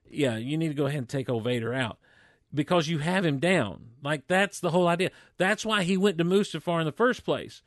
yeah, 0.09 0.37
you 0.37 0.57
need 0.57 0.69
to 0.69 0.73
go 0.73 0.85
ahead 0.85 0.99
and 0.99 1.09
take 1.09 1.29
old 1.29 1.43
Vader 1.43 1.73
out 1.73 1.99
because 2.53 2.87
you 2.87 2.99
have 2.99 3.25
him 3.25 3.37
down. 3.37 3.89
Like 4.01 4.27
that's 4.27 4.59
the 4.59 4.71
whole 4.71 4.87
idea. 4.87 5.11
That's 5.37 5.65
why 5.65 5.83
he 5.83 5.97
went 5.97 6.17
to 6.17 6.25
Mustafar 6.25 6.79
in 6.79 6.85
the 6.85 6.91
first 6.93 7.25
place, 7.25 7.61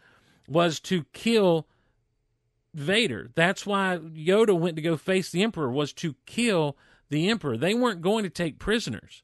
was 0.49 0.81
to 0.81 1.05
kill 1.13 1.67
Vader. 2.75 3.31
That's 3.35 3.67
why 3.67 3.99
Yoda 3.99 4.59
went 4.59 4.77
to 4.77 4.83
go 4.83 4.97
face 4.97 5.31
the 5.31 5.43
Emperor 5.43 5.71
was 5.71 5.93
to 5.95 6.15
kill 6.27 6.77
the 7.11 7.29
Emperor. 7.29 7.57
They 7.57 7.75
weren't 7.75 8.03
going 8.03 8.25
to 8.25 8.31
take 8.31 8.59
prisoners. 8.59 9.23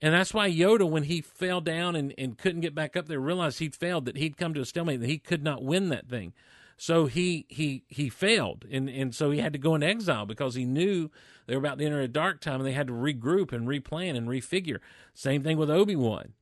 And 0.00 0.12
that's 0.12 0.34
why 0.34 0.50
Yoda, 0.50 0.88
when 0.88 1.04
he 1.04 1.20
fell 1.20 1.60
down 1.60 1.96
and, 1.96 2.12
and 2.18 2.36
couldn't 2.36 2.60
get 2.60 2.74
back 2.74 2.96
up 2.96 3.06
there, 3.06 3.20
realized 3.20 3.58
he'd 3.58 3.74
failed, 3.74 4.04
that 4.04 4.16
he'd 4.16 4.36
come 4.36 4.54
to 4.54 4.60
a 4.60 4.64
stalemate, 4.64 5.00
that 5.00 5.08
he 5.08 5.18
could 5.18 5.42
not 5.42 5.64
win 5.64 5.88
that 5.88 6.08
thing. 6.08 6.34
So 6.76 7.06
he 7.06 7.46
he 7.48 7.84
he 7.88 8.08
failed, 8.08 8.64
and, 8.70 8.88
and 8.88 9.14
so 9.14 9.30
he 9.30 9.38
had 9.38 9.52
to 9.52 9.60
go 9.60 9.76
into 9.76 9.86
exile 9.86 10.26
because 10.26 10.56
he 10.56 10.64
knew 10.64 11.08
they 11.46 11.54
were 11.54 11.60
about 11.60 11.78
to 11.78 11.84
enter 11.84 12.00
a 12.00 12.08
dark 12.08 12.40
time, 12.40 12.56
and 12.56 12.66
they 12.66 12.72
had 12.72 12.88
to 12.88 12.92
regroup 12.92 13.52
and 13.52 13.68
replan 13.68 14.16
and 14.16 14.28
refigure. 14.28 14.80
Same 15.14 15.44
thing 15.44 15.56
with 15.56 15.70
Obi 15.70 15.94
Wan. 15.94 16.32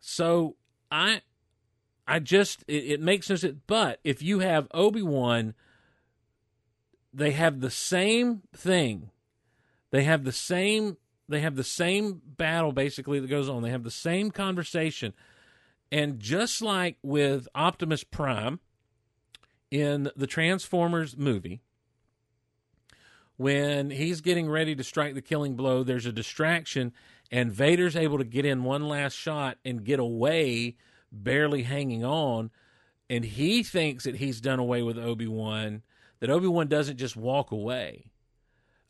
So 0.00 0.56
I 0.90 1.20
I 2.06 2.18
just 2.18 2.64
it, 2.66 2.84
it 2.84 3.00
makes 3.00 3.26
sense. 3.26 3.42
That, 3.42 3.66
but 3.66 4.00
if 4.04 4.22
you 4.22 4.40
have 4.40 4.68
Obi 4.72 5.02
Wan, 5.02 5.54
they 7.12 7.32
have 7.32 7.60
the 7.60 7.70
same 7.70 8.42
thing. 8.54 9.10
They 9.90 10.04
have 10.04 10.24
the 10.24 10.32
same. 10.32 10.96
They 11.28 11.40
have 11.40 11.56
the 11.56 11.64
same 11.64 12.20
battle 12.24 12.72
basically 12.72 13.20
that 13.20 13.28
goes 13.28 13.48
on. 13.48 13.62
They 13.62 13.70
have 13.70 13.84
the 13.84 13.90
same 13.90 14.30
conversation, 14.30 15.14
and 15.92 16.18
just 16.18 16.62
like 16.62 16.96
with 17.02 17.48
Optimus 17.54 18.04
Prime 18.04 18.60
in 19.70 20.10
the 20.16 20.26
Transformers 20.26 21.16
movie, 21.16 21.60
when 23.36 23.90
he's 23.90 24.20
getting 24.20 24.50
ready 24.50 24.74
to 24.74 24.84
strike 24.84 25.14
the 25.14 25.22
killing 25.22 25.54
blow, 25.54 25.82
there's 25.82 26.04
a 26.04 26.12
distraction, 26.12 26.92
and 27.30 27.50
Vader's 27.50 27.96
able 27.96 28.18
to 28.18 28.24
get 28.24 28.44
in 28.44 28.64
one 28.64 28.86
last 28.86 29.14
shot 29.14 29.56
and 29.64 29.82
get 29.82 29.98
away, 29.98 30.76
barely 31.12 31.62
hanging 31.62 32.04
on. 32.04 32.50
And 33.08 33.24
he 33.24 33.62
thinks 33.62 34.04
that 34.04 34.16
he's 34.16 34.40
done 34.40 34.58
away 34.58 34.82
with 34.82 34.98
Obi 34.98 35.26
Wan, 35.26 35.82
that 36.20 36.30
Obi 36.30 36.46
Wan 36.46 36.68
doesn't 36.68 36.96
just 36.96 37.16
walk 37.16 37.50
away. 37.50 38.10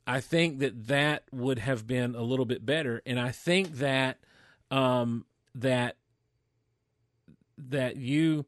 I 0.06 0.20
think 0.20 0.59
that 0.59 0.88
that 0.88 1.24
would 1.32 1.59
have 1.60 1.86
been 1.86 2.14
a 2.14 2.22
little 2.22 2.44
bit 2.44 2.66
better, 2.66 3.01
and 3.06 3.20
I 3.20 3.30
think 3.30 3.76
that 3.76 4.18
um, 4.70 5.24
that 5.55 5.97
that 7.56 7.97
you 7.97 8.47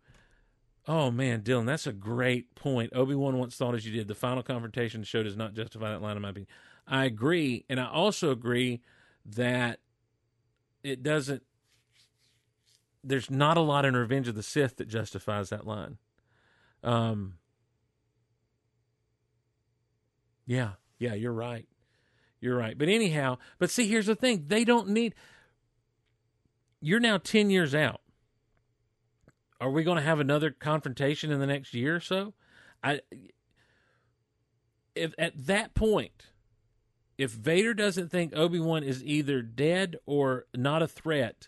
Oh 0.87 1.13
man, 1.13 1.43
Dylan, 1.43 1.67
that's 1.67 1.87
a 1.87 1.93
great 1.93 2.55
point. 2.57 2.93
Obi 2.95 3.15
Wan 3.15 3.39
once 3.39 3.55
thought 3.55 3.75
as 3.75 3.87
you 3.87 3.93
did. 3.93 4.09
The 4.09 4.15
final 4.15 4.43
confrontation 4.43 5.05
show 5.05 5.23
does 5.23 5.37
not 5.37 5.55
justify 5.55 5.91
that 5.91 6.03
line, 6.03 6.17
in 6.17 6.23
my 6.23 6.31
opinion. 6.31 6.49
I 6.89 7.05
agree, 7.05 7.65
and 7.69 7.79
I 7.79 7.87
also 7.87 8.31
agree 8.31 8.81
that 9.25 9.79
it 10.83 11.03
doesn't. 11.03 11.45
There's 13.05 13.31
not 13.31 13.57
a 13.57 13.61
lot 13.61 13.85
in 13.85 13.97
Revenge 13.97 14.29
of 14.29 14.35
the 14.35 14.43
Sith 14.43 14.77
that 14.77 14.89
justifies 14.89 15.51
that 15.51 15.67
line. 15.67 15.99
Um. 16.83 17.35
Yeah, 20.47 20.73
yeah, 20.99 21.15
you're 21.15 21.33
right. 21.33 21.69
You're 22.41 22.57
right. 22.57 22.77
But 22.77 22.89
anyhow, 22.89 23.39
but 23.59 23.71
see, 23.71 23.87
here's 23.87 24.07
the 24.07 24.17
thing: 24.17 24.45
they 24.49 24.65
don't 24.65 24.89
need. 24.89 25.15
You're 26.81 27.01
now 27.01 27.19
ten 27.19 27.51
years 27.51 27.75
out 27.75 28.03
are 29.63 29.71
we 29.71 29.85
going 29.85 29.97
to 29.97 30.03
have 30.03 30.19
another 30.19 30.51
confrontation 30.51 31.31
in 31.31 31.39
the 31.39 31.47
next 31.47 31.73
year 31.73 31.95
or 31.95 32.01
so? 32.01 32.35
I 32.83 33.01
if 34.97 35.15
at 35.17 35.47
that 35.47 35.73
point, 35.73 36.31
if 37.17 37.31
Vader 37.31 37.73
doesn't 37.73 38.11
think 38.11 38.35
Obi 38.35 38.59
Wan 38.59 38.83
is 38.83 39.05
either 39.05 39.41
dead 39.41 39.97
or 40.05 40.47
not 40.53 40.83
a 40.83 40.89
threat, 40.89 41.47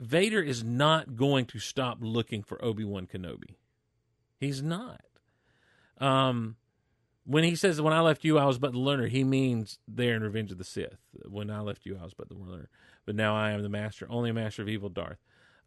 Vader 0.00 0.42
is 0.42 0.62
not 0.62 1.16
going 1.16 1.46
to 1.46 1.58
stop 1.58 1.98
looking 2.00 2.42
for 2.42 2.62
Obi 2.64 2.84
Wan 2.84 3.06
Kenobi. 3.06 3.56
He's 4.38 4.62
not. 4.62 5.02
Um, 5.98 6.56
when 7.24 7.44
he 7.44 7.56
says, 7.56 7.80
"When 7.80 7.92
I 7.92 8.00
left 8.00 8.24
you, 8.24 8.38
I 8.38 8.44
was 8.44 8.58
but 8.58 8.72
the 8.72 8.78
learner," 8.78 9.08
he 9.08 9.24
means 9.24 9.78
there 9.88 10.14
in 10.14 10.22
Revenge 10.22 10.52
of 10.52 10.58
the 10.58 10.64
Sith. 10.64 10.98
When 11.28 11.50
I 11.50 11.60
left 11.60 11.84
you, 11.84 11.98
I 12.00 12.04
was 12.04 12.14
but 12.14 12.28
the 12.28 12.34
learner, 12.34 12.70
but 13.04 13.16
now 13.16 13.36
I 13.36 13.50
am 13.50 13.62
the 13.62 13.68
master, 13.68 14.06
only 14.08 14.30
a 14.30 14.34
master 14.34 14.62
of 14.62 14.68
evil, 14.68 14.88
Darth. 14.88 15.18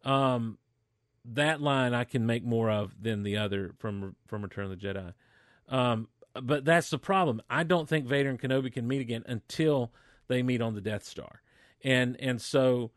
Um, 0.04 0.58
that 1.24 1.60
line 1.60 1.94
I 1.94 2.04
can 2.04 2.26
make 2.26 2.44
more 2.44 2.70
of 2.70 3.00
than 3.00 3.22
the 3.22 3.36
other 3.36 3.74
from 3.78 4.16
from 4.26 4.42
Return 4.42 4.64
of 4.64 4.70
the 4.70 4.76
Jedi. 4.76 5.12
Um, 5.68 6.08
but 6.34 6.64
that's 6.64 6.90
the 6.90 6.98
problem. 6.98 7.42
I 7.48 7.62
don't 7.62 7.88
think 7.88 8.06
Vader 8.06 8.30
and 8.30 8.40
Kenobi 8.40 8.72
can 8.72 8.88
meet 8.88 9.00
again 9.00 9.22
until 9.26 9.92
they 10.28 10.42
meet 10.42 10.62
on 10.62 10.74
the 10.74 10.80
Death 10.80 11.04
Star, 11.04 11.42
and 11.84 12.16
and 12.18 12.40
so, 12.40 12.90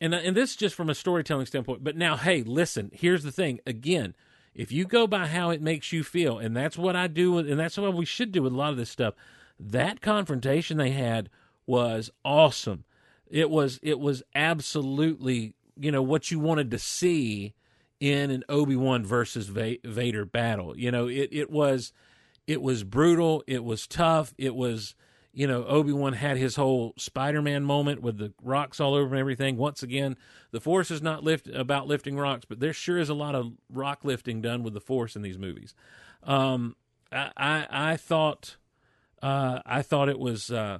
and 0.00 0.14
uh, 0.14 0.18
and 0.18 0.36
this 0.36 0.50
is 0.50 0.56
just 0.56 0.74
from 0.74 0.90
a 0.90 0.94
storytelling 0.94 1.46
standpoint. 1.46 1.84
But 1.84 1.96
now, 1.96 2.16
hey, 2.16 2.42
listen. 2.42 2.90
Here's 2.92 3.22
the 3.22 3.32
thing. 3.32 3.60
Again, 3.66 4.14
if 4.54 4.72
you 4.72 4.84
go 4.84 5.06
by 5.06 5.26
how 5.26 5.50
it 5.50 5.62
makes 5.62 5.92
you 5.92 6.02
feel, 6.02 6.38
and 6.38 6.56
that's 6.56 6.78
what 6.78 6.96
I 6.96 7.06
do, 7.06 7.38
and 7.38 7.58
that's 7.58 7.78
what 7.78 7.94
we 7.94 8.04
should 8.04 8.32
do 8.32 8.42
with 8.42 8.52
a 8.52 8.56
lot 8.56 8.70
of 8.70 8.76
this 8.76 8.90
stuff. 8.90 9.14
That 9.58 10.00
confrontation 10.00 10.76
they 10.78 10.90
had 10.90 11.30
was 11.66 12.10
awesome. 12.24 12.84
It 13.28 13.50
was 13.50 13.80
it 13.82 13.98
was 13.98 14.22
absolutely 14.34 15.54
you 15.78 15.90
know 15.90 16.02
what 16.02 16.30
you 16.30 16.38
wanted 16.38 16.70
to 16.70 16.78
see 16.78 17.54
in 18.00 18.30
an 18.30 18.44
Obi 18.48 18.76
Wan 18.76 19.04
versus 19.04 19.46
Vader 19.48 20.24
battle. 20.24 20.76
You 20.78 20.90
know, 20.90 21.08
it 21.08 21.30
it 21.32 21.50
was 21.50 21.92
it 22.46 22.62
was 22.62 22.84
brutal. 22.84 23.42
It 23.46 23.64
was 23.64 23.86
tough. 23.86 24.34
It 24.38 24.54
was 24.54 24.94
you 25.36 25.46
know 25.46 25.64
Obi 25.66 25.92
Wan 25.92 26.14
had 26.14 26.38
his 26.38 26.56
whole 26.56 26.94
Spider 26.96 27.42
Man 27.42 27.62
moment 27.62 28.00
with 28.00 28.16
the 28.16 28.32
rocks 28.42 28.80
all 28.80 28.94
over 28.94 29.14
and 29.14 29.20
everything. 29.20 29.58
Once 29.58 29.82
again, 29.82 30.16
the 30.50 30.62
Force 30.62 30.90
is 30.90 31.02
not 31.02 31.22
lift 31.22 31.46
about 31.48 31.86
lifting 31.86 32.16
rocks, 32.16 32.46
but 32.46 32.58
there 32.58 32.72
sure 32.72 32.96
is 32.96 33.10
a 33.10 33.14
lot 33.14 33.34
of 33.34 33.52
rock 33.70 34.00
lifting 34.02 34.40
done 34.40 34.62
with 34.62 34.72
the 34.72 34.80
Force 34.80 35.14
in 35.14 35.20
these 35.20 35.38
movies. 35.38 35.74
Um, 36.22 36.74
I, 37.12 37.30
I 37.36 37.66
I 37.70 37.96
thought 37.98 38.56
uh, 39.22 39.60
I 39.64 39.82
thought 39.82 40.08
it 40.08 40.18
was. 40.18 40.50
Uh, 40.50 40.78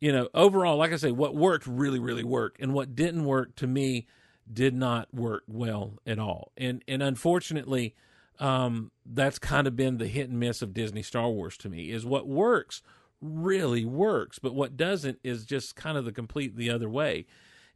you 0.00 0.12
know, 0.12 0.28
overall, 0.32 0.76
like 0.76 0.92
I 0.92 0.96
say, 0.96 1.10
what 1.10 1.34
worked 1.34 1.66
really, 1.66 1.98
really 1.98 2.22
worked, 2.22 2.60
and 2.60 2.72
what 2.72 2.94
didn't 2.94 3.24
work 3.24 3.56
to 3.56 3.66
me 3.66 4.06
did 4.50 4.72
not 4.72 5.12
work 5.12 5.42
well 5.48 5.98
at 6.06 6.18
all. 6.18 6.52
And 6.56 6.82
and 6.88 7.02
unfortunately, 7.02 7.96
um, 8.38 8.92
that's 9.04 9.40
kind 9.40 9.66
of 9.66 9.76
been 9.76 9.98
the 9.98 10.06
hit 10.06 10.30
and 10.30 10.38
miss 10.38 10.62
of 10.62 10.72
Disney 10.72 11.02
Star 11.02 11.28
Wars 11.28 11.58
to 11.58 11.68
me. 11.68 11.90
Is 11.90 12.06
what 12.06 12.28
works 12.28 12.80
really 13.20 13.84
works, 13.84 14.38
but 14.38 14.54
what 14.54 14.76
doesn't 14.76 15.18
is 15.22 15.44
just 15.44 15.76
kind 15.76 15.98
of 15.98 16.04
the 16.04 16.12
complete 16.12 16.56
the 16.56 16.70
other 16.70 16.88
way. 16.88 17.26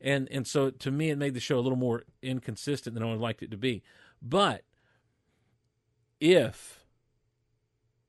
And 0.01 0.29
and 0.31 0.47
so 0.47 0.71
to 0.71 0.91
me, 0.91 1.11
it 1.11 1.19
made 1.19 1.35
the 1.35 1.41
show 1.41 1.59
a 1.59 1.61
little 1.61 1.79
more 1.79 2.03
inconsistent 2.23 2.95
than 2.95 3.03
I 3.03 3.07
would 3.07 3.13
have 3.13 3.21
liked 3.21 3.43
it 3.43 3.51
to 3.53 3.57
be. 3.57 3.83
But 4.21 4.65
if 6.21 6.85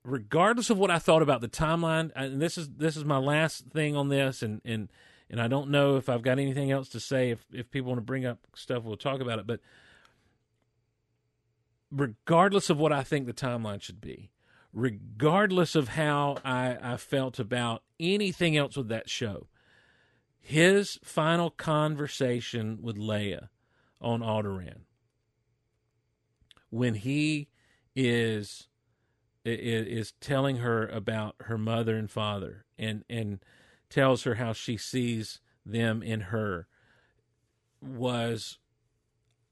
regardless 0.04 0.70
of 0.70 0.78
what 0.78 0.90
I 0.90 0.98
thought 0.98 1.22
about 1.22 1.40
the 1.40 1.48
timeline, 1.48 2.10
and 2.14 2.40
this 2.40 2.58
is 2.58 2.68
this 2.70 2.96
is 2.96 3.04
my 3.04 3.18
last 3.18 3.66
thing 3.72 3.96
on 3.96 4.08
this, 4.08 4.42
and 4.42 4.60
and 4.64 4.90
and 5.30 5.40
I 5.40 5.48
don't 5.48 5.70
know 5.70 5.96
if 5.96 6.08
I've 6.08 6.22
got 6.22 6.38
anything 6.38 6.70
else 6.70 6.88
to 6.90 7.00
say. 7.00 7.30
If 7.30 7.44
if 7.52 7.70
people 7.70 7.88
want 7.88 7.98
to 7.98 8.04
bring 8.04 8.26
up 8.26 8.46
stuff, 8.54 8.84
we'll 8.84 8.96
talk 8.96 9.20
about 9.20 9.38
it. 9.38 9.46
But 9.46 9.60
regardless 11.90 12.70
of 12.70 12.78
what 12.78 12.92
I 12.92 13.02
think 13.02 13.26
the 13.26 13.32
timeline 13.32 13.82
should 13.82 14.00
be, 14.00 14.30
regardless 14.74 15.76
of 15.76 15.88
how 15.90 16.36
I, 16.44 16.76
I 16.82 16.96
felt 16.96 17.38
about 17.38 17.82
anything 18.00 18.56
else 18.56 18.76
with 18.76 18.88
that 18.88 19.08
show, 19.08 19.46
his 20.40 20.98
final 21.02 21.48
conversation 21.48 22.78
with 22.82 22.96
Leia 22.96 23.48
on 24.00 24.20
Alderaan, 24.20 24.80
when 26.70 26.94
he 26.94 27.48
is 27.94 28.68
is 29.46 30.12
telling 30.20 30.56
her 30.56 30.86
about 30.88 31.36
her 31.42 31.56
mother 31.56 31.96
and 31.96 32.10
father 32.10 32.64
and 32.78 33.04
and 33.08 33.40
tells 33.90 34.24
her 34.24 34.36
how 34.36 34.52
she 34.52 34.76
sees 34.76 35.40
them 35.64 36.02
in 36.02 36.20
her 36.20 36.66
was 37.80 38.58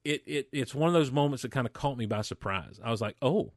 it, 0.03 0.23
it 0.27 0.49
it's 0.51 0.75
one 0.75 0.89
of 0.89 0.95
those 0.95 1.13
moments 1.13 1.43
that 1.43 1.53
kind 1.53 1.67
of 1.67 1.73
caught 1.73 1.97
me 1.97 2.07
by 2.07 2.23
surprise. 2.23 2.81
I 2.83 2.91
was 2.91 3.01
like, 3.01 3.17
"Oh, 3.23 3.53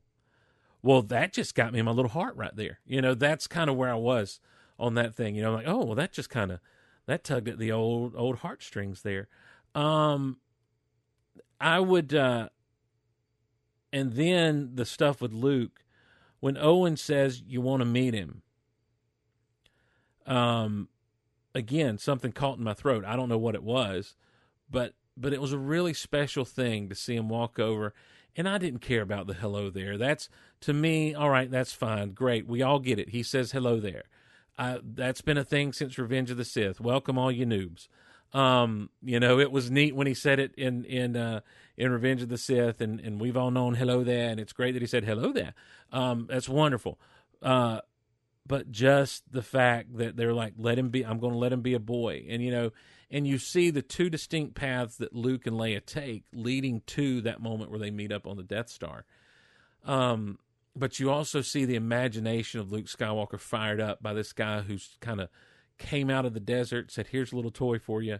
well, 0.85 1.01
that 1.01 1.33
just 1.33 1.55
got 1.55 1.73
me 1.73 1.79
in 1.79 1.85
my 1.85 1.91
little 1.91 2.11
heart 2.11 2.35
right 2.35 2.55
there." 2.55 2.79
You 2.85 3.01
know, 3.01 3.15
that's 3.15 3.47
kind 3.47 3.69
of 3.69 3.75
where 3.75 3.89
I 3.89 3.95
was 3.95 4.39
on 4.77 4.93
that 4.93 5.15
thing. 5.15 5.35
You 5.35 5.41
know, 5.41 5.49
I'm 5.49 5.55
like, 5.55 5.67
"Oh, 5.67 5.83
well, 5.83 5.95
that 5.95 6.13
just 6.13 6.29
kind 6.29 6.51
of 6.51 6.59
that 7.07 7.23
tugged 7.23 7.49
at 7.49 7.57
the 7.57 7.71
old 7.71 8.15
old 8.15 8.37
heartstrings 8.37 9.01
there." 9.01 9.27
Um, 9.73 10.37
I 11.59 11.79
would, 11.79 12.13
uh, 12.13 12.49
and 13.91 14.13
then 14.13 14.71
the 14.75 14.85
stuff 14.85 15.21
with 15.21 15.33
Luke 15.33 15.83
when 16.39 16.57
Owen 16.57 16.97
says 16.97 17.41
you 17.41 17.61
want 17.61 17.81
to 17.81 17.85
meet 17.85 18.13
him. 18.13 18.43
Um, 20.27 20.89
again, 21.55 21.97
something 21.97 22.31
caught 22.31 22.57
in 22.57 22.63
my 22.63 22.73
throat. 22.73 23.03
I 23.05 23.15
don't 23.15 23.29
know 23.29 23.37
what 23.37 23.55
it 23.55 23.63
was, 23.63 24.15
but 24.69 24.93
but 25.17 25.33
it 25.33 25.41
was 25.41 25.53
a 25.53 25.57
really 25.57 25.93
special 25.93 26.45
thing 26.45 26.89
to 26.89 26.95
see 26.95 27.15
him 27.15 27.29
walk 27.29 27.57
over. 27.57 27.93
And 28.35 28.49
I 28.49 28.57
didn't 28.57 28.79
care 28.79 29.01
about 29.01 29.27
the 29.27 29.33
hello 29.33 29.69
there. 29.69 29.97
That's 29.97 30.29
to 30.61 30.73
me, 30.73 31.13
all 31.13 31.29
right. 31.29 31.49
That's 31.49 31.73
fine, 31.73 32.11
great. 32.11 32.47
We 32.47 32.61
all 32.61 32.79
get 32.79 32.99
it. 32.99 33.09
He 33.09 33.23
says 33.23 33.51
hello 33.51 33.79
there. 33.79 34.03
That's 34.57 35.21
been 35.21 35.37
a 35.37 35.43
thing 35.43 35.73
since 35.73 35.97
Revenge 35.97 36.31
of 36.31 36.37
the 36.37 36.45
Sith. 36.45 36.79
Welcome 36.79 37.17
all 37.17 37.31
you 37.31 37.45
noobs. 37.45 37.87
Um, 38.33 38.89
you 39.01 39.19
know, 39.19 39.39
it 39.39 39.51
was 39.51 39.71
neat 39.71 39.95
when 39.95 40.07
he 40.07 40.13
said 40.13 40.39
it 40.39 40.53
in 40.55 40.83
in 40.85 41.15
uh, 41.15 41.41
in 41.77 41.91
Revenge 41.91 42.21
of 42.21 42.29
the 42.29 42.37
Sith, 42.37 42.81
and 42.81 42.99
and 42.99 43.21
we've 43.21 43.37
all 43.37 43.51
known 43.51 43.75
hello 43.75 44.03
there, 44.03 44.29
and 44.29 44.39
it's 44.39 44.53
great 44.53 44.73
that 44.73 44.81
he 44.81 44.87
said 44.87 45.05
hello 45.05 45.31
there. 45.31 45.53
Um, 45.91 46.27
that's 46.29 46.49
wonderful. 46.49 46.99
Uh, 47.41 47.81
but 48.47 48.71
just 48.71 49.31
the 49.31 49.41
fact 49.41 49.97
that 49.97 50.17
they're 50.17 50.33
like, 50.33 50.53
let 50.57 50.77
him 50.77 50.89
be. 50.89 51.05
I'm 51.05 51.19
going 51.19 51.33
to 51.33 51.39
let 51.39 51.53
him 51.53 51.61
be 51.61 51.73
a 51.73 51.79
boy, 51.79 52.25
and 52.29 52.41
you 52.41 52.51
know, 52.51 52.71
and 53.09 53.27
you 53.27 53.37
see 53.37 53.69
the 53.69 53.81
two 53.81 54.09
distinct 54.09 54.55
paths 54.55 54.97
that 54.97 55.15
Luke 55.15 55.45
and 55.45 55.57
Leia 55.57 55.85
take, 55.85 56.23
leading 56.33 56.81
to 56.87 57.21
that 57.21 57.41
moment 57.41 57.69
where 57.69 57.79
they 57.79 57.91
meet 57.91 58.11
up 58.11 58.27
on 58.27 58.37
the 58.37 58.43
Death 58.43 58.69
Star. 58.69 59.05
Um, 59.83 60.39
but 60.75 60.99
you 60.99 61.09
also 61.09 61.41
see 61.41 61.65
the 61.65 61.75
imagination 61.75 62.59
of 62.59 62.71
Luke 62.71 62.87
Skywalker 62.87 63.39
fired 63.39 63.79
up 63.79 64.01
by 64.01 64.13
this 64.13 64.33
guy 64.33 64.61
who's 64.61 64.97
kind 64.99 65.21
of 65.21 65.29
came 65.77 66.09
out 66.09 66.25
of 66.25 66.33
the 66.33 66.39
desert, 66.39 66.91
said, 66.91 67.07
"Here's 67.07 67.31
a 67.31 67.35
little 67.35 67.51
toy 67.51 67.79
for 67.79 68.01
you," 68.01 68.19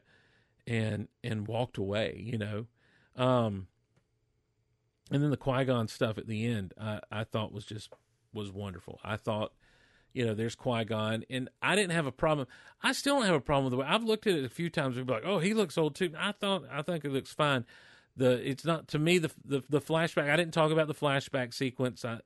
and 0.65 1.07
and 1.23 1.47
walked 1.47 1.77
away. 1.77 2.21
You 2.23 2.37
know, 2.37 2.67
um, 3.15 3.67
and 5.11 5.21
then 5.21 5.31
the 5.31 5.37
Qui 5.37 5.65
Gon 5.65 5.87
stuff 5.87 6.17
at 6.17 6.27
the 6.27 6.45
end, 6.45 6.73
I, 6.79 6.99
I 7.11 7.23
thought 7.23 7.51
was 7.51 7.65
just 7.65 7.89
was 8.33 8.51
wonderful. 8.51 8.99
I 9.03 9.17
thought, 9.17 9.53
you 10.15 10.25
know, 10.25 10.33
there's 10.33 10.55
Qui 10.55 10.85
Gon, 10.85 11.25
and 11.29 11.49
I 11.61 11.75
didn't 11.75 11.91
have 11.91 12.05
a 12.05 12.11
problem. 12.11 12.47
I 12.81 12.93
still 12.93 13.17
don't 13.17 13.25
have 13.25 13.35
a 13.35 13.41
problem 13.41 13.65
with 13.65 13.71
the 13.71 13.77
way 13.77 13.85
I've 13.85 14.05
looked 14.05 14.25
at 14.27 14.35
it 14.35 14.45
a 14.45 14.49
few 14.49 14.69
times. 14.69 14.95
And 14.95 15.05
be 15.05 15.11
like, 15.11 15.25
oh, 15.25 15.39
he 15.39 15.53
looks 15.53 15.77
old 15.77 15.93
too. 15.93 16.13
I 16.17 16.31
thought 16.31 16.63
I 16.71 16.81
think 16.81 17.03
it 17.03 17.11
looks 17.11 17.33
fine. 17.33 17.65
The 18.15 18.49
it's 18.49 18.63
not 18.63 18.87
to 18.89 18.99
me 18.99 19.17
the 19.17 19.31
the 19.43 19.61
the 19.69 19.81
flashback. 19.81 20.29
I 20.29 20.37
didn't 20.37 20.53
talk 20.53 20.71
about 20.71 20.87
the 20.87 20.95
flashback 20.95 21.53
sequence. 21.53 22.05
I 22.05 22.21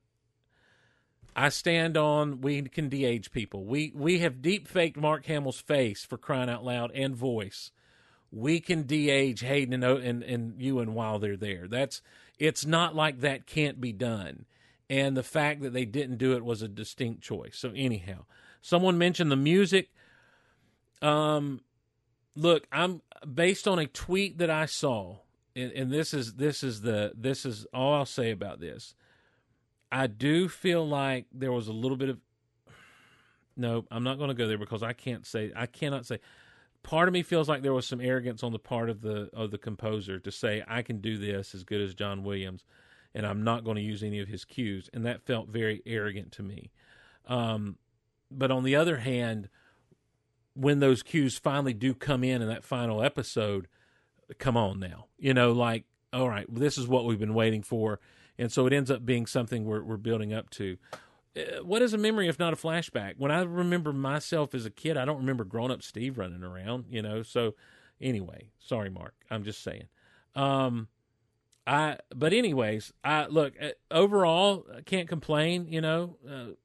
I 1.36 1.50
stand 1.50 1.98
on 1.98 2.42
we 2.42 2.62
can 2.62 2.90
de-age 2.90 3.32
people. 3.32 3.66
We 3.66 3.92
we 3.96 4.20
have 4.20 4.44
deep 4.44 4.68
faked 4.68 4.98
Mark 4.98 5.26
Hamill's 5.26 5.60
face 5.60 6.06
for 6.06 6.18
crying 6.18 6.50
out 6.50 6.64
loud 6.64 6.92
and 6.94 7.16
voice. 7.16 7.72
We 8.32 8.60
can 8.60 8.84
de-age 8.84 9.40
Hayden 9.40 9.74
and, 9.74 9.84
and 9.84 10.22
and 10.22 10.62
Ewan 10.62 10.94
while 10.94 11.18
they're 11.18 11.36
there. 11.36 11.68
That's 11.68 12.04
it's 12.38 12.68
not 12.68 12.96
like 12.96 13.22
that 13.22 13.48
can't 13.48 13.82
be 13.82 13.92
done. 13.94 14.46
And 14.90 15.16
the 15.16 15.24
fact 15.24 15.62
that 15.62 15.74
they 15.74 15.86
didn't 15.86 16.18
do 16.18 16.34
it 16.34 16.44
was 16.44 16.62
a 16.62 16.68
distinct 16.68 17.22
choice. 17.22 17.58
So 17.58 17.72
anyhow, 17.76 18.26
someone 18.62 18.98
mentioned 18.98 19.32
the 19.32 19.36
music. 19.36 19.90
Um, 21.02 21.62
look, 22.36 22.68
I'm 22.72 23.02
based 23.32 23.68
on 23.68 23.78
a 23.78 23.86
tweet 23.86 24.40
that 24.40 24.50
I 24.50 24.66
saw, 24.66 25.18
and, 25.56 25.72
and 25.74 25.92
this 25.92 26.14
is 26.14 26.34
this 26.36 26.64
is 26.64 26.82
the 26.82 27.12
this 27.16 27.46
is 27.46 27.66
all 27.74 27.94
I'll 27.94 28.06
say 28.06 28.32
about 28.32 28.60
this. 28.60 28.96
I 29.92 30.08
do 30.08 30.48
feel 30.48 30.88
like 30.88 31.26
there 31.32 31.52
was 31.52 31.68
a 31.68 31.74
little 31.74 31.98
bit 31.98 32.10
of 32.10 32.18
no, 33.56 33.86
I'm 33.92 34.04
not 34.04 34.18
going 34.18 34.30
to 34.30 34.34
go 34.34 34.48
there 34.48 34.58
because 34.58 34.84
I 34.84 34.94
can't 34.94 35.26
say 35.26 35.52
I 35.56 35.66
cannot 35.66 36.06
say. 36.06 36.20
Part 36.82 37.10
of 37.10 37.14
me 37.14 37.24
feels 37.24 37.50
like 37.50 37.62
there 37.62 37.74
was 37.74 37.86
some 37.86 38.00
arrogance 38.00 38.42
on 38.42 38.54
the 38.54 38.60
part 38.60 38.90
of 38.90 39.02
the 39.02 39.30
of 39.34 39.52
the 39.52 39.58
composer 39.58 40.18
to 40.20 40.32
say 40.32 40.64
I 40.66 40.82
can 40.82 41.02
do 41.02 41.18
this 41.18 41.54
as 41.54 41.66
good 41.66 41.82
as 41.82 41.94
John 41.94 42.24
Williams, 42.24 42.64
and 43.14 43.26
I'm 43.26 43.44
not 43.44 43.64
going 43.64 43.78
to 43.78 43.82
use 43.82 44.04
any 44.04 44.20
of 44.20 44.28
his 44.28 44.46
cues, 44.46 44.90
and 44.94 45.06
that 45.06 45.26
felt 45.26 45.50
very 45.50 45.82
arrogant 45.86 46.32
to 46.34 46.44
me. 46.44 46.72
Um, 47.28 47.78
but 48.32 48.52
on 48.52 48.64
the 48.64 48.76
other 48.76 48.98
hand, 48.98 49.50
when 50.54 50.80
those 50.80 51.04
cues 51.04 51.38
finally 51.38 51.74
do 51.74 51.94
come 51.94 52.24
in 52.24 52.42
in 52.42 52.48
that 52.48 52.64
final 52.64 53.04
episode, 53.04 53.68
come 54.38 54.58
on 54.58 54.80
now, 54.80 55.08
you 55.18 55.34
know, 55.34 55.52
like 55.52 55.86
all 56.12 56.30
right, 56.30 56.46
this 56.54 56.78
is 56.78 56.88
what 56.88 57.06
we've 57.06 57.20
been 57.20 57.34
waiting 57.36 57.62
for, 57.62 58.00
and 58.38 58.52
so 58.52 58.66
it 58.66 58.74
ends 58.74 58.90
up 58.90 59.06
being 59.06 59.26
something 59.26 59.66
we're 59.66 59.84
we're 59.84 59.98
building 59.98 60.34
up 60.34 60.50
to. 60.52 60.78
Uh, 61.38 61.64
What 61.64 61.82
is 61.82 61.94
a 61.94 61.98
memory 61.98 62.28
if 62.28 62.40
not 62.40 62.54
a 62.54 62.56
flashback? 62.56 63.14
When 63.18 63.32
I 63.32 63.42
remember 63.44 63.94
myself 63.94 64.56
as 64.56 64.66
a 64.66 64.72
kid, 64.72 64.98
I 64.98 65.06
don't 65.06 65.18
remember 65.18 65.44
grown 65.44 65.72
up 65.72 65.84
Steve 65.84 66.18
running 66.18 66.44
around, 66.44 66.86
you 66.90 67.02
know. 67.02 67.22
So 67.22 67.54
anyway, 68.02 68.50
sorry, 68.60 68.90
Mark. 68.90 69.14
I'm 69.30 69.44
just 69.44 69.62
saying. 69.64 69.88
Um, 70.36 70.88
I 71.70 71.98
but 72.16 72.34
anyways, 72.34 72.92
I 73.04 73.28
look 73.28 73.54
uh, 73.62 73.70
overall 73.92 74.66
I 74.76 74.82
can't 74.82 75.08
complain. 75.08 75.68
You 75.70 75.82
know, 75.82 76.18
uh, 76.28 76.56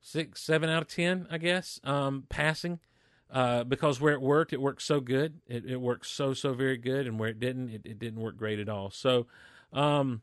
six, 0.00 0.42
seven 0.42 0.70
out 0.70 0.80
of 0.80 0.88
ten, 0.88 1.26
I 1.30 1.36
guess. 1.36 1.78
Um, 1.84 2.24
passing. 2.30 2.80
Uh, 3.28 3.64
because 3.64 4.00
where 4.00 4.12
it 4.12 4.22
worked, 4.22 4.52
it 4.52 4.60
worked 4.60 4.80
so 4.80 5.00
good. 5.00 5.40
It, 5.48 5.66
it 5.66 5.80
worked 5.80 6.06
so 6.06 6.32
so 6.32 6.54
very 6.54 6.76
good, 6.76 7.06
and 7.06 7.18
where 7.18 7.28
it 7.28 7.40
didn't, 7.40 7.70
it, 7.70 7.82
it 7.84 7.98
didn't 7.98 8.20
work 8.20 8.36
great 8.36 8.60
at 8.60 8.68
all. 8.68 8.90
So, 8.90 9.26
um, 9.72 10.22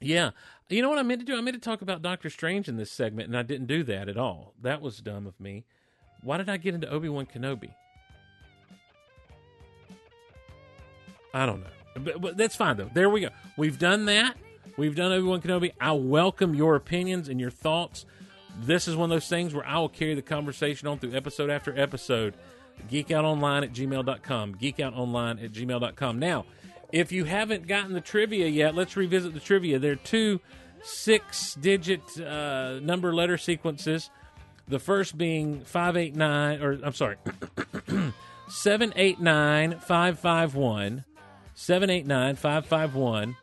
yeah, 0.00 0.30
you 0.70 0.80
know 0.80 0.88
what 0.88 0.98
I 0.98 1.02
meant 1.02 1.20
to 1.20 1.26
do? 1.26 1.36
I 1.36 1.42
meant 1.42 1.54
to 1.54 1.60
talk 1.60 1.82
about 1.82 2.00
Doctor 2.00 2.30
Strange 2.30 2.66
in 2.66 2.78
this 2.78 2.90
segment, 2.90 3.28
and 3.28 3.36
I 3.36 3.42
didn't 3.42 3.66
do 3.66 3.84
that 3.84 4.08
at 4.08 4.16
all. 4.16 4.54
That 4.60 4.80
was 4.80 5.02
dumb 5.02 5.26
of 5.26 5.38
me. 5.38 5.66
Why 6.22 6.38
did 6.38 6.48
I 6.48 6.56
get 6.56 6.74
into 6.74 6.88
Obi 6.88 7.10
Wan 7.10 7.26
Kenobi? 7.26 7.74
I 11.34 11.44
don't 11.44 11.60
know, 11.60 11.66
but, 11.94 12.20
but 12.20 12.36
that's 12.36 12.56
fine 12.56 12.76
though. 12.76 12.90
There 12.92 13.08
we 13.08 13.20
go. 13.20 13.28
We've 13.56 13.78
done 13.78 14.06
that. 14.06 14.36
We've 14.76 14.94
done 14.94 15.12
Obi 15.12 15.26
Wan 15.26 15.42
Kenobi. 15.42 15.72
I 15.80 15.92
welcome 15.92 16.54
your 16.54 16.76
opinions 16.76 17.28
and 17.28 17.38
your 17.38 17.50
thoughts. 17.50 18.06
This 18.60 18.88
is 18.88 18.96
one 18.96 19.10
of 19.10 19.14
those 19.14 19.28
things 19.28 19.54
where 19.54 19.66
I 19.66 19.78
will 19.78 19.88
carry 19.88 20.14
the 20.14 20.22
conversation 20.22 20.88
on 20.88 20.98
through 20.98 21.14
episode 21.14 21.50
after 21.50 21.78
episode. 21.78 22.34
Geekoutonline 22.90 23.64
at 23.64 23.72
gmail.com. 23.72 24.54
Geekoutonline 24.56 25.44
at 25.44 25.52
gmail.com. 25.52 26.18
Now, 26.18 26.46
if 26.90 27.12
you 27.12 27.24
haven't 27.24 27.66
gotten 27.66 27.92
the 27.92 28.00
trivia 28.00 28.46
yet, 28.46 28.74
let's 28.74 28.96
revisit 28.96 29.34
the 29.34 29.40
trivia. 29.40 29.78
There 29.78 29.92
are 29.92 29.96
two 29.96 30.40
six 30.82 31.54
digit 31.54 32.20
uh, 32.20 32.80
number 32.80 33.14
letter 33.14 33.38
sequences. 33.38 34.10
The 34.68 34.78
first 34.78 35.18
being 35.18 35.60
589, 35.64 36.62
or 36.62 36.78
I'm 36.84 36.92
sorry, 36.92 37.16
789 38.48 39.80
551. 39.80 41.04
789 41.62 42.34
551. 42.34 43.36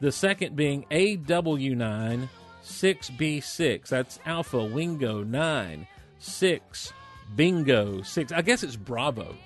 The 0.00 0.10
second 0.10 0.56
being 0.56 0.86
AW9 0.90 2.26
6B6. 2.64 3.88
That's 3.88 4.18
Alpha 4.24 4.64
Wingo 4.64 5.22
9 5.22 5.86
6 6.18 6.92
Bingo 7.36 8.00
6. 8.00 8.32
I 8.32 8.40
guess 8.40 8.62
it's 8.62 8.76
Bravo. 8.76 9.36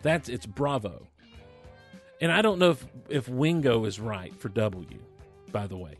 That's 0.00 0.30
it's 0.30 0.46
Bravo. 0.46 1.06
And 2.22 2.32
I 2.32 2.40
don't 2.40 2.58
know 2.58 2.70
if, 2.70 2.86
if 3.10 3.28
Wingo 3.28 3.84
is 3.84 4.00
right 4.00 4.34
for 4.40 4.48
W, 4.48 4.98
by 5.52 5.66
the 5.66 5.76
way. 5.76 5.98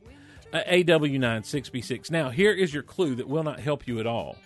Uh, 0.55 0.63
AW9 0.71 1.21
6B6. 1.21 2.11
Now, 2.11 2.31
here 2.31 2.53
is 2.53 2.73
your 2.73 2.83
clue 2.83 3.15
that 3.17 3.29
will 3.29 3.45
not 3.45 3.61
help 3.61 3.87
you 3.87 4.01
at 4.01 4.07
all. 4.07 4.37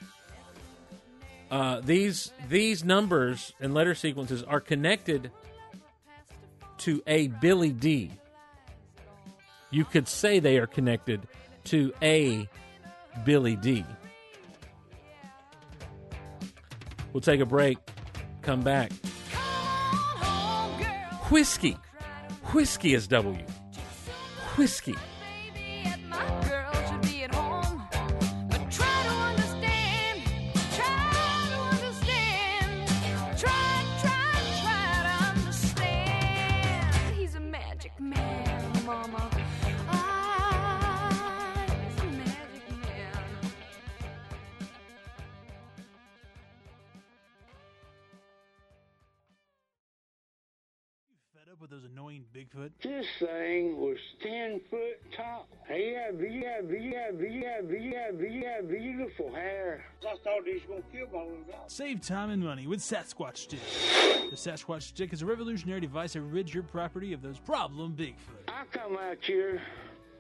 Uh, 1.53 1.81
these 1.85 2.33
these 2.49 2.83
numbers 2.83 3.53
and 3.61 3.75
letter 3.75 3.95
sequences 3.95 4.43
are 4.43 4.61
connected 4.61 5.31
to 6.83 7.01
a 7.07 7.29
Billy 7.29 7.71
D. 7.71 8.11
You 9.71 9.85
could 9.85 10.09
say 10.09 10.41
they 10.41 10.59
are 10.59 10.67
connected 10.67 11.29
to 11.65 11.93
a 12.03 12.49
Billy 13.25 13.55
D. 13.55 13.85
We'll 17.13 17.21
take 17.21 17.41
a 17.41 17.47
break, 17.47 17.79
come 18.41 18.63
back. 18.63 18.91
Whiskey. 21.31 21.77
Whiskey 22.53 22.95
is 22.95 23.07
W. 23.07 23.45
Whiskey. 24.57 24.97
Those 51.73 51.91
annoying 51.91 52.23
Bigfoot? 52.37 52.71
This 52.83 53.07
thing 53.19 53.79
was 53.79 53.97
10 54.23 54.61
foot 54.69 55.01
tall. 55.17 55.49
He 55.69 55.95
had, 55.95 56.21
he 56.21 56.43
had, 56.43 56.71
he 56.71 56.93
had, 56.93 57.19
he 57.19 57.43
had, 57.43 57.71
he 57.71 57.95
had, 57.95 58.21
he 58.21 58.45
had 58.45 58.69
beautiful 58.69 59.35
hair. 59.35 59.83
I 60.03 60.17
thought 60.23 60.45
he 60.45 60.53
was 60.53 60.63
going 60.69 60.83
to 60.83 60.89
kill 60.93 61.07
my 61.11 61.23
little 61.23 61.45
dog. 61.51 61.69
Save 61.69 62.03
time 62.03 62.29
and 62.29 62.45
money 62.45 62.67
with 62.67 62.81
Sasquatch 62.81 63.39
Stick. 63.39 63.61
The 64.29 64.37
Sasquatch 64.37 64.83
Stick 64.83 65.15
is 65.15 65.23
a 65.23 65.27
revolutionary 65.27 65.81
device 65.81 66.13
that 66.13 66.21
rids 66.21 66.53
your 66.53 66.63
property 66.63 67.15
of 67.15 67.23
those 67.23 67.39
problem 67.39 67.95
Bigfoot. 67.97 68.49
I 68.49 68.65
come 68.71 68.99
out 68.99 69.17
here 69.23 69.63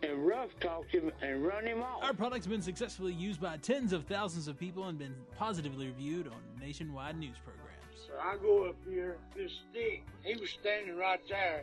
and 0.02 0.26
rough 0.26 0.58
talk 0.58 0.86
him 0.88 1.12
and 1.20 1.44
run 1.44 1.66
him 1.66 1.82
off. 1.82 2.02
Our 2.02 2.14
product's 2.14 2.46
been 2.46 2.62
successfully 2.62 3.12
used 3.12 3.42
by 3.42 3.58
tens 3.58 3.92
of 3.92 4.04
thousands 4.04 4.48
of 4.48 4.58
people 4.58 4.84
and 4.84 4.98
been 4.98 5.14
positively 5.36 5.88
reviewed 5.88 6.28
on 6.28 6.40
nationwide 6.58 7.18
news 7.18 7.36
programs. 7.44 7.61
So 8.12 8.18
I 8.18 8.36
go 8.36 8.64
up 8.66 8.76
here, 8.88 9.16
this 9.34 9.50
stick, 9.70 10.04
he 10.22 10.36
was 10.38 10.50
standing 10.50 10.96
right 10.96 11.20
there. 11.28 11.62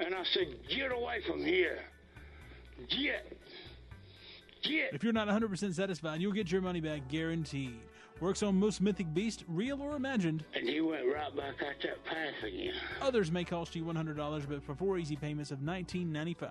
And 0.00 0.14
I 0.14 0.24
said, 0.24 0.48
get 0.68 0.92
away 0.92 1.22
from 1.26 1.42
here. 1.42 1.78
Get. 2.88 3.38
Get. 4.62 4.92
If 4.92 5.02
you're 5.02 5.12
not 5.12 5.28
100% 5.28 5.74
satisfied, 5.74 6.20
you'll 6.20 6.32
get 6.32 6.52
your 6.52 6.60
money 6.60 6.80
back 6.80 7.08
guaranteed. 7.08 7.80
Works 8.20 8.42
on 8.42 8.58
most 8.58 8.80
mythic 8.80 9.12
beasts, 9.14 9.44
real 9.48 9.80
or 9.80 9.96
imagined. 9.96 10.44
And 10.54 10.68
he 10.68 10.80
went 10.80 11.06
right 11.06 11.34
back 11.34 11.62
out 11.62 11.74
that 11.82 12.04
path 12.04 12.42
again. 12.46 12.74
Others 13.00 13.30
may 13.30 13.44
cost 13.44 13.74
you 13.74 13.84
$100, 13.84 14.48
but 14.48 14.62
for 14.62 14.74
four 14.74 14.98
easy 14.98 15.16
payments 15.16 15.50
of 15.50 15.60
$19.95, 15.60 16.50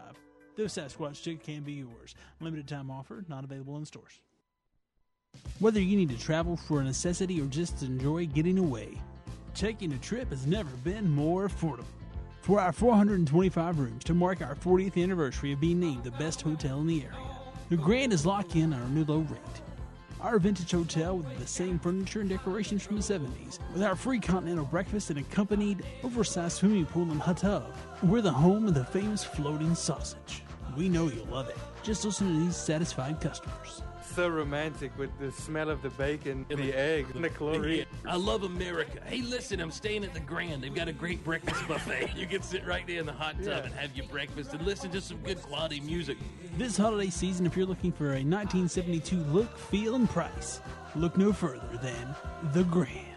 the 0.56 0.64
Sasquatch 0.64 1.18
Stick 1.18 1.44
can 1.44 1.62
be 1.62 1.74
yours. 1.74 2.16
Limited 2.40 2.68
time 2.68 2.90
offer, 2.90 3.24
not 3.28 3.44
available 3.44 3.78
in 3.78 3.86
stores. 3.86 4.22
Whether 5.60 5.82
you 5.82 5.98
need 5.98 6.10
to 6.10 6.18
travel 6.18 6.56
for 6.56 6.82
a 6.82 6.84
necessity 6.84 7.42
or 7.42 7.46
just 7.46 7.84
enjoy 7.84 8.28
getting 8.28 8.58
away, 8.58 8.98
taking 9.56 9.94
a 9.94 9.98
trip 9.98 10.30
has 10.30 10.46
never 10.46 10.70
been 10.84 11.10
more 11.10 11.48
affordable. 11.48 11.86
For 12.42 12.60
our 12.60 12.74
425 12.74 13.80
rooms 13.80 14.04
to 14.04 14.14
mark 14.14 14.42
our 14.42 14.54
40th 14.56 15.02
anniversary 15.02 15.54
of 15.54 15.62
being 15.62 15.80
named 15.80 16.04
the 16.04 16.12
best 16.12 16.42
hotel 16.42 16.82
in 16.82 16.88
the 16.88 17.04
area, 17.04 17.18
the 17.70 17.78
Grand 17.78 18.14
is 18.14 18.26
locked 18.26 18.56
in 18.56 18.74
our 18.74 18.88
new 18.90 19.06
low 19.06 19.20
rate. 19.20 19.40
Our 20.22 20.40
vintage 20.40 20.72
hotel 20.72 21.18
with 21.18 21.38
the 21.40 21.48
same 21.48 21.80
furniture 21.80 22.20
and 22.20 22.30
decorations 22.30 22.84
from 22.84 22.98
the 22.98 23.02
70s, 23.02 23.60
with 23.74 23.82
our 23.82 23.96
free 23.96 24.20
continental 24.20 24.66
breakfast 24.66 25.10
and 25.10 25.20
accompanied 25.20 25.84
oversized 26.04 26.58
swimming 26.58 26.86
pool 26.86 27.10
and 27.12 27.22
hot 27.22 27.38
tub. 27.38 27.74
We're 28.04 28.22
the 28.22 28.32
home 28.32 28.68
of 28.68 28.74
the 28.74 28.86
famous 28.86 29.24
floating 29.24 29.74
sausage. 29.74 30.44
We 30.78 30.90
know 30.90 31.08
you'll 31.08 31.26
love 31.28 31.50
it. 31.50 31.58
Just 31.84 32.04
listen 32.04 32.28
to 32.28 32.46
these 32.46 32.56
satisfied 32.56 33.22
customers. 33.22 33.82
So 34.16 34.30
romantic 34.30 34.98
with 34.98 35.10
the 35.20 35.30
smell 35.30 35.70
of 35.70 35.82
the 35.82 35.90
bacon, 35.90 36.46
the 36.48 36.74
egg, 36.74 37.08
and 37.14 37.22
the 37.22 37.30
chlorine. 37.30 37.86
I 38.08 38.16
love 38.16 38.44
America. 38.44 39.00
Hey, 39.06 39.22
listen, 39.22 39.60
I'm 39.60 39.72
staying 39.72 40.06
at 40.06 40.14
the 40.14 40.22
Grand. 40.22 40.64
They've 40.64 40.74
got 40.74 40.88
a 40.88 40.94
great 40.94 41.22
breakfast 41.26 41.68
buffet. 41.68 42.12
You 42.16 42.26
can 42.26 42.42
sit 42.42 42.66
right 42.66 42.88
there 42.88 43.02
in 43.02 43.06
the 43.06 43.12
hot 43.12 43.36
tub 43.40 43.46
Yeah. 43.48 43.64
and 43.66 43.74
have 43.74 43.94
your 43.94 44.06
breakfast 44.08 44.54
and 44.54 44.66
listen 44.66 44.90
to 44.92 45.02
some 45.02 45.18
good 45.18 45.42
quality 45.42 45.82
music. 45.82 46.18
This 46.58 46.78
holiday 46.78 47.10
season, 47.10 47.46
if 47.46 47.58
you're 47.58 47.66
looking 47.66 47.92
for 47.92 48.06
a 48.14 48.24
1972 48.24 49.18
look, 49.18 49.58
feel, 49.58 49.96
and 49.96 50.10
price, 50.10 50.62
look 50.96 51.18
no 51.18 51.34
further 51.34 51.78
than 51.82 52.16
The 52.54 52.64
Grand. 52.64 53.15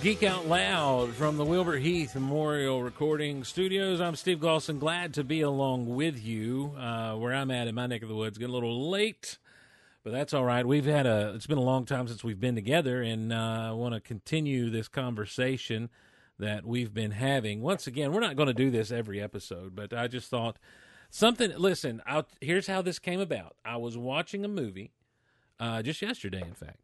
Geek 0.00 0.22
Out 0.22 0.46
Loud 0.46 1.12
from 1.14 1.36
the 1.36 1.44
Wilbur 1.44 1.76
Heath 1.76 2.14
Memorial 2.14 2.84
Recording 2.84 3.42
Studios. 3.42 4.00
I'm 4.00 4.14
Steve 4.14 4.38
Glosson. 4.38 4.78
Glad 4.78 5.12
to 5.14 5.24
be 5.24 5.40
along 5.40 5.92
with 5.96 6.24
you 6.24 6.72
uh, 6.78 7.14
where 7.14 7.34
I'm 7.34 7.50
at 7.50 7.66
in 7.66 7.74
my 7.74 7.88
neck 7.88 8.02
of 8.02 8.08
the 8.08 8.14
woods. 8.14 8.38
Getting 8.38 8.52
a 8.52 8.54
little 8.54 8.90
late, 8.90 9.38
but 10.04 10.12
that's 10.12 10.32
all 10.32 10.44
right. 10.44 10.64
We've 10.64 10.84
had 10.84 11.06
a. 11.06 11.32
It's 11.34 11.48
been 11.48 11.58
a 11.58 11.62
long 11.62 11.84
time 11.84 12.06
since 12.06 12.22
we've 12.22 12.38
been 12.38 12.54
together, 12.54 13.02
and 13.02 13.32
uh, 13.32 13.70
I 13.70 13.72
want 13.72 13.92
to 13.94 14.00
continue 14.00 14.70
this 14.70 14.86
conversation 14.86 15.90
that 16.38 16.64
we've 16.64 16.94
been 16.94 17.10
having. 17.10 17.60
Once 17.60 17.88
again, 17.88 18.12
we're 18.12 18.20
not 18.20 18.36
going 18.36 18.46
to 18.46 18.54
do 18.54 18.70
this 18.70 18.92
every 18.92 19.20
episode, 19.20 19.74
but 19.74 19.92
I 19.92 20.06
just 20.06 20.30
thought 20.30 20.60
something. 21.10 21.50
Listen, 21.58 22.02
I'll, 22.06 22.28
here's 22.40 22.68
how 22.68 22.82
this 22.82 23.00
came 23.00 23.18
about. 23.18 23.56
I 23.64 23.78
was 23.78 23.98
watching 23.98 24.44
a 24.44 24.48
movie 24.48 24.92
uh, 25.58 25.82
just 25.82 26.00
yesterday, 26.00 26.42
in 26.42 26.54
fact 26.54 26.78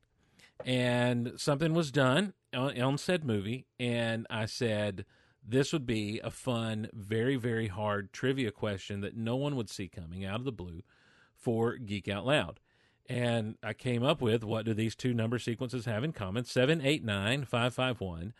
and 0.64 1.32
something 1.36 1.74
was 1.74 1.90
done 1.90 2.35
on, 2.55 2.81
on 2.81 2.98
said 2.98 3.24
movie, 3.24 3.66
and 3.78 4.26
I 4.31 4.47
said 4.47 5.05
this 5.47 5.72
would 5.72 5.86
be 5.86 6.20
a 6.22 6.31
fun, 6.31 6.89
very 6.93 7.36
very 7.36 7.68
hard 7.68 8.12
trivia 8.12 8.51
question 8.51 9.01
that 9.01 9.16
no 9.16 9.36
one 9.36 9.56
would 9.56 9.70
see 9.70 9.89
coming 9.89 10.24
out 10.24 10.36
of 10.36 10.44
the 10.44 10.52
blue 10.52 10.82
for 11.35 11.76
Geek 11.76 12.09
Out 12.09 12.26
Loud. 12.26 12.60
And 13.06 13.56
I 13.62 13.74
came 13.74 14.02
up 14.02 14.22
with 14.22 14.43
what 14.44 14.64
do 14.64 14.72
these 14.72 14.94
two 14.94 15.12
number 15.12 15.39
sequences 15.39 15.85
have 15.85 16.05
in 16.05 16.12
common? 16.12 16.44
Seven 16.44 16.81
eight 16.81 17.05
nine 17.05 17.44
five 17.44 17.74
five 17.74 18.01
one, 18.01 18.32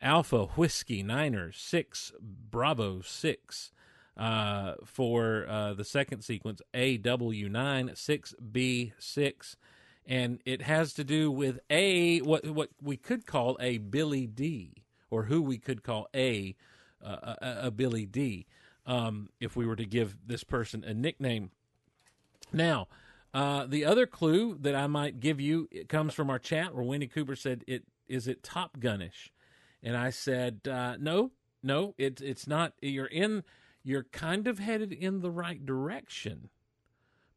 Alpha 0.00 0.46
Whiskey 0.46 1.02
Niner 1.02 1.52
six 1.52 2.12
Bravo 2.20 3.00
six. 3.02 3.72
Uh, 4.16 4.76
for 4.82 5.44
uh, 5.46 5.74
the 5.74 5.84
second 5.84 6.22
sequence, 6.22 6.62
AW9 6.72 7.52
6B6 7.92 9.56
and 10.06 10.40
it 10.44 10.62
has 10.62 10.92
to 10.94 11.04
do 11.04 11.30
with 11.30 11.58
a 11.68 12.20
what 12.20 12.46
what 12.46 12.70
we 12.80 12.96
could 12.96 13.26
call 13.26 13.56
a 13.60 13.78
Billy 13.78 14.26
D, 14.26 14.84
or 15.10 15.24
who 15.24 15.42
we 15.42 15.58
could 15.58 15.82
call 15.82 16.08
a 16.14 16.54
uh, 17.04 17.34
a, 17.40 17.56
a 17.66 17.70
Billy 17.70 18.06
D, 18.06 18.46
um, 18.86 19.30
if 19.40 19.56
we 19.56 19.66
were 19.66 19.76
to 19.76 19.84
give 19.84 20.16
this 20.24 20.44
person 20.44 20.84
a 20.84 20.94
nickname. 20.94 21.50
Now, 22.52 22.88
uh, 23.34 23.66
the 23.66 23.84
other 23.84 24.06
clue 24.06 24.56
that 24.60 24.74
I 24.74 24.86
might 24.86 25.20
give 25.20 25.40
you 25.40 25.68
it 25.70 25.88
comes 25.88 26.14
from 26.14 26.30
our 26.30 26.38
chat 26.38 26.74
where 26.74 26.84
Wendy 26.84 27.08
Cooper 27.08 27.36
said, 27.36 27.64
"It 27.66 27.84
is 28.06 28.28
it 28.28 28.42
Top 28.44 28.78
Gunish," 28.78 29.32
and 29.82 29.96
I 29.96 30.10
said, 30.10 30.60
uh, 30.68 30.96
"No, 31.00 31.32
no, 31.62 31.94
it's 31.98 32.22
it's 32.22 32.46
not. 32.46 32.74
You're 32.80 33.06
in, 33.06 33.42
you're 33.82 34.04
kind 34.04 34.46
of 34.46 34.60
headed 34.60 34.92
in 34.92 35.20
the 35.20 35.30
right 35.32 35.64
direction, 35.66 36.48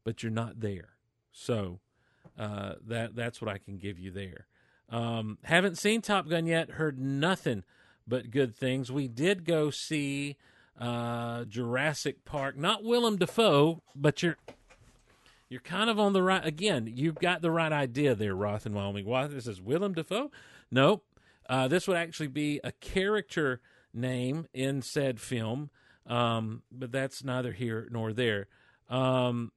but 0.04 0.22
you're 0.22 0.30
not 0.30 0.60
there." 0.60 0.90
So 1.32 1.80
uh, 2.40 2.74
that 2.86 3.14
that's 3.14 3.42
what 3.42 3.50
I 3.50 3.58
can 3.58 3.76
give 3.76 3.98
you 3.98 4.10
there. 4.10 4.46
Um, 4.88 5.36
haven't 5.44 5.76
seen 5.76 6.00
Top 6.00 6.28
Gun 6.28 6.46
yet. 6.46 6.70
Heard 6.70 6.98
nothing 6.98 7.64
but 8.08 8.30
good 8.30 8.56
things. 8.56 8.90
We 8.90 9.08
did 9.08 9.44
go 9.44 9.70
see 9.70 10.36
uh, 10.80 11.44
Jurassic 11.44 12.24
Park. 12.24 12.56
Not 12.56 12.82
Willem 12.82 13.16
Dafoe, 13.16 13.82
but 13.94 14.22
you're 14.22 14.38
you're 15.50 15.60
kind 15.60 15.90
of 15.90 16.00
on 16.00 16.14
the 16.14 16.22
right. 16.22 16.44
Again, 16.44 16.90
you've 16.92 17.16
got 17.16 17.42
the 17.42 17.50
right 17.50 17.72
idea 17.72 18.14
there, 18.14 18.34
Roth 18.34 18.64
in 18.64 18.72
Wyoming. 18.72 19.04
Why 19.04 19.26
this 19.26 19.46
is 19.46 19.60
Willem 19.60 19.92
Dafoe? 19.92 20.30
Nope. 20.70 21.04
Uh, 21.46 21.68
this 21.68 21.86
would 21.86 21.98
actually 21.98 22.28
be 22.28 22.58
a 22.64 22.72
character 22.72 23.60
name 23.92 24.46
in 24.54 24.80
said 24.80 25.20
film, 25.20 25.68
um, 26.06 26.62
but 26.72 26.90
that's 26.90 27.22
neither 27.22 27.52
here 27.52 27.86
nor 27.90 28.14
there. 28.14 28.46
Um, 28.88 29.52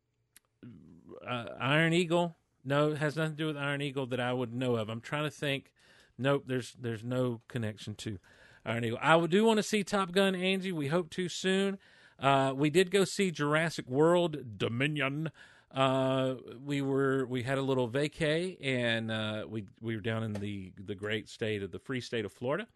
uh, 1.25 1.45
Iron 1.61 1.93
Eagle. 1.93 2.35
No, 2.65 2.91
it 2.91 2.97
has 2.97 3.15
nothing 3.15 3.33
to 3.33 3.37
do 3.37 3.47
with 3.47 3.57
Iron 3.57 3.81
Eagle 3.81 4.05
that 4.07 4.19
I 4.19 4.33
would 4.33 4.53
know 4.53 4.75
of. 4.75 4.89
I'm 4.89 5.01
trying 5.01 5.25
to 5.25 5.31
think. 5.31 5.71
Nope, 6.17 6.43
there's 6.47 6.75
there's 6.79 7.03
no 7.03 7.41
connection 7.47 7.95
to 7.95 8.19
Iron 8.65 8.85
Eagle. 8.85 8.99
I 9.01 9.25
do 9.25 9.43
want 9.43 9.57
to 9.57 9.63
see 9.63 9.83
Top 9.83 10.11
Gun, 10.11 10.35
Angie. 10.35 10.71
We 10.71 10.87
hope 10.87 11.09
to 11.11 11.27
soon. 11.27 11.77
Uh, 12.19 12.53
we 12.55 12.69
did 12.69 12.91
go 12.91 13.03
see 13.03 13.31
Jurassic 13.31 13.89
World 13.89 14.57
Dominion. 14.57 15.31
Uh, 15.73 16.35
we 16.63 16.81
were 16.81 17.25
we 17.25 17.43
had 17.43 17.57
a 17.57 17.61
little 17.61 17.89
vacay 17.89 18.57
and 18.61 19.11
uh, 19.11 19.45
we 19.49 19.65
we 19.81 19.95
were 19.95 20.01
down 20.01 20.23
in 20.23 20.33
the 20.33 20.71
the 20.77 20.95
great 20.95 21.27
state 21.27 21.63
of 21.63 21.71
the 21.71 21.79
free 21.79 21.99
state 21.99 22.25
of 22.25 22.31
Florida, 22.31 22.67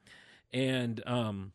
and 0.51 1.01
um, 1.05 1.51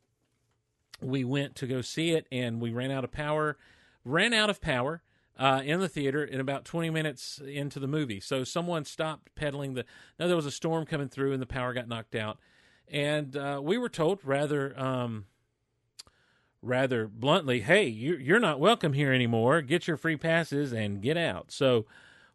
we 1.00 1.24
went 1.24 1.56
to 1.56 1.66
go 1.66 1.82
see 1.82 2.12
it 2.12 2.26
and 2.30 2.60
we 2.60 2.70
ran 2.70 2.90
out 2.90 3.04
of 3.04 3.10
power. 3.10 3.58
Ran 4.04 4.32
out 4.32 4.50
of 4.50 4.60
power 4.60 5.02
uh, 5.38 5.62
in 5.64 5.80
the 5.80 5.88
theater 5.88 6.24
in 6.24 6.40
about 6.40 6.64
20 6.64 6.90
minutes 6.90 7.40
into 7.44 7.80
the 7.80 7.86
movie. 7.86 8.20
So 8.20 8.44
someone 8.44 8.84
stopped 8.84 9.34
pedaling 9.34 9.74
the. 9.74 9.84
No, 10.18 10.26
there 10.26 10.36
was 10.36 10.46
a 10.46 10.50
storm 10.50 10.86
coming 10.86 11.08
through 11.08 11.32
and 11.32 11.42
the 11.42 11.46
power 11.46 11.72
got 11.72 11.88
knocked 11.88 12.14
out, 12.14 12.38
and 12.88 13.36
uh, 13.36 13.60
we 13.62 13.78
were 13.78 13.88
told 13.88 14.20
rather. 14.24 14.78
Um, 14.78 15.26
rather 16.64 17.08
bluntly, 17.08 17.60
"Hey, 17.60 17.88
you, 17.88 18.14
you're 18.16 18.38
not 18.38 18.60
welcome 18.60 18.92
here 18.92 19.12
anymore. 19.12 19.62
Get 19.62 19.88
your 19.88 19.96
free 19.96 20.16
passes 20.16 20.72
and 20.72 21.02
get 21.02 21.16
out." 21.16 21.50
So 21.50 21.86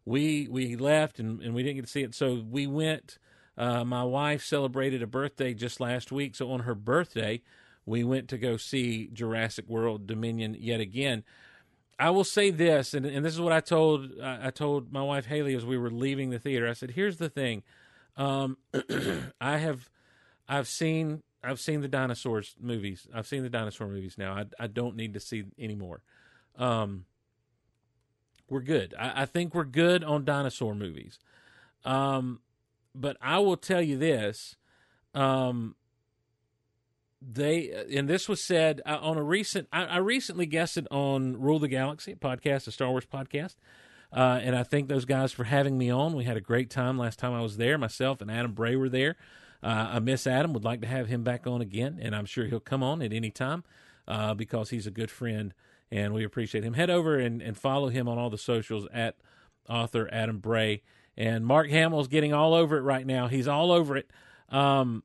we 0.04 0.48
we 0.48 0.76
left 0.76 1.18
and, 1.18 1.40
and 1.40 1.54
we 1.54 1.62
didn't 1.62 1.76
get 1.76 1.84
to 1.86 1.90
see 1.90 2.02
it. 2.02 2.14
So 2.14 2.44
we 2.48 2.66
went. 2.66 3.18
Uh, 3.56 3.84
my 3.84 4.04
wife 4.04 4.44
celebrated 4.44 5.02
a 5.02 5.06
birthday 5.06 5.52
just 5.52 5.80
last 5.80 6.12
week, 6.12 6.36
so 6.36 6.52
on 6.52 6.60
her 6.60 6.76
birthday, 6.76 7.42
we 7.84 8.04
went 8.04 8.28
to 8.28 8.38
go 8.38 8.56
see 8.56 9.08
Jurassic 9.12 9.68
World 9.68 10.06
Dominion 10.06 10.56
yet 10.60 10.78
again. 10.78 11.24
I 11.98 12.10
will 12.10 12.24
say 12.24 12.50
this, 12.50 12.94
and, 12.94 13.04
and 13.04 13.24
this 13.24 13.34
is 13.34 13.40
what 13.40 13.52
I 13.52 13.60
told 13.60 14.20
I 14.22 14.50
told 14.50 14.92
my 14.92 15.02
wife 15.02 15.26
Haley 15.26 15.54
as 15.54 15.66
we 15.66 15.76
were 15.76 15.90
leaving 15.90 16.30
the 16.30 16.38
theater. 16.38 16.68
I 16.68 16.72
said, 16.72 16.92
"Here's 16.92 17.16
the 17.16 17.28
thing, 17.28 17.62
um, 18.16 18.58
I 19.40 19.58
have 19.58 19.88
I've 20.48 20.68
seen 20.68 21.22
I've 21.42 21.60
seen 21.60 21.80
the 21.80 21.88
dinosaurs 21.88 22.56
movies. 22.60 23.06
I've 23.14 23.26
seen 23.26 23.42
the 23.42 23.50
dinosaur 23.50 23.88
movies 23.88 24.16
now. 24.18 24.34
I 24.34 24.44
I 24.58 24.66
don't 24.66 24.96
need 24.96 25.14
to 25.14 25.20
see 25.20 25.44
any 25.58 25.74
more. 25.74 26.02
Um, 26.56 27.06
we're 28.50 28.60
good. 28.60 28.94
I, 28.98 29.22
I 29.22 29.26
think 29.26 29.54
we're 29.54 29.64
good 29.64 30.02
on 30.02 30.24
dinosaur 30.24 30.74
movies. 30.74 31.18
Um, 31.84 32.40
but 32.94 33.16
I 33.20 33.38
will 33.38 33.56
tell 33.56 33.82
you 33.82 33.96
this. 33.96 34.56
Um, 35.14 35.76
they 37.20 37.70
and 37.94 38.08
this 38.08 38.28
was 38.28 38.40
said 38.42 38.80
uh, 38.86 38.98
on 39.00 39.16
a 39.16 39.22
recent. 39.22 39.68
I, 39.72 39.84
I 39.84 39.96
recently 39.98 40.46
guested 40.46 40.86
on 40.90 41.40
Rule 41.40 41.58
the 41.58 41.68
Galaxy 41.68 42.14
podcast, 42.14 42.66
a 42.66 42.72
Star 42.72 42.90
Wars 42.90 43.06
podcast, 43.06 43.56
uh, 44.12 44.40
and 44.42 44.56
I 44.56 44.62
thank 44.62 44.88
those 44.88 45.04
guys 45.04 45.32
for 45.32 45.44
having 45.44 45.76
me 45.76 45.90
on. 45.90 46.14
We 46.14 46.24
had 46.24 46.36
a 46.36 46.40
great 46.40 46.70
time 46.70 46.98
last 46.98 47.18
time 47.18 47.32
I 47.32 47.40
was 47.40 47.56
there. 47.56 47.78
Myself 47.78 48.20
and 48.20 48.30
Adam 48.30 48.52
Bray 48.52 48.76
were 48.76 48.88
there. 48.88 49.16
Uh, 49.62 49.90
I 49.92 49.98
miss 49.98 50.26
Adam. 50.26 50.52
Would 50.52 50.64
like 50.64 50.80
to 50.82 50.86
have 50.86 51.08
him 51.08 51.24
back 51.24 51.46
on 51.46 51.60
again, 51.60 51.98
and 52.00 52.14
I'm 52.14 52.26
sure 52.26 52.46
he'll 52.46 52.60
come 52.60 52.82
on 52.82 53.02
at 53.02 53.12
any 53.12 53.30
time 53.30 53.64
uh, 54.06 54.34
because 54.34 54.70
he's 54.70 54.86
a 54.86 54.92
good 54.92 55.10
friend 55.10 55.52
and 55.90 56.12
we 56.12 56.24
appreciate 56.24 56.64
him. 56.64 56.74
Head 56.74 56.90
over 56.90 57.18
and, 57.18 57.40
and 57.40 57.56
follow 57.56 57.88
him 57.88 58.08
on 58.08 58.18
all 58.18 58.30
the 58.30 58.38
socials 58.38 58.86
at 58.92 59.16
author 59.68 60.08
Adam 60.12 60.38
Bray. 60.38 60.82
And 61.16 61.44
Mark 61.44 61.68
Hamill's 61.68 62.08
getting 62.08 62.32
all 62.32 62.54
over 62.54 62.78
it 62.78 62.82
right 62.82 63.06
now. 63.06 63.28
He's 63.28 63.48
all 63.48 63.72
over 63.72 63.96
it. 63.96 64.10
Um, 64.50 65.02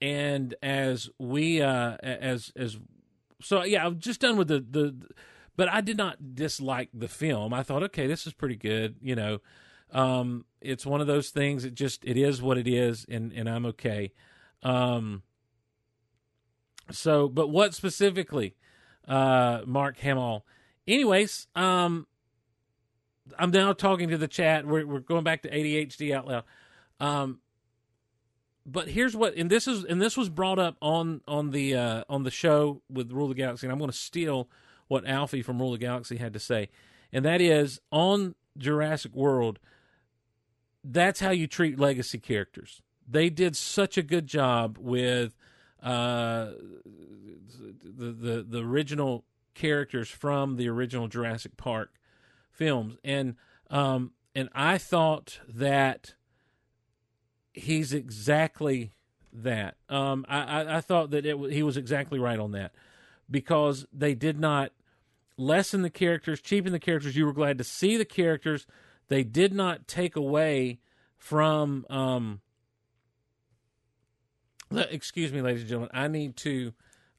and 0.00 0.54
as 0.62 1.08
we 1.18 1.60
uh, 1.62 1.96
as 2.02 2.52
as 2.56 2.78
so 3.40 3.64
yeah, 3.64 3.86
I'm 3.86 3.98
just 3.98 4.20
done 4.20 4.36
with 4.36 4.48
the 4.48 4.60
the. 4.60 4.94
But 5.56 5.68
I 5.68 5.80
did 5.80 5.96
not 5.96 6.36
dislike 6.36 6.88
the 6.94 7.08
film. 7.08 7.52
I 7.52 7.64
thought, 7.64 7.82
okay, 7.82 8.06
this 8.06 8.28
is 8.28 8.32
pretty 8.32 8.54
good. 8.54 8.94
You 9.02 9.16
know, 9.16 9.38
um, 9.92 10.44
it's 10.60 10.86
one 10.86 11.00
of 11.00 11.08
those 11.08 11.30
things. 11.30 11.64
It 11.64 11.74
just 11.74 12.04
it 12.04 12.16
is 12.16 12.40
what 12.40 12.58
it 12.58 12.68
is, 12.68 13.04
and 13.08 13.32
and 13.32 13.48
I'm 13.48 13.66
okay. 13.66 14.12
Um, 14.62 15.22
so, 16.90 17.28
but 17.28 17.48
what 17.48 17.74
specifically, 17.74 18.56
uh, 19.06 19.62
Mark 19.66 19.98
Hamill? 19.98 20.46
Anyways, 20.86 21.48
um, 21.54 22.06
I'm 23.38 23.50
now 23.50 23.72
talking 23.72 24.08
to 24.10 24.18
the 24.18 24.28
chat. 24.28 24.64
We're 24.66 24.86
we're 24.86 25.00
going 25.00 25.24
back 25.24 25.42
to 25.42 25.50
ADHD 25.50 26.14
out 26.14 26.26
loud. 26.26 26.44
Um, 27.00 27.40
but 28.70 28.88
here's 28.88 29.16
what, 29.16 29.34
and 29.34 29.48
this 29.48 29.66
is, 29.66 29.84
and 29.84 30.00
this 30.00 30.16
was 30.16 30.28
brought 30.28 30.58
up 30.58 30.76
on 30.82 31.22
on 31.26 31.50
the 31.50 31.74
uh, 31.74 32.04
on 32.08 32.22
the 32.22 32.30
show 32.30 32.82
with 32.90 33.10
Rule 33.10 33.28
the 33.28 33.34
Galaxy, 33.34 33.66
and 33.66 33.72
I'm 33.72 33.78
going 33.78 33.90
to 33.90 33.96
steal 33.96 34.48
what 34.88 35.06
Alfie 35.08 35.42
from 35.42 35.58
Rule 35.58 35.72
the 35.72 35.78
Galaxy 35.78 36.16
had 36.16 36.32
to 36.34 36.38
say, 36.38 36.68
and 37.12 37.24
that 37.24 37.40
is 37.40 37.80
on 37.90 38.34
Jurassic 38.56 39.14
World. 39.14 39.58
That's 40.84 41.20
how 41.20 41.30
you 41.30 41.46
treat 41.46 41.78
legacy 41.78 42.18
characters. 42.18 42.82
They 43.08 43.30
did 43.30 43.56
such 43.56 43.96
a 43.96 44.02
good 44.02 44.26
job 44.26 44.76
with 44.78 45.34
uh, 45.82 46.50
the 47.82 48.12
the 48.12 48.46
the 48.46 48.62
original 48.62 49.24
characters 49.54 50.10
from 50.10 50.56
the 50.56 50.68
original 50.68 51.08
Jurassic 51.08 51.56
Park 51.56 51.94
films, 52.50 52.96
and 53.02 53.36
um, 53.70 54.12
and 54.34 54.50
I 54.54 54.76
thought 54.76 55.40
that 55.48 56.14
he's 57.52 57.92
exactly 57.92 58.92
that. 59.32 59.76
Um, 59.88 60.24
I, 60.28 60.76
I, 60.76 60.80
thought 60.80 61.10
that 61.10 61.26
it, 61.26 61.36
he 61.52 61.62
was 61.62 61.76
exactly 61.76 62.18
right 62.18 62.38
on 62.38 62.52
that 62.52 62.72
because 63.30 63.86
they 63.92 64.14
did 64.14 64.38
not 64.38 64.72
lessen 65.36 65.82
the 65.82 65.90
characters, 65.90 66.40
cheapen 66.40 66.72
the 66.72 66.78
characters. 66.78 67.16
You 67.16 67.26
were 67.26 67.32
glad 67.32 67.58
to 67.58 67.64
see 67.64 67.96
the 67.96 68.04
characters. 68.04 68.66
They 69.08 69.22
did 69.22 69.52
not 69.52 69.86
take 69.86 70.16
away 70.16 70.80
from. 71.16 71.86
Um, 71.88 72.40
le- 74.70 74.88
excuse 74.90 75.32
me, 75.32 75.40
ladies 75.40 75.62
and 75.62 75.68
gentlemen. 75.68 75.90
I 75.94 76.08
need 76.08 76.36
to 76.38 76.72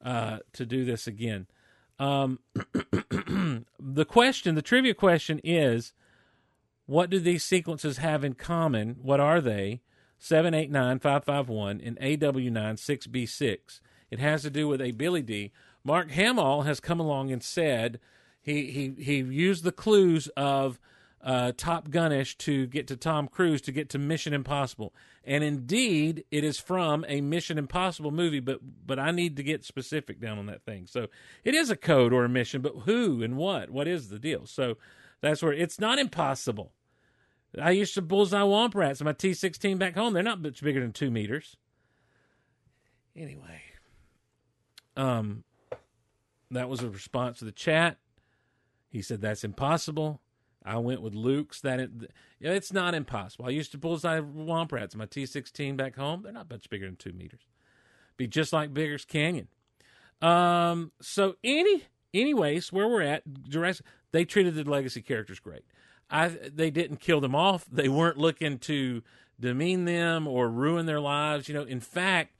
uh, 0.04 0.38
to 0.54 0.66
do 0.66 0.84
this 0.84 1.06
again. 1.06 1.46
Um, 1.98 2.38
the 3.78 4.06
question, 4.08 4.54
the 4.54 4.62
trivia 4.62 4.94
question 4.94 5.40
is, 5.44 5.92
what 6.86 7.10
do 7.10 7.20
these 7.20 7.44
sequences 7.44 7.98
have 7.98 8.24
in 8.24 8.34
common? 8.34 8.96
What 9.02 9.20
are 9.20 9.40
they? 9.40 9.82
789-551 10.20 11.86
and 11.86 11.98
AW96B6. 11.98 13.80
It 14.10 14.18
has 14.18 14.42
to 14.42 14.50
do 14.50 14.68
with 14.68 14.80
a 14.80 14.92
Billy 14.92 15.22
D. 15.22 15.52
Mark 15.84 16.10
Hamill 16.10 16.62
has 16.62 16.80
come 16.80 17.00
along 17.00 17.30
and 17.32 17.42
said 17.42 18.00
he 18.42 18.70
he 18.70 19.02
he 19.02 19.16
used 19.18 19.64
the 19.64 19.72
clues 19.72 20.28
of 20.36 20.78
uh, 21.22 21.52
Top 21.56 21.90
Gunish 21.90 22.36
to 22.38 22.66
get 22.66 22.86
to 22.88 22.96
Tom 22.96 23.28
Cruise 23.28 23.60
to 23.62 23.72
get 23.72 23.90
to 23.90 23.98
Mission 23.98 24.32
Impossible, 24.32 24.94
and 25.24 25.44
indeed 25.44 26.24
it 26.30 26.44
is 26.44 26.58
from 26.58 27.04
a 27.08 27.20
Mission 27.20 27.58
Impossible 27.58 28.10
movie. 28.10 28.40
But 28.40 28.60
but 28.86 28.98
I 28.98 29.10
need 29.10 29.36
to 29.36 29.42
get 29.42 29.64
specific 29.64 30.20
down 30.20 30.38
on 30.38 30.46
that 30.46 30.64
thing. 30.64 30.86
So 30.86 31.06
it 31.44 31.54
is 31.54 31.70
a 31.70 31.76
code 31.76 32.12
or 32.12 32.24
a 32.24 32.28
mission, 32.28 32.60
but 32.60 32.80
who 32.84 33.22
and 33.22 33.36
what? 33.36 33.70
What 33.70 33.88
is 33.88 34.08
the 34.08 34.18
deal? 34.18 34.46
So 34.46 34.76
that's 35.20 35.42
where 35.42 35.52
it's 35.52 35.78
not 35.78 35.98
impossible. 35.98 36.72
I 37.58 37.70
used 37.70 37.94
to 37.94 38.02
bullseye 38.02 38.42
womp 38.42 38.74
rats 38.74 39.00
in 39.00 39.06
my 39.06 39.12
T 39.12 39.34
sixteen 39.34 39.78
back 39.78 39.94
home. 39.94 40.12
They're 40.12 40.22
not 40.22 40.40
much 40.40 40.62
bigger 40.62 40.80
than 40.80 40.92
two 40.92 41.10
meters. 41.10 41.56
Anyway, 43.16 43.60
um, 44.96 45.42
that 46.50 46.68
was 46.68 46.82
a 46.82 46.88
response 46.88 47.40
to 47.40 47.44
the 47.44 47.52
chat. 47.52 47.98
He 48.88 49.02
said 49.02 49.20
that's 49.20 49.42
impossible. 49.42 50.20
I 50.64 50.76
went 50.78 51.02
with 51.02 51.14
Luke's. 51.14 51.60
That 51.60 51.80
it, 51.80 51.90
it's 52.40 52.72
not 52.72 52.94
impossible. 52.94 53.46
I 53.46 53.50
used 53.50 53.72
to 53.72 53.78
bullseye 53.78 54.20
womp 54.20 54.70
rats 54.70 54.94
in 54.94 54.98
my 54.98 55.06
T 55.06 55.26
sixteen 55.26 55.76
back 55.76 55.96
home. 55.96 56.22
They're 56.22 56.32
not 56.32 56.50
much 56.50 56.70
bigger 56.70 56.86
than 56.86 56.96
two 56.96 57.12
meters. 57.12 57.48
Be 58.16 58.28
just 58.28 58.52
like 58.52 58.72
Beggar's 58.72 59.04
Canyon. 59.04 59.48
Um. 60.22 60.92
So 61.00 61.36
any, 61.42 61.84
anyways, 62.14 62.72
where 62.72 62.86
we're 62.86 63.02
at, 63.02 63.22
Jurassic, 63.48 63.86
they 64.12 64.24
treated 64.24 64.54
the 64.54 64.62
legacy 64.62 65.02
characters 65.02 65.40
great. 65.40 65.64
I 66.10 66.28
they 66.28 66.70
didn't 66.70 66.98
kill 66.98 67.20
them 67.20 67.34
off. 67.34 67.66
They 67.70 67.88
weren't 67.88 68.18
looking 68.18 68.58
to 68.60 69.02
demean 69.38 69.84
them 69.84 70.26
or 70.26 70.48
ruin 70.48 70.86
their 70.86 71.00
lives. 71.00 71.48
You 71.48 71.54
know, 71.54 71.62
in 71.62 71.80
fact, 71.80 72.36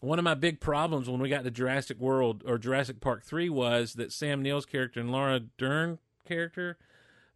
one 0.00 0.18
of 0.18 0.24
my 0.24 0.34
big 0.34 0.60
problems 0.60 1.08
when 1.08 1.20
we 1.20 1.28
got 1.28 1.44
to 1.44 1.50
Jurassic 1.50 1.98
World 1.98 2.42
or 2.46 2.58
Jurassic 2.58 3.00
Park 3.00 3.24
three 3.24 3.48
was 3.48 3.94
that 3.94 4.12
Sam 4.12 4.42
Neill's 4.42 4.66
character 4.66 5.00
and 5.00 5.10
Laura 5.10 5.40
Dern 5.40 5.98
character 6.26 6.76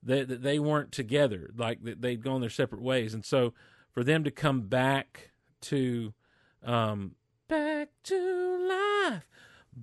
that 0.02 0.28
that 0.28 0.42
they 0.42 0.58
weren't 0.58 0.92
together. 0.92 1.50
Like 1.56 1.78
they'd 1.82 2.22
gone 2.22 2.40
their 2.40 2.50
separate 2.50 2.82
ways, 2.82 3.14
and 3.14 3.24
so 3.24 3.54
for 3.92 4.04
them 4.04 4.24
to 4.24 4.30
come 4.30 4.62
back 4.62 5.30
to 5.62 6.12
um 6.64 7.14
back 7.48 7.88
to 8.04 8.68
life 8.68 9.24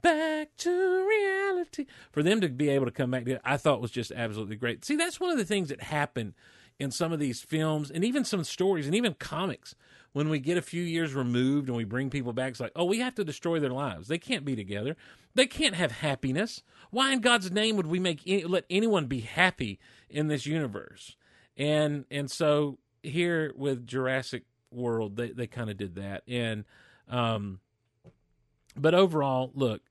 back 0.02 0.50
to 0.58 1.08
reality. 1.08 1.86
For 2.12 2.24
them 2.24 2.42
to 2.42 2.50
be 2.50 2.70
able 2.70 2.86
to 2.86 2.92
come 2.92 3.12
back 3.12 3.26
to 3.26 3.32
it 3.34 3.42
i 3.44 3.58
thought 3.58 3.82
was 3.82 3.92
just 3.92 4.12
absolutely 4.12 4.56
great. 4.56 4.86
See 4.86 4.96
that's 4.96 5.20
one 5.20 5.32
of 5.32 5.38
the 5.38 5.46
things 5.46 5.70
that 5.70 5.82
happen 5.82 6.34
in 6.80 6.92
some 6.92 7.14
of 7.14 7.20
these 7.20 7.42
films 7.42 7.90
and 7.90 8.04
even 8.04 8.26
some 8.26 8.44
stories 8.44 8.86
and 8.86 8.96
even 8.96 9.14
comics. 9.16 9.76
When 10.14 10.30
we 10.30 10.40
get 10.40 10.58
a 10.58 10.62
few 10.62 10.82
years 10.82 11.14
removed 11.14 11.68
and 11.68 11.76
we 11.76 11.84
bring 11.84 12.10
people 12.10 12.32
back 12.32 12.52
it's 12.52 12.60
like 12.60 12.72
oh 12.76 12.86
we 12.86 13.00
have 13.00 13.16
to 13.16 13.24
destroy 13.24 13.60
their 13.60 13.72
lives. 13.72 14.08
They 14.08 14.18
can't 14.18 14.46
be 14.46 14.56
together. 14.56 14.96
They 15.34 15.46
can't 15.46 15.76
have 15.76 15.92
happiness. 15.92 16.64
Why 16.92 17.12
in 17.14 17.20
god's 17.20 17.52
name 17.52 17.76
would 17.78 17.88
we 17.88 18.00
make 18.00 18.22
any, 18.26 18.46
let 18.46 18.66
anyone 18.70 19.08
be 19.08 19.22
happy 19.22 19.80
in 20.10 20.28
this 20.28 20.46
universe? 20.46 21.16
And 21.58 22.06
and 22.10 22.30
so 22.32 22.80
here 23.04 23.54
with 23.56 23.86
jurassic 23.86 24.44
world 24.72 25.16
they, 25.16 25.32
they 25.32 25.48
kind 25.48 25.70
of 25.70 25.78
did 25.78 25.96
that. 25.96 26.24
And 26.28 26.66
um 27.10 27.60
but 28.76 28.94
overall, 28.94 29.52
look, 29.54 29.82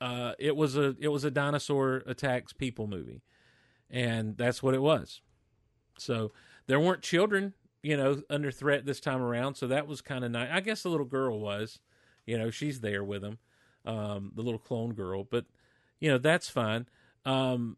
uh, 0.00 0.32
it 0.38 0.56
was 0.56 0.76
a 0.76 0.96
it 1.00 1.08
was 1.08 1.24
a 1.24 1.30
dinosaur 1.30 2.02
attacks 2.06 2.52
people 2.52 2.86
movie, 2.86 3.22
and 3.90 4.36
that's 4.36 4.62
what 4.62 4.74
it 4.74 4.82
was. 4.82 5.20
So 5.98 6.32
there 6.66 6.80
weren't 6.80 7.02
children, 7.02 7.54
you 7.82 7.96
know, 7.96 8.22
under 8.28 8.50
threat 8.50 8.84
this 8.84 9.00
time 9.00 9.22
around. 9.22 9.54
So 9.54 9.66
that 9.68 9.86
was 9.86 10.00
kind 10.00 10.24
of 10.24 10.30
nice. 10.30 10.50
I 10.52 10.60
guess 10.60 10.82
the 10.82 10.88
little 10.88 11.06
girl 11.06 11.40
was, 11.40 11.78
you 12.26 12.36
know, 12.36 12.50
she's 12.50 12.80
there 12.80 13.04
with 13.04 13.22
him, 13.22 13.38
um, 13.84 14.32
the 14.34 14.42
little 14.42 14.58
clone 14.58 14.92
girl. 14.92 15.24
But 15.24 15.46
you 16.00 16.10
know, 16.10 16.18
that's 16.18 16.48
fine. 16.48 16.86
Um, 17.24 17.76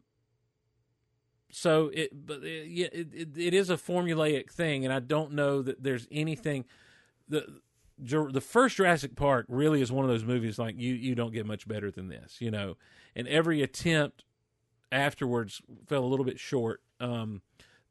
so 1.51 1.89
it, 1.93 2.09
but 2.25 2.43
it, 2.43 3.09
it, 3.13 3.37
it, 3.37 3.53
is 3.53 3.69
a 3.69 3.77
formulaic 3.77 4.51
thing, 4.51 4.83
and 4.83 4.93
I 4.93 4.99
don't 4.99 5.31
know 5.31 5.61
that 5.61 5.81
there's 5.81 6.07
anything. 6.11 6.65
the 7.29 7.61
The 7.99 8.41
first 8.41 8.77
Jurassic 8.77 9.15
Park 9.15 9.45
really 9.49 9.81
is 9.81 9.91
one 9.91 10.05
of 10.05 10.11
those 10.11 10.23
movies 10.23 10.59
like 10.59 10.75
you 10.77 10.93
you 10.93 11.15
don't 11.15 11.33
get 11.33 11.45
much 11.45 11.67
better 11.67 11.89
than 11.89 12.09
this, 12.09 12.37
you 12.39 12.51
know. 12.51 12.77
And 13.15 13.27
every 13.27 13.61
attempt 13.61 14.23
afterwards 14.91 15.61
fell 15.87 16.03
a 16.03 16.07
little 16.07 16.25
bit 16.25 16.39
short. 16.39 16.81
Um, 16.99 17.41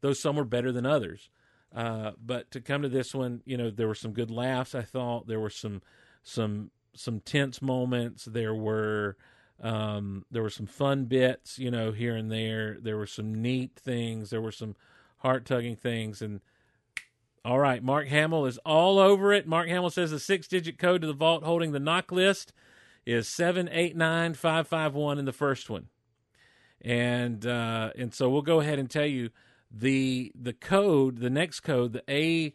though 0.01 0.13
some 0.13 0.35
were 0.35 0.45
better 0.45 0.71
than 0.71 0.85
others. 0.85 1.29
Uh, 1.75 2.11
but 2.23 2.49
to 2.51 2.61
come 2.61 2.81
to 2.81 2.89
this 2.89 3.13
one, 3.13 3.41
you 3.45 3.57
know, 3.57 3.69
there 3.69 3.87
were 3.87 3.95
some 3.95 4.13
good 4.13 4.31
laughs. 4.31 4.73
I 4.73 4.83
thought 4.83 5.27
there 5.27 5.39
were 5.39 5.49
some 5.49 5.81
some 6.23 6.71
some 6.95 7.19
tense 7.19 7.61
moments. 7.61 8.25
There 8.25 8.55
were 8.55 9.17
um, 9.61 10.25
there 10.31 10.43
were 10.43 10.49
some 10.49 10.67
fun 10.67 11.05
bits, 11.05 11.59
you 11.59 11.71
know, 11.71 11.91
here 11.91 12.15
and 12.15 12.31
there. 12.31 12.77
There 12.79 12.97
were 12.97 13.07
some 13.07 13.41
neat 13.41 13.75
things. 13.75 14.29
There 14.29 14.41
were 14.41 14.51
some 14.51 14.75
heart 15.17 15.45
tugging 15.45 15.75
things. 15.75 16.21
And 16.21 16.41
all 17.47 17.59
right, 17.59 17.81
Mark 17.81 18.07
Hamill 18.07 18.45
is 18.45 18.57
all 18.65 18.99
over 18.99 19.31
it. 19.31 19.47
Mark 19.47 19.69
Hamill 19.69 19.89
says 19.89 20.11
the 20.11 20.19
six 20.19 20.49
digit 20.49 20.77
code 20.77 20.99
to 20.99 21.07
the 21.07 21.13
vault 21.13 21.43
holding 21.43 21.71
the 21.71 21.79
knock 21.79 22.11
list 22.11 22.51
is 23.05 23.25
seven 23.25 23.69
eight 23.71 23.95
nine 23.95 24.33
five 24.33 24.67
five 24.67 24.93
one 24.93 25.17
in 25.17 25.23
the 25.23 25.31
first 25.31 25.69
one. 25.69 25.87
And 26.81 27.47
uh, 27.47 27.91
and 27.97 28.13
so 28.13 28.29
we'll 28.29 28.41
go 28.41 28.59
ahead 28.59 28.79
and 28.79 28.89
tell 28.89 29.05
you 29.05 29.29
the 29.71 30.29
the 30.35 30.51
code, 30.51 31.19
the 31.19 31.29
next 31.29 31.61
code, 31.61 31.93
the 31.93 32.03
A 32.09 32.53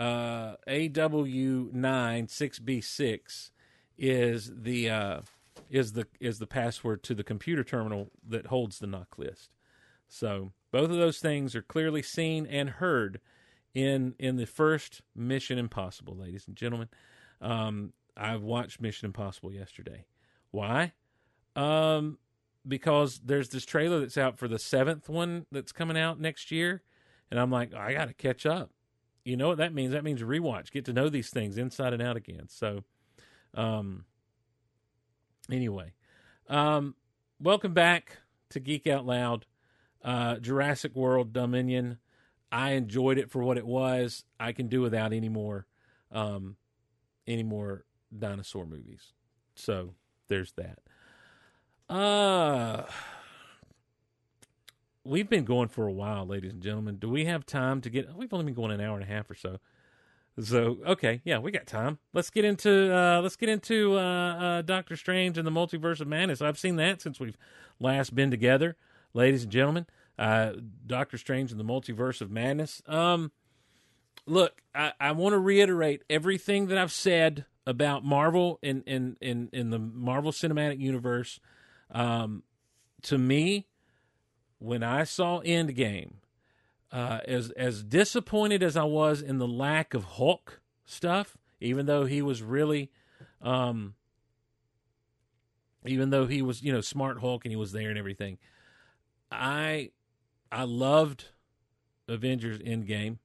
uh, 0.00 0.54
AW 0.68 1.68
nine 1.72 2.28
six 2.28 2.60
B 2.60 2.80
six 2.80 3.50
is 3.98 4.52
the 4.54 4.88
uh, 4.88 5.20
is 5.68 5.94
the 5.94 6.06
is 6.20 6.38
the 6.38 6.46
password 6.46 7.02
to 7.02 7.14
the 7.16 7.24
computer 7.24 7.64
terminal 7.64 8.12
that 8.24 8.46
holds 8.46 8.78
the 8.78 8.86
knock 8.86 9.18
list. 9.18 9.50
So 10.06 10.52
both 10.70 10.90
of 10.90 10.96
those 10.96 11.18
things 11.18 11.56
are 11.56 11.62
clearly 11.62 12.02
seen 12.02 12.46
and 12.46 12.70
heard 12.70 13.20
in 13.78 14.14
in 14.18 14.36
the 14.36 14.46
first 14.46 15.02
Mission 15.14 15.56
Impossible, 15.56 16.16
ladies 16.16 16.48
and 16.48 16.56
gentlemen. 16.56 16.88
Um, 17.40 17.92
I 18.16 18.34
watched 18.36 18.80
Mission 18.80 19.06
Impossible 19.06 19.52
yesterday. 19.52 20.04
Why? 20.50 20.92
Um, 21.54 22.18
because 22.66 23.20
there's 23.24 23.50
this 23.50 23.64
trailer 23.64 24.00
that's 24.00 24.18
out 24.18 24.36
for 24.36 24.48
the 24.48 24.58
seventh 24.58 25.08
one 25.08 25.46
that's 25.52 25.70
coming 25.70 25.96
out 25.96 26.18
next 26.20 26.50
year, 26.50 26.82
and 27.30 27.38
I'm 27.38 27.52
like, 27.52 27.72
I 27.72 27.92
got 27.92 28.08
to 28.08 28.14
catch 28.14 28.44
up. 28.46 28.70
You 29.24 29.36
know 29.36 29.48
what 29.48 29.58
that 29.58 29.72
means? 29.72 29.92
That 29.92 30.04
means 30.04 30.22
rewatch, 30.22 30.72
get 30.72 30.84
to 30.86 30.92
know 30.92 31.08
these 31.08 31.30
things 31.30 31.56
inside 31.56 31.92
and 31.92 32.02
out 32.02 32.16
again. 32.16 32.48
So, 32.48 32.82
um, 33.54 34.06
anyway, 35.52 35.92
um, 36.48 36.96
welcome 37.40 37.74
back 37.74 38.18
to 38.50 38.58
Geek 38.58 38.88
Out 38.88 39.06
Loud, 39.06 39.46
uh, 40.02 40.36
Jurassic 40.36 40.96
World 40.96 41.32
Dominion. 41.32 41.98
I 42.50 42.72
enjoyed 42.72 43.18
it 43.18 43.30
for 43.30 43.42
what 43.42 43.58
it 43.58 43.66
was. 43.66 44.24
I 44.40 44.52
can 44.52 44.68
do 44.68 44.80
without 44.80 45.12
any 45.12 45.28
more, 45.28 45.66
um, 46.10 46.56
any 47.26 47.42
more 47.42 47.84
dinosaur 48.16 48.66
movies. 48.66 49.12
So 49.54 49.94
there's 50.28 50.52
that. 50.52 50.78
Uh 51.92 52.84
we've 55.08 55.28
been 55.28 55.44
going 55.44 55.68
for 55.68 55.86
a 55.86 55.92
while, 55.92 56.26
ladies 56.26 56.52
and 56.52 56.62
gentlemen. 56.62 56.96
Do 56.96 57.08
we 57.08 57.24
have 57.24 57.46
time 57.46 57.80
to 57.80 57.90
get? 57.90 58.14
We've 58.14 58.32
only 58.32 58.44
been 58.44 58.54
going 58.54 58.70
an 58.70 58.80
hour 58.80 58.94
and 58.94 59.02
a 59.02 59.12
half 59.12 59.30
or 59.30 59.34
so. 59.34 59.58
So 60.40 60.78
okay, 60.86 61.20
yeah, 61.24 61.38
we 61.38 61.50
got 61.50 61.66
time. 61.66 61.98
Let's 62.12 62.30
get 62.30 62.44
into 62.44 62.94
uh, 62.94 63.20
let's 63.22 63.36
get 63.36 63.48
into 63.48 63.98
uh, 63.98 64.00
uh, 64.00 64.62
Doctor 64.62 64.96
Strange 64.96 65.38
and 65.38 65.46
the 65.46 65.50
Multiverse 65.50 66.00
of 66.00 66.06
Madness. 66.06 66.42
I've 66.42 66.58
seen 66.58 66.76
that 66.76 67.00
since 67.00 67.18
we've 67.18 67.36
last 67.80 68.14
been 68.14 68.30
together, 68.30 68.76
ladies 69.14 69.42
and 69.42 69.50
gentlemen. 69.50 69.86
Uh, 70.18 70.52
Doctor 70.86 71.16
Strange 71.16 71.52
and 71.52 71.60
the 71.60 71.64
Multiverse 71.64 72.20
of 72.20 72.30
Madness. 72.30 72.82
Um, 72.86 73.30
look, 74.26 74.62
I, 74.74 74.92
I 74.98 75.12
want 75.12 75.34
to 75.34 75.38
reiterate 75.38 76.02
everything 76.10 76.66
that 76.66 76.78
I've 76.78 76.92
said 76.92 77.44
about 77.66 78.04
Marvel 78.04 78.58
in 78.62 78.82
in 78.82 79.16
in, 79.20 79.48
in 79.52 79.70
the 79.70 79.78
Marvel 79.78 80.32
Cinematic 80.32 80.80
Universe. 80.80 81.38
Um, 81.90 82.42
to 83.02 83.18
me, 83.18 83.66
when 84.58 84.82
I 84.82 85.04
saw 85.04 85.40
Endgame, 85.42 86.14
uh, 86.90 87.20
as 87.26 87.50
as 87.50 87.82
disappointed 87.84 88.62
as 88.62 88.76
I 88.76 88.84
was 88.84 89.20
in 89.20 89.38
the 89.38 89.46
lack 89.46 89.94
of 89.94 90.04
Hulk 90.04 90.60
stuff, 90.84 91.36
even 91.60 91.86
though 91.86 92.06
he 92.06 92.22
was 92.22 92.42
really, 92.42 92.90
um, 93.42 93.94
even 95.84 96.10
though 96.10 96.26
he 96.26 96.42
was 96.42 96.62
you 96.62 96.72
know 96.72 96.80
smart 96.80 97.20
Hulk 97.20 97.44
and 97.44 97.52
he 97.52 97.56
was 97.56 97.72
there 97.72 97.90
and 97.90 97.98
everything, 97.98 98.38
I 99.30 99.90
I 100.50 100.64
loved 100.64 101.26
Avengers 102.08 102.58
Endgame. 102.60 103.18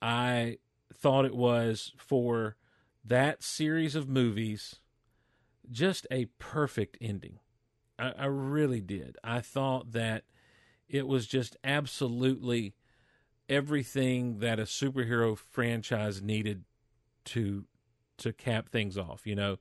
I 0.00 0.58
thought 0.92 1.24
it 1.24 1.34
was 1.34 1.92
for 1.96 2.56
that 3.04 3.42
series 3.42 3.94
of 3.94 4.08
movies 4.08 4.76
just 5.70 6.06
a 6.10 6.26
perfect 6.38 6.96
ending. 7.00 7.38
I, 7.98 8.12
I 8.18 8.26
really 8.26 8.80
did. 8.80 9.16
I 9.24 9.40
thought 9.40 9.92
that 9.92 10.24
it 10.88 11.06
was 11.06 11.26
just 11.26 11.56
absolutely 11.64 12.74
everything 13.48 14.38
that 14.38 14.58
a 14.58 14.64
superhero 14.64 15.36
franchise 15.36 16.22
needed 16.22 16.64
to 17.26 17.64
to 18.18 18.32
cap 18.32 18.68
things 18.68 18.96
off, 18.96 19.26
you 19.26 19.34
know. 19.34 19.58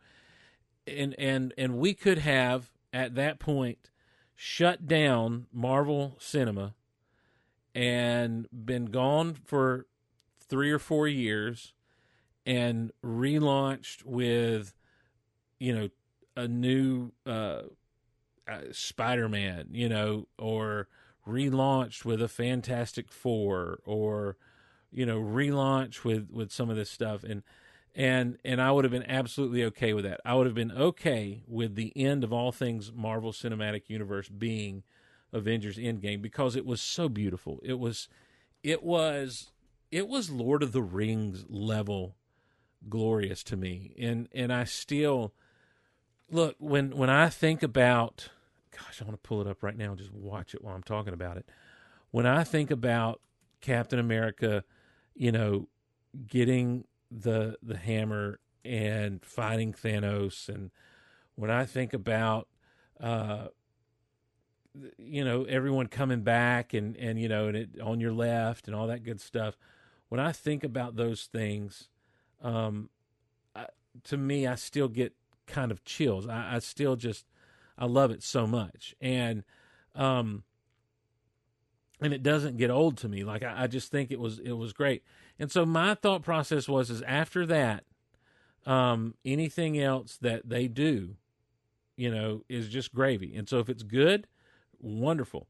And 0.88 1.15
and 1.18 1.53
and 1.57 1.77
we 1.77 1.93
could 1.93 2.19
have 2.19 2.72
at 2.93 3.15
that 3.15 3.39
point 3.39 3.89
shut 4.35 4.87
down 4.87 5.47
Marvel 5.51 6.17
Cinema 6.19 6.73
and 7.73 8.47
been 8.51 8.85
gone 8.85 9.33
for 9.33 9.87
3 10.39 10.71
or 10.71 10.79
4 10.79 11.07
years 11.07 11.73
and 12.45 12.91
relaunched 13.03 14.03
with 14.03 14.73
you 15.59 15.73
know 15.73 15.89
a 16.37 16.47
new 16.47 17.11
uh, 17.25 17.61
uh 18.47 18.61
Spider-Man, 18.71 19.69
you 19.71 19.89
know, 19.89 20.27
or 20.37 20.87
relaunched 21.27 22.05
with 22.05 22.21
a 22.21 22.27
Fantastic 22.27 23.11
Four, 23.11 23.79
or 23.85 24.37
you 24.91 25.05
know, 25.05 25.19
relaunched 25.19 26.03
with 26.03 26.29
with 26.31 26.51
some 26.51 26.69
of 26.69 26.75
this 26.75 26.91
stuff, 26.91 27.23
and 27.23 27.43
and 27.95 28.38
and 28.43 28.61
I 28.61 28.72
would 28.72 28.84
have 28.84 28.91
been 28.91 29.09
absolutely 29.09 29.63
okay 29.65 29.93
with 29.93 30.03
that. 30.03 30.19
I 30.26 30.35
would 30.35 30.45
have 30.45 30.55
been 30.55 30.72
okay 30.72 31.43
with 31.47 31.76
the 31.76 31.93
end 31.95 32.23
of 32.23 32.34
all 32.34 32.51
things 32.51 32.91
Marvel 32.93 33.31
Cinematic 33.31 33.84
Universe 33.88 34.27
being 34.27 34.84
Avengers 35.31 35.77
Endgame 35.77 36.22
because 36.22 36.55
it 36.55 36.65
was 36.65 36.81
so 36.81 37.07
beautiful. 37.07 37.59
It 37.63 37.80
was, 37.80 38.09
it 38.63 38.84
was, 38.84 39.51
it 39.91 40.07
was 40.07 40.30
Lord 40.30 40.61
of 40.61 40.73
the 40.73 40.84
Rings 40.84 41.45
level 41.49 42.15
glorious 42.89 43.43
to 43.45 43.55
me, 43.57 43.95
and 43.97 44.27
and 44.34 44.51
I 44.51 44.65
still 44.65 45.34
look 46.30 46.55
when 46.59 46.97
when 46.97 47.09
I 47.09 47.30
think 47.30 47.63
about 47.63 48.30
gosh, 48.77 49.01
I 49.01 49.05
want 49.05 49.22
to 49.22 49.27
pull 49.27 49.39
it 49.39 49.47
up 49.47 49.63
right 49.63 49.77
now 49.77 49.91
and 49.91 49.97
just 49.97 50.11
watch 50.11 50.53
it 50.53 50.61
while 50.61 50.76
I'm 50.76 50.84
talking 50.84 51.13
about 51.13 51.38
it. 51.38 51.49
When 52.11 52.26
I 52.26 52.43
think 52.43 52.72
about 52.72 53.22
Captain 53.61 53.99
America, 53.99 54.65
you 55.13 55.31
know, 55.31 55.69
getting 56.27 56.85
the 57.21 57.57
the 57.61 57.77
hammer 57.77 58.39
and 58.63 59.23
fighting 59.23 59.73
Thanos. 59.73 60.49
And 60.49 60.71
when 61.35 61.49
I 61.51 61.65
think 61.65 61.93
about 61.93 62.47
uh 62.99 63.47
you 64.97 65.23
know 65.23 65.43
everyone 65.45 65.87
coming 65.87 66.21
back 66.21 66.73
and 66.73 66.97
and 66.97 67.19
you 67.19 67.29
know 67.29 67.47
and 67.47 67.55
it 67.55 67.69
on 67.81 67.99
your 67.99 68.11
left 68.11 68.67
and 68.67 68.75
all 68.75 68.87
that 68.87 69.03
good 69.03 69.21
stuff 69.21 69.57
when 70.09 70.19
I 70.19 70.31
think 70.33 70.63
about 70.63 70.95
those 70.95 71.25
things 71.25 71.87
um 72.41 72.89
I, 73.55 73.67
to 74.05 74.17
me 74.17 74.47
I 74.47 74.55
still 74.55 74.89
get 74.89 75.13
kind 75.47 75.71
of 75.71 75.83
chills. 75.85 76.27
I, 76.27 76.55
I 76.55 76.59
still 76.59 76.95
just 76.95 77.25
I 77.77 77.85
love 77.85 78.11
it 78.11 78.23
so 78.23 78.47
much. 78.47 78.95
And 78.99 79.43
um 79.93 80.43
and 82.01 82.13
it 82.13 82.23
doesn't 82.23 82.57
get 82.57 82.69
old 82.69 82.97
to 82.97 83.07
me. 83.09 83.23
Like 83.23 83.43
I, 83.43 83.63
I 83.63 83.67
just 83.67 83.91
think 83.91 84.11
it 84.11 84.19
was 84.19 84.39
it 84.39 84.53
was 84.53 84.73
great 84.73 85.03
and 85.39 85.51
so 85.51 85.65
my 85.65 85.95
thought 85.95 86.23
process 86.23 86.67
was 86.67 86.89
is 86.89 87.01
after 87.03 87.45
that, 87.45 87.83
um, 88.65 89.15
anything 89.23 89.79
else 89.79 90.17
that 90.17 90.47
they 90.49 90.67
do, 90.67 91.15
you 91.97 92.09
know, 92.09 92.43
is 92.49 92.69
just 92.69 92.93
gravy. 92.93 93.35
And 93.35 93.47
so 93.47 93.59
if 93.59 93.69
it's 93.69 93.83
good, 93.83 94.27
wonderful. 94.79 95.47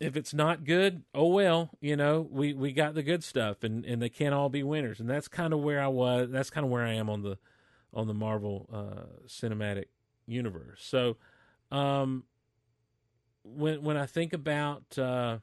If 0.00 0.16
it's 0.16 0.34
not 0.34 0.64
good, 0.64 1.02
oh 1.14 1.28
well, 1.28 1.70
you 1.80 1.96
know, 1.96 2.26
we, 2.28 2.54
we 2.54 2.72
got 2.72 2.94
the 2.94 3.02
good 3.02 3.22
stuff 3.22 3.62
and, 3.62 3.84
and 3.84 4.02
they 4.02 4.08
can't 4.08 4.34
all 4.34 4.48
be 4.48 4.62
winners. 4.62 4.98
And 4.98 5.08
that's 5.08 5.28
kind 5.28 5.52
of 5.52 5.60
where 5.60 5.80
I 5.80 5.88
was 5.88 6.28
that's 6.30 6.50
kind 6.50 6.64
of 6.64 6.70
where 6.70 6.84
I 6.84 6.94
am 6.94 7.08
on 7.08 7.22
the 7.22 7.38
on 7.94 8.08
the 8.08 8.14
Marvel 8.14 8.68
uh, 8.72 9.26
cinematic 9.28 9.86
universe. 10.26 10.80
So 10.82 11.16
um 11.70 12.24
when 13.44 13.82
when 13.82 13.96
I 13.96 14.06
think 14.06 14.32
about 14.32 14.98
uh 14.98 15.38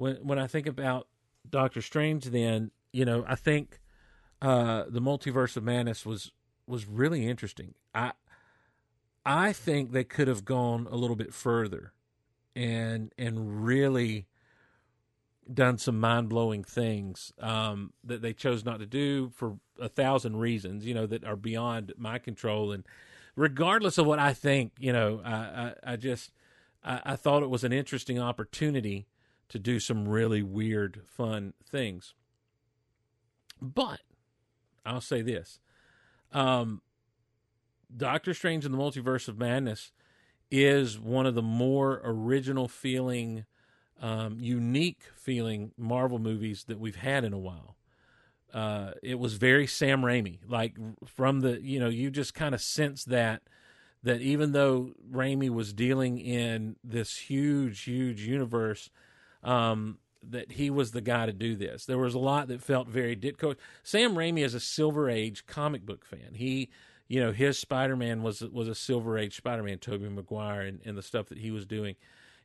when 0.00 0.16
when 0.16 0.38
I 0.38 0.46
think 0.46 0.66
about 0.66 1.06
Doctor 1.48 1.82
Strange, 1.82 2.24
then 2.24 2.70
you 2.92 3.04
know 3.04 3.24
I 3.28 3.34
think 3.34 3.78
uh, 4.40 4.84
the 4.88 5.00
multiverse 5.00 5.56
of 5.56 5.62
madness 5.62 6.06
was 6.06 6.32
was 6.66 6.86
really 6.86 7.26
interesting. 7.26 7.74
I 7.94 8.12
I 9.26 9.52
think 9.52 9.92
they 9.92 10.04
could 10.04 10.26
have 10.26 10.44
gone 10.44 10.88
a 10.90 10.96
little 10.96 11.16
bit 11.16 11.34
further 11.34 11.92
and 12.56 13.12
and 13.18 13.64
really 13.64 14.26
done 15.52 15.76
some 15.76 16.00
mind 16.00 16.30
blowing 16.30 16.64
things 16.64 17.32
um, 17.38 17.92
that 18.02 18.22
they 18.22 18.32
chose 18.32 18.64
not 18.64 18.78
to 18.78 18.86
do 18.86 19.30
for 19.30 19.58
a 19.80 19.88
thousand 19.88 20.36
reasons, 20.36 20.86
you 20.86 20.94
know, 20.94 21.06
that 21.06 21.24
are 21.24 21.36
beyond 21.36 21.92
my 21.98 22.18
control. 22.18 22.70
And 22.72 22.86
regardless 23.34 23.98
of 23.98 24.06
what 24.06 24.18
I 24.18 24.32
think, 24.32 24.72
you 24.78 24.94
know, 24.94 25.20
I 25.22 25.34
I, 25.34 25.74
I 25.92 25.96
just 25.96 26.32
I, 26.82 27.02
I 27.04 27.16
thought 27.16 27.42
it 27.42 27.50
was 27.50 27.64
an 27.64 27.72
interesting 27.72 28.18
opportunity 28.18 29.06
to 29.50 29.58
do 29.58 29.78
some 29.78 30.08
really 30.08 30.42
weird, 30.42 31.02
fun 31.06 31.52
things. 31.68 32.14
But 33.60 34.00
I'll 34.86 35.00
say 35.00 35.22
this. 35.22 35.60
Um, 36.32 36.80
Doctor 37.94 38.32
Strange 38.32 38.64
in 38.64 38.72
the 38.72 38.78
Multiverse 38.78 39.28
of 39.28 39.38
Madness 39.38 39.92
is 40.50 40.98
one 40.98 41.26
of 41.26 41.34
the 41.34 41.42
more 41.42 42.00
original 42.04 42.68
feeling, 42.68 43.44
um, 44.00 44.38
unique 44.40 45.02
feeling 45.14 45.72
Marvel 45.76 46.18
movies 46.18 46.64
that 46.64 46.78
we've 46.78 46.96
had 46.96 47.24
in 47.24 47.32
a 47.32 47.38
while. 47.38 47.76
Uh, 48.54 48.92
it 49.02 49.18
was 49.18 49.34
very 49.34 49.66
Sam 49.66 50.02
Raimi, 50.02 50.38
like 50.48 50.76
from 51.06 51.40
the 51.40 51.60
you 51.62 51.78
know 51.78 51.88
you 51.88 52.10
just 52.10 52.34
kind 52.34 52.52
of 52.52 52.60
sense 52.60 53.04
that 53.04 53.42
that 54.02 54.20
even 54.22 54.52
though 54.52 54.92
Raimi 55.08 55.50
was 55.50 55.72
dealing 55.72 56.18
in 56.18 56.76
this 56.82 57.16
huge, 57.16 57.82
huge 57.82 58.22
universe, 58.22 58.90
um, 59.42 59.98
that 60.22 60.52
he 60.52 60.70
was 60.70 60.92
the 60.92 61.00
guy 61.00 61.26
to 61.26 61.32
do 61.32 61.56
this. 61.56 61.86
There 61.86 61.98
was 61.98 62.14
a 62.14 62.18
lot 62.18 62.48
that 62.48 62.62
felt 62.62 62.88
very 62.88 63.16
Ditko. 63.16 63.56
Sam 63.82 64.14
Raimi 64.14 64.44
is 64.44 64.54
a 64.54 64.60
Silver 64.60 65.08
Age 65.08 65.46
comic 65.46 65.86
book 65.86 66.04
fan. 66.04 66.34
He, 66.34 66.68
you 67.08 67.20
know, 67.20 67.32
his 67.32 67.58
Spider 67.58 67.96
Man 67.96 68.22
was 68.22 68.40
was 68.40 68.68
a 68.68 68.74
Silver 68.74 69.18
Age 69.18 69.36
Spider 69.36 69.62
Man, 69.62 69.78
Tobey 69.78 70.08
Maguire, 70.08 70.62
and, 70.62 70.80
and 70.84 70.96
the 70.96 71.02
stuff 71.02 71.28
that 71.28 71.38
he 71.38 71.50
was 71.50 71.66
doing, 71.66 71.96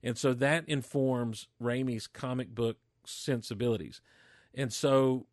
and 0.02 0.18
so 0.18 0.34
that 0.34 0.68
informs 0.68 1.48
Raimi's 1.62 2.08
comic 2.08 2.54
book 2.54 2.78
sensibilities, 3.06 4.02
and 4.54 4.72
so. 4.72 5.28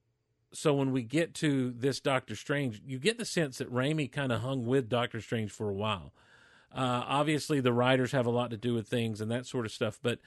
So 0.54 0.74
when 0.74 0.92
we 0.92 1.02
get 1.02 1.32
to 1.36 1.70
this 1.70 1.98
Doctor 1.98 2.36
Strange, 2.36 2.82
you 2.84 2.98
get 2.98 3.16
the 3.16 3.24
sense 3.24 3.56
that 3.56 3.72
Raimi 3.72 4.12
kind 4.12 4.30
of 4.30 4.42
hung 4.42 4.66
with 4.66 4.86
Doctor 4.86 5.22
Strange 5.22 5.50
for 5.50 5.70
a 5.70 5.72
while. 5.72 6.12
Uh, 6.70 7.04
obviously, 7.06 7.60
the 7.60 7.72
writers 7.72 8.12
have 8.12 8.26
a 8.26 8.30
lot 8.30 8.50
to 8.50 8.58
do 8.58 8.74
with 8.74 8.86
things 8.86 9.22
and 9.22 9.30
that 9.30 9.46
sort 9.46 9.64
of 9.64 9.72
stuff, 9.72 9.98
but 10.02 10.18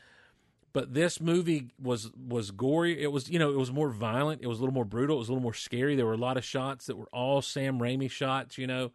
but 0.75 0.93
this 0.93 1.21
movie 1.21 1.69
was 1.81 2.11
was 2.17 2.51
gory. 2.51 3.01
It 3.01 3.09
was 3.09 3.29
you 3.29 3.39
know 3.39 3.49
it 3.49 3.57
was 3.57 3.71
more 3.71 3.89
violent. 3.89 4.41
It 4.41 4.47
was 4.47 4.57
a 4.57 4.61
little 4.61 4.73
more 4.73 4.83
brutal. 4.83 5.15
It 5.15 5.19
was 5.19 5.29
a 5.29 5.31
little 5.31 5.41
more 5.41 5.53
scary. 5.53 5.95
There 5.95 6.05
were 6.05 6.11
a 6.11 6.17
lot 6.17 6.35
of 6.35 6.43
shots 6.43 6.87
that 6.87 6.97
were 6.97 7.07
all 7.13 7.41
Sam 7.41 7.79
Raimi 7.79 8.11
shots. 8.11 8.57
You 8.57 8.67
know, 8.67 8.91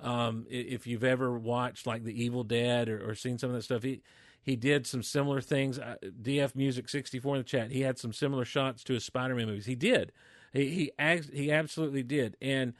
um, 0.00 0.46
if 0.48 0.86
you've 0.86 1.04
ever 1.04 1.38
watched 1.38 1.86
like 1.86 2.02
The 2.02 2.24
Evil 2.24 2.44
Dead 2.44 2.88
or, 2.88 3.10
or 3.10 3.14
seen 3.14 3.36
some 3.36 3.50
of 3.50 3.56
that 3.56 3.62
stuff, 3.62 3.82
he 3.82 4.00
he 4.40 4.56
did 4.56 4.86
some 4.86 5.02
similar 5.02 5.42
things. 5.42 5.78
Uh, 5.78 5.96
DF 6.02 6.56
Music 6.56 6.88
sixty 6.88 7.18
four 7.18 7.36
in 7.36 7.40
the 7.42 7.44
chat. 7.44 7.72
He 7.72 7.82
had 7.82 7.98
some 7.98 8.14
similar 8.14 8.46
shots 8.46 8.82
to 8.84 8.94
his 8.94 9.04
Spider 9.04 9.34
Man 9.34 9.48
movies. 9.48 9.66
He 9.66 9.74
did. 9.74 10.12
He 10.54 10.90
he 10.96 11.20
he 11.30 11.52
absolutely 11.52 12.04
did. 12.04 12.38
And 12.40 12.72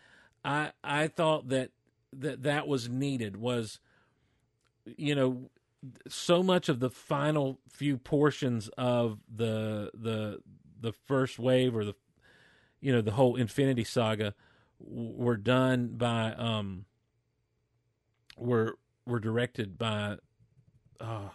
I 0.42 0.72
I 0.82 1.08
thought 1.08 1.50
that 1.50 1.72
that 2.14 2.44
that 2.44 2.66
was 2.66 2.88
needed. 2.88 3.36
Was 3.36 3.78
you 4.96 5.14
know 5.14 5.50
so 6.08 6.42
much 6.42 6.68
of 6.68 6.80
the 6.80 6.90
final 6.90 7.60
few 7.68 7.96
portions 7.96 8.68
of 8.76 9.20
the 9.34 9.90
the 9.94 10.40
the 10.80 10.92
first 10.92 11.38
wave 11.38 11.74
or 11.76 11.84
the 11.84 11.94
you 12.80 12.92
know 12.92 13.00
the 13.00 13.12
whole 13.12 13.36
Infinity 13.36 13.84
Saga 13.84 14.34
were 14.80 15.36
done 15.36 15.88
by 15.96 16.32
um 16.34 16.84
were 18.36 18.78
were 19.06 19.20
directed 19.20 19.78
by 19.78 20.16
uh 21.00 21.28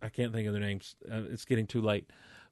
I 0.00 0.08
can't 0.08 0.32
think 0.32 0.46
of 0.46 0.52
their 0.52 0.62
names. 0.62 0.94
Uh, 1.10 1.22
it's 1.30 1.44
getting 1.44 1.66
too 1.66 1.82
late. 1.82 2.08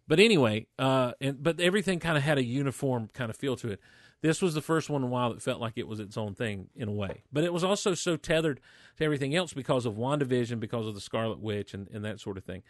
But 0.09 0.21
anyway, 0.21 0.67
uh 0.79 1.13
and 1.21 1.43
but 1.43 1.61
everything 1.61 1.99
kind 1.99 2.17
of 2.17 2.23
had 2.23 2.39
a 2.39 2.45
uniform 2.45 3.09
kind 3.13 3.31
of 3.31 3.37
feel 3.37 3.57
to 3.57 3.73
it. 3.73 3.81
This 4.23 4.41
was 4.43 4.55
the 4.55 4.63
first 4.63 4.89
one 4.89 5.03
in 5.03 5.09
a 5.09 5.11
while 5.11 5.33
that 5.33 5.43
felt 5.43 5.61
like 5.61 5.75
it 5.77 5.87
was 5.87 6.01
its 6.01 6.17
own 6.17 6.35
thing 6.35 6.69
in 6.75 6.89
a 6.89 6.93
way. 6.93 7.23
But 7.33 7.45
it 7.45 7.53
was 7.53 7.63
also 7.63 7.95
so 7.95 8.17
tethered 8.17 8.61
to 8.97 9.05
everything 9.05 9.35
else 9.35 9.53
because 9.53 9.87
of 9.87 9.95
WandaVision, 9.95 10.59
because 10.59 10.87
of 10.87 10.95
the 10.95 11.01
Scarlet 11.01 11.39
Witch 11.39 11.75
and, 11.75 11.89
and 11.93 12.05
that 12.05 12.21
sort 12.21 12.39
of 12.39 12.45
thing. 12.45 12.63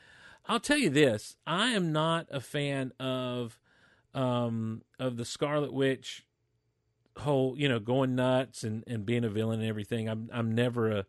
I'll 0.46 0.60
tell 0.60 0.78
you 0.78 0.90
this, 0.90 1.36
I 1.46 1.68
am 1.70 1.92
not 1.92 2.26
a 2.30 2.40
fan 2.40 2.92
of 2.98 3.58
um 4.14 4.82
of 4.98 5.16
the 5.16 5.24
Scarlet 5.24 5.72
Witch 5.72 6.24
whole, 7.18 7.58
you 7.58 7.68
know, 7.68 7.78
going 7.78 8.14
nuts 8.14 8.62
and, 8.62 8.84
and 8.86 9.06
being 9.06 9.24
a 9.24 9.28
villain 9.28 9.60
and 9.60 9.68
everything. 9.68 10.08
I'm 10.08 10.28
I'm 10.32 10.54
never 10.54 10.90
a 10.90 11.06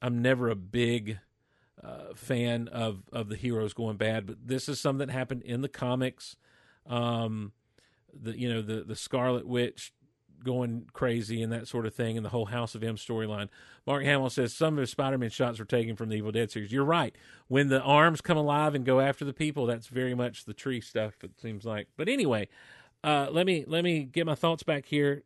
I'm 0.00 0.20
never 0.20 0.48
a 0.48 0.54
big 0.54 1.18
uh, 1.82 2.14
fan 2.14 2.68
of 2.68 3.02
of 3.12 3.28
the 3.28 3.36
heroes 3.36 3.74
going 3.74 3.96
bad, 3.96 4.26
but 4.26 4.46
this 4.46 4.68
is 4.68 4.80
something 4.80 5.06
that 5.06 5.12
happened 5.12 5.42
in 5.42 5.62
the 5.62 5.68
comics. 5.68 6.36
Um, 6.86 7.52
the 8.20 8.38
you 8.38 8.52
know 8.52 8.62
the 8.62 8.84
the 8.84 8.96
Scarlet 8.96 9.46
Witch 9.46 9.92
going 10.44 10.86
crazy 10.92 11.42
and 11.42 11.52
that 11.52 11.68
sort 11.68 11.86
of 11.86 11.94
thing, 11.94 12.16
and 12.16 12.24
the 12.24 12.30
whole 12.30 12.46
House 12.46 12.74
of 12.74 12.82
M 12.82 12.96
storyline. 12.96 13.48
Mark 13.86 14.04
Hamill 14.04 14.30
says 14.30 14.52
some 14.52 14.74
of 14.74 14.80
his 14.80 14.90
Spider-Man 14.90 15.30
shots 15.30 15.58
were 15.58 15.64
taken 15.64 15.96
from 15.96 16.08
the 16.08 16.16
Evil 16.16 16.32
Dead 16.32 16.50
series. 16.50 16.72
You're 16.72 16.84
right. 16.84 17.14
When 17.48 17.68
the 17.68 17.80
arms 17.80 18.20
come 18.20 18.36
alive 18.36 18.74
and 18.74 18.84
go 18.84 19.00
after 19.00 19.24
the 19.24 19.32
people, 19.32 19.66
that's 19.66 19.86
very 19.86 20.14
much 20.14 20.44
the 20.44 20.54
tree 20.54 20.80
stuff. 20.80 21.14
It 21.22 21.32
seems 21.40 21.64
like. 21.64 21.88
But 21.96 22.08
anyway, 22.08 22.48
uh, 23.04 23.28
let 23.30 23.46
me 23.46 23.64
let 23.66 23.84
me 23.84 24.04
get 24.04 24.26
my 24.26 24.34
thoughts 24.34 24.62
back 24.62 24.86
here. 24.86 25.22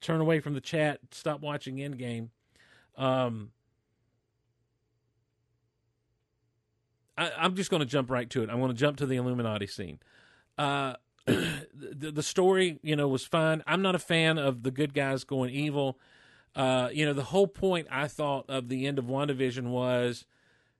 Turn 0.00 0.20
away 0.20 0.40
from 0.40 0.54
the 0.54 0.60
chat. 0.60 1.00
Stop 1.10 1.40
watching 1.40 1.76
Endgame. 1.76 2.28
Um, 2.96 3.50
I, 7.16 7.30
I'm 7.36 7.54
just 7.54 7.70
going 7.70 7.80
to 7.80 7.86
jump 7.86 8.10
right 8.10 8.28
to 8.30 8.42
it. 8.42 8.50
I'm 8.50 8.58
going 8.58 8.70
to 8.70 8.76
jump 8.76 8.96
to 8.98 9.06
the 9.06 9.16
Illuminati 9.16 9.66
scene. 9.66 9.98
Uh, 10.56 10.94
the, 11.26 12.12
the 12.12 12.22
story, 12.22 12.78
you 12.82 12.96
know, 12.96 13.08
was 13.08 13.24
fine. 13.24 13.62
I'm 13.66 13.82
not 13.82 13.94
a 13.94 13.98
fan 13.98 14.38
of 14.38 14.62
the 14.62 14.70
good 14.70 14.94
guys 14.94 15.24
going 15.24 15.50
evil. 15.50 15.98
Uh, 16.54 16.88
you 16.92 17.04
know, 17.04 17.12
the 17.12 17.24
whole 17.24 17.46
point 17.46 17.86
I 17.90 18.08
thought 18.08 18.46
of 18.48 18.68
the 18.68 18.86
end 18.86 18.98
of 18.98 19.04
WandaVision 19.04 19.68
was 19.68 20.24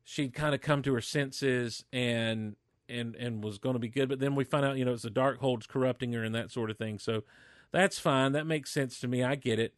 she'd 0.03 0.35
kind 0.35 0.55
of 0.55 0.61
come 0.61 0.83
to 0.83 0.95
her 0.95 1.01
senses 1.01 1.85
and 1.93 2.57
and 2.89 3.15
and 3.15 3.45
was 3.45 3.59
going 3.59 3.75
to 3.75 3.79
be 3.79 3.89
good. 3.89 4.09
But 4.09 4.19
then 4.19 4.35
we 4.35 4.45
find 4.45 4.65
out, 4.65 4.77
you 4.77 4.85
know, 4.85 4.93
it's 4.93 5.03
the 5.03 5.11
Darkhold's 5.11 5.67
corrupting 5.67 6.13
her 6.13 6.25
and 6.25 6.35
that 6.35 6.51
sort 6.51 6.71
of 6.71 6.77
thing. 6.77 6.99
So 6.99 7.23
that's 7.71 7.99
fine. 7.99 8.33
That 8.33 8.47
makes 8.47 8.71
sense 8.73 8.99
to 9.01 9.09
me. 9.09 9.23
I 9.23 9.37
get 9.37 9.59
it. 9.59 9.75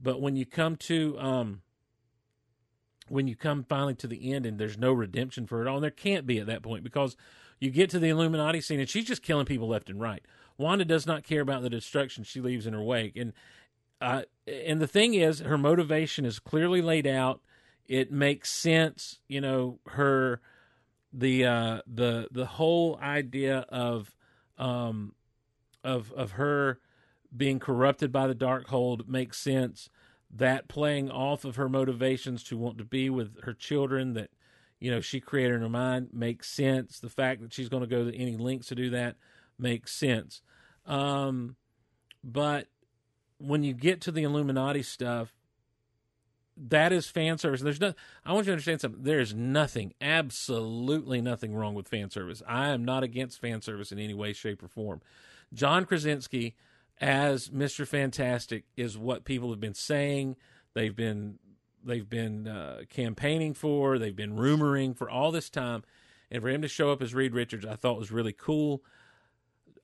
But 0.00 0.20
when 0.20 0.36
you 0.36 0.46
come 0.46 0.76
to 0.76 1.18
um, 1.18 1.62
when 3.08 3.28
you 3.28 3.36
come 3.36 3.64
finally 3.64 3.94
to 3.94 4.06
the 4.06 4.32
end 4.32 4.46
and 4.46 4.58
there's 4.58 4.78
no 4.78 4.92
redemption 4.92 5.46
for 5.46 5.60
it 5.60 5.68
all, 5.68 5.76
and 5.76 5.84
there 5.84 5.90
can't 5.90 6.26
be 6.26 6.38
at 6.38 6.46
that 6.46 6.62
point 6.62 6.84
because 6.84 7.16
you 7.60 7.70
get 7.70 7.90
to 7.90 7.98
the 7.98 8.08
Illuminati 8.08 8.60
scene 8.60 8.80
and 8.80 8.88
she's 8.88 9.04
just 9.04 9.22
killing 9.22 9.46
people 9.46 9.68
left 9.68 9.90
and 9.90 10.00
right. 10.00 10.22
Wanda 10.56 10.84
does 10.84 11.06
not 11.06 11.24
care 11.24 11.40
about 11.40 11.62
the 11.62 11.70
destruction 11.70 12.24
she 12.24 12.40
leaves 12.40 12.66
in 12.66 12.74
her 12.74 12.82
wake, 12.82 13.16
and 13.16 13.32
uh, 14.00 14.22
and 14.46 14.80
the 14.80 14.86
thing 14.86 15.14
is, 15.14 15.40
her 15.40 15.58
motivation 15.58 16.24
is 16.24 16.38
clearly 16.38 16.82
laid 16.82 17.06
out. 17.06 17.40
It 17.86 18.12
makes 18.12 18.50
sense, 18.50 19.20
you 19.28 19.40
know, 19.40 19.78
her 19.86 20.40
the 21.12 21.46
uh, 21.46 21.80
the 21.86 22.28
the 22.30 22.46
whole 22.46 22.98
idea 23.00 23.66
of 23.68 24.14
um 24.58 25.14
of 25.84 26.12
of 26.12 26.32
her 26.32 26.80
being 27.36 27.58
corrupted 27.58 28.10
by 28.12 28.26
the 28.26 28.34
Darkhold 28.34 29.08
makes 29.08 29.38
sense 29.38 29.90
that 30.30 30.68
playing 30.68 31.10
off 31.10 31.44
of 31.44 31.56
her 31.56 31.68
motivations 31.68 32.42
to 32.44 32.56
want 32.56 32.78
to 32.78 32.84
be 32.84 33.08
with 33.08 33.42
her 33.44 33.54
children 33.54 34.14
that 34.14 34.30
you 34.80 34.90
know 34.90 35.00
she 35.00 35.20
created 35.20 35.56
in 35.56 35.60
her 35.62 35.68
mind 35.68 36.08
makes 36.12 36.48
sense. 36.48 37.00
The 37.00 37.08
fact 37.08 37.40
that 37.42 37.52
she's 37.52 37.68
going 37.68 37.82
to 37.82 37.88
go 37.88 38.10
to 38.10 38.16
any 38.16 38.36
lengths 38.36 38.68
to 38.68 38.74
do 38.74 38.90
that 38.90 39.16
makes 39.58 39.92
sense. 39.92 40.42
Um 40.86 41.56
but 42.24 42.66
when 43.38 43.62
you 43.62 43.72
get 43.72 44.00
to 44.02 44.12
the 44.12 44.24
illuminati 44.24 44.82
stuff 44.82 45.32
that 46.70 46.92
is 46.92 47.08
fan 47.08 47.38
service. 47.38 47.60
There's 47.60 47.80
no 47.80 47.94
i 48.24 48.32
want 48.32 48.46
you 48.46 48.50
to 48.50 48.52
understand 48.52 48.80
something. 48.80 49.02
There 49.02 49.20
is 49.20 49.34
nothing 49.34 49.94
absolutely 50.00 51.20
nothing 51.20 51.54
wrong 51.54 51.74
with 51.74 51.88
fan 51.88 52.10
service. 52.10 52.42
I 52.46 52.70
am 52.70 52.84
not 52.84 53.02
against 53.02 53.40
fan 53.40 53.62
service 53.62 53.92
in 53.92 53.98
any 53.98 54.14
way 54.14 54.32
shape 54.32 54.62
or 54.62 54.68
form. 54.68 55.00
John 55.52 55.84
krasinski 55.84 56.56
as 57.00 57.48
Mr. 57.48 57.86
Fantastic 57.86 58.64
is 58.76 58.98
what 58.98 59.24
people 59.24 59.50
have 59.50 59.60
been 59.60 59.74
saying. 59.74 60.36
They've 60.74 60.94
been 60.94 61.38
they've 61.84 62.08
been 62.08 62.48
uh, 62.48 62.82
campaigning 62.88 63.54
for. 63.54 63.98
They've 63.98 64.14
been 64.14 64.36
rumoring 64.36 64.96
for 64.96 65.08
all 65.10 65.30
this 65.30 65.50
time, 65.50 65.84
and 66.30 66.42
for 66.42 66.48
him 66.48 66.62
to 66.62 66.68
show 66.68 66.90
up 66.90 67.02
as 67.02 67.14
Reed 67.14 67.34
Richards, 67.34 67.64
I 67.66 67.76
thought 67.76 67.98
was 67.98 68.10
really 68.12 68.32
cool. 68.32 68.82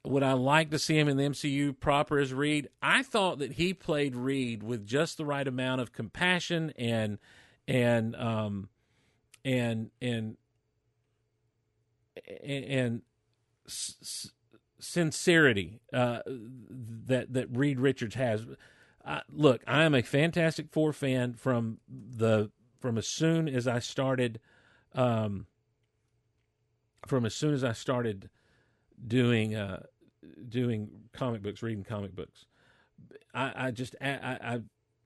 Would 0.04 0.22
I 0.22 0.34
like 0.34 0.70
to 0.70 0.78
see 0.78 0.98
him 0.98 1.08
in 1.08 1.16
the 1.16 1.24
MCU 1.24 1.78
proper 1.80 2.18
as 2.18 2.34
Reed? 2.34 2.68
I 2.82 3.02
thought 3.02 3.38
that 3.38 3.52
he 3.52 3.72
played 3.72 4.14
Reed 4.14 4.62
with 4.62 4.86
just 4.86 5.16
the 5.16 5.24
right 5.24 5.48
amount 5.48 5.80
of 5.80 5.92
compassion 5.92 6.72
and 6.76 7.18
and 7.66 8.14
um 8.16 8.68
and 9.44 9.90
and 10.02 10.36
and, 12.46 13.02
s- 13.66 14.30
sincerity 14.78 15.80
uh, 15.92 16.18
that 16.26 17.32
that 17.32 17.48
Reed 17.56 17.80
Richards 17.80 18.14
has. 18.16 18.44
Uh, 19.04 19.20
look, 19.30 19.62
I 19.66 19.84
am 19.84 19.94
a 19.94 20.02
Fantastic 20.02 20.70
Four 20.70 20.92
fan 20.92 21.34
from 21.34 21.78
the 21.88 22.50
from 22.80 22.96
as 22.98 23.06
soon 23.06 23.48
as 23.48 23.66
I 23.68 23.78
started 23.78 24.40
um, 24.94 25.46
from 27.06 27.26
as 27.26 27.34
soon 27.34 27.52
as 27.52 27.62
I 27.62 27.72
started 27.72 28.30
doing 29.06 29.54
uh, 29.54 29.84
doing 30.48 30.90
comic 31.12 31.42
books, 31.42 31.62
reading 31.62 31.84
comic 31.84 32.14
books. 32.14 32.46
I, 33.34 33.52
I 33.66 33.70
just 33.72 33.94
I, 34.00 34.38
I 34.40 34.60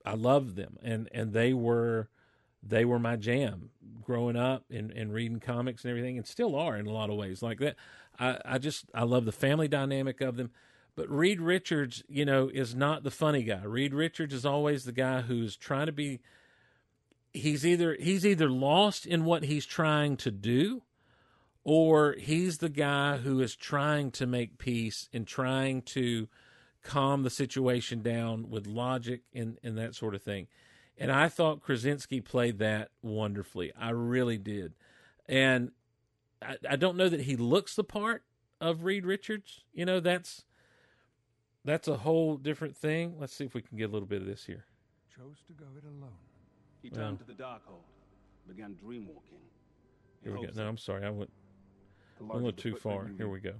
I 0.05 0.13
loved 0.13 0.55
them, 0.55 0.77
and 0.81 1.09
and 1.11 1.33
they 1.33 1.53
were 1.53 2.09
they 2.63 2.85
were 2.85 2.99
my 2.99 3.15
jam 3.15 3.69
growing 4.01 4.35
up 4.35 4.65
and, 4.69 4.91
and 4.91 5.13
reading 5.13 5.39
comics 5.39 5.83
and 5.83 5.89
everything, 5.91 6.17
and 6.17 6.25
still 6.25 6.55
are 6.55 6.77
in 6.77 6.87
a 6.87 6.91
lot 6.91 7.09
of 7.09 7.17
ways 7.17 7.41
like 7.41 7.59
that. 7.59 7.75
I, 8.17 8.39
I 8.45 8.57
just 8.57 8.85
I 8.93 9.03
love 9.03 9.25
the 9.25 9.31
family 9.31 9.67
dynamic 9.67 10.21
of 10.21 10.37
them. 10.37 10.51
But 10.99 11.09
Reed 11.09 11.39
Richards, 11.39 12.03
you 12.09 12.25
know, 12.25 12.51
is 12.53 12.75
not 12.75 13.03
the 13.03 13.09
funny 13.09 13.43
guy. 13.43 13.63
Reed 13.63 13.93
Richards 13.93 14.33
is 14.33 14.45
always 14.45 14.83
the 14.83 14.91
guy 14.91 15.21
who's 15.21 15.55
trying 15.55 15.85
to 15.85 15.93
be. 15.93 16.19
He's 17.31 17.65
either 17.65 17.95
he's 17.97 18.25
either 18.25 18.49
lost 18.49 19.05
in 19.05 19.23
what 19.23 19.43
he's 19.43 19.65
trying 19.65 20.17
to 20.17 20.29
do, 20.29 20.81
or 21.63 22.15
he's 22.19 22.57
the 22.57 22.67
guy 22.67 23.15
who 23.15 23.39
is 23.39 23.55
trying 23.55 24.11
to 24.11 24.27
make 24.27 24.57
peace 24.57 25.07
and 25.13 25.25
trying 25.25 25.83
to 25.83 26.27
calm 26.83 27.23
the 27.23 27.29
situation 27.29 28.01
down 28.01 28.49
with 28.49 28.67
logic 28.67 29.21
and, 29.33 29.57
and 29.63 29.77
that 29.77 29.95
sort 29.95 30.13
of 30.13 30.21
thing. 30.21 30.47
And 30.97 31.13
I 31.13 31.29
thought 31.29 31.61
Krasinski 31.61 32.19
played 32.19 32.59
that 32.59 32.89
wonderfully. 33.01 33.71
I 33.79 33.91
really 33.91 34.37
did. 34.37 34.73
And 35.29 35.71
I, 36.41 36.57
I 36.71 36.75
don't 36.75 36.97
know 36.97 37.07
that 37.07 37.21
he 37.21 37.37
looks 37.37 37.73
the 37.77 37.85
part 37.85 38.25
of 38.59 38.83
Reed 38.83 39.05
Richards. 39.05 39.63
You 39.71 39.85
know, 39.85 40.01
that's 40.01 40.43
that's 41.69 41.87
a 41.87 41.97
whole 41.97 42.35
different 42.35 42.75
thing. 42.75 43.15
Let's 43.19 43.33
see 43.33 43.45
if 43.45 43.53
we 43.53 43.61
can 43.61 43.77
get 43.77 43.89
a 43.89 43.93
little 43.93 44.07
bit 44.07 44.21
of 44.21 44.27
this 44.27 44.45
here. 44.45 44.65
Chose 45.15 45.37
to 45.47 45.53
go 45.53 45.65
it 45.77 45.83
alone. 45.83 46.09
He 46.81 46.89
Well. 46.89 47.01
turned 47.01 47.19
to 47.19 47.25
the 47.25 47.33
Darkhold, 47.33 47.83
began 48.47 48.75
dreamwalking. 48.75 49.39
Here 50.23 50.35
we 50.35 50.47
go. 50.47 50.53
No, 50.55 50.67
I'm 50.67 50.77
sorry. 50.77 51.05
I 51.05 51.09
went 51.09 51.31
a 52.19 52.23
little 52.23 52.51
too 52.51 52.75
far. 52.75 53.07
Here 53.17 53.29
we 53.29 53.39
go. 53.39 53.53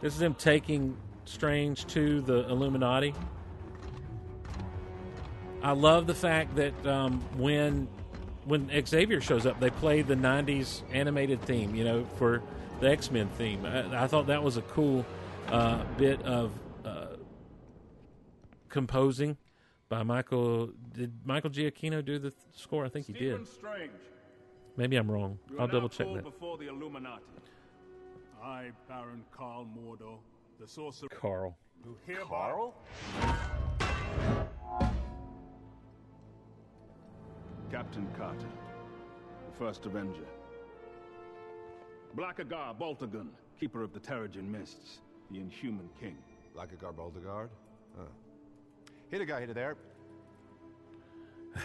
This 0.00 0.14
is 0.14 0.22
him 0.22 0.34
taking 0.34 0.96
Strange 1.24 1.86
to 1.86 2.20
the 2.20 2.48
Illuminati. 2.48 3.12
I 5.62 5.72
love 5.72 6.06
the 6.06 6.14
fact 6.14 6.54
that 6.56 6.86
um, 6.86 7.20
when 7.36 7.88
when 8.44 8.70
Xavier 8.86 9.20
shows 9.20 9.44
up, 9.44 9.58
they 9.58 9.70
play 9.70 10.02
the 10.02 10.14
'90s 10.14 10.82
animated 10.92 11.42
theme. 11.42 11.74
You 11.74 11.84
know, 11.84 12.04
for 12.16 12.42
the 12.80 12.88
X 12.90 13.10
Men 13.10 13.28
theme. 13.30 13.64
I, 13.66 14.04
I 14.04 14.06
thought 14.06 14.28
that 14.28 14.42
was 14.42 14.56
a 14.56 14.62
cool 14.62 15.04
uh, 15.48 15.84
bit 15.96 16.20
of 16.22 16.52
uh, 16.84 17.06
composing 18.68 19.36
by 19.88 20.02
Michael. 20.02 20.70
Did 20.94 21.12
Michael 21.24 21.50
Giacchino 21.50 22.04
do 22.04 22.18
the 22.18 22.30
th- 22.30 22.42
score? 22.54 22.84
I 22.84 22.88
think 22.88 23.06
he 23.06 23.12
did. 23.12 23.20
Stephen 23.34 23.46
Strange. 23.46 23.92
Maybe 24.76 24.96
I'm 24.96 25.10
wrong. 25.10 25.38
you 25.50 25.58
I'll 25.58 25.66
double 25.68 25.88
check 25.88 26.06
that. 26.12 26.22
before 26.24 26.58
the 26.58 26.68
Illuminati. 26.68 27.22
I, 28.42 28.70
Baron 28.88 29.24
Karl 29.36 29.66
Mordo, 29.76 30.18
the 30.60 30.68
sorcerer. 30.68 31.08
Carl. 31.08 31.56
Who 31.84 31.96
hereby 32.06 32.24
Carl? 32.28 32.74
Captain 37.70 38.06
Carter, 38.16 38.46
the 39.50 39.58
first 39.58 39.86
Avenger. 39.86 40.26
Blackagar 42.16 42.78
Boltagon, 42.78 43.28
keeper 43.58 43.82
of 43.82 43.92
the 43.92 44.00
Terrigen 44.00 44.48
Mists, 44.48 44.98
the 45.30 45.38
Inhuman 45.38 45.88
King. 46.00 46.16
Blackagar 46.56 46.94
Baldegard? 46.94 47.48
Huh. 47.96 48.04
Hit 49.10 49.20
a 49.20 49.26
guy, 49.26 49.40
hit 49.40 49.50
it 49.50 49.54
there. 49.54 49.76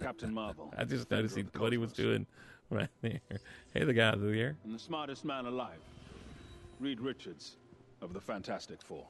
Captain 0.00 0.32
Marvel. 0.32 0.72
I 0.76 0.84
just 0.84 1.10
noticed 1.10 1.36
he, 1.36 1.42
Leader 1.42 1.48
of 1.48 1.52
the 1.52 1.60
what 1.60 1.72
he 1.72 1.78
was 1.78 1.92
doing 1.92 2.26
right 2.70 2.88
there. 3.00 3.20
Hey, 3.74 3.84
the 3.84 3.94
guy 3.94 4.14
there. 4.16 4.56
And 4.64 4.74
the 4.74 4.78
smartest 4.78 5.24
man 5.24 5.46
alive, 5.46 5.80
Reed 6.80 7.00
Richards 7.00 7.56
of 8.00 8.12
the 8.12 8.20
Fantastic 8.20 8.82
Four. 8.82 9.06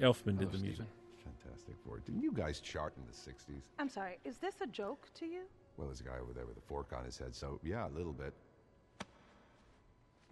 Elfman 0.00 0.38
did 0.38 0.52
the 0.52 0.58
music. 0.58 0.86
Fantastic 1.24 1.76
Four. 1.84 1.98
Didn't 1.98 2.22
you 2.22 2.32
guys 2.32 2.60
chart 2.60 2.94
in 2.96 3.02
the 3.06 3.12
60s? 3.12 3.62
I'm 3.78 3.88
sorry, 3.88 4.18
is 4.24 4.36
this 4.38 4.54
a 4.62 4.66
joke 4.66 5.08
to 5.14 5.26
you? 5.26 5.42
Well, 5.76 5.88
there's 5.88 6.00
a 6.00 6.04
guy 6.04 6.18
over 6.20 6.32
there 6.32 6.46
with 6.46 6.56
a 6.56 6.60
fork 6.60 6.92
on 6.96 7.04
his 7.04 7.18
head, 7.18 7.34
so 7.34 7.60
yeah, 7.62 7.86
a 7.86 7.90
little 7.90 8.12
bit. 8.12 8.32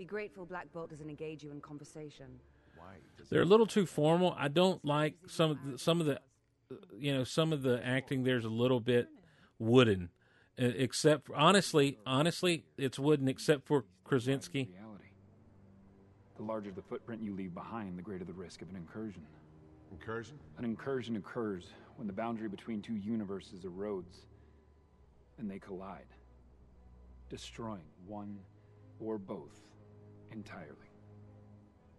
Be 0.01 0.07
grateful 0.07 0.47
Black 0.47 0.73
Bolt 0.73 0.89
doesn't 0.89 1.11
engage 1.11 1.45
you 1.45 1.51
in 1.51 1.61
conversation. 1.61 2.25
Why? 2.75 2.95
They're 3.29 3.43
a 3.43 3.45
little 3.45 3.67
too 3.67 3.85
formal. 3.85 4.35
I 4.39 4.49
don't 4.49 4.83
like 4.83 5.17
some 5.27 5.51
of 5.51 5.59
the, 5.63 5.79
some 5.79 6.01
of 6.01 6.07
the, 6.07 6.19
you 6.99 7.13
know, 7.13 7.23
some 7.23 7.53
of 7.53 7.61
the 7.61 7.87
acting. 7.87 8.25
There's 8.25 8.47
a 8.47 8.49
little 8.49 8.81
bit 8.81 9.09
wooden, 9.59 10.09
except 10.57 11.27
for, 11.27 11.37
honestly, 11.37 11.99
honestly, 12.07 12.65
it's 12.79 12.99
wooden 12.99 13.29
except 13.29 13.67
for 13.67 13.85
Krasinski. 14.05 14.71
The 16.39 16.45
larger 16.45 16.71
the 16.71 16.81
footprint 16.81 17.23
you 17.23 17.35
leave 17.35 17.53
behind, 17.53 17.99
the 17.99 18.03
greater 18.03 18.25
the 18.25 18.33
risk 18.33 18.63
of 18.63 18.71
an 18.71 18.77
incursion. 18.77 19.27
Incursion? 19.93 20.39
An 20.57 20.65
incursion 20.65 21.17
occurs 21.17 21.67
when 21.97 22.07
the 22.07 22.15
boundary 22.15 22.49
between 22.49 22.81
two 22.81 22.97
universes 22.97 23.67
erodes 23.67 24.21
and 25.37 25.51
they 25.51 25.59
collide, 25.59 26.09
destroying 27.29 27.85
one 28.07 28.39
or 28.99 29.19
both 29.19 29.61
entirely. 30.33 30.91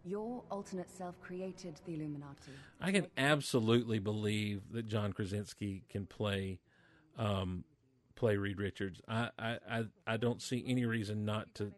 Your 0.03 0.43
alternate 0.49 0.89
self 0.89 1.19
created 1.21 1.79
the 1.85 1.93
Illuminati. 1.93 2.51
I 2.79 2.91
can 2.91 3.07
absolutely 3.17 3.99
believe 3.99 4.61
that 4.71 4.87
John 4.87 5.13
Krasinski 5.13 5.83
can 5.89 6.07
play, 6.07 6.59
um, 7.19 7.63
play 8.15 8.35
Reed 8.37 8.59
Richards. 8.59 8.99
I, 9.07 9.29
I, 9.37 9.57
I, 9.69 9.83
I 10.07 10.17
don't 10.17 10.41
see 10.41 10.63
any 10.65 10.85
reason 10.85 11.23
not 11.23 11.53
to, 11.55 11.71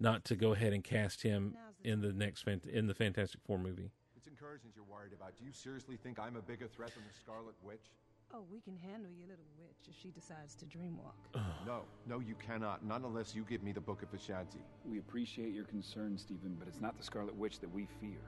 not 0.00 0.24
to 0.26 0.36
go 0.36 0.52
ahead 0.52 0.72
and 0.72 0.82
cast 0.82 1.22
him 1.22 1.54
in 1.82 2.00
the 2.00 2.12
next 2.12 2.46
in 2.46 2.86
the 2.86 2.94
Fantastic 2.94 3.40
Four 3.46 3.58
movie. 3.58 3.90
It's 4.16 4.26
incursions 4.26 4.72
you're 4.74 4.86
worried 4.86 5.12
about. 5.12 5.36
Do 5.36 5.44
you 5.44 5.52
seriously 5.52 5.98
think 6.02 6.18
I'm 6.18 6.36
a 6.36 6.42
bigger 6.42 6.66
threat 6.66 6.94
than 6.94 7.04
the 7.06 7.14
Scarlet 7.14 7.54
Witch? 7.62 7.90
Oh, 8.36 8.42
we 8.50 8.60
can 8.60 8.76
handle 8.76 9.12
your 9.16 9.28
little 9.28 9.44
witch 9.56 9.88
if 9.88 9.94
she 10.02 10.10
decides 10.10 10.56
to 10.56 10.64
dreamwalk. 10.64 11.40
no, 11.64 11.82
no, 12.04 12.18
you 12.18 12.34
cannot. 12.34 12.84
Not 12.84 13.02
unless 13.02 13.32
you 13.32 13.46
give 13.48 13.62
me 13.62 13.70
the 13.70 13.80
Book 13.80 14.02
of 14.02 14.10
Vishanti. 14.10 14.58
We 14.84 14.98
appreciate 14.98 15.52
your 15.52 15.66
concern, 15.66 16.18
Stephen, 16.18 16.56
but 16.58 16.66
it's 16.66 16.80
not 16.80 16.98
the 16.98 17.04
Scarlet 17.04 17.36
Witch 17.36 17.60
that 17.60 17.72
we 17.72 17.86
fear. 18.00 18.18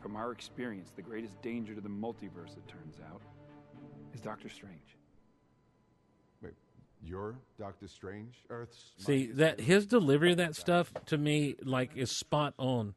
From 0.00 0.16
our 0.16 0.32
experience, 0.32 0.92
the 0.96 1.02
greatest 1.02 1.40
danger 1.42 1.74
to 1.74 1.82
the 1.82 1.88
multiverse, 1.88 2.56
it 2.56 2.66
turns 2.66 2.96
out, 3.12 3.20
is 4.14 4.22
Doctor 4.22 4.48
Strange. 4.48 4.96
Wait, 6.42 6.54
you're 7.04 7.34
Doctor 7.58 7.88
Strange? 7.88 8.36
Earth's. 8.48 8.92
See 8.96 9.26
that 9.32 9.60
his 9.60 9.84
delivery 9.84 10.30
of 10.30 10.38
that 10.38 10.56
stuff 10.56 10.94
to 11.06 11.18
me 11.18 11.56
like 11.62 11.90
is 11.94 12.16
spot 12.18 12.54
on. 12.56 12.94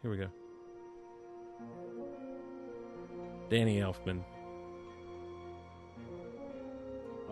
Here 0.00 0.12
we 0.12 0.16
go. 0.16 0.28
Danny 3.50 3.80
Elfman. 3.80 4.22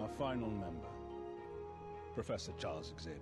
Our 0.03 0.09
final 0.09 0.51
member, 0.51 0.89
Professor 2.12 2.51
Charles 2.59 2.93
Xavier. 3.01 3.20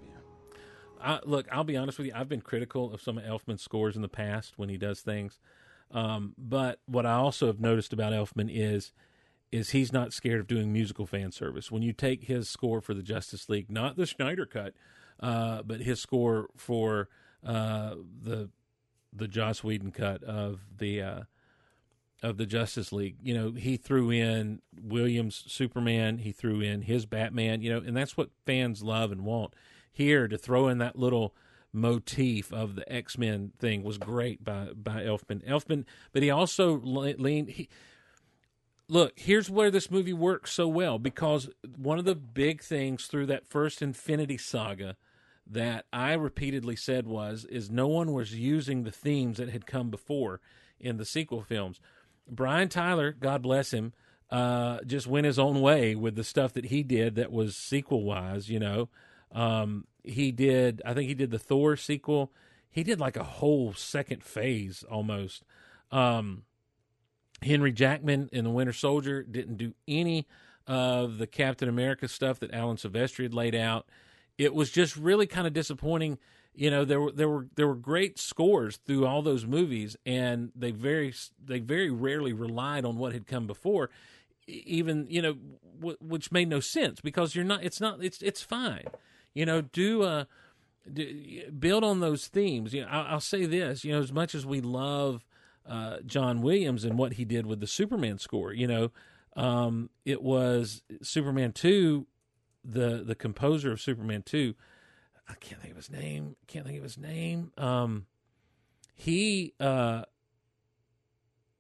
I, 0.98 1.20
look, 1.24 1.47
I'll 1.52 1.62
be 1.62 1.77
honest 1.77 1.98
with 1.98 2.07
you. 2.07 2.15
I've 2.15 2.28
been 2.28 2.40
critical 2.40 2.94
of 2.94 3.02
some 3.02 3.19
of 3.19 3.24
Elfman's 3.24 3.61
scores 3.61 3.97
in 3.97 4.02
the 4.02 4.09
past 4.09 4.55
when 4.57 4.70
he 4.70 4.78
does 4.78 5.01
things, 5.01 5.39
um, 5.90 6.35
but 6.39 6.81
what 6.86 7.05
I 7.05 7.12
also 7.12 7.48
have 7.48 7.61
noticed 7.61 7.93
about 7.93 8.15
Elfman 8.15 8.48
is 8.51 8.93
is 9.52 9.70
he's 9.70 9.93
not 9.93 10.15
scared 10.15 10.40
of 10.40 10.47
doing 10.47 10.73
musical 10.73 11.07
fan 11.07 11.32
service. 11.32 11.70
When 11.70 11.82
you 11.82 11.93
take 11.93 12.24
his 12.24 12.48
score 12.48 12.81
for 12.81 12.94
the 12.94 13.02
Justice 13.02 13.48
League, 13.51 13.70
not 13.70 13.97
the 13.97 14.07
Snyder 14.07 14.47
cut, 14.47 14.73
uh, 15.19 15.62
but 15.62 15.81
his 15.81 16.01
score 16.01 16.48
for 16.57 17.11
uh, 17.44 17.97
the 18.23 18.48
the 19.12 19.28
Joss 19.28 19.62
Whedon 19.62 19.90
cut 19.93 20.23
of 20.24 20.61
the 20.78 21.02
uh, 21.02 21.20
of 22.22 22.36
the 22.36 22.47
Justice 22.47 22.92
League. 22.92 23.16
You 23.22 23.34
know, 23.34 23.52
he 23.52 23.76
threw 23.76 24.10
in 24.10 24.60
Williams 24.80 25.44
Superman, 25.47 26.18
he 26.18 26.32
threw 26.32 26.60
in 26.60 26.82
his 26.82 27.06
Batman, 27.06 27.62
you 27.62 27.70
know, 27.72 27.78
and 27.78 27.97
that's 27.97 28.16
what 28.16 28.30
fans 28.47 28.82
love 28.82 29.10
and 29.12 29.24
want. 29.24 29.55
Here 29.92 30.28
to 30.28 30.38
throw 30.38 30.68
in 30.68 30.78
that 30.78 30.98
little 30.98 31.34
motif 31.72 32.52
of 32.52 32.74
the 32.74 32.92
X 32.92 33.16
Men 33.16 33.52
thing 33.59 33.82
was 33.82 33.98
great 33.98 34.44
by 34.44 34.68
by 34.74 35.02
Elfman. 35.02 35.47
Elfman, 35.47 35.84
but 36.12 36.22
he 36.22 36.30
also 36.30 36.80
leaned. 36.80 37.51
He, 37.51 37.68
look, 38.88 39.12
here's 39.16 39.51
where 39.51 39.70
this 39.70 39.90
movie 39.90 40.12
works 40.12 40.52
so 40.52 40.68
well 40.68 40.98
because 40.98 41.48
one 41.76 41.98
of 41.98 42.05
the 42.05 42.14
big 42.14 42.62
things 42.62 43.06
through 43.06 43.26
that 43.26 43.47
first 43.47 43.82
Infinity 43.82 44.38
Saga 44.38 44.97
that 45.47 45.86
I 45.92 46.12
repeatedly 46.12 46.76
said 46.76 47.06
was 47.06 47.44
is 47.47 47.70
no 47.70 47.88
one 47.88 48.12
was 48.12 48.34
using 48.34 48.84
the 48.84 48.92
themes 48.92 49.38
that 49.38 49.51
had 49.51 49.66
come 49.66 49.90
before 49.90 50.40
in 50.78 50.97
the 50.97 51.05
sequel 51.05 51.42
films. 51.42 51.80
Brian 52.31 52.69
Tyler, 52.69 53.12
God 53.12 53.43
bless 53.43 53.73
him, 53.73 53.93
uh, 54.31 54.78
just 54.86 55.07
went 55.07 55.27
his 55.27 55.39
own 55.39 55.61
way 55.61 55.94
with 55.94 56.15
the 56.15 56.24
stuff 56.24 56.52
that 56.55 56.66
he 56.66 56.82
did 56.82 57.16
that 57.16 57.32
was 57.32 57.57
sequel 57.57 58.05
wise, 58.05 58.48
you 58.48 58.59
know. 58.59 58.89
Um, 59.32 59.86
he 60.05 60.32
did, 60.32 60.81
I 60.85 60.94
think 60.94 61.09
he 61.09 61.15
did 61.15 61.31
the 61.31 61.39
Thor 61.39 61.77
sequel. 61.77 62.32
He 62.70 62.82
did 62.82 63.01
like 63.01 63.16
a 63.16 63.24
whole 63.24 63.73
second 63.73 64.23
phase 64.23 64.85
almost. 64.89 65.44
Um, 65.90 66.44
Henry 67.43 67.73
Jackman 67.73 68.28
in 68.32 68.44
The 68.44 68.51
Winter 68.51 68.73
Soldier 68.73 69.23
didn't 69.23 69.57
do 69.57 69.74
any 69.89 70.27
of 70.66 71.19
the 71.19 71.27
Captain 71.27 71.69
America 71.69 72.07
stuff 72.07 72.39
that 72.40 72.55
Alan 72.55 72.77
Silvestri 72.77 73.24
had 73.24 73.35
laid 73.35 73.55
out. 73.55 73.86
it 74.39 74.55
was 74.55 74.70
just 74.70 74.97
really 74.97 75.27
kind 75.27 75.47
of 75.47 75.52
disappointing. 75.52 76.19
You 76.55 76.70
know, 76.70 76.85
there 76.85 77.01
were 77.01 77.12
there 77.12 77.28
were 77.28 77.47
there 77.55 77.66
were 77.68 77.77
great 77.77 78.18
scores 78.18 78.77
through 78.78 79.06
all 79.06 79.22
those 79.22 79.47
movies, 79.47 79.97
and 80.05 80.51
they 80.55 80.72
very 80.72 81.14
they 81.43 81.60
very 81.60 81.90
rarely 81.90 82.32
relied 82.32 82.85
on 82.85 82.98
what 82.98 83.12
had 83.12 83.27
come 83.27 83.47
before, 83.47 83.89
even 84.47 85.06
you 85.09 85.22
know, 85.22 85.36
w- 85.78 85.97
which 86.01 86.32
made 86.32 86.48
no 86.48 86.60
sense 86.60 87.01
because 87.01 87.35
you're 87.35 87.44
not. 87.44 87.62
It's 87.62 87.81
not. 87.81 88.02
It's 88.02 88.20
it's 88.20 88.43
fine. 88.43 88.85
You 89.32 89.47
know, 89.47 89.60
do 89.60 90.02
uh, 90.02 90.24
do, 90.93 91.51
build 91.59 91.85
on 91.85 92.01
those 92.01 92.27
themes. 92.27 92.74
You 92.74 92.82
know, 92.82 92.89
I'll, 92.89 93.06
I'll 93.14 93.20
say 93.20 93.47
this. 93.47 93.85
You 93.85 93.93
know, 93.93 94.01
as 94.01 94.12
much 94.12 94.35
as 94.35 94.44
we 94.44 94.60
love 94.60 95.24
uh, 95.66 95.98
John 96.05 96.43
Williams 96.43 96.85
and 96.85 96.98
what 96.98 97.14
he 97.14 97.24
did 97.24 97.47
with 97.47 97.60
the 97.60 97.66
Superman 97.68 98.18
score, 98.18 98.52
you 98.52 98.66
know, 98.66 98.90
um, 99.36 99.89
it 100.05 100.20
was 100.20 100.82
Superman 101.01 101.52
two 101.52 102.06
the 102.64 103.02
the 103.05 103.14
composer 103.14 103.72
of 103.72 103.81
Superman 103.81 104.22
two, 104.22 104.55
I 105.31 105.35
can't 105.35 105.61
think 105.61 105.70
of 105.70 105.77
his 105.77 105.90
name. 105.90 106.36
Can't 106.47 106.66
think 106.66 106.78
of 106.78 106.82
his 106.82 106.98
name. 106.98 107.52
Um, 107.57 108.07
he, 108.94 109.55
uh, 109.61 110.02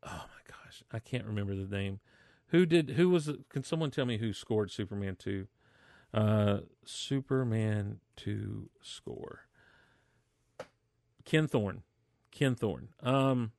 oh 0.02 0.24
my 0.24 0.42
gosh, 0.48 0.82
I 0.92 0.98
can't 0.98 1.24
remember 1.24 1.54
the 1.54 1.64
name. 1.74 2.00
Who 2.48 2.66
did? 2.66 2.90
Who 2.90 3.10
was? 3.10 3.30
Can 3.48 3.62
someone 3.62 3.90
tell 3.90 4.06
me 4.06 4.18
who 4.18 4.32
scored 4.32 4.72
Superman 4.72 5.16
two? 5.16 5.46
Uh, 6.12 6.58
Superman 6.84 8.00
two 8.16 8.70
score. 8.82 9.46
Ken 11.24 11.46
Thorne. 11.46 11.82
Ken 12.32 12.56
Thorne. 12.56 12.88
Um, 13.02 13.52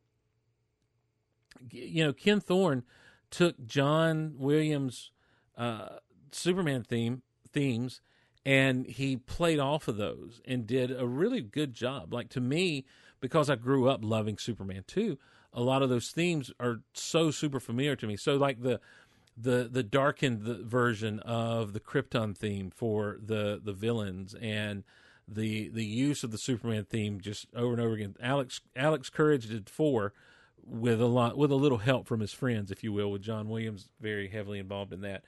you 1.69 2.03
know, 2.03 2.11
Ken 2.11 2.41
Thorne 2.41 2.83
took 3.29 3.65
John 3.65 4.33
Williams' 4.37 5.11
uh, 5.57 5.99
Superman 6.31 6.83
theme 6.83 7.21
themes 7.49 8.01
and 8.45 8.85
he 8.87 9.17
played 9.17 9.59
off 9.59 9.87
of 9.87 9.97
those 9.97 10.41
and 10.45 10.65
did 10.65 10.91
a 10.91 11.07
really 11.07 11.41
good 11.41 11.73
job. 11.73 12.13
Like 12.13 12.29
to 12.29 12.41
me, 12.41 12.85
because 13.19 13.49
I 13.49 13.55
grew 13.55 13.87
up 13.87 14.01
loving 14.03 14.37
Superman 14.37 14.83
2, 14.87 15.17
a 15.53 15.61
lot 15.61 15.83
of 15.83 15.89
those 15.89 16.09
themes 16.09 16.51
are 16.59 16.81
so 16.93 17.31
super 17.31 17.59
familiar 17.59 17.95
to 17.95 18.07
me. 18.07 18.15
So 18.15 18.35
like 18.35 18.61
the 18.61 18.79
the 19.37 19.69
the 19.71 19.83
darkened 19.83 20.41
version 20.41 21.19
of 21.19 21.73
the 21.73 21.79
Krypton 21.79 22.35
theme 22.35 22.71
for 22.71 23.17
the 23.23 23.59
the 23.63 23.73
villains 23.73 24.35
and 24.35 24.83
the 25.27 25.69
the 25.69 25.85
use 25.85 26.23
of 26.23 26.31
the 26.31 26.37
Superman 26.37 26.85
theme 26.85 27.21
just 27.21 27.47
over 27.55 27.73
and 27.73 27.81
over 27.81 27.93
again. 27.93 28.15
Alex 28.21 28.61
Alex 28.75 29.09
Courage 29.09 29.47
did 29.47 29.69
four 29.69 30.13
with 30.65 31.01
a 31.01 31.05
lot 31.05 31.37
with 31.37 31.51
a 31.51 31.55
little 31.55 31.79
help 31.79 32.07
from 32.07 32.19
his 32.19 32.33
friends, 32.33 32.71
if 32.71 32.83
you 32.83 32.91
will, 32.91 33.11
with 33.11 33.21
John 33.21 33.49
Williams 33.49 33.89
very 33.99 34.29
heavily 34.29 34.59
involved 34.59 34.93
in 34.93 35.01
that. 35.01 35.23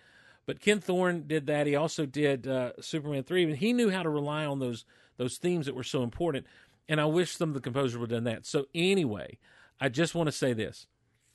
But 0.46 0.60
Ken 0.60 0.80
Thorne 0.80 1.26
did 1.28 1.48
that. 1.48 1.68
He 1.68 1.76
also 1.76 2.06
did 2.06 2.48
uh, 2.48 2.74
Superman 2.82 3.24
three, 3.24 3.44
and 3.44 3.56
he 3.56 3.74
knew 3.74 3.90
how 3.90 4.04
to 4.04 4.10
rely 4.10 4.46
on 4.46 4.60
those 4.60 4.86
those 5.18 5.38
themes 5.38 5.66
that 5.66 5.76
were 5.76 5.84
so 5.84 6.04
important. 6.04 6.46
And 6.90 7.00
I 7.00 7.06
wish 7.06 7.36
some 7.36 7.50
of 7.50 7.56
the 7.56 7.62
composers 7.62 7.98
would 7.98 8.12
have 8.12 8.18
done 8.18 8.34
that. 8.34 8.46
So 8.46 8.66
anyway, 8.76 9.38
I 9.80 9.90
just 9.90 10.16
want 10.16 10.28
to 10.28 10.32
say 10.32 10.54
this: 10.54 10.88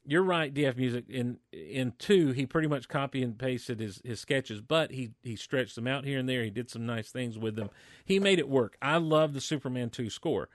you're 0.09 0.23
right, 0.23 0.53
DF 0.53 0.77
Music. 0.77 1.05
In 1.09 1.39
in 1.53 1.93
two, 1.99 2.33
he 2.33 2.47
pretty 2.47 2.67
much 2.67 2.89
copy 2.89 3.23
and 3.23 3.39
pasted 3.39 3.79
his 3.79 4.01
his 4.03 4.21
sketches, 4.21 4.63
but 4.63 4.91
he 4.91 5.11
he 5.23 5.37
stretched 5.37 5.75
them 5.75 5.87
out 5.87 6.05
here 6.05 6.19
and 6.19 6.29
there. 6.29 6.43
He 6.43 6.51
did 6.51 6.71
some 6.71 6.87
nice 6.87 7.11
things 7.11 7.39
with 7.39 7.57
them. 7.57 7.69
He 8.05 8.19
made 8.19 8.39
it 8.39 8.49
work. 8.49 8.79
I 8.81 8.97
love 8.97 9.35
the 9.35 9.41
Superman 9.41 9.91
two 9.91 10.09
score. 10.09 10.49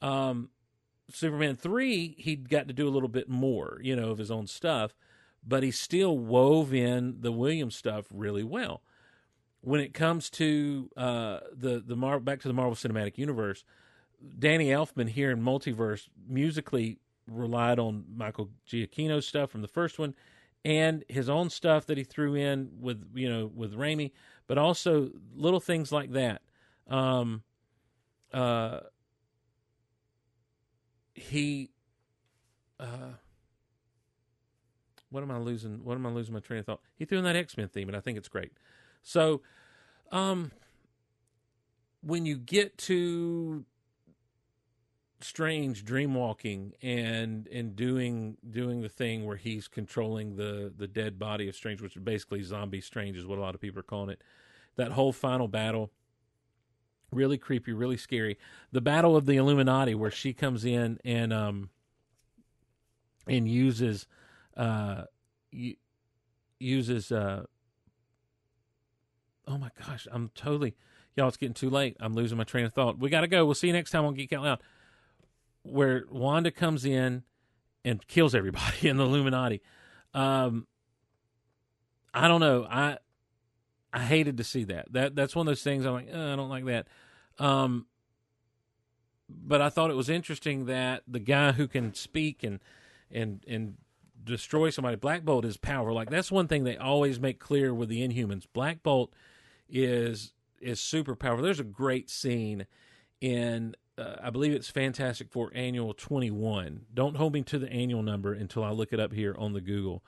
Um, 0.00 0.48
Superman 1.10 1.56
three, 1.56 2.14
he 2.18 2.34
got 2.34 2.66
to 2.68 2.72
do 2.72 2.88
a 2.88 2.90
little 2.90 3.10
bit 3.10 3.28
more, 3.28 3.78
you 3.82 3.94
know, 3.94 4.10
of 4.10 4.16
his 4.16 4.30
own 4.30 4.46
stuff, 4.46 4.94
but 5.46 5.62
he 5.62 5.70
still 5.70 6.16
wove 6.16 6.72
in 6.72 7.20
the 7.20 7.32
Williams 7.32 7.76
stuff 7.76 8.06
really 8.12 8.44
well. 8.44 8.82
When 9.60 9.80
it 9.80 9.94
comes 9.94 10.28
to 10.30 10.90
uh, 10.96 11.40
the 11.52 11.82
the 11.84 11.96
Mar- 11.96 12.20
back 12.20 12.40
to 12.40 12.48
the 12.48 12.54
Marvel 12.54 12.74
Cinematic 12.74 13.16
Universe, 13.16 13.64
Danny 14.38 14.68
Elfman 14.68 15.08
here 15.08 15.30
in 15.30 15.40
Multiverse 15.42 16.08
musically 16.28 16.98
relied 17.26 17.78
on 17.78 18.04
Michael 18.14 18.50
Giacchino's 18.68 19.26
stuff 19.26 19.50
from 19.50 19.62
the 19.62 19.68
first 19.68 19.98
one, 19.98 20.14
and 20.64 21.04
his 21.08 21.28
own 21.28 21.48
stuff 21.48 21.86
that 21.86 21.96
he 21.96 22.04
threw 22.04 22.34
in 22.34 22.72
with 22.80 23.02
you 23.14 23.30
know 23.30 23.50
with 23.54 23.74
Raimi, 23.74 24.12
but 24.46 24.58
also 24.58 25.10
little 25.34 25.60
things 25.60 25.90
like 25.90 26.12
that. 26.12 26.42
Um, 26.88 27.42
uh, 28.32 28.80
he 31.14 31.70
uh 32.80 33.12
what 35.14 35.22
am 35.22 35.30
I 35.30 35.38
losing 35.38 35.84
what 35.84 35.94
am 35.94 36.06
I 36.06 36.10
losing 36.10 36.34
my 36.34 36.40
train 36.40 36.60
of 36.60 36.66
thought? 36.66 36.80
He 36.96 37.04
threw 37.04 37.18
in 37.18 37.24
that 37.24 37.36
X 37.36 37.56
Men 37.56 37.68
theme 37.68 37.88
and 37.88 37.96
I 37.96 38.00
think 38.00 38.18
it's 38.18 38.28
great. 38.28 38.52
So 39.02 39.42
um 40.12 40.52
when 42.02 42.26
you 42.26 42.36
get 42.36 42.76
to 42.78 43.64
strange 45.20 45.84
dream 45.84 46.14
walking 46.14 46.72
and 46.82 47.46
and 47.48 47.74
doing 47.76 48.36
doing 48.50 48.82
the 48.82 48.88
thing 48.88 49.24
where 49.24 49.36
he's 49.36 49.68
controlling 49.68 50.36
the 50.36 50.72
the 50.76 50.86
dead 50.86 51.18
body 51.18 51.48
of 51.48 51.54
strange 51.54 51.80
which 51.80 51.96
is 51.96 52.02
basically 52.02 52.42
zombie 52.42 52.80
strange 52.80 53.16
is 53.16 53.24
what 53.24 53.38
a 53.38 53.40
lot 53.40 53.54
of 53.54 53.60
people 53.60 53.80
are 53.80 53.84
calling 53.84 54.10
it 54.10 54.20
that 54.76 54.92
whole 54.92 55.12
final 55.12 55.48
battle 55.48 55.90
really 57.14 57.38
creepy, 57.38 57.72
really 57.72 57.96
scary. 57.96 58.36
The 58.72 58.80
Battle 58.80 59.16
of 59.16 59.26
the 59.26 59.36
Illuminati, 59.36 59.94
where 59.94 60.10
she 60.10 60.32
comes 60.32 60.64
in 60.64 60.98
and 61.04 61.32
um 61.32 61.70
and 63.26 63.48
uses 63.48 64.06
uh 64.56 65.04
uses 66.58 67.12
uh 67.12 67.44
oh 69.46 69.58
my 69.58 69.70
gosh, 69.86 70.06
I'm 70.10 70.30
totally 70.34 70.74
y'all. 71.16 71.28
It's 71.28 71.36
getting 71.36 71.54
too 71.54 71.70
late. 71.70 71.96
I'm 72.00 72.14
losing 72.14 72.38
my 72.38 72.44
train 72.44 72.64
of 72.64 72.72
thought. 72.72 72.98
We 72.98 73.10
got 73.10 73.22
to 73.22 73.28
go. 73.28 73.44
We'll 73.44 73.54
see 73.54 73.68
you 73.68 73.72
next 73.72 73.90
time 73.90 74.04
on 74.04 74.14
Geek 74.14 74.32
Out 74.32 74.42
Loud, 74.42 74.60
where 75.62 76.04
Wanda 76.10 76.50
comes 76.50 76.84
in 76.84 77.22
and 77.84 78.06
kills 78.06 78.34
everybody 78.34 78.88
in 78.88 78.96
the 78.96 79.04
Illuminati. 79.04 79.62
Um, 80.12 80.66
I 82.12 82.28
don't 82.28 82.40
know. 82.40 82.66
I 82.68 82.98
I 83.92 84.00
hated 84.00 84.36
to 84.38 84.44
see 84.44 84.64
that. 84.64 84.92
That 84.92 85.14
that's 85.14 85.34
one 85.36 85.46
of 85.46 85.50
those 85.50 85.62
things. 85.62 85.84
I'm 85.84 85.94
like, 85.94 86.08
"Uh, 86.12 86.32
I 86.32 86.36
don't 86.36 86.48
like 86.48 86.64
that. 86.66 86.86
Um, 87.38 87.86
but 89.28 89.60
I 89.60 89.68
thought 89.70 89.90
it 89.90 89.96
was 89.96 90.08
interesting 90.08 90.66
that 90.66 91.02
the 91.08 91.18
guy 91.18 91.52
who 91.52 91.66
can 91.66 91.94
speak 91.94 92.42
and 92.42 92.60
and 93.10 93.44
and 93.48 93.76
destroy 94.24 94.70
somebody, 94.70 94.96
Black 94.96 95.24
Bolt, 95.24 95.44
is 95.44 95.56
powerful. 95.56 95.94
Like 95.94 96.10
that's 96.10 96.32
one 96.32 96.48
thing 96.48 96.64
they 96.64 96.76
always 96.76 97.20
make 97.20 97.38
clear 97.38 97.74
with 97.74 97.88
the 97.88 98.06
Inhumans. 98.06 98.46
Black 98.52 98.82
Bolt 98.82 99.12
is 99.68 100.32
is 100.60 100.80
super 100.80 101.14
powerful. 101.14 101.44
There's 101.44 101.60
a 101.60 101.64
great 101.64 102.08
scene 102.08 102.66
in 103.20 103.74
uh, 103.96 104.16
I 104.22 104.30
believe 104.30 104.52
it's 104.52 104.70
Fantastic 104.70 105.30
Four 105.30 105.52
Annual 105.54 105.94
21. 105.94 106.86
Don't 106.92 107.16
hold 107.16 107.32
me 107.32 107.42
to 107.42 107.58
the 107.58 107.70
annual 107.70 108.02
number 108.02 108.32
until 108.32 108.64
I 108.64 108.70
look 108.70 108.92
it 108.92 109.00
up 109.00 109.12
here 109.12 109.36
on 109.38 109.52
the 109.52 109.60
Google. 109.60 110.02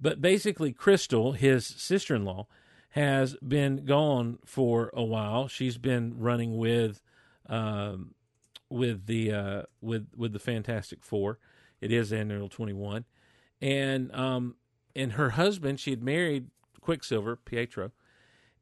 But 0.00 0.20
basically, 0.20 0.72
Crystal, 0.72 1.32
his 1.32 1.64
sister 1.64 2.16
in 2.16 2.24
law, 2.24 2.48
has 2.90 3.36
been 3.36 3.84
gone 3.84 4.38
for 4.44 4.90
a 4.92 5.04
while. 5.04 5.46
She's 5.46 5.78
been 5.78 6.18
running 6.18 6.56
with 6.56 7.00
um, 7.48 8.14
with 8.68 9.06
the 9.06 9.32
uh, 9.32 9.62
with 9.80 10.08
with 10.16 10.32
the 10.32 10.38
Fantastic 10.38 11.04
Four. 11.04 11.38
It 11.80 11.92
is 11.92 12.12
Annual 12.12 12.48
21, 12.48 13.04
and 13.62 14.14
um, 14.14 14.56
and 14.94 15.12
her 15.12 15.30
husband, 15.30 15.80
she 15.80 15.90
had 15.90 16.02
married 16.02 16.48
Quicksilver, 16.80 17.36
Pietro, 17.36 17.92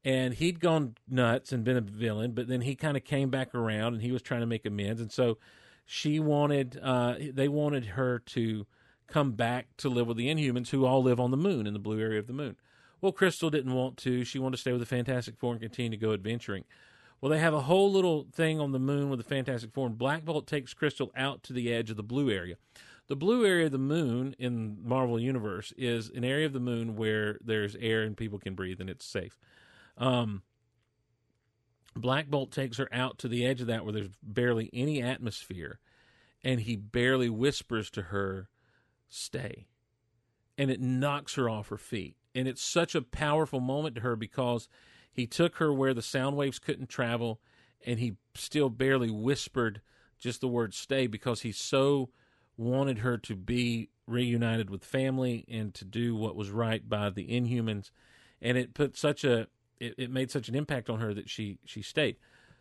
and 0.04 0.34
he'd 0.34 0.60
gone 0.60 0.96
nuts 1.08 1.50
and 1.52 1.64
been 1.64 1.78
a 1.78 1.80
villain, 1.80 2.32
but 2.32 2.46
then 2.46 2.60
he 2.60 2.76
kind 2.76 2.96
of 2.96 3.04
came 3.04 3.30
back 3.30 3.54
around 3.54 3.94
and 3.94 4.02
he 4.02 4.12
was 4.12 4.22
trying 4.22 4.40
to 4.40 4.46
make 4.46 4.64
amends, 4.66 5.00
and 5.00 5.10
so 5.10 5.38
she 5.86 6.20
wanted 6.20 6.78
uh, 6.80 7.14
they 7.32 7.48
wanted 7.48 7.86
her 7.86 8.20
to 8.20 8.66
come 9.08 9.32
back 9.32 9.66
to 9.78 9.88
live 9.88 10.06
with 10.06 10.18
the 10.18 10.28
Inhumans, 10.28 10.68
who 10.68 10.84
all 10.84 11.02
live 11.02 11.18
on 11.18 11.32
the 11.32 11.36
moon 11.36 11.66
in 11.66 11.72
the 11.72 11.80
blue 11.80 11.98
area 11.98 12.20
of 12.20 12.28
the 12.28 12.32
moon. 12.32 12.56
Well, 13.00 13.12
Crystal 13.12 13.50
didn't 13.50 13.72
want 13.72 13.96
to. 13.98 14.24
She 14.24 14.38
wanted 14.38 14.58
to 14.58 14.60
stay 14.60 14.72
with 14.72 14.80
the 14.80 14.86
Fantastic 14.86 15.38
Four 15.38 15.52
and 15.52 15.60
continue 15.60 15.90
to 15.90 15.96
go 15.96 16.12
adventuring. 16.12 16.64
Well, 17.20 17.30
they 17.30 17.38
have 17.38 17.54
a 17.54 17.62
whole 17.62 17.90
little 17.90 18.26
thing 18.32 18.60
on 18.60 18.72
the 18.72 18.78
moon 18.78 19.10
with 19.10 19.18
the 19.18 19.24
Fantastic 19.24 19.72
Four, 19.72 19.88
and 19.88 19.98
Black 19.98 20.24
Bolt 20.24 20.46
takes 20.46 20.74
Crystal 20.74 21.10
out 21.16 21.42
to 21.44 21.52
the 21.52 21.72
edge 21.72 21.90
of 21.90 21.96
the 21.96 22.02
blue 22.02 22.30
area. 22.30 22.56
The 23.10 23.16
blue 23.16 23.44
area 23.44 23.66
of 23.66 23.72
the 23.72 23.78
moon 23.78 24.36
in 24.38 24.78
Marvel 24.84 25.18
Universe 25.18 25.72
is 25.76 26.10
an 26.10 26.22
area 26.22 26.46
of 26.46 26.52
the 26.52 26.60
moon 26.60 26.94
where 26.94 27.40
there's 27.44 27.74
air 27.74 28.04
and 28.04 28.16
people 28.16 28.38
can 28.38 28.54
breathe 28.54 28.80
and 28.80 28.88
it's 28.88 29.04
safe. 29.04 29.36
Um, 29.98 30.44
Black 31.96 32.28
Bolt 32.28 32.52
takes 32.52 32.76
her 32.76 32.88
out 32.92 33.18
to 33.18 33.26
the 33.26 33.44
edge 33.44 33.60
of 33.60 33.66
that 33.66 33.82
where 33.82 33.92
there's 33.92 34.12
barely 34.22 34.70
any 34.72 35.02
atmosphere, 35.02 35.80
and 36.44 36.60
he 36.60 36.76
barely 36.76 37.28
whispers 37.28 37.90
to 37.90 38.02
her, 38.02 38.48
"Stay," 39.08 39.66
and 40.56 40.70
it 40.70 40.80
knocks 40.80 41.34
her 41.34 41.50
off 41.50 41.70
her 41.70 41.78
feet. 41.78 42.16
And 42.32 42.46
it's 42.46 42.62
such 42.62 42.94
a 42.94 43.02
powerful 43.02 43.58
moment 43.58 43.96
to 43.96 44.02
her 44.02 44.14
because 44.14 44.68
he 45.12 45.26
took 45.26 45.56
her 45.56 45.72
where 45.72 45.94
the 45.94 46.00
sound 46.00 46.36
waves 46.36 46.60
couldn't 46.60 46.88
travel, 46.88 47.40
and 47.84 47.98
he 47.98 48.18
still 48.36 48.70
barely 48.70 49.10
whispered 49.10 49.80
just 50.16 50.40
the 50.40 50.46
word 50.46 50.74
"stay" 50.74 51.08
because 51.08 51.40
he's 51.40 51.58
so 51.58 52.10
wanted 52.60 52.98
her 52.98 53.16
to 53.16 53.34
be 53.34 53.88
reunited 54.06 54.68
with 54.68 54.84
family 54.84 55.46
and 55.48 55.72
to 55.74 55.84
do 55.84 56.14
what 56.14 56.36
was 56.36 56.50
right 56.50 56.86
by 56.86 57.08
the 57.08 57.26
Inhumans. 57.28 57.90
And 58.42 58.58
it 58.58 58.74
put 58.74 58.96
such 58.96 59.24
a 59.24 59.48
it, 59.78 59.94
it 59.96 60.10
made 60.10 60.30
such 60.30 60.48
an 60.48 60.54
impact 60.54 60.90
on 60.90 61.00
her 61.00 61.14
that 61.14 61.30
she 61.30 61.58
she 61.64 61.80
stayed. 61.80 62.16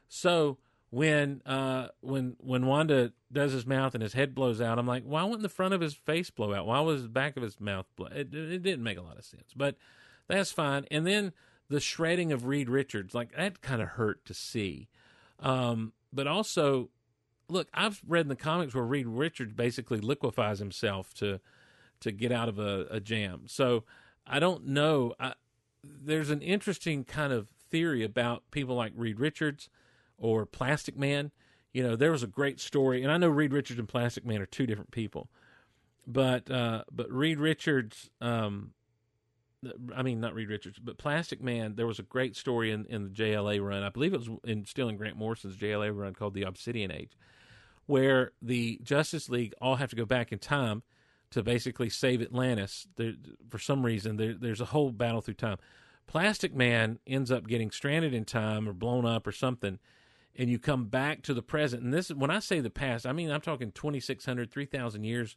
So 0.08 0.58
when 0.90 1.42
uh 1.46 1.90
when 2.00 2.38
when 2.40 2.66
Wanda 2.66 3.12
does 3.32 3.52
his 3.52 3.66
mouth 3.66 3.94
and 3.94 4.02
his 4.02 4.14
head 4.14 4.34
blows 4.34 4.62
out, 4.62 4.80
I'm 4.80 4.88
like, 4.88 5.04
why 5.04 5.24
wouldn't 5.24 5.44
the 5.44 5.50
front 5.50 5.74
of 5.74 5.82
his 5.82 5.94
face 5.94 6.30
blow 6.30 6.54
out? 6.54 6.66
Why 6.66 6.80
was 6.80 7.04
the 7.04 7.10
back 7.10 7.36
of 7.36 7.44
his 7.44 7.60
mouth 7.60 7.86
blow? 7.98 8.08
It, 8.08 8.34
it 8.34 8.64
didn't 8.64 8.84
make 8.84 8.98
a 8.98 9.04
lot 9.04 9.18
of 9.18 9.26
sense, 9.26 9.52
but 9.56 9.76
that's 10.28 10.52
fine. 10.52 10.86
And 10.90 11.06
then 11.06 11.34
the 11.68 11.82
shredding 11.82 12.32
of 12.32 12.46
Reed 12.46 12.70
Richards, 12.70 13.14
like 13.14 13.36
that, 13.36 13.62
kind 13.62 13.82
of 13.82 13.90
hurt 13.90 14.26
to 14.26 14.34
see. 14.34 14.88
Um, 15.40 15.94
but 16.12 16.26
also, 16.26 16.90
look, 17.50 17.68
I've 17.74 18.02
read 18.08 18.22
in 18.22 18.30
the 18.30 18.36
comics 18.36 18.74
where 18.74 18.84
Reed 18.84 19.08
Richards 19.08 19.54
basically 19.54 20.00
liquefies 20.00 20.60
himself 20.60 21.14
to 21.16 21.40
to 22.02 22.12
get 22.12 22.32
out 22.32 22.48
of 22.48 22.60
a, 22.60 22.88
a 22.90 23.00
jam. 23.00 23.44
So 23.48 23.84
I 24.26 24.40
don't 24.40 24.68
know. 24.68 25.14
I, 25.20 25.34
there's 25.84 26.30
an 26.30 26.42
interesting 26.42 27.04
kind 27.04 27.34
of 27.34 27.48
theory 27.70 28.04
about 28.04 28.44
people 28.52 28.76
like 28.76 28.94
Reed 28.96 29.20
Richards 29.20 29.70
or 30.18 30.46
Plastic 30.46 30.98
Man. 30.98 31.32
You 31.74 31.84
know, 31.84 31.96
there 31.96 32.12
was 32.12 32.24
a 32.24 32.28
great 32.28 32.60
story, 32.60 33.04
and 33.04 33.12
I 33.12 33.18
know 33.18 33.30
Reed 33.30 33.54
Richards 33.54 33.80
and 33.80 33.88
Plastic 33.88 34.26
Man 34.26 34.42
are 34.42 34.46
two 34.46 34.66
different 34.66 34.92
people, 34.92 35.30
but 36.08 36.50
uh, 36.50 36.84
but 36.92 37.12
Reed 37.12 37.40
Richards, 37.40 38.10
um, 38.22 38.72
I 39.96 40.02
mean 40.02 40.20
not 40.20 40.34
Reed 40.34 40.50
Richards, 40.50 40.80
but 40.80 40.98
Plastic 40.98 41.44
Man. 41.44 41.76
There 41.76 41.86
was 41.86 42.00
a 42.00 42.04
great 42.04 42.36
story 42.36 42.72
in, 42.72 42.86
in 42.86 43.04
the 43.04 43.10
JLA 43.10 43.64
run. 43.64 43.84
I 43.84 43.90
believe 43.90 44.14
it 44.14 44.20
was 44.20 44.30
in 44.44 44.66
still 44.66 44.90
in 44.90 44.98
Grant 44.98 45.18
Morrison's 45.18 45.58
JLA 45.58 45.96
run 45.96 46.14
called 46.14 46.34
the 46.34 46.44
Obsidian 46.44 46.92
Age, 46.92 47.12
where 47.90 48.34
the 48.40 48.80
Justice 48.84 49.30
League 49.30 49.56
all 49.60 49.78
have 49.78 49.90
to 49.90 49.96
go 49.96 50.06
back 50.06 50.32
in 50.32 50.38
time 50.38 50.84
to 51.32 51.42
basically 51.42 51.90
save 51.90 52.22
Atlantis. 52.22 52.88
There, 52.98 53.14
for 53.50 53.58
some 53.58 53.84
reason, 53.84 54.18
there, 54.18 54.36
there's 54.36 54.62
a 54.62 54.66
whole 54.66 54.92
battle 54.92 55.22
through 55.22 55.34
time. 55.34 55.58
Plastic 56.06 56.54
Man 56.54 57.00
ends 57.08 57.32
up 57.32 57.48
getting 57.48 57.72
stranded 57.72 58.14
in 58.14 58.26
time 58.26 58.70
or 58.70 58.74
blown 58.74 59.08
up 59.08 59.26
or 59.26 59.32
something, 59.32 59.80
and 60.36 60.52
you 60.52 60.60
come 60.60 60.86
back 60.86 61.24
to 61.24 61.34
the 61.34 61.42
present. 61.42 61.82
And 61.82 61.92
this, 61.92 62.10
when 62.10 62.30
I 62.30 62.38
say 62.38 62.60
the 62.60 62.70
past, 62.70 63.08
I 63.08 63.12
mean 63.12 63.32
I'm 63.32 63.42
talking 63.42 63.72
2,600, 63.72 64.52
3,000 64.52 65.04
years 65.04 65.36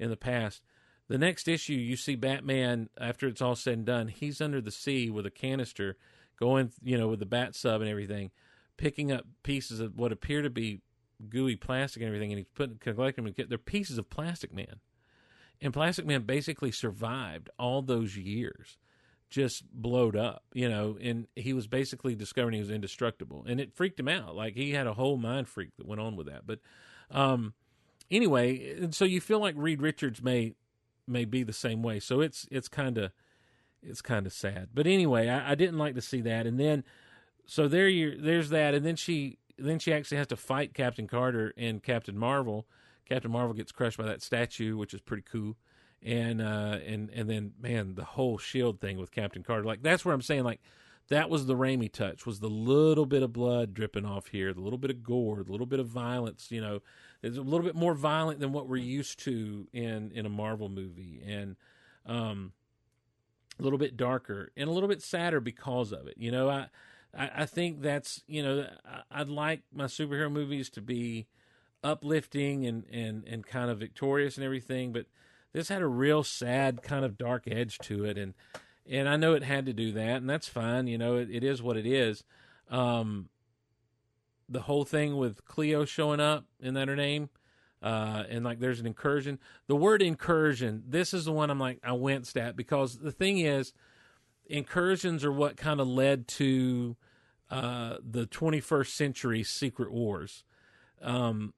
in 0.00 0.10
the 0.10 0.16
past. 0.16 0.60
The 1.06 1.18
next 1.18 1.46
issue, 1.46 1.74
you 1.74 1.94
see 1.94 2.16
Batman 2.16 2.88
after 3.00 3.28
it's 3.28 3.40
all 3.40 3.54
said 3.54 3.74
and 3.74 3.86
done. 3.86 4.08
He's 4.08 4.40
under 4.40 4.60
the 4.60 4.72
sea 4.72 5.08
with 5.08 5.24
a 5.24 5.30
canister, 5.30 5.96
going, 6.40 6.72
you 6.82 6.98
know, 6.98 7.06
with 7.06 7.20
the 7.20 7.26
bat 7.26 7.54
sub 7.54 7.80
and 7.80 7.88
everything, 7.88 8.32
picking 8.76 9.12
up 9.12 9.24
pieces 9.44 9.78
of 9.78 9.96
what 9.96 10.10
appear 10.10 10.42
to 10.42 10.50
be 10.50 10.80
gooey 11.28 11.56
plastic 11.56 12.02
and 12.02 12.08
everything, 12.08 12.32
and 12.32 12.38
he's 12.38 12.48
putting 12.54 12.78
collecting 12.78 13.24
them. 13.24 13.34
They're 13.48 13.58
pieces 13.58 13.98
of 13.98 14.10
Plastic 14.10 14.52
Man. 14.52 14.80
And 15.60 15.72
Plastic 15.72 16.06
Man 16.06 16.22
basically 16.22 16.72
survived 16.72 17.48
all 17.58 17.82
those 17.82 18.16
years, 18.16 18.78
just 19.30 19.64
blowed 19.72 20.16
up, 20.16 20.42
you 20.52 20.68
know, 20.68 20.98
and 21.00 21.28
he 21.36 21.52
was 21.52 21.68
basically 21.68 22.14
discovering 22.14 22.54
he 22.54 22.60
was 22.60 22.70
indestructible. 22.70 23.44
And 23.48 23.60
it 23.60 23.74
freaked 23.74 24.00
him 24.00 24.08
out. 24.08 24.34
Like 24.34 24.54
he 24.54 24.72
had 24.72 24.86
a 24.86 24.94
whole 24.94 25.16
mind 25.16 25.48
freak 25.48 25.76
that 25.76 25.86
went 25.86 26.00
on 26.00 26.16
with 26.16 26.26
that. 26.26 26.46
But 26.46 26.58
um 27.10 27.54
anyway, 28.10 28.76
and 28.80 28.94
so 28.94 29.04
you 29.04 29.20
feel 29.20 29.38
like 29.38 29.54
Reed 29.56 29.80
Richards 29.80 30.22
may 30.22 30.54
may 31.06 31.24
be 31.24 31.44
the 31.44 31.52
same 31.52 31.82
way. 31.82 32.00
So 32.00 32.20
it's 32.20 32.46
it's 32.50 32.68
kinda 32.68 33.12
it's 33.82 34.02
kind 34.02 34.26
of 34.26 34.32
sad. 34.32 34.70
But 34.74 34.86
anyway, 34.86 35.28
I, 35.28 35.52
I 35.52 35.54
didn't 35.54 35.78
like 35.78 35.94
to 35.94 36.02
see 36.02 36.20
that. 36.22 36.46
And 36.46 36.58
then 36.58 36.82
so 37.46 37.68
there 37.68 37.88
you 37.88 38.20
there's 38.20 38.50
that, 38.50 38.74
and 38.74 38.84
then 38.84 38.96
she 38.96 39.38
then 39.58 39.78
she 39.78 39.92
actually 39.92 40.18
has 40.18 40.26
to 40.28 40.36
fight 40.36 40.74
Captain 40.74 41.06
Carter 41.06 41.52
and 41.56 41.82
Captain 41.82 42.16
Marvel. 42.16 42.66
Captain 43.08 43.30
Marvel 43.30 43.54
gets 43.54 43.72
crushed 43.72 43.98
by 43.98 44.04
that 44.04 44.22
statue, 44.22 44.76
which 44.76 44.94
is 44.94 45.00
pretty 45.00 45.24
cool. 45.30 45.56
And 46.02 46.40
uh 46.40 46.78
and 46.84 47.10
and 47.10 47.30
then 47.30 47.52
man, 47.60 47.94
the 47.94 48.04
whole 48.04 48.38
shield 48.38 48.80
thing 48.80 48.98
with 48.98 49.12
Captain 49.12 49.42
Carter, 49.42 49.64
like 49.64 49.82
that's 49.82 50.04
where 50.04 50.14
I'm 50.14 50.22
saying 50.22 50.44
like 50.44 50.60
that 51.08 51.30
was 51.30 51.46
the 51.46 51.54
Raimi 51.54 51.92
touch, 51.92 52.26
was 52.26 52.40
the 52.40 52.48
little 52.48 53.06
bit 53.06 53.22
of 53.22 53.32
blood 53.32 53.74
dripping 53.74 54.04
off 54.04 54.28
here, 54.28 54.52
the 54.52 54.60
little 54.60 54.78
bit 54.78 54.90
of 54.90 55.02
gore, 55.02 55.42
the 55.44 55.52
little 55.52 55.66
bit 55.66 55.80
of 55.80 55.86
violence, 55.86 56.48
you 56.50 56.60
know. 56.60 56.80
It's 57.22 57.36
a 57.36 57.42
little 57.42 57.64
bit 57.64 57.76
more 57.76 57.94
violent 57.94 58.40
than 58.40 58.52
what 58.52 58.68
we're 58.68 58.78
used 58.78 59.20
to 59.20 59.68
in 59.72 60.10
in 60.12 60.26
a 60.26 60.30
Marvel 60.30 60.68
movie. 60.68 61.22
And 61.24 61.56
um 62.04 62.52
a 63.60 63.62
little 63.62 63.78
bit 63.78 63.96
darker 63.96 64.50
and 64.56 64.68
a 64.68 64.72
little 64.72 64.88
bit 64.88 65.02
sadder 65.02 65.40
because 65.40 65.92
of 65.92 66.06
it. 66.06 66.14
You 66.16 66.30
know, 66.30 66.48
I 66.48 66.66
I, 67.16 67.30
I 67.38 67.46
think 67.46 67.82
that's 67.82 68.22
you 68.26 68.42
know 68.42 68.66
I, 68.84 69.20
I'd 69.20 69.28
like 69.28 69.62
my 69.72 69.84
superhero 69.84 70.30
movies 70.30 70.70
to 70.70 70.80
be 70.80 71.26
uplifting 71.84 72.66
and 72.66 72.84
and 72.90 73.24
and 73.26 73.46
kind 73.46 73.70
of 73.70 73.78
victorious 73.78 74.36
and 74.36 74.44
everything, 74.44 74.92
but 74.92 75.06
this 75.52 75.68
had 75.68 75.82
a 75.82 75.86
real 75.86 76.22
sad 76.22 76.82
kind 76.82 77.04
of 77.04 77.18
dark 77.18 77.44
edge 77.46 77.78
to 77.78 78.04
it, 78.04 78.16
and 78.16 78.34
and 78.88 79.08
I 79.08 79.16
know 79.16 79.34
it 79.34 79.42
had 79.42 79.66
to 79.66 79.72
do 79.72 79.92
that, 79.92 80.16
and 80.16 80.28
that's 80.28 80.48
fine. 80.48 80.86
You 80.86 80.98
know, 80.98 81.16
it, 81.16 81.28
it 81.30 81.44
is 81.44 81.62
what 81.62 81.76
it 81.76 81.86
is. 81.86 82.24
Um, 82.68 83.28
the 84.48 84.62
whole 84.62 84.84
thing 84.84 85.16
with 85.16 85.44
Cleo 85.44 85.84
showing 85.84 86.20
up, 86.20 86.46
isn't 86.60 86.74
that 86.74 86.88
her 86.88 86.96
name? 86.96 87.30
Uh, 87.82 88.24
and 88.28 88.44
like 88.44 88.60
there's 88.60 88.80
an 88.80 88.86
incursion. 88.86 89.38
The 89.66 89.76
word 89.76 90.02
incursion, 90.02 90.84
this 90.86 91.12
is 91.12 91.24
the 91.24 91.32
one 91.32 91.50
I'm 91.50 91.58
like 91.58 91.80
I 91.82 91.92
winced 91.92 92.36
at 92.36 92.56
because 92.56 92.98
the 92.98 93.10
thing 93.10 93.38
is, 93.38 93.72
incursions 94.52 95.24
are 95.24 95.32
what 95.32 95.56
kind 95.56 95.80
of 95.80 95.88
led 95.88 96.28
to 96.28 96.96
uh, 97.50 97.96
the 98.02 98.26
21st 98.26 98.88
century 98.88 99.42
secret 99.42 99.90
wars. 99.90 100.44
Um, 101.00 101.54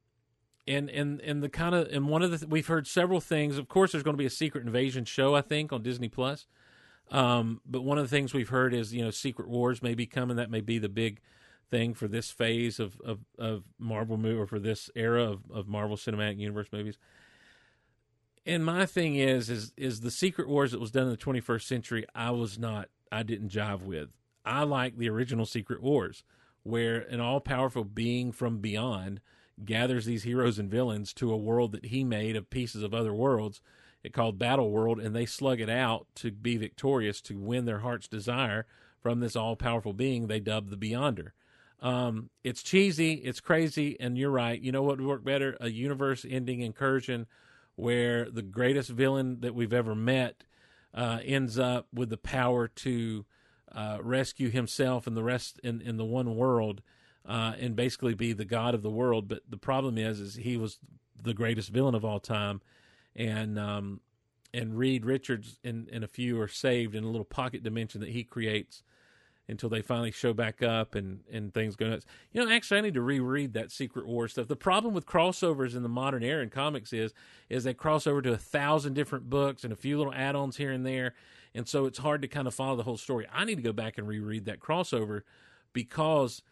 and 0.66 0.88
and 0.88 1.20
and 1.20 1.42
the 1.42 1.50
kind 1.50 1.74
of 1.74 1.88
and 1.88 2.08
one 2.08 2.22
of 2.22 2.40
the 2.40 2.46
we've 2.46 2.68
heard 2.68 2.86
several 2.86 3.20
things. 3.20 3.58
Of 3.58 3.68
course, 3.68 3.92
there's 3.92 4.02
going 4.02 4.14
to 4.14 4.18
be 4.18 4.24
a 4.24 4.30
secret 4.30 4.64
invasion 4.64 5.04
show, 5.04 5.34
I 5.34 5.42
think, 5.42 5.74
on 5.74 5.82
Disney 5.82 6.08
Plus. 6.08 6.46
Um, 7.10 7.60
but 7.66 7.82
one 7.82 7.98
of 7.98 8.04
the 8.04 8.16
things 8.16 8.32
we've 8.32 8.48
heard 8.48 8.72
is 8.72 8.94
you 8.94 9.04
know 9.04 9.10
Secret 9.10 9.46
Wars 9.46 9.82
may 9.82 9.94
be 9.94 10.06
coming. 10.06 10.36
That 10.36 10.50
may 10.50 10.62
be 10.62 10.78
the 10.78 10.88
big 10.88 11.20
thing 11.70 11.92
for 11.92 12.08
this 12.08 12.30
phase 12.30 12.80
of 12.80 12.98
of, 13.04 13.18
of 13.38 13.64
Marvel 13.78 14.16
movie 14.16 14.38
or 14.38 14.46
for 14.46 14.58
this 14.58 14.88
era 14.96 15.24
of, 15.24 15.42
of 15.52 15.68
Marvel 15.68 15.98
Cinematic 15.98 16.38
Universe 16.38 16.68
movies. 16.72 16.96
And 18.46 18.64
my 18.64 18.86
thing 18.86 19.16
is 19.16 19.48
is 19.48 19.72
is 19.76 20.00
the 20.00 20.10
Secret 20.10 20.48
Wars 20.48 20.72
that 20.72 20.80
was 20.80 20.90
done 20.90 21.04
in 21.04 21.10
the 21.10 21.16
21st 21.16 21.62
century. 21.62 22.06
I 22.14 22.30
was 22.30 22.58
not. 22.58 22.88
I 23.10 23.22
didn't 23.22 23.50
jive 23.50 23.82
with. 23.82 24.10
I 24.44 24.64
like 24.64 24.98
the 24.98 25.08
original 25.08 25.46
Secret 25.46 25.82
Wars, 25.82 26.24
where 26.62 26.98
an 26.98 27.20
all 27.20 27.40
powerful 27.40 27.84
being 27.84 28.32
from 28.32 28.58
beyond 28.58 29.20
gathers 29.64 30.04
these 30.04 30.24
heroes 30.24 30.58
and 30.58 30.70
villains 30.70 31.12
to 31.14 31.32
a 31.32 31.36
world 31.36 31.72
that 31.72 31.86
he 31.86 32.02
made 32.02 32.36
of 32.36 32.50
pieces 32.50 32.82
of 32.82 32.92
other 32.92 33.14
worlds 33.14 33.60
it 34.02 34.12
called 34.12 34.38
battle 34.38 34.70
world 34.70 34.98
and 35.00 35.14
they 35.14 35.26
slug 35.26 35.60
it 35.60 35.70
out 35.70 36.06
to 36.14 36.32
be 36.32 36.56
victorious 36.56 37.20
to 37.20 37.38
win 37.38 37.64
their 37.64 37.78
heart's 37.78 38.08
desire 38.08 38.66
from 39.00 39.20
this 39.20 39.36
all-powerful 39.36 39.92
being 39.92 40.26
they 40.26 40.40
dubbed 40.40 40.70
the 40.70 40.76
beyonder 40.76 41.28
um, 41.80 42.30
it's 42.42 42.62
cheesy 42.62 43.14
it's 43.14 43.40
crazy 43.40 43.96
and 44.00 44.18
you're 44.18 44.30
right 44.30 44.60
you 44.60 44.72
know 44.72 44.82
what 44.82 44.98
would 44.98 45.06
work 45.06 45.24
better 45.24 45.56
a 45.60 45.70
universe 45.70 46.26
ending 46.28 46.60
incursion 46.60 47.26
where 47.76 48.30
the 48.30 48.42
greatest 48.42 48.90
villain 48.90 49.40
that 49.40 49.54
we've 49.54 49.72
ever 49.72 49.94
met 49.94 50.44
uh, 50.94 51.18
ends 51.24 51.58
up 51.58 51.88
with 51.92 52.10
the 52.10 52.16
power 52.16 52.68
to 52.68 53.24
uh, 53.72 53.98
rescue 54.00 54.50
himself 54.50 55.06
and 55.06 55.16
the 55.16 55.22
rest 55.22 55.58
in, 55.64 55.80
in 55.80 55.96
the 55.96 56.04
one 56.04 56.36
world 56.36 56.82
uh, 57.26 57.52
and 57.58 57.74
basically 57.74 58.14
be 58.14 58.32
the 58.32 58.44
god 58.44 58.74
of 58.74 58.82
the 58.82 58.90
world. 58.90 59.28
But 59.28 59.42
the 59.48 59.56
problem 59.56 59.98
is, 59.98 60.20
is 60.20 60.34
he 60.36 60.56
was 60.56 60.78
the 61.20 61.34
greatest 61.34 61.70
villain 61.70 61.94
of 61.94 62.04
all 62.04 62.20
time, 62.20 62.60
and 63.16 63.58
um, 63.58 64.00
and 64.52 64.78
Reed 64.78 65.04
Richards 65.04 65.58
and, 65.64 65.88
and 65.88 66.04
a 66.04 66.08
few 66.08 66.40
are 66.40 66.48
saved 66.48 66.94
in 66.94 67.02
a 67.02 67.08
little 67.08 67.24
pocket 67.24 67.62
dimension 67.62 68.00
that 68.00 68.10
he 68.10 68.22
creates 68.22 68.82
until 69.48 69.68
they 69.68 69.82
finally 69.82 70.10
show 70.10 70.32
back 70.32 70.62
up 70.62 70.94
and, 70.94 71.20
and 71.30 71.52
things 71.52 71.76
go 71.76 71.88
nuts. 71.88 72.06
You 72.32 72.44
know, 72.44 72.50
actually, 72.50 72.78
I 72.78 72.82
need 72.82 72.94
to 72.94 73.02
reread 73.02 73.52
that 73.52 73.70
Secret 73.70 74.06
War 74.06 74.26
stuff. 74.28 74.48
The 74.48 74.56
problem 74.56 74.94
with 74.94 75.06
crossovers 75.06 75.76
in 75.76 75.82
the 75.82 75.88
modern 75.88 76.22
era 76.22 76.42
in 76.42 76.50
comics 76.50 76.92
is 76.92 77.12
is 77.48 77.64
they 77.64 77.74
cross 77.74 78.06
over 78.06 78.22
to 78.22 78.32
a 78.32 78.38
thousand 78.38 78.94
different 78.94 79.28
books 79.28 79.64
and 79.64 79.72
a 79.72 79.76
few 79.76 79.98
little 79.98 80.14
add-ons 80.14 80.56
here 80.56 80.72
and 80.72 80.86
there, 80.86 81.14
and 81.54 81.68
so 81.68 81.84
it's 81.84 81.98
hard 81.98 82.22
to 82.22 82.28
kind 82.28 82.48
of 82.48 82.54
follow 82.54 82.76
the 82.76 82.84
whole 82.84 82.96
story. 82.96 83.26
I 83.32 83.44
need 83.44 83.56
to 83.56 83.62
go 83.62 83.72
back 83.72 83.98
and 83.98 84.08
reread 84.08 84.46
that 84.46 84.60
crossover 84.60 85.22
because 85.72 86.42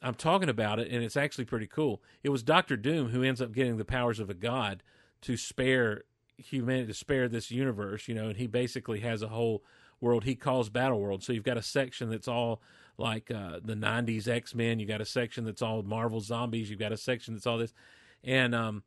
I'm 0.00 0.14
talking 0.14 0.48
about 0.48 0.78
it, 0.78 0.90
and 0.90 1.02
it's 1.04 1.16
actually 1.16 1.44
pretty 1.44 1.66
cool. 1.66 2.02
It 2.22 2.30
was 2.30 2.42
Doctor 2.42 2.76
Doom 2.76 3.08
who 3.08 3.22
ends 3.22 3.42
up 3.42 3.52
getting 3.52 3.76
the 3.76 3.84
powers 3.84 4.20
of 4.20 4.30
a 4.30 4.34
god 4.34 4.82
to 5.22 5.36
spare 5.36 6.04
humanity, 6.36 6.86
to 6.86 6.94
spare 6.94 7.28
this 7.28 7.50
universe, 7.50 8.08
you 8.08 8.14
know, 8.14 8.28
and 8.28 8.36
he 8.36 8.46
basically 8.46 9.00
has 9.00 9.22
a 9.22 9.28
whole 9.28 9.64
world 10.00 10.24
he 10.24 10.34
calls 10.34 10.68
Battle 10.68 11.00
World. 11.00 11.22
So 11.22 11.32
you've 11.32 11.44
got 11.44 11.56
a 11.56 11.62
section 11.62 12.10
that's 12.10 12.28
all 12.28 12.60
like 12.96 13.30
uh, 13.30 13.60
the 13.62 13.74
'90s 13.74 14.28
X 14.28 14.54
Men. 14.54 14.78
You've 14.78 14.88
got 14.88 15.00
a 15.00 15.06
section 15.06 15.44
that's 15.44 15.62
all 15.62 15.82
Marvel 15.82 16.20
zombies. 16.20 16.70
You've 16.70 16.78
got 16.78 16.92
a 16.92 16.96
section 16.96 17.34
that's 17.34 17.46
all 17.46 17.58
this, 17.58 17.74
and 18.22 18.54
um, 18.54 18.82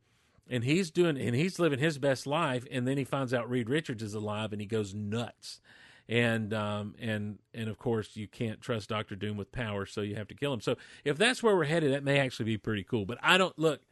and 0.48 0.64
he's 0.64 0.90
doing 0.90 1.18
and 1.18 1.34
he's 1.34 1.58
living 1.58 1.78
his 1.78 1.98
best 1.98 2.26
life. 2.26 2.66
And 2.70 2.86
then 2.86 2.98
he 2.98 3.04
finds 3.04 3.32
out 3.32 3.50
Reed 3.50 3.68
Richards 3.68 4.02
is 4.02 4.14
alive, 4.14 4.52
and 4.52 4.60
he 4.60 4.66
goes 4.66 4.94
nuts 4.94 5.60
and 6.08 6.52
um, 6.52 6.94
and 6.98 7.38
and 7.54 7.68
of 7.68 7.78
course 7.78 8.16
you 8.16 8.26
can't 8.26 8.60
trust 8.60 8.88
Doctor 8.88 9.16
Doom 9.16 9.36
with 9.36 9.52
power, 9.52 9.86
so 9.86 10.00
you 10.00 10.16
have 10.16 10.28
to 10.28 10.34
kill 10.34 10.52
him. 10.52 10.60
So 10.60 10.76
if 11.04 11.16
that's 11.16 11.42
where 11.42 11.56
we're 11.56 11.64
headed, 11.64 11.92
that 11.92 12.04
may 12.04 12.18
actually 12.18 12.46
be 12.46 12.58
pretty 12.58 12.84
cool. 12.84 13.06
But 13.06 13.18
I 13.22 13.38
don't 13.38 13.58
look. 13.58 13.82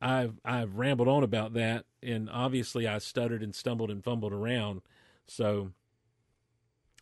I've 0.00 0.38
I've 0.44 0.76
rambled 0.76 1.08
on 1.08 1.24
about 1.24 1.54
that, 1.54 1.86
and 2.02 2.28
obviously 2.30 2.86
I 2.86 2.98
stuttered 2.98 3.42
and 3.42 3.54
stumbled 3.54 3.90
and 3.90 4.04
fumbled 4.04 4.32
around. 4.32 4.82
So 5.26 5.72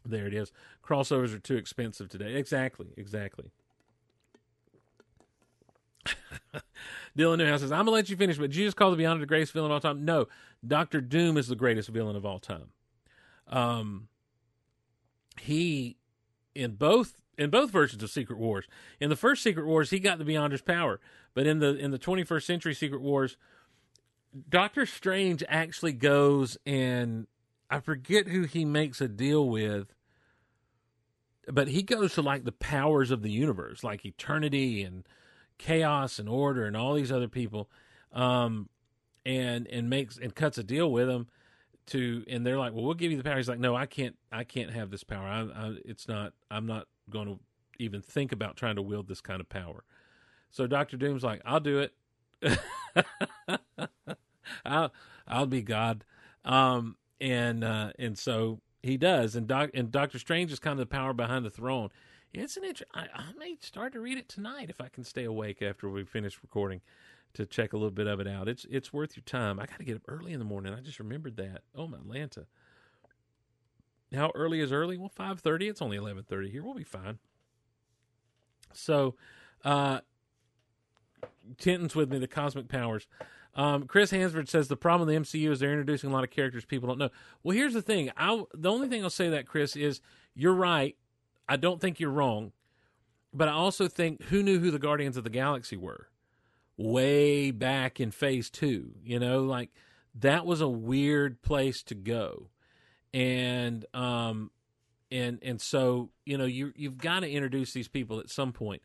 There 0.08 0.26
it 0.26 0.34
is. 0.34 0.52
Crossovers 0.84 1.34
are 1.34 1.38
too 1.38 1.56
expensive 1.56 2.08
today. 2.08 2.34
Exactly, 2.34 2.88
exactly. 2.96 3.50
Dylan 7.18 7.38
Newhouse 7.38 7.60
says, 7.60 7.72
I'm 7.72 7.84
gonna 7.84 7.92
let 7.92 8.08
you 8.08 8.16
finish, 8.16 8.38
but 8.38 8.50
Jesus 8.50 8.74
called 8.74 8.92
the 8.92 8.98
Beyond 8.98 9.20
the 9.20 9.26
greatest 9.26 9.52
villain 9.52 9.70
of 9.70 9.74
all 9.74 9.80
time? 9.80 10.04
No, 10.04 10.26
Doctor 10.66 11.00
Doom 11.00 11.36
is 11.36 11.48
the 11.48 11.56
greatest 11.56 11.88
villain 11.88 12.16
of 12.16 12.24
all 12.24 12.38
time. 12.38 12.68
Um, 13.48 14.08
he 15.40 15.96
in 16.54 16.72
both 16.72 17.14
in 17.38 17.50
both 17.50 17.70
versions 17.70 18.02
of 18.02 18.10
Secret 18.10 18.38
Wars. 18.38 18.66
In 19.00 19.10
the 19.10 19.16
first 19.16 19.42
Secret 19.42 19.66
Wars, 19.66 19.90
he 19.90 19.98
got 19.98 20.18
the 20.18 20.24
Beyonder's 20.24 20.62
power, 20.62 21.00
but 21.34 21.46
in 21.46 21.58
the 21.58 21.76
in 21.76 21.90
the 21.90 21.98
21st 21.98 22.42
century 22.44 22.74
Secret 22.74 23.02
Wars, 23.02 23.36
Doctor 24.48 24.86
Strange 24.86 25.42
actually 25.48 25.92
goes 25.92 26.56
and 26.66 27.26
I 27.70 27.80
forget 27.80 28.28
who 28.28 28.42
he 28.42 28.64
makes 28.64 29.00
a 29.00 29.08
deal 29.08 29.48
with, 29.48 29.92
but 31.52 31.68
he 31.68 31.82
goes 31.82 32.14
to 32.14 32.22
like 32.22 32.44
the 32.44 32.52
powers 32.52 33.10
of 33.10 33.22
the 33.22 33.30
universe, 33.30 33.84
like 33.84 34.04
eternity 34.04 34.82
and 34.82 35.06
chaos 35.58 36.18
and 36.18 36.28
order 36.28 36.66
and 36.66 36.76
all 36.76 36.94
these 36.94 37.12
other 37.12 37.28
people, 37.28 37.70
um, 38.12 38.68
and 39.24 39.66
and 39.68 39.88
makes 39.90 40.18
and 40.18 40.34
cuts 40.34 40.58
a 40.58 40.64
deal 40.64 40.90
with 40.90 41.08
them 41.08 41.28
to, 41.86 42.24
and 42.28 42.44
they're 42.44 42.58
like, 42.58 42.72
well, 42.72 42.84
we'll 42.84 42.94
give 42.94 43.10
you 43.10 43.16
the 43.16 43.24
power. 43.24 43.36
He's 43.36 43.48
like, 43.48 43.60
no, 43.60 43.74
I 43.76 43.86
can't, 43.86 44.16
I 44.32 44.44
can't 44.44 44.72
have 44.72 44.90
this 44.90 45.04
power. 45.04 45.26
I, 45.26 45.42
I 45.42 45.76
it's 45.84 46.08
not, 46.08 46.32
I'm 46.50 46.66
not 46.66 46.86
going 47.10 47.28
to 47.28 47.38
even 47.78 48.02
think 48.02 48.32
about 48.32 48.56
trying 48.56 48.76
to 48.76 48.82
wield 48.82 49.08
this 49.08 49.20
kind 49.20 49.40
of 49.40 49.48
power. 49.48 49.84
So 50.50 50.66
Doctor 50.66 50.96
Doom's 50.96 51.22
like, 51.22 51.42
I'll 51.44 51.60
do 51.60 51.78
it. 51.80 51.92
I'll 54.64 54.92
I'll 55.26 55.46
be 55.46 55.62
God. 55.62 56.04
Um, 56.44 56.96
and 57.20 57.64
uh, 57.64 57.92
and 57.98 58.18
so 58.18 58.60
he 58.86 58.96
does. 58.96 59.36
And 59.36 59.46
Doc 59.46 59.70
and 59.74 59.90
Doctor 59.90 60.18
Strange 60.18 60.52
is 60.52 60.58
kind 60.58 60.80
of 60.80 60.88
the 60.88 60.94
power 60.94 61.12
behind 61.12 61.44
the 61.44 61.50
throne. 61.50 61.90
It's 62.32 62.56
an 62.56 62.64
inter- 62.64 62.84
I, 62.94 63.06
I 63.14 63.32
may 63.38 63.56
start 63.60 63.92
to 63.94 64.00
read 64.00 64.18
it 64.18 64.28
tonight 64.28 64.68
if 64.68 64.80
I 64.80 64.88
can 64.88 65.04
stay 65.04 65.24
awake 65.24 65.62
after 65.62 65.88
we 65.88 66.04
finish 66.04 66.38
recording 66.42 66.80
to 67.34 67.46
check 67.46 67.72
a 67.72 67.76
little 67.76 67.90
bit 67.90 68.06
of 68.06 68.20
it 68.20 68.26
out. 68.26 68.48
It's 68.48 68.66
it's 68.70 68.92
worth 68.92 69.16
your 69.16 69.24
time. 69.24 69.58
I 69.58 69.66
got 69.66 69.78
to 69.78 69.84
get 69.84 69.96
up 69.96 70.02
early 70.08 70.32
in 70.32 70.38
the 70.38 70.44
morning. 70.44 70.74
I 70.74 70.80
just 70.80 70.98
remembered 70.98 71.36
that. 71.36 71.62
Oh 71.74 71.86
my 71.86 71.98
Atlanta. 71.98 72.46
How 74.14 74.32
early 74.34 74.60
is 74.60 74.72
early? 74.72 74.96
Well, 74.96 75.10
five 75.14 75.40
thirty. 75.40 75.68
It's 75.68 75.82
only 75.82 75.96
eleven 75.96 76.24
thirty 76.24 76.50
here. 76.50 76.62
We'll 76.62 76.74
be 76.74 76.84
fine. 76.84 77.18
So, 78.72 79.14
uh, 79.64 80.00
Tinton's 81.58 81.94
with 81.94 82.10
me. 82.10 82.18
The 82.18 82.28
cosmic 82.28 82.68
powers. 82.68 83.06
Um, 83.56 83.84
Chris 83.84 84.10
Hansford 84.10 84.50
says 84.50 84.68
the 84.68 84.76
problem 84.76 85.08
with 85.08 85.14
the 85.14 85.20
MCU 85.20 85.50
is 85.50 85.58
they're 85.60 85.72
introducing 85.72 86.10
a 86.10 86.12
lot 86.12 86.24
of 86.24 86.30
characters 86.30 86.66
people 86.66 86.88
don't 86.88 86.98
know. 86.98 87.08
Well, 87.42 87.56
here's 87.56 87.72
the 87.72 87.82
thing. 87.82 88.10
I 88.16 88.44
the 88.54 88.70
only 88.70 88.88
thing 88.88 89.02
I'll 89.02 89.10
say 89.10 89.30
that 89.30 89.46
Chris 89.46 89.74
is 89.74 90.02
you're 90.34 90.54
right. 90.54 90.94
I 91.48 91.56
don't 91.56 91.80
think 91.80 91.98
you're 91.98 92.10
wrong, 92.10 92.52
but 93.32 93.48
I 93.48 93.52
also 93.52 93.88
think 93.88 94.24
who 94.24 94.42
knew 94.42 94.60
who 94.60 94.70
the 94.70 94.78
Guardians 94.78 95.16
of 95.16 95.24
the 95.24 95.30
Galaxy 95.30 95.76
were 95.76 96.08
way 96.76 97.50
back 97.50 97.98
in 97.98 98.10
Phase 98.10 98.50
Two. 98.50 98.90
You 99.02 99.18
know, 99.18 99.40
like 99.44 99.70
that 100.16 100.44
was 100.44 100.60
a 100.60 100.68
weird 100.68 101.40
place 101.40 101.82
to 101.84 101.94
go, 101.94 102.50
and 103.14 103.86
um, 103.94 104.50
and 105.10 105.38
and 105.42 105.62
so 105.62 106.10
you 106.26 106.36
know 106.36 106.44
you 106.44 106.74
you've 106.76 106.98
got 106.98 107.20
to 107.20 107.30
introduce 107.30 107.72
these 107.72 107.88
people 107.88 108.20
at 108.20 108.28
some 108.28 108.52
point. 108.52 108.82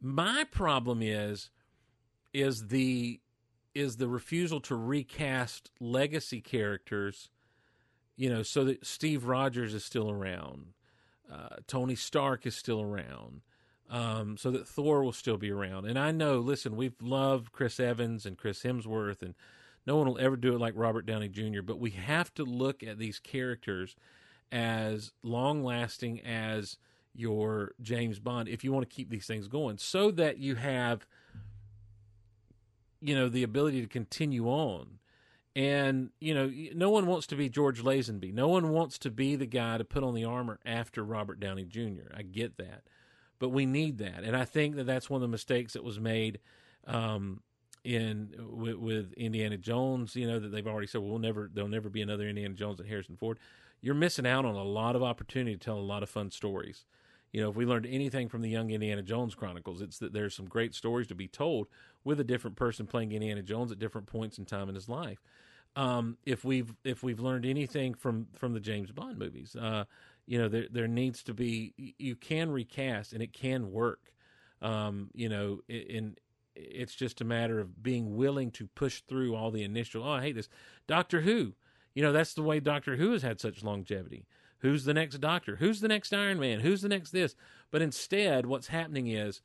My 0.00 0.44
problem 0.50 1.02
is 1.02 1.50
is 2.32 2.68
the 2.68 3.20
is 3.74 3.96
the 3.96 4.08
refusal 4.08 4.60
to 4.60 4.74
recast 4.74 5.70
legacy 5.80 6.40
characters, 6.40 7.30
you 8.16 8.28
know, 8.28 8.42
so 8.42 8.64
that 8.64 8.84
Steve 8.84 9.24
Rogers 9.24 9.74
is 9.74 9.84
still 9.84 10.10
around, 10.10 10.72
uh, 11.32 11.56
Tony 11.66 11.94
Stark 11.94 12.46
is 12.46 12.56
still 12.56 12.80
around, 12.80 13.42
um, 13.90 14.36
so 14.36 14.50
that 14.50 14.66
Thor 14.66 15.02
will 15.02 15.12
still 15.12 15.36
be 15.36 15.50
around. 15.50 15.86
And 15.86 15.98
I 15.98 16.10
know, 16.10 16.38
listen, 16.38 16.76
we've 16.76 17.00
loved 17.00 17.52
Chris 17.52 17.78
Evans 17.78 18.26
and 18.26 18.36
Chris 18.36 18.62
Hemsworth, 18.62 19.22
and 19.22 19.34
no 19.86 19.96
one 19.96 20.06
will 20.06 20.18
ever 20.18 20.36
do 20.36 20.54
it 20.54 20.60
like 20.60 20.74
Robert 20.76 21.06
Downey 21.06 21.28
Jr., 21.28 21.62
but 21.62 21.78
we 21.78 21.90
have 21.90 22.32
to 22.34 22.44
look 22.44 22.82
at 22.82 22.98
these 22.98 23.18
characters 23.18 23.96
as 24.50 25.12
long 25.22 25.62
lasting 25.62 26.20
as 26.20 26.78
your 27.14 27.72
James 27.80 28.18
Bond 28.18 28.48
if 28.48 28.64
you 28.64 28.72
want 28.72 28.88
to 28.88 28.94
keep 28.94 29.10
these 29.10 29.26
things 29.26 29.48
going, 29.48 29.78
so 29.78 30.10
that 30.12 30.38
you 30.38 30.56
have 30.56 31.06
you 33.00 33.14
know 33.14 33.28
the 33.28 33.42
ability 33.42 33.80
to 33.80 33.86
continue 33.86 34.46
on. 34.48 34.98
And 35.56 36.10
you 36.20 36.34
know 36.34 36.52
no 36.74 36.90
one 36.90 37.06
wants 37.06 37.26
to 37.28 37.36
be 37.36 37.48
george 37.48 37.82
lazenby. 37.82 38.32
No 38.32 38.48
one 38.48 38.70
wants 38.70 38.98
to 38.98 39.10
be 39.10 39.34
the 39.34 39.46
guy 39.46 39.78
to 39.78 39.84
put 39.84 40.04
on 40.04 40.14
the 40.14 40.24
armor 40.24 40.60
after 40.64 41.04
robert 41.04 41.40
downey 41.40 41.64
jr 41.64 42.12
i 42.14 42.22
get 42.22 42.56
that. 42.58 42.82
But 43.38 43.50
we 43.50 43.66
need 43.66 43.98
that. 43.98 44.22
And 44.22 44.36
i 44.36 44.44
think 44.44 44.76
that 44.76 44.84
that's 44.84 45.10
one 45.10 45.18
of 45.18 45.22
the 45.22 45.28
mistakes 45.28 45.72
that 45.72 45.82
was 45.82 45.98
made 45.98 46.38
um, 46.86 47.40
in 47.84 48.34
with, 48.38 48.76
with 48.76 49.12
indiana 49.14 49.56
jones 49.56 50.16
you 50.16 50.26
know 50.26 50.38
that 50.38 50.48
they've 50.48 50.66
already 50.66 50.86
said 50.86 51.00
well, 51.00 51.10
we'll 51.10 51.18
never 51.20 51.48
there'll 51.52 51.70
never 51.70 51.88
be 51.88 52.02
another 52.02 52.28
indiana 52.28 52.54
jones 52.54 52.78
and 52.80 52.88
harrison 52.88 53.16
ford. 53.16 53.38
You're 53.80 53.94
missing 53.94 54.26
out 54.26 54.44
on 54.44 54.56
a 54.56 54.64
lot 54.64 54.96
of 54.96 55.02
opportunity 55.02 55.56
to 55.56 55.64
tell 55.64 55.78
a 55.78 55.80
lot 55.80 56.02
of 56.02 56.10
fun 56.10 56.30
stories. 56.30 56.84
You 57.32 57.42
know, 57.42 57.50
if 57.50 57.56
we 57.56 57.66
learned 57.66 57.86
anything 57.86 58.28
from 58.28 58.40
the 58.40 58.48
Young 58.48 58.70
Indiana 58.70 59.02
Jones 59.02 59.34
Chronicles, 59.34 59.82
it's 59.82 59.98
that 59.98 60.12
there's 60.12 60.34
some 60.34 60.46
great 60.46 60.74
stories 60.74 61.06
to 61.08 61.14
be 61.14 61.28
told 61.28 61.68
with 62.08 62.18
a 62.18 62.24
different 62.24 62.56
person 62.56 62.86
playing 62.86 63.12
Indiana 63.12 63.42
Jones 63.42 63.70
at 63.70 63.78
different 63.78 64.06
points 64.06 64.38
in 64.38 64.46
time 64.46 64.70
in 64.70 64.74
his 64.74 64.88
life. 64.88 65.22
Um, 65.76 66.16
if 66.24 66.42
we've 66.42 66.74
if 66.82 67.02
we've 67.02 67.20
learned 67.20 67.44
anything 67.44 67.92
from 67.92 68.28
from 68.34 68.54
the 68.54 68.60
James 68.60 68.90
Bond 68.90 69.18
movies, 69.18 69.54
uh, 69.54 69.84
you 70.24 70.38
know, 70.38 70.48
there 70.48 70.64
there 70.70 70.88
needs 70.88 71.22
to 71.24 71.34
be 71.34 71.74
you 71.98 72.16
can 72.16 72.50
recast 72.50 73.12
and 73.12 73.22
it 73.22 73.34
can 73.34 73.70
work. 73.70 74.10
Um, 74.62 75.10
you 75.12 75.28
know, 75.28 75.60
in 75.68 76.16
it's 76.56 76.94
just 76.94 77.20
a 77.20 77.26
matter 77.26 77.60
of 77.60 77.82
being 77.82 78.16
willing 78.16 78.52
to 78.52 78.66
push 78.68 79.02
through 79.02 79.36
all 79.36 79.50
the 79.50 79.62
initial. 79.62 80.02
Oh, 80.02 80.12
I 80.12 80.22
hate 80.22 80.34
this. 80.34 80.48
Doctor 80.86 81.20
Who, 81.20 81.52
you 81.94 82.02
know, 82.02 82.12
that's 82.12 82.32
the 82.32 82.42
way 82.42 82.58
Doctor 82.58 82.96
Who 82.96 83.12
has 83.12 83.20
had 83.20 83.38
such 83.38 83.62
longevity. 83.62 84.24
Who's 84.60 84.84
the 84.84 84.94
next 84.94 85.18
Doctor? 85.18 85.56
Who's 85.56 85.82
the 85.82 85.88
next 85.88 86.14
Iron 86.14 86.40
Man? 86.40 86.60
Who's 86.60 86.80
the 86.80 86.88
next 86.88 87.10
this? 87.10 87.36
But 87.70 87.82
instead, 87.82 88.46
what's 88.46 88.68
happening 88.68 89.08
is, 89.08 89.42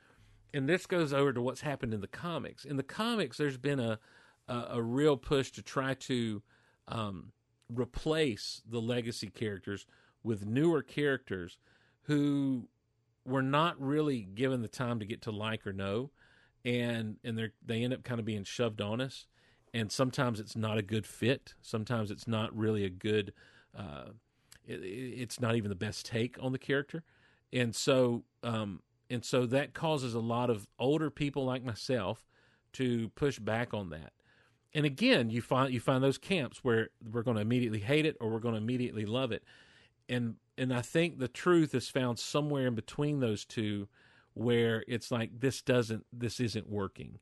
and 0.54 0.70
this 0.70 0.86
goes 0.86 1.14
over 1.14 1.34
to 1.34 1.42
what's 1.42 1.62
happened 1.62 1.94
in 1.94 2.02
the 2.02 2.08
comics. 2.08 2.66
In 2.66 2.78
the 2.78 2.84
comics, 2.84 3.38
there's 3.38 3.58
been 3.58 3.80
a 3.80 4.00
a, 4.48 4.68
a 4.72 4.82
real 4.82 5.18
push 5.18 5.52
to 5.52 5.62
try 5.62 5.94
to 5.94 6.42
um, 6.88 7.32
replace 7.70 8.62
the 8.70 8.82
legacy 8.82 9.30
characters 9.30 9.86
with 10.24 10.46
newer 10.46 10.82
characters 10.82 11.58
who 12.04 12.68
were 13.26 13.42
not 13.42 13.80
really 13.80 14.22
given 14.22 14.62
the 14.62 14.68
time 14.68 15.00
to 15.00 15.06
get 15.06 15.22
to 15.22 15.32
like 15.32 15.66
or 15.66 15.74
know, 15.74 16.12
and 16.66 17.18
and 17.24 17.38
they 17.38 17.50
they 17.66 17.84
end 17.84 17.94
up 17.94 18.04
kind 18.04 18.20
of 18.20 18.26
being 18.26 18.44
shoved 18.44 18.82
on 18.82 19.02
us. 19.02 19.28
And 19.76 19.92
sometimes 19.92 20.40
it's 20.40 20.56
not 20.56 20.78
a 20.78 20.84
good 20.84 21.08
fit. 21.08 21.56
Sometimes 21.62 22.12
it's 22.12 22.28
not 22.28 22.56
really 22.56 22.86
a 22.86 22.90
good. 22.90 23.34
Uh, 23.76 24.10
it, 24.66 24.76
it's 24.76 25.40
not 25.40 25.56
even 25.56 25.70
the 25.70 25.76
best 25.76 26.06
take 26.06 26.38
on 26.40 26.52
the 26.52 26.60
character, 26.60 27.04
and 27.52 27.76
so 27.76 28.24
um, 28.44 28.82
and 29.14 29.24
so 29.24 29.46
that 29.46 29.74
causes 29.74 30.14
a 30.14 30.20
lot 30.20 30.50
of 30.50 30.68
older 30.80 31.10
people 31.10 31.46
like 31.46 31.64
myself 31.64 32.26
to 32.74 33.10
push 33.10 33.40
back 33.40 33.74
on 33.74 33.90
that. 33.92 34.14
And 34.74 34.86
again, 34.86 35.30
you 35.30 35.42
find 35.42 35.74
you 35.74 35.80
find 35.80 36.04
those 36.04 36.18
camps 36.18 36.64
where 36.64 36.90
we're 37.12 37.24
going 37.24 37.36
to 37.36 37.42
immediately 37.42 37.80
hate 37.80 38.06
it 38.06 38.18
or 38.20 38.30
we're 38.30 38.40
going 38.40 38.56
to 38.56 38.62
immediately 38.62 39.06
love 39.06 39.32
it, 39.32 39.44
and 40.10 40.36
and 40.58 40.74
I 40.74 40.82
think 40.82 41.20
the 41.20 41.28
truth 41.28 41.76
is 41.76 41.90
found 41.90 42.18
somewhere 42.18 42.68
in 42.68 42.76
between 42.76 43.20
those 43.20 43.46
two, 43.46 43.88
where 44.34 44.84
it's 44.88 45.12
like 45.12 45.40
this 45.40 45.62
doesn't 45.62 46.06
this 46.12 46.40
isn't 46.40 46.70
working. 46.70 47.20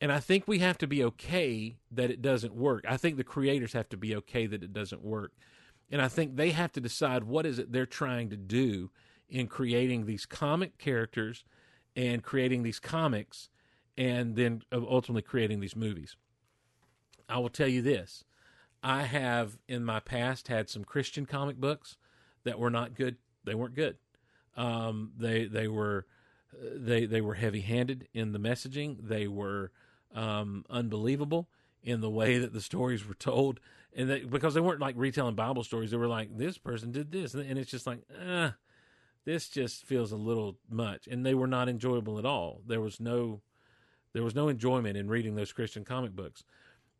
And 0.00 0.10
I 0.10 0.18
think 0.18 0.48
we 0.48 0.58
have 0.58 0.78
to 0.78 0.88
be 0.88 1.04
okay 1.04 1.76
that 1.92 2.10
it 2.10 2.22
doesn't 2.22 2.54
work. 2.54 2.84
I 2.88 2.96
think 2.96 3.16
the 3.16 3.22
creators 3.22 3.74
have 3.74 3.88
to 3.90 3.96
be 3.96 4.16
okay 4.16 4.46
that 4.46 4.64
it 4.64 4.72
doesn't 4.72 5.04
work 5.04 5.32
and 5.92 6.00
I 6.00 6.08
think 6.08 6.36
they 6.36 6.50
have 6.50 6.72
to 6.72 6.80
decide 6.80 7.24
what 7.24 7.44
is 7.44 7.58
it 7.58 7.70
they're 7.70 7.86
trying 7.86 8.30
to 8.30 8.36
do 8.36 8.90
in 9.32 9.46
creating 9.46 10.04
these 10.04 10.26
comic 10.26 10.76
characters 10.76 11.42
and 11.96 12.22
creating 12.22 12.62
these 12.62 12.78
comics 12.78 13.48
and 13.96 14.36
then 14.36 14.62
ultimately 14.70 15.22
creating 15.22 15.60
these 15.60 15.74
movies. 15.74 16.16
I 17.28 17.38
will 17.38 17.48
tell 17.48 17.66
you 17.66 17.80
this. 17.80 18.24
I 18.82 19.04
have 19.04 19.58
in 19.66 19.84
my 19.84 20.00
past 20.00 20.48
had 20.48 20.68
some 20.68 20.84
Christian 20.84 21.24
comic 21.24 21.56
books 21.56 21.96
that 22.44 22.58
were 22.58 22.70
not 22.70 22.94
good. 22.94 23.16
They 23.44 23.54
weren't 23.54 23.74
good. 23.74 23.96
Um, 24.54 25.12
they 25.16 25.46
they 25.46 25.66
were 25.66 26.06
they 26.52 27.06
they 27.06 27.22
were 27.22 27.34
heavy 27.34 27.60
handed 27.60 28.08
in 28.12 28.32
the 28.32 28.38
messaging. 28.38 29.08
They 29.08 29.28
were 29.28 29.70
um, 30.14 30.66
unbelievable 30.68 31.48
in 31.82 32.02
the 32.02 32.10
way 32.10 32.38
that 32.38 32.52
the 32.52 32.60
stories 32.60 33.06
were 33.06 33.14
told 33.14 33.60
and 33.94 34.30
because 34.30 34.54
they 34.54 34.60
weren't 34.60 34.80
like 34.80 34.94
retelling 34.96 35.34
Bible 35.34 35.64
stories, 35.64 35.90
they 35.90 35.96
were 35.96 36.08
like 36.08 36.36
this 36.36 36.56
person 36.58 36.92
did 36.92 37.12
this, 37.12 37.34
and 37.34 37.58
it's 37.58 37.70
just 37.70 37.86
like, 37.86 38.00
ah, 38.26 38.54
this 39.24 39.48
just 39.48 39.86
feels 39.86 40.12
a 40.12 40.16
little 40.16 40.58
much, 40.68 41.06
and 41.06 41.24
they 41.24 41.34
were 41.34 41.46
not 41.46 41.68
enjoyable 41.68 42.18
at 42.18 42.24
all. 42.24 42.60
There 42.66 42.80
was 42.80 43.00
no, 43.00 43.42
there 44.12 44.22
was 44.22 44.34
no 44.34 44.48
enjoyment 44.48 44.96
in 44.96 45.08
reading 45.08 45.34
those 45.34 45.52
Christian 45.52 45.84
comic 45.84 46.12
books. 46.14 46.44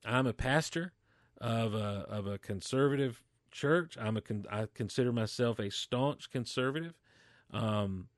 I'm 0.05 0.27
a 0.27 0.33
pastor 0.33 0.93
of 1.41 1.75
a 1.75 2.07
of 2.09 2.27
a 2.27 2.39
conservative 2.39 3.23
church. 3.51 3.97
I'm 4.01 4.17
a 4.17 4.21
con- 4.21 4.47
I 4.51 4.67
consider 4.73 5.13
myself 5.13 5.59
a 5.59 5.71
staunch 5.71 6.31
conservative, 6.31 6.95
um, 7.53 8.09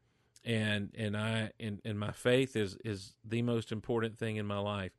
and 0.44 0.90
and 0.97 1.16
I 1.16 1.52
and, 1.59 1.81
and 1.85 1.98
my 1.98 2.12
faith 2.12 2.56
is 2.56 2.76
is 2.85 3.14
the 3.24 3.43
most 3.43 3.72
important 3.72 4.18
thing 4.18 4.36
in 4.36 4.47
my 4.47 4.59
life. 4.59 4.93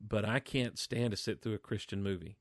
But 0.00 0.24
I 0.24 0.38
can't 0.38 0.78
stand 0.78 1.10
to 1.10 1.16
sit 1.16 1.42
through 1.42 1.54
a 1.54 1.58
Christian 1.58 2.02
movie. 2.02 2.36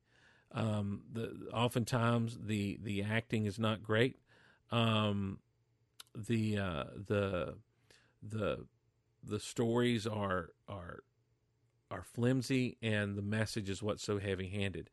Um, 0.51 1.01
the 1.11 1.49
oftentimes 1.53 2.37
the 2.41 2.79
the 2.81 3.03
acting 3.03 3.45
is 3.45 3.59
not 3.59 3.83
great. 3.83 4.17
Um, 4.71 5.39
the 6.25 6.57
uh, 6.57 6.83
the 7.07 7.55
the 8.21 8.65
the 9.23 9.39
stories 9.39 10.07
are 10.07 10.49
are 10.67 10.99
are 11.89 12.03
flimsy 12.03 12.77
and 12.81 13.17
the 13.17 13.21
message 13.21 13.69
is 13.69 13.81
what's 13.81 14.03
so 14.03 14.19
heavy 14.19 14.49
handed. 14.49 14.89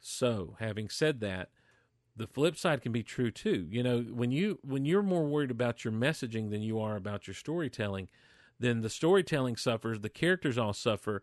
So, 0.00 0.56
having 0.58 0.88
said 0.88 1.20
that, 1.20 1.50
the 2.16 2.26
flip 2.26 2.56
side 2.56 2.82
can 2.82 2.92
be 2.92 3.02
true 3.02 3.30
too. 3.30 3.66
You 3.70 3.82
know, 3.82 4.00
when 4.02 4.30
you 4.30 4.58
when 4.62 4.84
you're 4.84 5.02
more 5.02 5.24
worried 5.24 5.50
about 5.50 5.84
your 5.84 5.92
messaging 5.92 6.50
than 6.50 6.62
you 6.62 6.80
are 6.80 6.96
about 6.96 7.26
your 7.26 7.34
storytelling, 7.34 8.08
then 8.58 8.80
the 8.82 8.90
storytelling 8.90 9.56
suffers, 9.56 10.00
the 10.00 10.08
characters 10.08 10.58
all 10.58 10.72
suffer, 10.72 11.22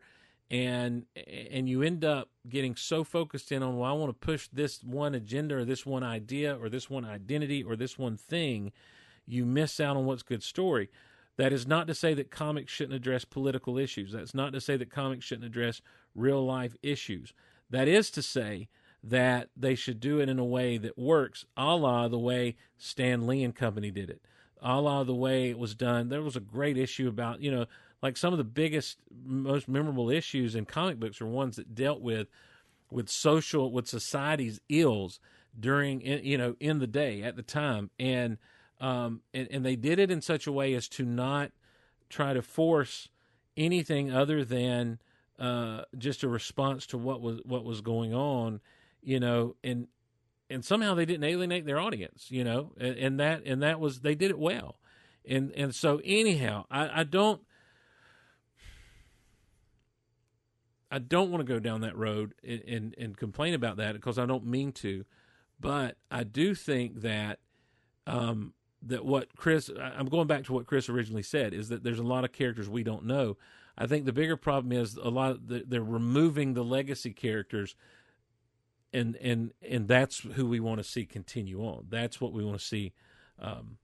and 0.50 1.06
and 1.28 1.70
you 1.70 1.84
end 1.84 2.04
up 2.04 2.30
getting 2.48 2.76
so 2.76 3.04
focused 3.04 3.52
in 3.52 3.62
on 3.62 3.78
well, 3.78 3.90
I 3.90 3.94
want 3.94 4.10
to 4.10 4.26
push 4.26 4.48
this 4.52 4.84
one 4.84 5.14
agenda 5.14 5.58
or 5.58 5.66
this 5.66 5.86
one 5.86 6.04
idea 6.04 6.58
or 6.58 6.70
this 6.70 6.90
one 6.90 7.06
identity 7.06 7.64
or 7.64 7.76
this 7.76 7.98
one 7.98 8.18
thing, 8.18 8.72
you 9.30 9.46
miss 9.46 9.80
out 9.80 9.96
on 9.96 10.06
what's 10.06 10.24
good 10.24 10.44
story. 10.44 10.90
That 11.38 11.54
is 11.54 11.66
not 11.66 11.88
to 11.88 11.96
say 11.96 12.14
that 12.16 12.32
comics 12.32 12.72
shouldn't 12.72 12.96
address 12.96 13.24
political 13.24 13.78
issues. 13.78 14.12
That's 14.12 14.34
not 14.34 14.52
to 14.54 14.60
say 14.60 14.76
that 14.76 14.90
comics 14.90 15.26
shouldn't 15.26 15.46
address 15.46 15.82
real 16.14 16.46
life 16.46 16.76
issues. 16.84 17.34
That 17.70 17.88
is 17.88 18.12
to 18.12 18.22
say 18.22 18.68
that 19.02 19.50
they 19.56 19.76
should 19.76 20.02
do 20.02 20.20
it 20.20 20.28
in 20.28 20.40
a 20.40 20.44
way 20.44 20.78
that 20.78 20.98
works, 20.98 21.46
a 21.56 21.76
la 21.76 22.10
the 22.10 22.20
way 22.20 22.58
Stan 22.78 23.26
Lee 23.26 23.44
and 23.44 23.56
company 23.56 23.92
did 23.92 24.10
it, 24.10 24.22
a 24.62 24.82
la 24.82 25.04
the 25.06 25.16
way 25.16 25.50
it 25.50 25.58
was 25.58 25.76
done. 25.76 26.10
There 26.10 26.22
was 26.22 26.36
a 26.36 26.42
great 26.42 26.78
issue 26.78 27.08
about, 27.08 27.42
you 27.42 27.52
know, 27.52 27.66
like 28.02 28.18
some 28.18 28.34
of 28.34 28.38
the 28.38 28.44
biggest, 28.44 28.98
most 29.26 29.70
memorable 29.70 30.10
issues 30.10 30.56
in 30.56 30.66
comic 30.66 31.00
books 31.00 31.22
are 31.22 31.26
ones 31.26 31.56
that 31.56 31.76
dealt 31.76 32.02
with 32.02 32.28
with 32.92 33.10
social, 33.10 33.72
with 33.72 33.88
society's 33.88 34.60
ills 34.70 35.20
during, 35.58 36.02
you 36.02 36.38
know, 36.38 36.56
in 36.60 36.80
the 36.80 36.88
day 36.88 37.22
at 37.22 37.36
the 37.36 37.44
time, 37.44 37.90
and 38.00 38.38
um, 38.80 39.22
and, 39.34 39.48
and 39.52 39.66
they 39.66 39.76
did 39.76 40.00
it 40.00 40.12
in 40.12 40.22
such 40.22 40.48
a 40.48 40.52
way 40.52 40.74
as 40.74 40.88
to 40.90 41.06
not 41.06 41.52
try 42.10 42.34
to 42.34 42.42
force 42.42 43.10
anything 43.58 44.12
other 44.12 44.44
than 44.44 45.00
uh, 45.38 45.84
just 45.98 46.24
a 46.24 46.28
response 46.28 46.86
to 46.88 46.98
what 46.98 47.22
was 47.22 47.40
what 47.44 47.64
was 47.64 47.82
going 47.82 48.14
on, 48.14 48.60
you 49.02 49.20
know, 49.20 49.56
and 49.64 49.88
and 50.50 50.66
somehow 50.66 50.94
they 50.94 51.06
didn't 51.06 51.24
alienate 51.24 51.66
their 51.66 51.80
audience, 51.80 52.28
you 52.30 52.44
know, 52.44 52.72
and, 52.78 52.98
and 52.98 53.20
that 53.20 53.44
and 53.46 53.62
that 53.62 53.80
was 53.80 54.02
they 54.02 54.16
did 54.16 54.32
it 54.32 54.40
well, 54.40 54.80
and 55.28 55.52
and 55.54 55.74
so 55.76 56.02
anyhow, 56.04 56.66
I, 56.70 57.02
I 57.02 57.04
don't. 57.04 57.42
I 60.92 60.98
don't 60.98 61.30
want 61.30 61.46
to 61.46 61.54
go 61.54 61.60
down 61.60 61.82
that 61.82 61.96
road 61.96 62.34
and, 62.44 62.64
and, 62.68 62.96
and 62.98 63.16
complain 63.16 63.54
about 63.54 63.78
that 63.78 63.94
because 63.94 64.18
I 64.18 64.26
don't 64.26 64.44
mean 64.44 64.72
to, 64.72 65.06
but 65.60 65.98
I 66.10 66.24
do 66.24 66.56
think 66.56 67.02
that 67.02 67.38
um, 68.08 68.54
that 68.84 69.06
what 69.06 69.36
Chris 69.36 69.70
I'm 69.80 70.08
going 70.08 70.28
back 70.28 70.46
to 70.46 70.54
what 70.54 70.66
Chris 70.66 70.90
originally 70.90 71.24
said 71.24 71.54
is 71.54 71.70
that 71.70 71.84
there's 71.84 72.00
a 72.00 72.04
lot 72.04 72.24
of 72.24 72.32
characters 72.32 72.70
we 72.70 72.84
don't 72.84 73.06
know. 73.06 73.38
I 73.78 73.88
think 73.88 74.06
the 74.06 74.14
bigger 74.14 74.38
problem 74.38 74.72
is 74.72 74.96
a 74.96 75.10
lot 75.10 75.32
of 75.32 75.48
the, 75.48 75.64
they're 75.66 75.84
removing 75.84 76.54
the 76.54 76.64
legacy 76.64 77.12
characters 77.12 77.76
and 78.94 79.16
and 79.18 79.54
and 79.68 79.88
that's 79.88 80.20
who 80.20 80.48
we 80.48 80.60
want 80.60 80.80
to 80.80 80.84
see 80.84 81.06
continue 81.06 81.62
on. 81.62 81.86
That's 81.90 82.20
what 82.20 82.34
we 82.34 82.44
want 82.44 82.60
to 82.60 82.66
see 82.66 82.94
um, 83.40 83.78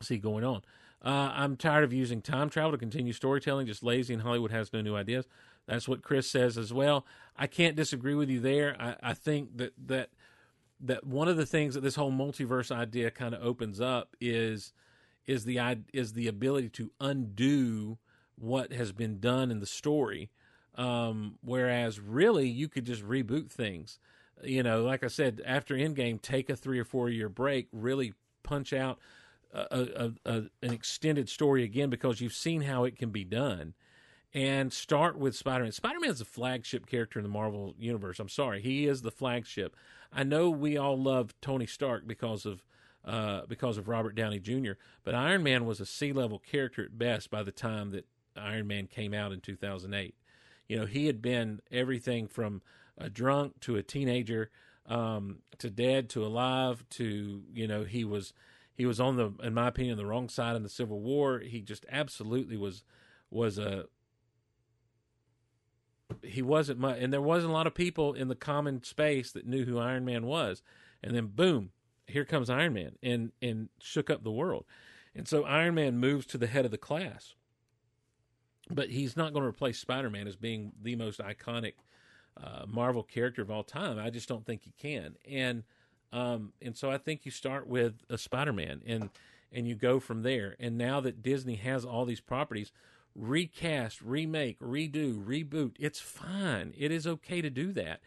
see 0.00 0.18
going 0.18 0.44
on. 0.44 0.62
Uh, 1.04 1.30
I'm 1.32 1.56
tired 1.56 1.84
of 1.84 1.92
using 1.92 2.20
time 2.20 2.50
travel 2.50 2.72
to 2.72 2.78
continue 2.78 3.12
storytelling. 3.12 3.66
Just 3.66 3.82
lazy, 3.82 4.12
and 4.12 4.22
Hollywood 4.22 4.50
has 4.50 4.72
no 4.72 4.80
new 4.80 4.96
ideas. 4.96 5.26
That's 5.66 5.86
what 5.86 6.02
Chris 6.02 6.28
says 6.28 6.58
as 6.58 6.72
well. 6.72 7.06
I 7.36 7.46
can't 7.46 7.76
disagree 7.76 8.14
with 8.14 8.30
you 8.30 8.40
there. 8.40 8.76
I, 8.80 9.10
I 9.10 9.14
think 9.14 9.58
that 9.58 9.74
that 9.86 10.10
that 10.80 11.06
one 11.06 11.28
of 11.28 11.36
the 11.36 11.46
things 11.46 11.74
that 11.74 11.82
this 11.82 11.96
whole 11.96 12.12
multiverse 12.12 12.70
idea 12.70 13.10
kind 13.10 13.34
of 13.34 13.42
opens 13.42 13.80
up 13.80 14.16
is 14.20 14.72
is 15.26 15.44
the 15.44 15.58
is 15.92 16.14
the 16.14 16.26
ability 16.28 16.68
to 16.70 16.90
undo 17.00 17.98
what 18.36 18.72
has 18.72 18.92
been 18.92 19.20
done 19.20 19.50
in 19.50 19.60
the 19.60 19.66
story. 19.66 20.30
Um, 20.74 21.38
whereas 21.42 21.98
really 21.98 22.48
you 22.48 22.68
could 22.68 22.84
just 22.84 23.02
reboot 23.02 23.50
things. 23.50 23.98
You 24.44 24.62
know, 24.62 24.84
like 24.84 25.02
I 25.02 25.08
said, 25.08 25.42
after 25.44 25.74
Endgame, 25.74 26.22
take 26.22 26.48
a 26.48 26.56
three 26.56 26.78
or 26.78 26.84
four 26.84 27.08
year 27.08 27.28
break, 27.28 27.66
really 27.72 28.14
punch 28.44 28.72
out 28.72 28.98
a, 29.52 30.12
a, 30.24 30.30
a, 30.30 30.34
an 30.62 30.72
extended 30.72 31.28
story 31.28 31.64
again 31.64 31.90
because 31.90 32.20
you've 32.20 32.34
seen 32.34 32.62
how 32.62 32.84
it 32.84 32.96
can 32.96 33.10
be 33.10 33.24
done. 33.24 33.74
And 34.34 34.72
start 34.72 35.18
with 35.18 35.34
Spider 35.34 35.64
Man. 35.64 35.72
Spider 35.72 36.00
Man 36.00 36.10
is 36.10 36.18
the 36.18 36.24
flagship 36.24 36.86
character 36.86 37.18
in 37.18 37.22
the 37.22 37.30
Marvel 37.30 37.74
Universe. 37.78 38.20
I'm 38.20 38.28
sorry, 38.28 38.60
he 38.60 38.86
is 38.86 39.02
the 39.02 39.10
flagship. 39.10 39.74
I 40.12 40.22
know 40.22 40.50
we 40.50 40.76
all 40.76 41.00
love 41.00 41.34
Tony 41.40 41.66
Stark 41.66 42.06
because 42.06 42.46
of 42.46 42.62
uh, 43.04 43.46
because 43.46 43.78
of 43.78 43.88
Robert 43.88 44.14
Downey 44.14 44.38
Jr., 44.38 44.72
but 45.02 45.14
Iron 45.14 45.42
Man 45.42 45.64
was 45.64 45.80
a 45.80 45.86
C 45.86 46.12
level 46.12 46.38
character 46.38 46.84
at 46.84 46.98
best 46.98 47.30
by 47.30 47.42
the 47.42 47.52
time 47.52 47.90
that 47.92 48.06
Iron 48.36 48.66
Man 48.66 48.86
came 48.86 49.14
out 49.14 49.32
in 49.32 49.40
2008. 49.40 50.14
You 50.68 50.78
know, 50.78 50.86
he 50.86 51.06
had 51.06 51.22
been 51.22 51.60
everything 51.70 52.26
from 52.26 52.60
a 52.98 53.08
drunk 53.08 53.60
to 53.60 53.76
a 53.76 53.82
teenager, 53.82 54.50
um, 54.86 55.38
to 55.58 55.70
dead 55.70 56.08
to 56.10 56.24
alive 56.24 56.84
to 56.90 57.42
you 57.52 57.66
know 57.66 57.84
he 57.84 58.04
was 58.04 58.32
he 58.74 58.86
was 58.86 59.00
on 59.00 59.16
the 59.16 59.32
in 59.42 59.54
my 59.54 59.68
opinion 59.68 59.96
the 59.96 60.06
wrong 60.06 60.28
side 60.28 60.56
in 60.56 60.62
the 60.62 60.68
Civil 60.68 61.00
War. 61.00 61.40
He 61.40 61.60
just 61.60 61.86
absolutely 61.90 62.56
was 62.56 62.82
was 63.30 63.58
a 63.58 63.84
he 66.22 66.42
wasn't 66.42 66.78
much, 66.78 66.98
and 67.00 67.12
there 67.12 67.20
wasn't 67.20 67.50
a 67.50 67.54
lot 67.54 67.66
of 67.66 67.74
people 67.74 68.14
in 68.14 68.28
the 68.28 68.34
common 68.34 68.82
space 68.82 69.32
that 69.32 69.46
knew 69.46 69.64
who 69.64 69.78
Iron 69.78 70.04
Man 70.04 70.26
was. 70.26 70.62
And 71.02 71.14
then 71.14 71.26
boom, 71.26 71.70
here 72.06 72.24
comes 72.24 72.50
Iron 72.50 72.72
Man, 72.72 72.92
and 73.02 73.32
and 73.42 73.68
shook 73.80 74.10
up 74.10 74.24
the 74.24 74.32
world. 74.32 74.64
And 75.14 75.28
so 75.28 75.44
Iron 75.44 75.74
Man 75.74 75.98
moves 75.98 76.26
to 76.26 76.38
the 76.38 76.46
head 76.46 76.64
of 76.64 76.70
the 76.70 76.78
class, 76.78 77.34
but 78.70 78.90
he's 78.90 79.16
not 79.16 79.32
going 79.32 79.42
to 79.42 79.48
replace 79.48 79.78
Spider 79.78 80.10
Man 80.10 80.26
as 80.26 80.36
being 80.36 80.72
the 80.80 80.96
most 80.96 81.20
iconic 81.20 81.74
uh, 82.42 82.64
Marvel 82.66 83.02
character 83.02 83.42
of 83.42 83.50
all 83.50 83.64
time. 83.64 83.98
I 83.98 84.10
just 84.10 84.28
don't 84.28 84.46
think 84.46 84.62
he 84.62 84.72
can. 84.78 85.16
And 85.28 85.64
um, 86.12 86.52
and 86.62 86.76
so 86.76 86.90
I 86.90 86.98
think 86.98 87.24
you 87.24 87.30
start 87.30 87.66
with 87.66 88.02
a 88.08 88.16
Spider 88.16 88.52
Man, 88.52 88.82
and 88.86 89.10
and 89.52 89.68
you 89.68 89.74
go 89.74 90.00
from 90.00 90.22
there. 90.22 90.56
And 90.58 90.78
now 90.78 91.00
that 91.00 91.22
Disney 91.22 91.56
has 91.56 91.84
all 91.84 92.04
these 92.04 92.20
properties 92.20 92.72
recast, 93.18 94.00
remake, 94.00 94.58
redo, 94.60 95.22
reboot. 95.22 95.72
It's 95.78 96.00
fine. 96.00 96.72
It 96.76 96.92
is 96.92 97.06
okay 97.06 97.42
to 97.42 97.50
do 97.50 97.72
that. 97.72 98.00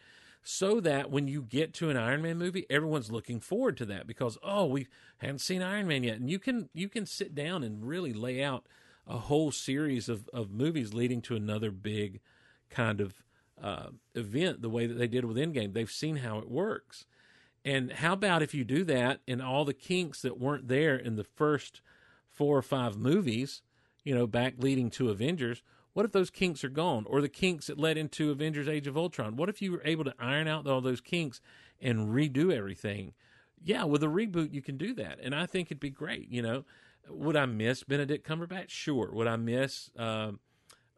So 0.44 0.80
that 0.80 1.10
when 1.10 1.28
you 1.28 1.42
get 1.42 1.72
to 1.74 1.90
an 1.90 1.96
Iron 1.96 2.22
Man 2.22 2.36
movie, 2.36 2.66
everyone's 2.68 3.12
looking 3.12 3.38
forward 3.38 3.76
to 3.76 3.86
that 3.86 4.08
because 4.08 4.38
oh, 4.42 4.66
we 4.66 4.88
haven't 5.18 5.38
seen 5.38 5.62
Iron 5.62 5.86
Man 5.86 6.02
yet. 6.02 6.16
And 6.16 6.28
you 6.28 6.40
can 6.40 6.68
you 6.74 6.88
can 6.88 7.06
sit 7.06 7.34
down 7.34 7.62
and 7.62 7.86
really 7.86 8.12
lay 8.12 8.42
out 8.42 8.66
a 9.06 9.18
whole 9.18 9.52
series 9.52 10.08
of, 10.08 10.28
of 10.32 10.50
movies 10.50 10.94
leading 10.94 11.20
to 11.22 11.36
another 11.36 11.70
big 11.70 12.20
kind 12.70 13.00
of 13.00 13.14
uh, 13.62 13.88
event 14.14 14.62
the 14.62 14.68
way 14.68 14.86
that 14.86 14.94
they 14.94 15.06
did 15.06 15.24
with 15.24 15.36
Endgame. 15.36 15.72
They've 15.72 15.90
seen 15.90 16.16
how 16.16 16.38
it 16.38 16.50
works. 16.50 17.06
And 17.64 17.92
how 17.92 18.14
about 18.14 18.42
if 18.42 18.54
you 18.54 18.64
do 18.64 18.82
that 18.84 19.20
and 19.28 19.40
all 19.40 19.64
the 19.64 19.74
kinks 19.74 20.22
that 20.22 20.40
weren't 20.40 20.66
there 20.66 20.96
in 20.96 21.14
the 21.14 21.24
first 21.24 21.80
four 22.28 22.56
or 22.56 22.62
five 22.62 22.96
movies 22.96 23.62
you 24.04 24.14
know, 24.14 24.26
back 24.26 24.54
leading 24.58 24.90
to 24.90 25.10
Avengers, 25.10 25.62
what 25.92 26.06
if 26.06 26.12
those 26.12 26.30
kinks 26.30 26.64
are 26.64 26.70
gone 26.70 27.04
or 27.06 27.20
the 27.20 27.28
kinks 27.28 27.66
that 27.66 27.78
led 27.78 27.98
into 27.98 28.30
Avengers 28.30 28.68
Age 28.68 28.86
of 28.86 28.96
Ultron? 28.96 29.36
What 29.36 29.48
if 29.48 29.60
you 29.60 29.72
were 29.72 29.82
able 29.84 30.04
to 30.04 30.14
iron 30.18 30.48
out 30.48 30.66
all 30.66 30.80
those 30.80 31.00
kinks 31.00 31.40
and 31.80 32.08
redo 32.08 32.52
everything? 32.52 33.12
Yeah, 33.62 33.84
with 33.84 34.02
a 34.02 34.06
reboot, 34.06 34.52
you 34.52 34.62
can 34.62 34.76
do 34.76 34.94
that. 34.94 35.18
And 35.22 35.34
I 35.34 35.46
think 35.46 35.68
it'd 35.68 35.80
be 35.80 35.90
great. 35.90 36.28
You 36.30 36.42
know, 36.42 36.64
would 37.08 37.36
I 37.36 37.46
miss 37.46 37.84
Benedict 37.84 38.26
Cumberbatch? 38.26 38.70
Sure. 38.70 39.10
Would 39.12 39.26
I 39.26 39.36
miss, 39.36 39.90
uh, 39.98 40.32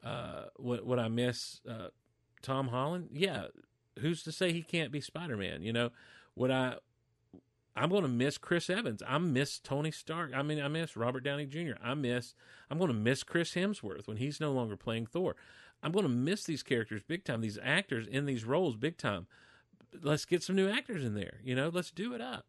uh, 0.02 0.44
would, 0.59 0.86
would 0.86 0.98
I 0.98 1.09
miss 1.09 1.60
uh, 1.68 1.89
Tom 2.40 2.68
Holland? 2.68 3.10
Yeah. 3.12 3.47
Who's 3.98 4.22
to 4.22 4.32
say 4.32 4.52
he 4.52 4.62
can't 4.62 4.93
be 4.93 5.01
Spider 5.01 5.36
Man? 5.36 5.62
You 5.62 5.72
know, 5.72 5.90
would 6.36 6.51
I, 6.51 6.76
I'm 7.77 7.91
going 7.91 8.03
to 8.03 8.09
miss 8.09 8.39
Chris 8.39 8.71
Evans. 8.71 9.03
I 9.07 9.19
miss 9.19 9.59
Tony 9.59 9.91
Stark. 9.91 10.31
I 10.35 10.43
mean, 10.43 10.61
I 10.61 10.69
miss 10.69 10.97
Robert 10.97 11.25
Downey 11.25 11.47
Jr. 11.47 11.73
I 11.83 11.95
miss. 11.95 12.35
I'm 12.71 12.79
going 12.79 12.89
to 12.89 12.95
miss 12.95 13.23
Chris 13.25 13.55
Hemsworth 13.55 14.07
when 14.07 14.19
he's 14.19 14.41
no 14.41 14.53
longer 14.53 14.77
playing 14.77 15.07
Thor. 15.07 15.35
I'm 15.83 15.93
going 15.93 16.05
to 16.05 16.09
miss 16.09 16.45
these 16.45 16.63
characters 16.63 17.03
big 17.07 17.25
time. 17.25 17.41
These 17.41 17.59
actors 17.63 18.07
in 18.07 18.27
these 18.27 18.45
roles 18.45 18.77
big 18.77 18.97
time. 18.97 19.27
Let's 20.03 20.25
get 20.25 20.43
some 20.43 20.57
new 20.57 20.69
actors 20.69 21.05
in 21.05 21.15
there. 21.15 21.41
You 21.43 21.55
know, 21.55 21.69
let's 21.73 21.91
do 21.91 22.15
it 22.15 22.21
up. 22.21 22.47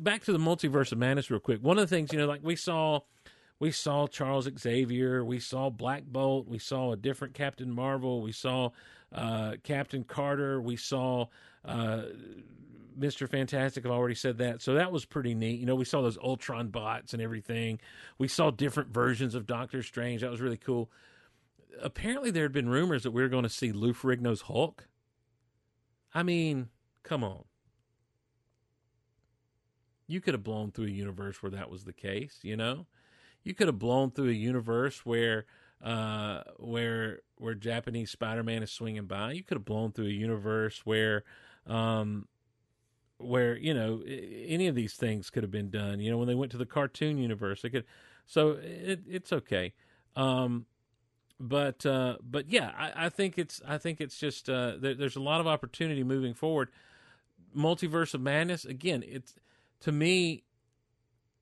Back 0.00 0.24
to 0.24 0.32
the 0.32 0.38
multiverse 0.38 0.92
of 0.92 0.98
madness, 0.98 1.30
real 1.30 1.40
quick. 1.40 1.60
One 1.62 1.78
of 1.78 1.88
the 1.88 1.94
things 1.94 2.12
you 2.12 2.18
know, 2.18 2.26
like 2.26 2.42
we 2.42 2.56
saw, 2.56 3.00
we 3.58 3.70
saw 3.70 4.06
Charles 4.06 4.48
Xavier, 4.58 5.24
we 5.24 5.40
saw 5.40 5.70
Black 5.70 6.04
Bolt, 6.04 6.46
we 6.48 6.58
saw 6.58 6.92
a 6.92 6.96
different 6.96 7.34
Captain 7.34 7.70
Marvel, 7.70 8.22
we 8.22 8.32
saw 8.32 8.70
uh, 9.12 9.54
Captain 9.62 10.04
Carter, 10.04 10.60
we 10.60 10.76
saw. 10.76 11.26
Uh, 11.64 12.02
Mr. 12.98 13.28
Fantastic. 13.28 13.84
I've 13.84 13.92
already 13.92 14.14
said 14.14 14.38
that. 14.38 14.62
So 14.62 14.74
that 14.74 14.92
was 14.92 15.04
pretty 15.04 15.34
neat. 15.34 15.60
You 15.60 15.66
know, 15.66 15.74
we 15.74 15.84
saw 15.84 16.02
those 16.02 16.18
Ultron 16.18 16.68
bots 16.68 17.12
and 17.12 17.22
everything. 17.22 17.80
We 18.18 18.28
saw 18.28 18.50
different 18.50 18.90
versions 18.90 19.34
of 19.34 19.46
Doctor 19.46 19.82
Strange. 19.82 20.22
That 20.22 20.30
was 20.30 20.40
really 20.40 20.56
cool. 20.56 20.90
Apparently, 21.82 22.30
there 22.30 22.44
had 22.44 22.52
been 22.52 22.68
rumors 22.68 23.02
that 23.02 23.10
we 23.10 23.22
were 23.22 23.28
going 23.28 23.42
to 23.42 23.48
see 23.48 23.72
Lou 23.72 23.92
Ferrigno's 23.92 24.42
Hulk. 24.42 24.88
I 26.14 26.22
mean, 26.22 26.68
come 27.02 27.24
on. 27.24 27.44
You 30.06 30.20
could 30.20 30.34
have 30.34 30.44
blown 30.44 30.70
through 30.70 30.86
a 30.86 30.90
universe 30.90 31.42
where 31.42 31.50
that 31.50 31.70
was 31.70 31.84
the 31.84 31.92
case, 31.92 32.38
you 32.42 32.56
know? 32.56 32.86
You 33.42 33.54
could 33.54 33.66
have 33.66 33.78
blown 33.78 34.10
through 34.10 34.28
a 34.30 34.32
universe 34.32 35.04
where 35.04 35.46
uh, 35.82 36.42
where 36.56 37.20
where 37.36 37.54
Japanese 37.54 38.10
Spider-Man 38.10 38.62
is 38.62 38.70
swinging 38.70 39.04
by. 39.06 39.32
You 39.32 39.42
could 39.42 39.56
have 39.56 39.64
blown 39.64 39.92
through 39.92 40.06
a 40.06 40.10
universe 40.10 40.80
where 40.84 41.24
um, 41.66 42.26
where 43.18 43.56
you 43.56 43.74
know 43.74 44.02
any 44.06 44.66
of 44.66 44.74
these 44.74 44.94
things 44.94 45.30
could 45.30 45.42
have 45.42 45.52
been 45.52 45.70
done. 45.70 46.00
You 46.00 46.10
know, 46.10 46.18
when 46.18 46.28
they 46.28 46.34
went 46.34 46.52
to 46.52 46.58
the 46.58 46.66
cartoon 46.66 47.18
universe, 47.18 47.62
they 47.62 47.70
could. 47.70 47.84
So 48.26 48.52
it, 48.62 49.00
it's 49.08 49.32
okay. 49.32 49.72
Um, 50.16 50.66
but 51.40 51.84
uh, 51.84 52.16
but 52.22 52.48
yeah, 52.48 52.72
I, 52.76 53.06
I 53.06 53.08
think 53.08 53.38
it's 53.38 53.60
I 53.66 53.78
think 53.78 54.00
it's 54.00 54.18
just 54.18 54.48
uh, 54.48 54.76
there, 54.78 54.94
there's 54.94 55.16
a 55.16 55.22
lot 55.22 55.40
of 55.40 55.46
opportunity 55.46 56.04
moving 56.04 56.34
forward. 56.34 56.70
Multiverse 57.56 58.14
of 58.14 58.20
Madness 58.20 58.64
again. 58.64 59.04
It's 59.06 59.34
to 59.80 59.92
me 59.92 60.44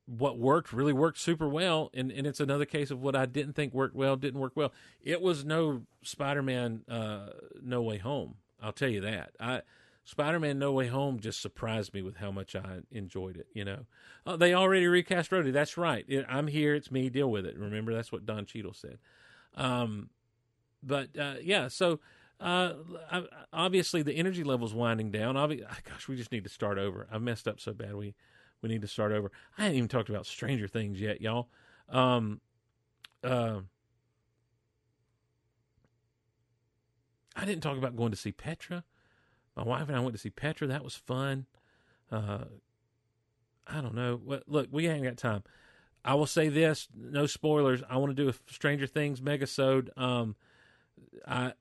what 0.05 0.37
worked 0.37 0.73
really 0.73 0.93
worked 0.93 1.19
super 1.19 1.47
well, 1.47 1.89
and, 1.93 2.11
and 2.11 2.27
it's 2.27 2.39
another 2.39 2.65
case 2.65 2.91
of 2.91 3.01
what 3.01 3.15
I 3.15 3.25
didn't 3.25 3.53
think 3.53 3.73
worked 3.73 3.95
well 3.95 4.15
didn't 4.15 4.39
work 4.39 4.53
well. 4.55 4.73
It 5.01 5.21
was 5.21 5.45
no 5.45 5.83
Spider-Man 6.03 6.81
uh, 6.89 7.29
No 7.61 7.81
Way 7.81 7.99
Home. 7.99 8.35
I'll 8.61 8.73
tell 8.73 8.89
you 8.89 9.01
that. 9.01 9.31
I 9.39 9.61
Spider-Man 10.05 10.59
No 10.59 10.73
Way 10.73 10.87
Home 10.87 11.19
just 11.19 11.41
surprised 11.41 11.93
me 11.93 12.01
with 12.01 12.17
how 12.17 12.31
much 12.31 12.55
I 12.55 12.79
enjoyed 12.91 13.37
it. 13.37 13.47
You 13.53 13.65
know, 13.65 13.79
oh, 14.25 14.35
they 14.35 14.53
already 14.53 14.87
recast 14.87 15.31
Rhodey. 15.31 15.53
That's 15.53 15.77
right. 15.77 16.05
I'm 16.27 16.47
here. 16.47 16.75
It's 16.75 16.91
me. 16.91 17.09
Deal 17.09 17.31
with 17.31 17.45
it. 17.45 17.57
Remember, 17.57 17.93
that's 17.93 18.11
what 18.11 18.25
Don 18.25 18.45
Cheadle 18.45 18.73
said. 18.73 18.97
Um, 19.55 20.09
but 20.81 21.17
uh, 21.17 21.35
yeah, 21.41 21.69
so 21.69 21.99
uh, 22.39 22.73
obviously 23.53 24.01
the 24.01 24.13
energy 24.13 24.43
level's 24.43 24.73
winding 24.73 25.11
down. 25.11 25.35
Obvi- 25.35 25.65
gosh, 25.83 26.07
we 26.07 26.17
just 26.17 26.31
need 26.31 26.43
to 26.43 26.49
start 26.49 26.77
over. 26.77 27.07
I 27.11 27.17
messed 27.17 27.47
up 27.47 27.59
so 27.59 27.73
bad. 27.73 27.95
We 27.95 28.15
we 28.61 28.69
need 28.69 28.81
to 28.81 28.87
start 28.87 29.11
over. 29.11 29.31
I 29.57 29.63
hadn't 29.63 29.77
even 29.77 29.89
talked 29.89 30.09
about 30.09 30.25
Stranger 30.25 30.67
Things 30.67 30.99
yet, 30.99 31.21
y'all. 31.21 31.49
Um, 31.89 32.41
uh, 33.23 33.59
I 37.35 37.45
didn't 37.45 37.61
talk 37.61 37.77
about 37.77 37.95
going 37.95 38.11
to 38.11 38.17
see 38.17 38.31
Petra. 38.31 38.83
My 39.55 39.63
wife 39.63 39.87
and 39.87 39.95
I 39.95 39.99
went 39.99 40.13
to 40.13 40.19
see 40.19 40.29
Petra. 40.29 40.67
That 40.67 40.83
was 40.83 40.95
fun. 40.95 41.45
Uh, 42.11 42.45
I 43.67 43.81
don't 43.81 43.95
know. 43.95 44.19
Look, 44.47 44.67
we 44.71 44.87
ain't 44.87 45.03
got 45.03 45.17
time. 45.17 45.43
I 46.05 46.15
will 46.15 46.27
say 46.27 46.49
this, 46.49 46.89
no 46.93 47.25
spoilers. 47.25 47.81
I 47.89 47.97
want 47.97 48.15
to 48.15 48.23
do 48.23 48.29
a 48.29 48.33
Stranger 48.51 48.87
Things 48.87 49.21
megasode. 49.21 49.97
Um, 49.97 50.35
I 51.25 51.53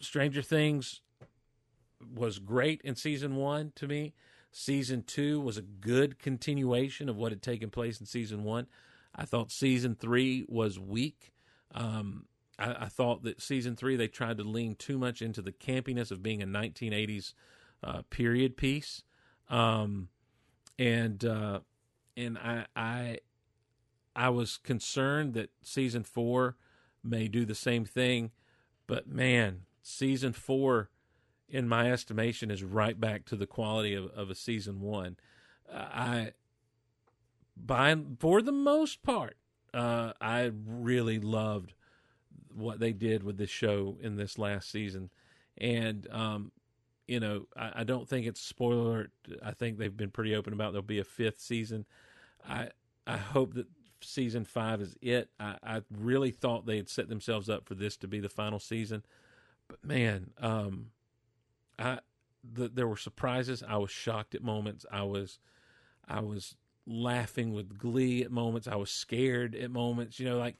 Stranger 0.00 0.42
Things 0.42 1.02
was 2.14 2.38
great 2.38 2.80
in 2.82 2.94
season 2.94 3.36
one 3.36 3.72
to 3.76 3.86
me. 3.86 4.14
Season 4.50 5.02
two 5.02 5.40
was 5.40 5.58
a 5.58 5.62
good 5.62 6.18
continuation 6.18 7.08
of 7.08 7.16
what 7.16 7.32
had 7.32 7.42
taken 7.42 7.68
place 7.68 8.00
in 8.00 8.06
season 8.06 8.42
one. 8.42 8.66
I 9.14 9.24
thought 9.24 9.50
season 9.50 9.94
three 9.94 10.46
was 10.48 10.78
weak. 10.78 11.32
Um, 11.74 12.24
I, 12.58 12.84
I 12.84 12.86
thought 12.86 13.22
that 13.22 13.40
season 13.40 13.76
three 13.76 13.96
they 13.96 14.08
tried 14.08 14.38
to 14.38 14.44
lean 14.44 14.74
too 14.74 14.98
much 14.98 15.22
into 15.22 15.42
the 15.42 15.52
campiness 15.52 16.10
of 16.10 16.22
being 16.22 16.42
a 16.42 16.46
1980s 16.46 17.32
uh, 17.82 18.02
period 18.10 18.56
piece, 18.56 19.02
um, 19.48 20.08
and 20.78 21.24
uh, 21.24 21.60
and 22.16 22.38
I 22.38 22.66
I 22.74 23.18
I 24.16 24.30
was 24.30 24.58
concerned 24.58 25.34
that 25.34 25.50
season 25.62 26.02
four 26.02 26.56
may 27.04 27.28
do 27.28 27.44
the 27.44 27.54
same 27.54 27.84
thing, 27.84 28.32
but 28.86 29.06
man, 29.06 29.62
season 29.82 30.32
four, 30.32 30.90
in 31.48 31.68
my 31.68 31.90
estimation, 31.92 32.50
is 32.50 32.64
right 32.64 32.98
back 32.98 33.24
to 33.26 33.36
the 33.36 33.46
quality 33.46 33.94
of, 33.94 34.06
of 34.10 34.30
a 34.30 34.34
season 34.34 34.80
one. 34.80 35.16
Uh, 35.72 35.76
I, 35.76 36.32
by 37.56 37.96
for 38.18 38.42
the 38.42 38.52
most 38.52 39.02
part, 39.02 39.36
uh, 39.72 40.14
I 40.20 40.50
really 40.66 41.20
loved 41.20 41.74
what 42.58 42.80
they 42.80 42.92
did 42.92 43.22
with 43.22 43.36
this 43.36 43.50
show 43.50 43.96
in 44.00 44.16
this 44.16 44.38
last 44.38 44.70
season, 44.70 45.10
and 45.56 46.06
um, 46.10 46.52
you 47.06 47.20
know, 47.20 47.46
I, 47.56 47.72
I 47.76 47.84
don't 47.84 48.08
think 48.08 48.26
it's 48.26 48.40
spoiler. 48.40 49.10
I 49.42 49.52
think 49.52 49.78
they've 49.78 49.96
been 49.96 50.10
pretty 50.10 50.34
open 50.36 50.52
about 50.52 50.72
there'll 50.72 50.82
be 50.82 50.98
a 50.98 51.04
fifth 51.04 51.40
season. 51.40 51.86
I 52.48 52.68
I 53.06 53.16
hope 53.16 53.54
that 53.54 53.66
season 54.00 54.44
five 54.44 54.80
is 54.80 54.96
it. 55.00 55.30
I, 55.40 55.56
I 55.62 55.82
really 55.90 56.30
thought 56.30 56.66
they 56.66 56.76
had 56.76 56.88
set 56.88 57.08
themselves 57.08 57.48
up 57.48 57.66
for 57.66 57.74
this 57.74 57.96
to 57.98 58.08
be 58.08 58.20
the 58.20 58.28
final 58.28 58.60
season, 58.60 59.02
but 59.66 59.84
man, 59.84 60.30
um, 60.38 60.90
I 61.78 62.00
the, 62.44 62.68
there 62.68 62.86
were 62.86 62.96
surprises. 62.96 63.62
I 63.66 63.78
was 63.78 63.90
shocked 63.90 64.34
at 64.34 64.42
moments. 64.42 64.84
I 64.92 65.02
was 65.02 65.38
I 66.06 66.20
was 66.20 66.56
laughing 66.86 67.52
with 67.52 67.78
glee 67.78 68.22
at 68.22 68.30
moments. 68.30 68.68
I 68.68 68.76
was 68.76 68.90
scared 68.90 69.54
at 69.54 69.70
moments. 69.70 70.18
You 70.18 70.28
know, 70.28 70.38
like 70.38 70.56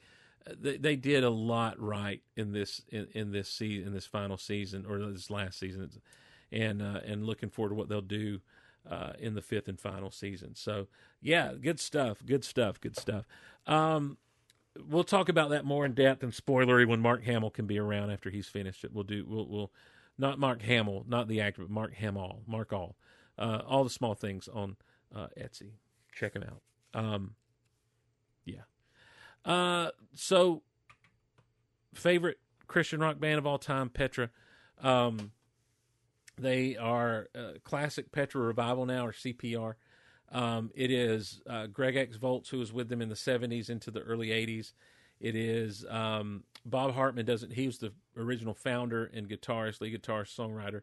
they, 0.58 0.76
they 0.76 0.96
did 0.96 1.24
a 1.24 1.30
lot 1.30 1.78
right 1.80 2.22
in 2.36 2.52
this 2.52 2.82
in, 2.88 3.08
in 3.12 3.32
this 3.32 3.48
season 3.48 3.88
in 3.88 3.92
this 3.92 4.06
final 4.06 4.36
season 4.36 4.86
or 4.88 4.98
this 4.98 5.30
last 5.30 5.58
season, 5.58 5.90
and 6.52 6.82
uh, 6.82 7.00
and 7.04 7.24
looking 7.24 7.50
forward 7.50 7.70
to 7.70 7.74
what 7.74 7.88
they'll 7.88 8.00
do 8.00 8.40
uh, 8.88 9.12
in 9.18 9.34
the 9.34 9.42
fifth 9.42 9.68
and 9.68 9.80
final 9.80 10.10
season. 10.10 10.54
So 10.54 10.88
yeah, 11.20 11.52
good 11.60 11.80
stuff, 11.80 12.18
good 12.24 12.44
stuff, 12.44 12.80
good 12.80 12.96
stuff. 12.96 13.26
Um, 13.66 14.16
we'll 14.88 15.04
talk 15.04 15.28
about 15.28 15.50
that 15.50 15.64
more 15.64 15.84
in 15.84 15.94
depth 15.94 16.22
and 16.22 16.32
spoilery 16.32 16.86
when 16.86 17.00
Mark 17.00 17.24
Hamill 17.24 17.50
can 17.50 17.66
be 17.66 17.78
around 17.78 18.10
after 18.10 18.30
he's 18.30 18.48
finished 18.48 18.84
it. 18.84 18.92
We'll 18.92 19.04
do 19.04 19.24
we'll 19.28 19.46
we'll 19.46 19.72
not 20.16 20.38
Mark 20.38 20.62
Hamill, 20.62 21.04
not 21.06 21.28
the 21.28 21.40
actor, 21.40 21.62
but 21.62 21.70
Mark 21.70 21.94
Hamill, 21.94 22.42
Mark 22.46 22.72
All, 22.72 22.96
uh, 23.38 23.62
all 23.66 23.84
the 23.84 23.90
small 23.90 24.14
things 24.14 24.48
on 24.48 24.76
uh, 25.14 25.28
Etsy. 25.38 25.72
Check 26.12 26.34
him 26.34 26.44
out. 26.44 26.62
Um. 26.94 27.34
Uh, 29.48 29.90
so 30.14 30.62
favorite 31.94 32.38
Christian 32.66 33.00
rock 33.00 33.18
band 33.18 33.38
of 33.38 33.46
all 33.46 33.58
time, 33.58 33.88
Petra. 33.88 34.30
Um, 34.82 35.32
they 36.36 36.76
are 36.76 37.28
uh, 37.34 37.52
classic 37.64 38.12
Petra 38.12 38.40
revival 38.42 38.84
now, 38.86 39.06
or 39.06 39.12
CPR. 39.12 39.74
Um, 40.30 40.70
it 40.74 40.90
is 40.90 41.40
uh, 41.48 41.66
Greg 41.66 41.96
X 41.96 42.16
Volz, 42.18 42.50
who 42.50 42.58
was 42.58 42.72
with 42.72 42.90
them 42.90 43.00
in 43.00 43.08
the 43.08 43.14
70s 43.14 43.70
into 43.70 43.90
the 43.90 44.00
early 44.00 44.28
80s. 44.28 44.72
It 45.18 45.34
is 45.34 45.84
um, 45.88 46.44
Bob 46.64 46.94
Hartman 46.94 47.24
doesn't. 47.24 47.54
He 47.54 47.66
was 47.66 47.78
the 47.78 47.92
original 48.16 48.54
founder 48.54 49.10
and 49.12 49.28
guitarist, 49.28 49.80
lead 49.80 50.00
guitarist, 50.00 50.36
songwriter 50.36 50.82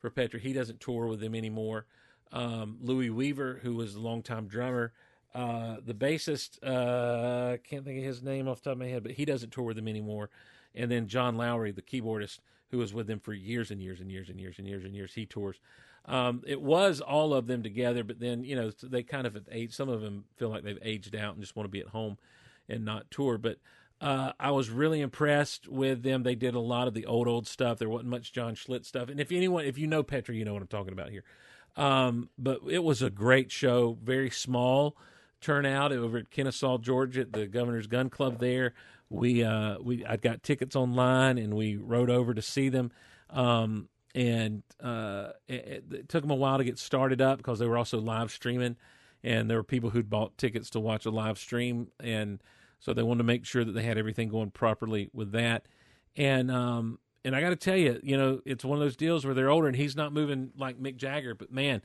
for 0.00 0.10
Petra. 0.10 0.40
He 0.40 0.54
doesn't 0.54 0.80
tour 0.80 1.06
with 1.06 1.20
them 1.20 1.34
anymore. 1.34 1.86
Um, 2.32 2.78
Louis 2.80 3.10
Weaver, 3.10 3.60
who 3.62 3.74
was 3.74 3.94
a 3.94 4.00
longtime 4.00 4.48
drummer, 4.48 4.92
uh, 5.36 5.76
the 5.84 5.92
bassist, 5.92 6.58
uh, 6.62 7.58
can't 7.58 7.84
think 7.84 7.98
of 7.98 8.04
his 8.04 8.22
name 8.22 8.48
off 8.48 8.62
the 8.62 8.70
top 8.70 8.72
of 8.72 8.78
my 8.78 8.86
head, 8.86 9.02
but 9.02 9.12
he 9.12 9.26
doesn't 9.26 9.52
tour 9.52 9.64
with 9.64 9.76
them 9.76 9.86
anymore. 9.86 10.30
And 10.74 10.90
then 10.90 11.08
John 11.08 11.36
Lawry, 11.36 11.72
the 11.72 11.82
keyboardist, 11.82 12.38
who 12.70 12.78
was 12.78 12.94
with 12.94 13.06
them 13.06 13.20
for 13.20 13.34
years 13.34 13.70
and 13.70 13.82
years 13.82 14.00
and 14.00 14.10
years 14.10 14.30
and 14.30 14.40
years 14.40 14.58
and 14.58 14.66
years 14.66 14.84
and 14.84 14.94
years, 14.94 15.12
he 15.12 15.26
tours. 15.26 15.60
Um, 16.06 16.42
it 16.46 16.62
was 16.62 17.02
all 17.02 17.34
of 17.34 17.48
them 17.48 17.62
together, 17.62 18.02
but 18.02 18.18
then 18.18 18.44
you 18.44 18.56
know 18.56 18.70
they 18.82 19.02
kind 19.02 19.26
of 19.26 19.34
have 19.34 19.46
aged. 19.52 19.74
Some 19.74 19.90
of 19.90 20.00
them 20.00 20.24
feel 20.36 20.48
like 20.48 20.62
they've 20.62 20.78
aged 20.80 21.14
out 21.14 21.34
and 21.34 21.42
just 21.42 21.54
want 21.54 21.66
to 21.66 21.70
be 21.70 21.80
at 21.80 21.88
home 21.88 22.16
and 22.66 22.86
not 22.86 23.10
tour. 23.10 23.36
But 23.36 23.58
uh, 24.00 24.32
I 24.40 24.52
was 24.52 24.70
really 24.70 25.02
impressed 25.02 25.68
with 25.68 26.02
them. 26.02 26.22
They 26.22 26.34
did 26.34 26.54
a 26.54 26.60
lot 26.60 26.88
of 26.88 26.94
the 26.94 27.04
old 27.04 27.28
old 27.28 27.46
stuff. 27.46 27.78
There 27.78 27.90
wasn't 27.90 28.08
much 28.08 28.32
John 28.32 28.54
Schlitt 28.54 28.86
stuff. 28.86 29.10
And 29.10 29.20
if 29.20 29.30
anyone, 29.32 29.66
if 29.66 29.76
you 29.76 29.86
know 29.86 30.02
Petra, 30.02 30.34
you 30.34 30.46
know 30.46 30.54
what 30.54 30.62
I'm 30.62 30.68
talking 30.68 30.94
about 30.94 31.10
here. 31.10 31.24
Um, 31.76 32.30
but 32.38 32.60
it 32.70 32.82
was 32.82 33.02
a 33.02 33.10
great 33.10 33.52
show. 33.52 33.98
Very 34.02 34.30
small 34.30 34.96
turnout 35.40 35.92
over 35.92 36.18
at 36.18 36.30
Kennesaw, 36.30 36.78
Georgia, 36.78 37.22
at 37.22 37.32
the 37.32 37.46
Governor's 37.46 37.86
Gun 37.86 38.10
Club. 38.10 38.38
There, 38.38 38.74
we 39.08 39.42
uh, 39.42 39.78
we 39.80 40.04
I 40.04 40.16
got 40.16 40.42
tickets 40.42 40.76
online 40.76 41.38
and 41.38 41.54
we 41.54 41.76
rode 41.76 42.10
over 42.10 42.34
to 42.34 42.42
see 42.42 42.68
them. 42.68 42.90
Um, 43.30 43.88
and 44.14 44.62
uh, 44.82 45.28
it, 45.46 45.84
it 45.90 46.08
took 46.08 46.22
them 46.22 46.30
a 46.30 46.34
while 46.34 46.58
to 46.58 46.64
get 46.64 46.78
started 46.78 47.20
up 47.20 47.36
because 47.38 47.58
they 47.58 47.66
were 47.66 47.76
also 47.76 48.00
live 48.00 48.30
streaming, 48.30 48.76
and 49.22 49.50
there 49.50 49.58
were 49.58 49.64
people 49.64 49.90
who'd 49.90 50.08
bought 50.08 50.38
tickets 50.38 50.70
to 50.70 50.80
watch 50.80 51.04
a 51.04 51.10
live 51.10 51.38
stream, 51.38 51.88
and 52.00 52.42
so 52.80 52.94
they 52.94 53.02
wanted 53.02 53.18
to 53.18 53.24
make 53.24 53.44
sure 53.44 53.64
that 53.64 53.72
they 53.72 53.82
had 53.82 53.98
everything 53.98 54.28
going 54.28 54.50
properly 54.50 55.10
with 55.12 55.32
that. 55.32 55.66
And 56.16 56.50
um, 56.50 56.98
and 57.26 57.34
I 57.34 57.40
got 57.40 57.50
to 57.50 57.56
tell 57.56 57.76
you, 57.76 58.00
you 58.02 58.16
know, 58.16 58.40
it's 58.46 58.64
one 58.64 58.78
of 58.78 58.84
those 58.84 58.96
deals 58.96 59.24
where 59.24 59.34
they're 59.34 59.50
older 59.50 59.66
and 59.66 59.76
he's 59.76 59.96
not 59.96 60.12
moving 60.12 60.52
like 60.56 60.80
Mick 60.80 60.96
Jagger, 60.96 61.34
but 61.34 61.52
man, 61.52 61.82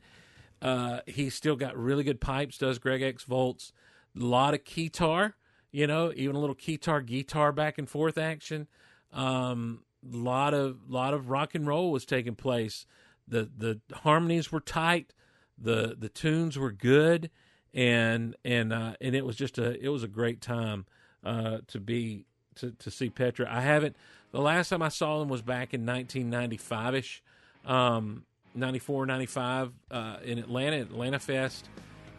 uh, 0.62 1.00
he's 1.06 1.34
still 1.34 1.56
got 1.56 1.76
really 1.76 2.04
good 2.04 2.20
pipes. 2.20 2.56
Does 2.56 2.78
Greg 2.78 3.02
X 3.02 3.24
Volz, 3.24 3.72
a 4.16 4.24
lot 4.24 4.54
of 4.54 4.64
keytar, 4.64 5.34
you 5.72 5.86
know, 5.86 6.12
even 6.14 6.36
a 6.36 6.38
little 6.38 6.54
keytar 6.54 7.04
guitar 7.04 7.50
back 7.50 7.78
and 7.78 7.88
forth 7.88 8.16
action. 8.16 8.68
Um, 9.12 9.82
lot 10.08 10.54
of 10.54 10.88
lot 10.88 11.14
of 11.14 11.28
rock 11.30 11.54
and 11.54 11.66
roll 11.66 11.90
was 11.90 12.06
taking 12.06 12.36
place. 12.36 12.86
The 13.26 13.50
the 13.56 13.80
harmonies 13.98 14.52
were 14.52 14.60
tight. 14.60 15.12
the 15.58 15.96
the 15.98 16.08
tunes 16.08 16.56
were 16.58 16.72
good, 16.72 17.30
and 17.74 18.36
and 18.44 18.72
uh, 18.72 18.94
and 19.00 19.16
it 19.16 19.24
was 19.24 19.36
just 19.36 19.58
a 19.58 19.78
it 19.84 19.88
was 19.88 20.04
a 20.04 20.08
great 20.08 20.40
time 20.40 20.86
uh, 21.24 21.58
to 21.68 21.80
be 21.80 22.26
to 22.56 22.70
to 22.72 22.90
see 22.90 23.10
Petra. 23.10 23.46
I 23.50 23.62
haven't. 23.62 23.96
The 24.30 24.40
last 24.40 24.70
time 24.70 24.82
I 24.82 24.88
saw 24.88 25.18
them 25.18 25.28
was 25.28 25.42
back 25.42 25.74
in 25.74 25.84
1995 25.84 26.94
ish, 26.94 27.22
um, 27.66 28.24
94, 28.54 29.06
95 29.06 29.72
uh, 29.90 30.16
in 30.24 30.38
Atlanta, 30.38 30.80
Atlanta 30.80 31.18
Fest, 31.18 31.68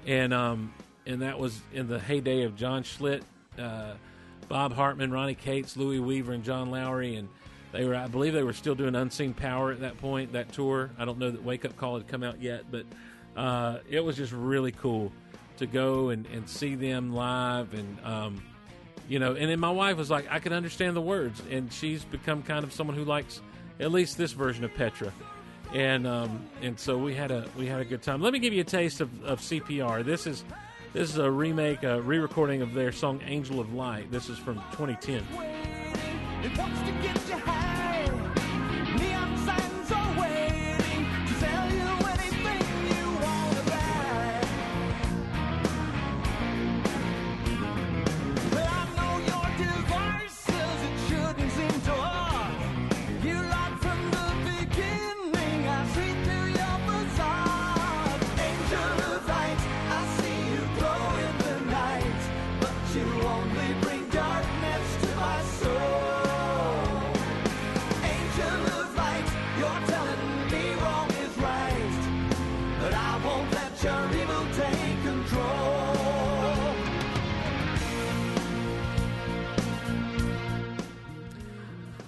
and 0.05 0.33
um, 0.33 0.73
and 1.05 1.21
that 1.21 1.39
was 1.39 1.59
in 1.73 1.87
the 1.87 1.99
heyday 1.99 2.43
of 2.43 2.55
John 2.55 2.83
Schlitt, 2.83 3.23
uh, 3.57 3.93
Bob 4.47 4.73
Hartman, 4.73 5.11
Ronnie 5.11 5.35
Cates, 5.35 5.77
Louis 5.77 5.99
Weaver, 5.99 6.33
and 6.33 6.43
John 6.43 6.71
Lawry, 6.71 7.15
and 7.15 7.29
they 7.71 7.85
were 7.85 7.95
I 7.95 8.07
believe 8.07 8.33
they 8.33 8.43
were 8.43 8.53
still 8.53 8.75
doing 8.75 8.95
Unseen 8.95 9.33
Power 9.33 9.71
at 9.71 9.81
that 9.81 9.97
point. 9.99 10.33
That 10.33 10.51
tour. 10.53 10.91
I 10.97 11.05
don't 11.05 11.19
know 11.19 11.31
that 11.31 11.43
Wake 11.43 11.65
Up 11.65 11.75
Call 11.77 11.97
had 11.97 12.07
come 12.07 12.23
out 12.23 12.41
yet, 12.41 12.65
but 12.71 12.85
uh, 13.35 13.79
it 13.89 13.99
was 13.99 14.17
just 14.17 14.33
really 14.33 14.71
cool 14.71 15.11
to 15.57 15.67
go 15.67 16.09
and, 16.09 16.25
and 16.27 16.49
see 16.49 16.75
them 16.75 17.13
live 17.13 17.73
and. 17.73 17.97
Um, 18.03 18.43
you 19.09 19.19
know, 19.19 19.33
and 19.35 19.49
then 19.49 19.59
my 19.59 19.69
wife 19.69 19.97
was 19.97 20.09
like, 20.09 20.27
I 20.29 20.39
could 20.39 20.53
understand 20.53 20.95
the 20.95 21.01
words, 21.01 21.41
and 21.51 21.71
she's 21.73 22.05
become 22.05 22.41
kind 22.41 22.63
of 22.63 22.71
someone 22.71 22.95
who 22.95 23.03
likes 23.03 23.41
at 23.79 23.91
least 23.91 24.17
this 24.17 24.31
version 24.31 24.63
of 24.63 24.73
Petra, 24.75 25.11
and 25.73 26.05
um, 26.05 26.45
and 26.61 26.79
so 26.79 26.97
we 26.97 27.13
had 27.15 27.31
a 27.31 27.45
we 27.57 27.65
had 27.65 27.81
a 27.81 27.85
good 27.85 28.01
time. 28.01 28.21
Let 28.21 28.33
me 28.33 28.39
give 28.39 28.53
you 28.53 28.61
a 28.61 28.65
taste 28.65 29.01
of, 29.01 29.09
of 29.23 29.39
CPR. 29.39 30.05
This 30.05 30.27
is 30.27 30.45
this 30.93 31.09
is 31.09 31.17
a 31.17 31.29
remake, 31.29 31.83
a 31.83 32.01
re-recording 32.01 32.61
of 32.61 32.73
their 32.73 32.91
song 32.91 33.21
"Angel 33.25 33.59
of 33.59 33.73
Light." 33.73 34.11
This 34.11 34.29
is 34.29 34.37
from 34.37 34.55
2010. 34.71 35.23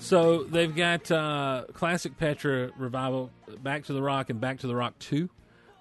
So 0.05 0.43
they've 0.43 0.73
got 0.75 1.09
uh, 1.09 1.63
classic 1.73 2.15
Petra 2.17 2.69
revival, 2.77 3.31
Back 3.63 3.85
to 3.85 3.93
the 3.93 4.03
Rock, 4.03 4.29
and 4.29 4.39
Back 4.39 4.59
to 4.59 4.67
the 4.67 4.75
Rock 4.75 4.93
Two. 4.99 5.29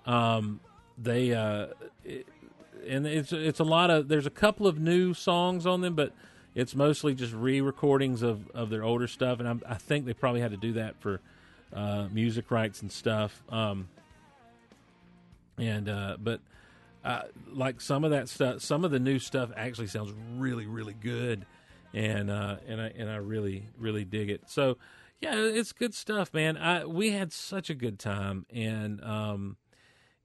Um, 0.07 0.61
they 0.97 1.35
uh, 1.35 1.69
it- 2.05 2.27
and 2.87 3.07
it's 3.07 3.33
it's 3.33 3.61
a 3.61 3.65
lot 3.65 3.91
of 3.91 4.09
there's 4.09 4.27
a 4.27 4.31
couple 4.31 4.67
of 4.67 4.79
new 4.79 5.15
songs 5.15 5.67
on 5.67 5.81
them, 5.81 5.95
but 5.95 6.13
it's 6.55 6.75
mostly 6.75 7.15
just 7.15 7.33
re-recordings 7.33 8.23
of, 8.23 8.51
of 8.51 8.69
their 8.71 8.83
older 8.85 9.07
stuff, 9.09 9.41
and 9.41 9.49
i 9.49 9.73
I 9.73 9.75
think 9.77 10.05
they 10.07 10.13
probably 10.13 10.41
had 10.43 10.51
to 10.51 10.57
do 10.59 10.73
that 10.75 11.01
for 11.01 11.21
uh, 11.75 12.09
music 12.13 12.51
rights 12.51 12.83
and 12.83 12.93
stuff. 12.93 13.43
Um, 13.49 13.89
and 15.59 15.89
uh, 15.89 16.17
but 16.23 16.41
uh, 17.05 17.23
like 17.53 17.81
some 17.81 18.05
of 18.05 18.11
that 18.11 18.29
stuff, 18.29 18.61
some 18.61 18.85
of 18.85 18.91
the 18.91 18.99
new 18.99 19.19
stuff 19.19 19.51
actually 19.57 19.87
sounds 19.87 20.13
really 20.37 20.67
really 20.67 20.95
good, 20.95 21.47
and 21.95 22.31
uh, 22.31 22.57
and 22.67 22.81
I 22.81 22.93
and 22.97 23.11
I 23.11 23.17
really 23.17 23.69
really 23.79 24.05
dig 24.05 24.29
it. 24.29 24.43
So 24.49 24.77
yeah, 25.21 25.37
it's 25.37 25.73
good 25.73 25.95
stuff, 25.95 26.35
man. 26.35 26.57
I 26.57 26.85
we 26.85 27.13
had 27.13 27.33
such 27.33 27.71
a 27.71 27.75
good 27.75 27.99
time, 27.99 28.47
and 28.53 29.03
um, 29.03 29.57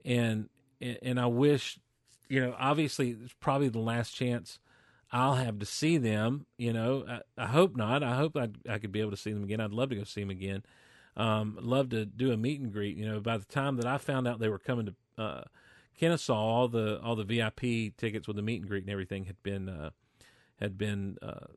and 0.04 0.50
and 0.82 1.20
I 1.20 1.28
wish, 1.28 1.80
you 2.28 2.42
know, 2.42 2.56
obviously 2.58 3.12
it's 3.12 3.36
probably 3.40 3.70
the 3.70 3.80
last 3.80 4.12
chance 4.12 4.60
I'll 5.12 5.36
have 5.36 5.60
to 5.60 5.66
see 5.66 5.98
them. 5.98 6.48
You 6.58 6.74
know, 6.74 7.06
I, 7.08 7.44
I 7.44 7.48
hope 7.48 7.76
not. 7.76 8.04
I 8.04 8.16
hope 8.16 8.36
I 8.36 8.50
I 8.68 8.80
could 8.80 8.92
be 8.92 9.02
able 9.02 9.12
to 9.12 9.18
see 9.18 9.32
them 9.32 9.44
again. 9.44 9.62
I'd 9.62 9.72
love 9.72 9.90
to 9.90 9.96
go 9.96 10.04
see 10.04 10.22
them 10.22 10.32
again. 10.32 10.64
Um, 11.16 11.58
love 11.62 11.90
to 11.90 12.06
do 12.06 12.32
a 12.32 12.38
meet 12.38 12.60
and 12.62 12.74
greet. 12.74 12.98
You 12.98 13.08
know, 13.08 13.20
by 13.20 13.38
the 13.38 13.46
time 13.46 13.78
that 13.78 13.86
I 13.86 13.98
found 14.00 14.28
out 14.28 14.40
they 14.40 14.50
were 14.50 14.60
coming 14.60 14.88
to 14.88 15.22
uh, 15.22 15.44
Kennesaw, 16.00 16.34
all 16.34 16.68
the 16.68 17.00
all 17.02 17.16
the 17.16 17.24
VIP 17.24 17.96
tickets 17.96 18.28
with 18.28 18.38
the 18.38 18.42
meet 18.42 18.62
and 18.62 18.70
greet 18.70 18.84
and 18.84 18.92
everything 18.92 19.26
had 19.26 19.42
been 19.44 19.70
uh, 19.70 19.92
had 20.60 20.78
been 20.78 21.18
uh, 21.22 21.48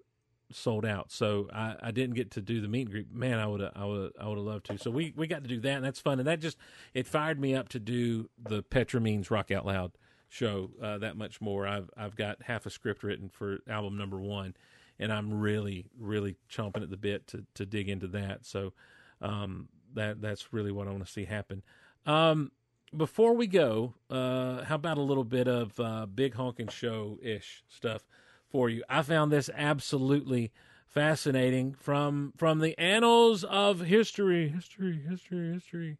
sold 0.55 0.85
out. 0.85 1.11
So 1.11 1.49
I, 1.53 1.77
I 1.83 1.91
didn't 1.91 2.15
get 2.15 2.31
to 2.33 2.41
do 2.41 2.61
the 2.61 2.69
meet 2.69 2.83
and 2.83 2.91
greet. 2.91 3.13
Man, 3.13 3.39
I 3.39 3.47
would 3.47 3.63
I 3.75 3.85
would 3.85 4.13
I 4.21 4.29
would 4.29 4.39
have 4.39 4.47
loved 4.47 4.67
to. 4.67 4.79
So 4.79 4.91
we 4.91 5.13
we 5.17 5.27
got 5.27 5.43
to 5.43 5.49
do 5.49 5.61
that, 5.61 5.77
and 5.77 5.85
that's 5.85 6.01
fun. 6.01 6.19
And 6.19 6.27
that 6.27 6.41
just 6.41 6.57
it 6.95 7.07
fired 7.07 7.41
me 7.41 7.55
up 7.55 7.69
to 7.71 7.79
do 7.81 8.29
the 8.43 8.63
Petra 8.63 9.01
Means 9.01 9.31
Rock 9.31 9.51
Out 9.51 9.67
Loud 9.67 9.93
show 10.29 10.71
uh, 10.83 10.99
that 10.99 11.17
much 11.17 11.41
more. 11.41 11.67
I've 11.67 11.91
I've 11.97 12.17
got 12.17 12.43
half 12.43 12.67
a 12.67 12.71
script 12.71 13.03
written 13.03 13.29
for 13.29 13.59
album 13.69 13.97
number 13.97 14.21
one, 14.21 14.55
and 14.99 15.13
I'm 15.13 15.33
really 15.41 15.87
really 15.99 16.37
chomping 16.51 16.83
at 16.83 16.91
the 16.91 16.97
bit 16.97 17.27
to 17.29 17.45
to 17.55 17.67
dig 17.67 17.89
into 17.89 18.07
that. 18.09 18.47
So 18.47 18.73
um, 19.21 19.69
that 19.95 20.21
that's 20.21 20.53
really 20.53 20.73
what 20.73 20.89
I 20.89 20.91
want 20.91 21.05
to 21.05 21.13
see 21.13 21.25
happen. 21.25 21.63
Um, 22.07 22.53
before 22.95 23.35
we 23.35 23.47
go, 23.47 23.95
uh, 24.11 24.65
how 24.65 24.75
about 24.75 24.99
a 24.99 25.03
little 25.03 25.25
bit 25.25 25.49
of 25.49 25.79
uh, 25.81 26.07
big 26.07 26.35
honking 26.35 26.69
show 26.69 27.19
ish 27.23 27.65
stuff 27.69 28.05
for 28.53 28.69
you? 28.69 28.85
I 28.89 29.03
found 29.03 29.33
this 29.33 29.51
absolutely 29.57 30.53
fascinating 30.87 31.75
from 31.75 32.35
from 32.37 32.61
the 32.61 32.79
annals 32.79 33.43
of 33.45 33.81
history, 33.81 34.49
history, 34.49 35.01
history, 35.09 35.55
history. 35.55 35.99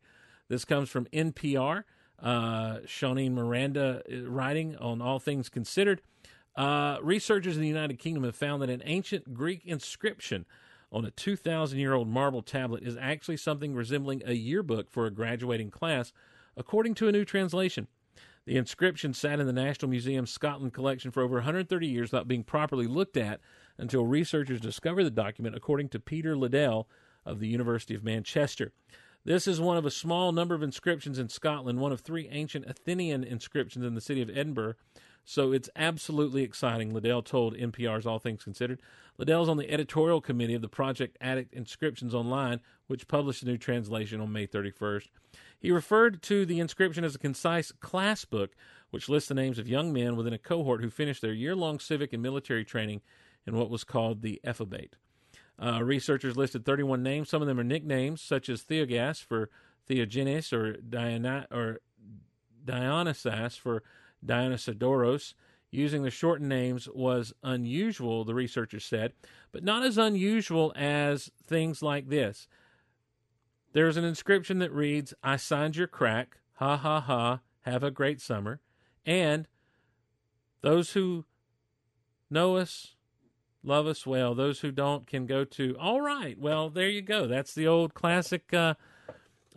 This 0.49 0.65
comes 0.65 0.91
from 0.91 1.07
NPR. 1.07 1.85
Uh, 2.23 2.79
Shauneen 2.87 3.33
Miranda 3.33 4.03
uh, 4.09 4.31
writing 4.31 4.77
on 4.77 5.03
All 5.03 5.19
Things 5.19 5.49
Considered. 5.49 6.03
Uh, 6.55 6.99
researchers 7.03 7.57
in 7.57 7.63
the 7.63 7.69
United 7.69 7.99
Kingdom 7.99 8.23
have 8.23 8.37
found 8.37 8.63
that 8.63 8.71
an 8.71 8.83
ancient 8.85 9.35
Greek 9.35 9.63
inscription 9.65 10.45
on 10.93 11.05
a 11.05 11.11
2,000 11.11 11.79
year 11.79 11.95
old 11.95 12.07
marble 12.07 12.43
tablet 12.43 12.83
is 12.85 12.97
actually 13.01 13.39
something 13.39 13.75
resembling 13.75 14.23
a 14.25 14.35
yearbook 14.35 14.91
for 14.91 15.07
a 15.07 15.11
graduating 15.11 15.71
class, 15.71 16.13
according 16.57 16.95
to 16.95 17.09
a 17.09 17.13
new 17.13 17.25
translation. 17.25 17.89
The 18.45 18.57
inscription 18.57 19.15
sat 19.15 19.39
in 19.39 19.47
the 19.47 19.53
National 19.53 19.89
Museum 19.89 20.27
Scotland 20.27 20.73
collection 20.73 21.12
for 21.12 21.23
over 21.23 21.37
130 21.37 21.87
years 21.87 22.11
without 22.11 22.27
being 22.27 22.43
properly 22.43 22.87
looked 22.87 23.17
at 23.17 23.41
until 23.79 24.05
researchers 24.05 24.61
discovered 24.61 25.05
the 25.05 25.11
document, 25.11 25.55
according 25.55 25.91
to 25.91 26.01
Peter 26.01 26.35
Liddel 26.35 26.87
of 27.25 27.39
the 27.39 27.47
University 27.47 27.95
of 27.95 28.03
Manchester. 28.03 28.73
This 29.25 29.47
is 29.47 29.61
one 29.61 29.77
of 29.77 29.87
a 29.87 29.91
small 29.93 30.33
number 30.33 30.57
of 30.57 30.62
inscriptions 30.65 31.21
in 31.21 31.29
Scotland, 31.29 31.79
one 31.79 31.93
of 31.93 32.01
three 32.01 32.29
ancient 32.33 32.67
Athenian 32.67 33.23
inscriptions 33.23 33.85
in 33.85 33.95
the 33.95 34.01
city 34.01 34.21
of 34.21 34.31
Edinburgh. 34.31 34.75
So 35.25 35.52
it's 35.52 35.70
absolutely 35.76 36.42
exciting, 36.42 36.92
Liddel 36.92 37.25
told 37.25 37.57
NPR's 37.57 38.07
All 38.07 38.18
Things 38.18 38.42
Considered. 38.42 38.81
Liddel's 39.18 39.49
on 39.49 39.57
the 39.57 39.70
editorial 39.70 40.20
committee 40.20 40.55
of 40.55 40.62
the 40.62 40.68
Project 40.68 41.17
Attic 41.20 41.49
Inscriptions 41.52 42.15
Online, 42.15 42.60
which 42.89 43.07
published 43.07 43.42
a 43.42 43.47
new 43.47 43.57
translation 43.57 44.20
on 44.20 44.33
May 44.33 44.47
31st. 44.47 45.09
He 45.60 45.70
referred 45.70 46.23
to 46.23 46.44
the 46.44 46.59
inscription 46.59 47.05
as 47.05 47.15
a 47.15 47.20
concise 47.20 47.70
class 47.73 48.25
book, 48.25 48.52
which 48.91 49.09
lists 49.09 49.28
the 49.28 49.34
names 49.34 49.59
of 49.59 49.68
young 49.68 49.92
men 49.92 50.17
within 50.17 50.33
a 50.33 50.39
cohort 50.39 50.83
who 50.83 50.91
finished 50.91 51.23
their 51.23 51.33
year 51.33 51.55
long 51.55 51.78
civic 51.78 52.12
and 52.12 52.23
military 52.23 52.65
training 52.65 53.01
in 53.47 53.57
what 53.57 53.70
was 53.70 53.84
called 53.84 54.23
the 54.23 54.41
Ephebate. 54.44 54.97
Uh, 55.62 55.83
researchers 55.83 56.36
listed 56.36 56.65
31 56.65 57.02
names. 57.02 57.28
Some 57.28 57.42
of 57.42 57.49
them 57.49 57.60
are 57.60 57.65
nicknames, 57.65 58.20
such 58.20 58.49
as 58.49 58.62
Theogas 58.62 59.23
for 59.23 59.51
Theogenes 59.89 60.52
or, 60.52 60.76
Diana, 60.78 61.47
or 61.51 61.81
Dionysus 62.65 63.57
for 63.57 63.83
Dionysodoros. 64.25 65.34
Using 65.70 66.02
the 66.02 66.10
shortened 66.10 66.51
names 66.51 66.86
was 66.92 67.33
unusual, 67.42 68.25
the 68.25 68.34
researchers 68.34 68.84
said, 68.84 69.15
but 69.52 69.65
not 69.65 69.83
as 69.83 69.97
unusual 69.97 70.70
as 70.76 71.31
things 71.47 71.81
like 71.83 72.10
this. 72.10 72.47
There's 73.73 73.97
an 73.97 74.05
inscription 74.05 74.59
that 74.59 74.70
reads, 74.70 75.15
I 75.23 75.36
signed 75.36 75.76
your 75.76 75.86
crack, 75.86 76.36
ha 76.57 76.76
ha 76.76 77.01
ha, 77.01 77.41
have 77.62 77.83
a 77.83 77.91
great 77.91 78.20
summer. 78.20 78.60
And 79.07 79.49
those 80.60 80.92
who 80.92 81.25
know 82.28 82.57
us, 82.57 82.94
love 83.62 83.86
us 83.86 84.07
well. 84.07 84.34
Those 84.34 84.60
who 84.60 84.73
don't 84.73 85.07
can 85.07 85.25
go 85.25 85.44
to, 85.44 85.75
all 85.81 86.02
right, 86.02 86.39
well, 86.39 86.68
there 86.68 86.91
you 86.91 87.01
go. 87.01 87.26
That's 87.26 87.55
the 87.55 87.67
old 87.67 87.94
classic 87.94 88.52
uh, 88.52 88.75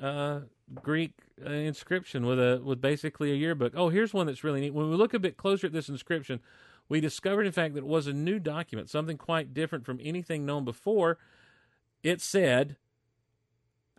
uh, 0.01 0.41
Greek 0.73 1.13
uh, 1.45 1.49
inscription 1.49 2.25
with 2.25 2.39
a 2.39 2.61
with 2.63 2.81
basically 2.81 3.31
a 3.31 3.35
yearbook. 3.35 3.73
Oh, 3.75 3.89
here's 3.89 4.13
one 4.13 4.27
that's 4.27 4.43
really 4.43 4.61
neat. 4.61 4.73
When 4.73 4.89
we 4.89 4.95
look 4.95 5.13
a 5.13 5.19
bit 5.19 5.37
closer 5.37 5.67
at 5.67 5.73
this 5.73 5.89
inscription, 5.89 6.39
we 6.89 6.99
discovered, 6.99 7.45
in 7.45 7.51
fact, 7.51 7.73
that 7.73 7.81
it 7.81 7.87
was 7.87 8.07
a 8.07 8.13
new 8.13 8.39
document, 8.39 8.89
something 8.89 9.17
quite 9.17 9.53
different 9.53 9.85
from 9.85 9.99
anything 10.01 10.45
known 10.45 10.65
before. 10.65 11.17
It 12.03 12.21
said, 12.21 12.77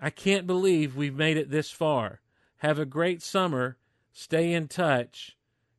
I 0.00 0.10
can't 0.10 0.46
believe 0.46 0.96
we've 0.96 1.16
made 1.16 1.36
it 1.36 1.50
this 1.50 1.70
far. 1.70 2.20
Have 2.58 2.78
a 2.78 2.86
great 2.86 3.22
summer. 3.22 3.76
Stay 4.12 4.52
in 4.52 4.68
touch. 4.68 5.36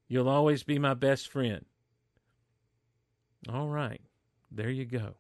You'll 0.07 0.29
always 0.29 0.63
be 0.63 0.79
my 0.79 0.93
best 0.93 1.29
friend. 1.29 1.65
All 3.49 3.69
right. 3.69 4.01
There 4.51 4.69
you 4.69 4.85
go. 4.85 5.15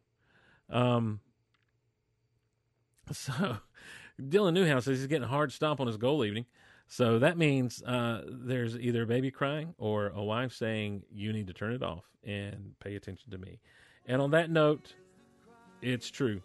Um, 0.69 1.21
so 3.11 3.57
Dylan 4.21 4.53
Newhouse 4.53 4.85
says 4.85 4.99
he's 4.99 5.07
getting 5.07 5.23
a 5.23 5.27
hard 5.27 5.51
stomp 5.51 5.79
on 5.79 5.87
his 5.87 5.97
goal 5.97 6.25
evening. 6.25 6.45
So 6.87 7.19
that 7.19 7.37
means 7.37 7.83
uh, 7.83 8.21
there's 8.25 8.77
either 8.77 9.03
a 9.03 9.05
baby 9.05 9.29
crying 9.29 9.75
or 9.77 10.07
a 10.07 10.23
wife 10.23 10.53
saying, 10.53 11.03
You 11.11 11.33
need 11.33 11.47
to 11.47 11.53
turn 11.53 11.73
it 11.73 11.83
off 11.83 12.05
and 12.23 12.73
pay 12.79 12.95
attention 12.95 13.31
to 13.31 13.37
me. 13.37 13.59
And 14.05 14.21
on 14.21 14.31
that 14.31 14.49
note, 14.49 14.93
it's 15.81 16.09
true. 16.09 16.41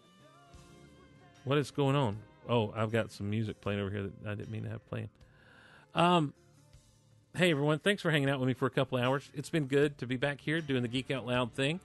What 1.45 1.57
is 1.57 1.71
going 1.71 1.95
on? 1.95 2.17
Oh, 2.47 2.73
I've 2.75 2.91
got 2.91 3.11
some 3.11 3.29
music 3.29 3.61
playing 3.61 3.79
over 3.79 3.89
here 3.89 4.03
that 4.03 4.29
I 4.29 4.35
didn't 4.35 4.51
mean 4.51 4.63
to 4.63 4.69
have 4.69 4.85
playing. 4.87 5.09
Um, 5.95 6.33
hey 7.35 7.51
everyone, 7.51 7.79
thanks 7.79 8.01
for 8.01 8.11
hanging 8.11 8.29
out 8.29 8.39
with 8.39 8.47
me 8.47 8.53
for 8.53 8.65
a 8.65 8.69
couple 8.69 8.97
hours. 8.97 9.29
It's 9.33 9.49
been 9.49 9.65
good 9.65 9.97
to 9.99 10.07
be 10.07 10.17
back 10.17 10.41
here 10.41 10.59
doing 10.59 10.81
the 10.81 10.87
Geek 10.87 11.09
Out 11.11 11.25
Loud 11.25 11.53
thing. 11.53 11.79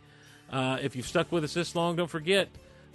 Uh, 0.51 0.79
if 0.83 0.97
you've 0.97 1.07
stuck 1.07 1.31
with 1.31 1.45
us 1.45 1.55
this 1.55 1.75
long, 1.75 1.97
don't 1.97 2.11
forget. 2.11 2.49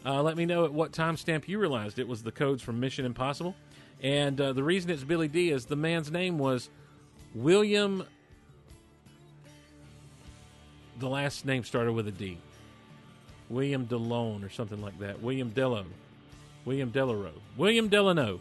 Uh, 0.06 0.22
let 0.22 0.36
me 0.36 0.46
know 0.46 0.66
at 0.66 0.74
what 0.74 0.92
timestamp 0.92 1.48
you 1.48 1.60
realized 1.60 1.98
it 1.98 2.08
was 2.08 2.24
the 2.24 2.32
codes 2.32 2.62
from 2.62 2.80
Mission 2.80 3.06
Impossible. 3.06 3.56
And 4.02 4.40
uh, 4.40 4.54
the 4.54 4.64
reason 4.64 4.92
it's 4.92 5.04
Billy 5.04 5.30
D 5.30 5.50
is 5.50 5.66
the 5.66 5.78
man's 5.78 6.12
name 6.12 6.38
was 6.38 6.70
William. 7.34 8.04
The 11.00 11.08
last 11.08 11.46
name 11.46 11.64
started 11.64 11.94
with 11.94 12.08
a 12.08 12.12
D. 12.12 12.38
William 13.50 13.86
Delone 13.86 14.46
or 14.46 14.50
something 14.50 14.82
like 14.82 15.00
that. 15.00 15.22
William 15.22 15.50
Dello. 15.50 15.86
William 16.66 16.92
Delaro. 16.92 17.32
William 17.58 17.88
Delano. 17.88 18.40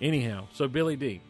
Anyhow, 0.00 0.46
so 0.54 0.66
Billy 0.66 0.96
D. 0.96 1.20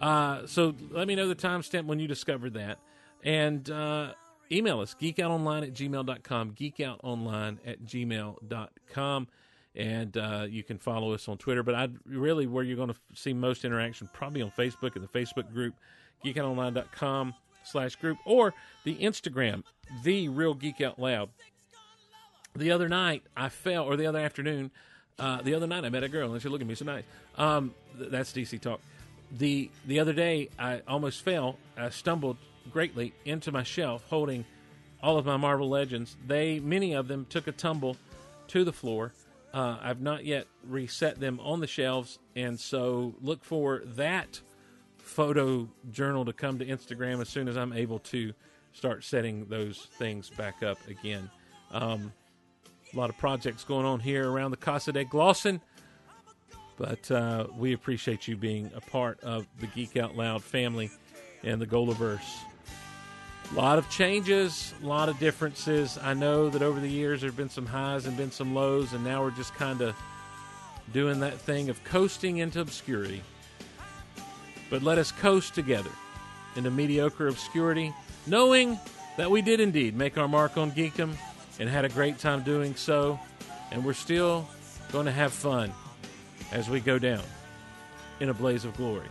Uh, 0.00 0.46
so 0.46 0.74
let 0.90 1.08
me 1.08 1.14
know 1.14 1.26
the 1.26 1.34
timestamp 1.34 1.86
when 1.86 1.98
you 1.98 2.06
discovered 2.06 2.54
that. 2.54 2.78
And 3.24 3.68
uh, 3.70 4.12
email 4.50 4.80
us, 4.80 4.94
geekoutonline 5.00 5.62
at 5.62 5.74
gmail.com, 5.74 6.52
geekoutonline 6.52 7.58
at 7.66 7.84
gmail.com. 7.84 9.28
And 9.76 10.16
uh, 10.16 10.46
you 10.48 10.62
can 10.62 10.78
follow 10.78 11.12
us 11.14 11.28
on 11.28 11.36
Twitter. 11.36 11.62
But 11.62 11.74
I'd 11.74 11.96
really, 12.06 12.46
where 12.46 12.62
you're 12.62 12.76
going 12.76 12.90
to 12.90 12.96
see 13.14 13.32
most 13.32 13.64
interaction, 13.64 14.08
probably 14.12 14.42
on 14.42 14.52
Facebook 14.52 14.94
and 14.94 15.02
the 15.02 15.08
Facebook 15.08 15.52
group, 15.52 15.74
geekoutonline.com 16.24 17.34
slash 17.64 17.96
group, 17.96 18.18
or 18.24 18.54
the 18.84 18.94
Instagram, 18.96 19.64
The 20.04 20.28
Real 20.28 20.54
Geek 20.54 20.80
Out 20.80 20.98
Loud. 20.98 21.30
The 22.56 22.70
other 22.70 22.88
night, 22.88 23.24
I 23.36 23.48
fell, 23.48 23.84
or 23.84 23.96
the 23.96 24.06
other 24.06 24.20
afternoon, 24.20 24.70
uh, 25.18 25.42
the 25.42 25.54
other 25.54 25.66
night 25.66 25.84
I 25.84 25.88
met 25.90 26.02
a 26.02 26.08
girl 26.08 26.32
and 26.32 26.42
she 26.42 26.48
looked 26.48 26.62
at 26.62 26.68
me 26.68 26.74
so 26.74 26.84
nice. 26.84 27.04
Um, 27.36 27.74
th- 27.98 28.10
that's 28.10 28.32
DC 28.32 28.60
talk. 28.60 28.80
The 29.32 29.70
the 29.86 30.00
other 30.00 30.12
day 30.12 30.48
I 30.58 30.82
almost 30.86 31.22
fell. 31.22 31.56
I 31.76 31.90
stumbled 31.90 32.36
greatly 32.72 33.12
into 33.24 33.52
my 33.52 33.62
shelf 33.62 34.04
holding 34.08 34.44
all 35.02 35.18
of 35.18 35.26
my 35.26 35.36
Marvel 35.36 35.68
Legends. 35.68 36.16
They 36.26 36.60
many 36.60 36.94
of 36.94 37.08
them 37.08 37.26
took 37.28 37.46
a 37.46 37.52
tumble 37.52 37.96
to 38.48 38.64
the 38.64 38.72
floor. 38.72 39.12
Uh, 39.52 39.78
I've 39.80 40.00
not 40.00 40.24
yet 40.24 40.46
reset 40.68 41.20
them 41.20 41.38
on 41.40 41.60
the 41.60 41.66
shelves, 41.66 42.18
and 42.34 42.58
so 42.58 43.14
look 43.20 43.44
for 43.44 43.82
that 43.84 44.40
photo 44.98 45.68
journal 45.92 46.24
to 46.24 46.32
come 46.32 46.58
to 46.58 46.66
Instagram 46.66 47.20
as 47.20 47.28
soon 47.28 47.46
as 47.46 47.56
I'm 47.56 47.72
able 47.72 48.00
to 48.00 48.32
start 48.72 49.04
setting 49.04 49.44
those 49.44 49.86
things 49.98 50.30
back 50.30 50.62
up 50.62 50.78
again. 50.88 51.30
Um, 51.70 52.12
a 52.92 52.96
lot 52.96 53.10
of 53.10 53.18
projects 53.18 53.62
going 53.64 53.86
on 53.86 54.00
here 54.00 54.28
around 54.28 54.50
the 54.50 54.56
Casa 54.56 54.92
de 54.92 55.04
Glosson. 55.04 55.60
But 56.76 57.08
uh, 57.10 57.46
we 57.56 57.72
appreciate 57.72 58.26
you 58.26 58.36
being 58.36 58.70
a 58.74 58.80
part 58.80 59.20
of 59.20 59.46
the 59.60 59.66
Geek 59.68 59.96
Out 59.96 60.16
Loud 60.16 60.42
family 60.42 60.90
and 61.42 61.60
the 61.60 61.66
Golaverse. 61.66 62.44
A 63.52 63.54
lot 63.54 63.78
of 63.78 63.88
changes, 63.88 64.74
a 64.82 64.86
lot 64.86 65.08
of 65.08 65.18
differences. 65.18 65.98
I 66.02 66.14
know 66.14 66.48
that 66.50 66.62
over 66.62 66.80
the 66.80 66.88
years 66.88 67.20
there 67.20 67.30
have 67.30 67.36
been 67.36 67.50
some 67.50 67.66
highs 67.66 68.06
and 68.06 68.16
been 68.16 68.32
some 68.32 68.54
lows, 68.54 68.92
and 68.92 69.04
now 69.04 69.22
we're 69.22 69.30
just 69.30 69.54
kind 69.54 69.80
of 69.80 69.94
doing 70.92 71.20
that 71.20 71.38
thing 71.38 71.68
of 71.68 71.82
coasting 71.84 72.38
into 72.38 72.60
obscurity. 72.60 73.22
But 74.70 74.82
let 74.82 74.98
us 74.98 75.12
coast 75.12 75.54
together 75.54 75.90
into 76.56 76.70
mediocre 76.70 77.28
obscurity, 77.28 77.94
knowing 78.26 78.78
that 79.16 79.30
we 79.30 79.40
did 79.40 79.60
indeed 79.60 79.94
make 79.94 80.18
our 80.18 80.28
mark 80.28 80.56
on 80.56 80.72
geekdom 80.72 81.14
and 81.60 81.68
had 81.68 81.84
a 81.84 81.88
great 81.88 82.18
time 82.18 82.42
doing 82.42 82.74
so, 82.74 83.20
and 83.70 83.84
we're 83.84 83.92
still 83.92 84.48
going 84.90 85.06
to 85.06 85.12
have 85.12 85.32
fun 85.32 85.72
as 86.50 86.68
we 86.68 86.80
go 86.80 86.98
down 86.98 87.22
in 88.20 88.30
a 88.30 88.34
blaze 88.34 88.64
of 88.64 88.76
glory, 88.76 89.06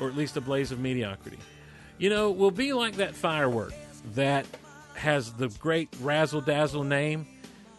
or 0.00 0.08
at 0.08 0.16
least 0.16 0.36
a 0.36 0.40
blaze 0.40 0.72
of 0.72 0.78
mediocrity. 0.78 1.38
You 1.98 2.10
know, 2.10 2.30
we'll 2.30 2.50
be 2.50 2.72
like 2.72 2.96
that 2.96 3.14
firework 3.14 3.72
that 4.14 4.46
has 4.94 5.32
the 5.32 5.48
great 5.48 5.88
razzle 6.00 6.40
dazzle 6.40 6.84
name, 6.84 7.26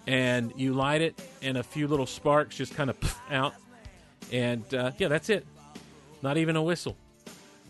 and 0.07 0.53
you 0.55 0.73
light 0.73 1.01
it, 1.01 1.19
and 1.41 1.57
a 1.57 1.63
few 1.63 1.87
little 1.87 2.05
sparks 2.05 2.55
just 2.55 2.75
kind 2.75 2.89
of 2.89 3.19
out, 3.29 3.53
and 4.31 4.73
uh, 4.73 4.91
yeah, 4.97 5.07
that's 5.07 5.29
it. 5.29 5.45
Not 6.21 6.37
even 6.37 6.55
a 6.55 6.63
whistle, 6.63 6.95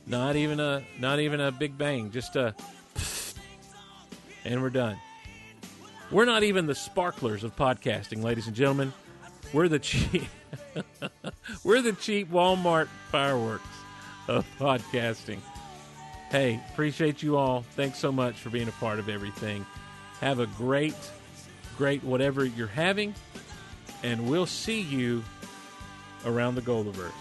not 0.06 0.36
even 0.36 0.60
a 0.60 0.84
not 1.00 1.20
even 1.20 1.40
a 1.40 1.52
big 1.52 1.78
bang, 1.78 2.12
just 2.12 2.36
a, 2.36 2.56
and 4.46 4.62
we're 4.62 4.70
done. 4.70 4.98
We're 6.12 6.26
not 6.26 6.44
even 6.44 6.68
the 6.68 6.76
sparklers 6.76 7.44
of 7.44 7.56
podcasting, 7.56 8.22
ladies 8.24 8.46
and 8.46 8.56
gentlemen. 8.56 8.94
We're 9.54 9.68
the 9.68 9.80
cheap. 9.80 10.26
We're 11.64 11.82
the 11.82 11.94
cheap 11.94 12.32
Walmart 12.32 12.88
fireworks 13.12 13.68
of 14.28 14.46
podcasting. 14.60 15.40
Hey, 16.34 16.60
appreciate 16.72 17.22
you 17.22 17.38
all. 17.38 17.62
Thanks 17.76 18.00
so 18.00 18.12
much 18.12 18.34
for 18.34 18.50
being 18.50 18.68
a 18.68 18.72
part 18.72 18.98
of 18.98 19.08
everything. 19.08 19.68
Have 20.20 20.40
a 20.40 20.48
great, 20.48 20.96
great 21.78 22.04
whatever 22.04 22.44
you're 22.44 22.66
having, 22.66 23.14
and 24.02 24.28
we'll 24.28 24.48
see 24.48 24.82
you 24.82 25.24
around 26.26 26.56
the 26.56 26.64
Goldiverse. 26.64 27.12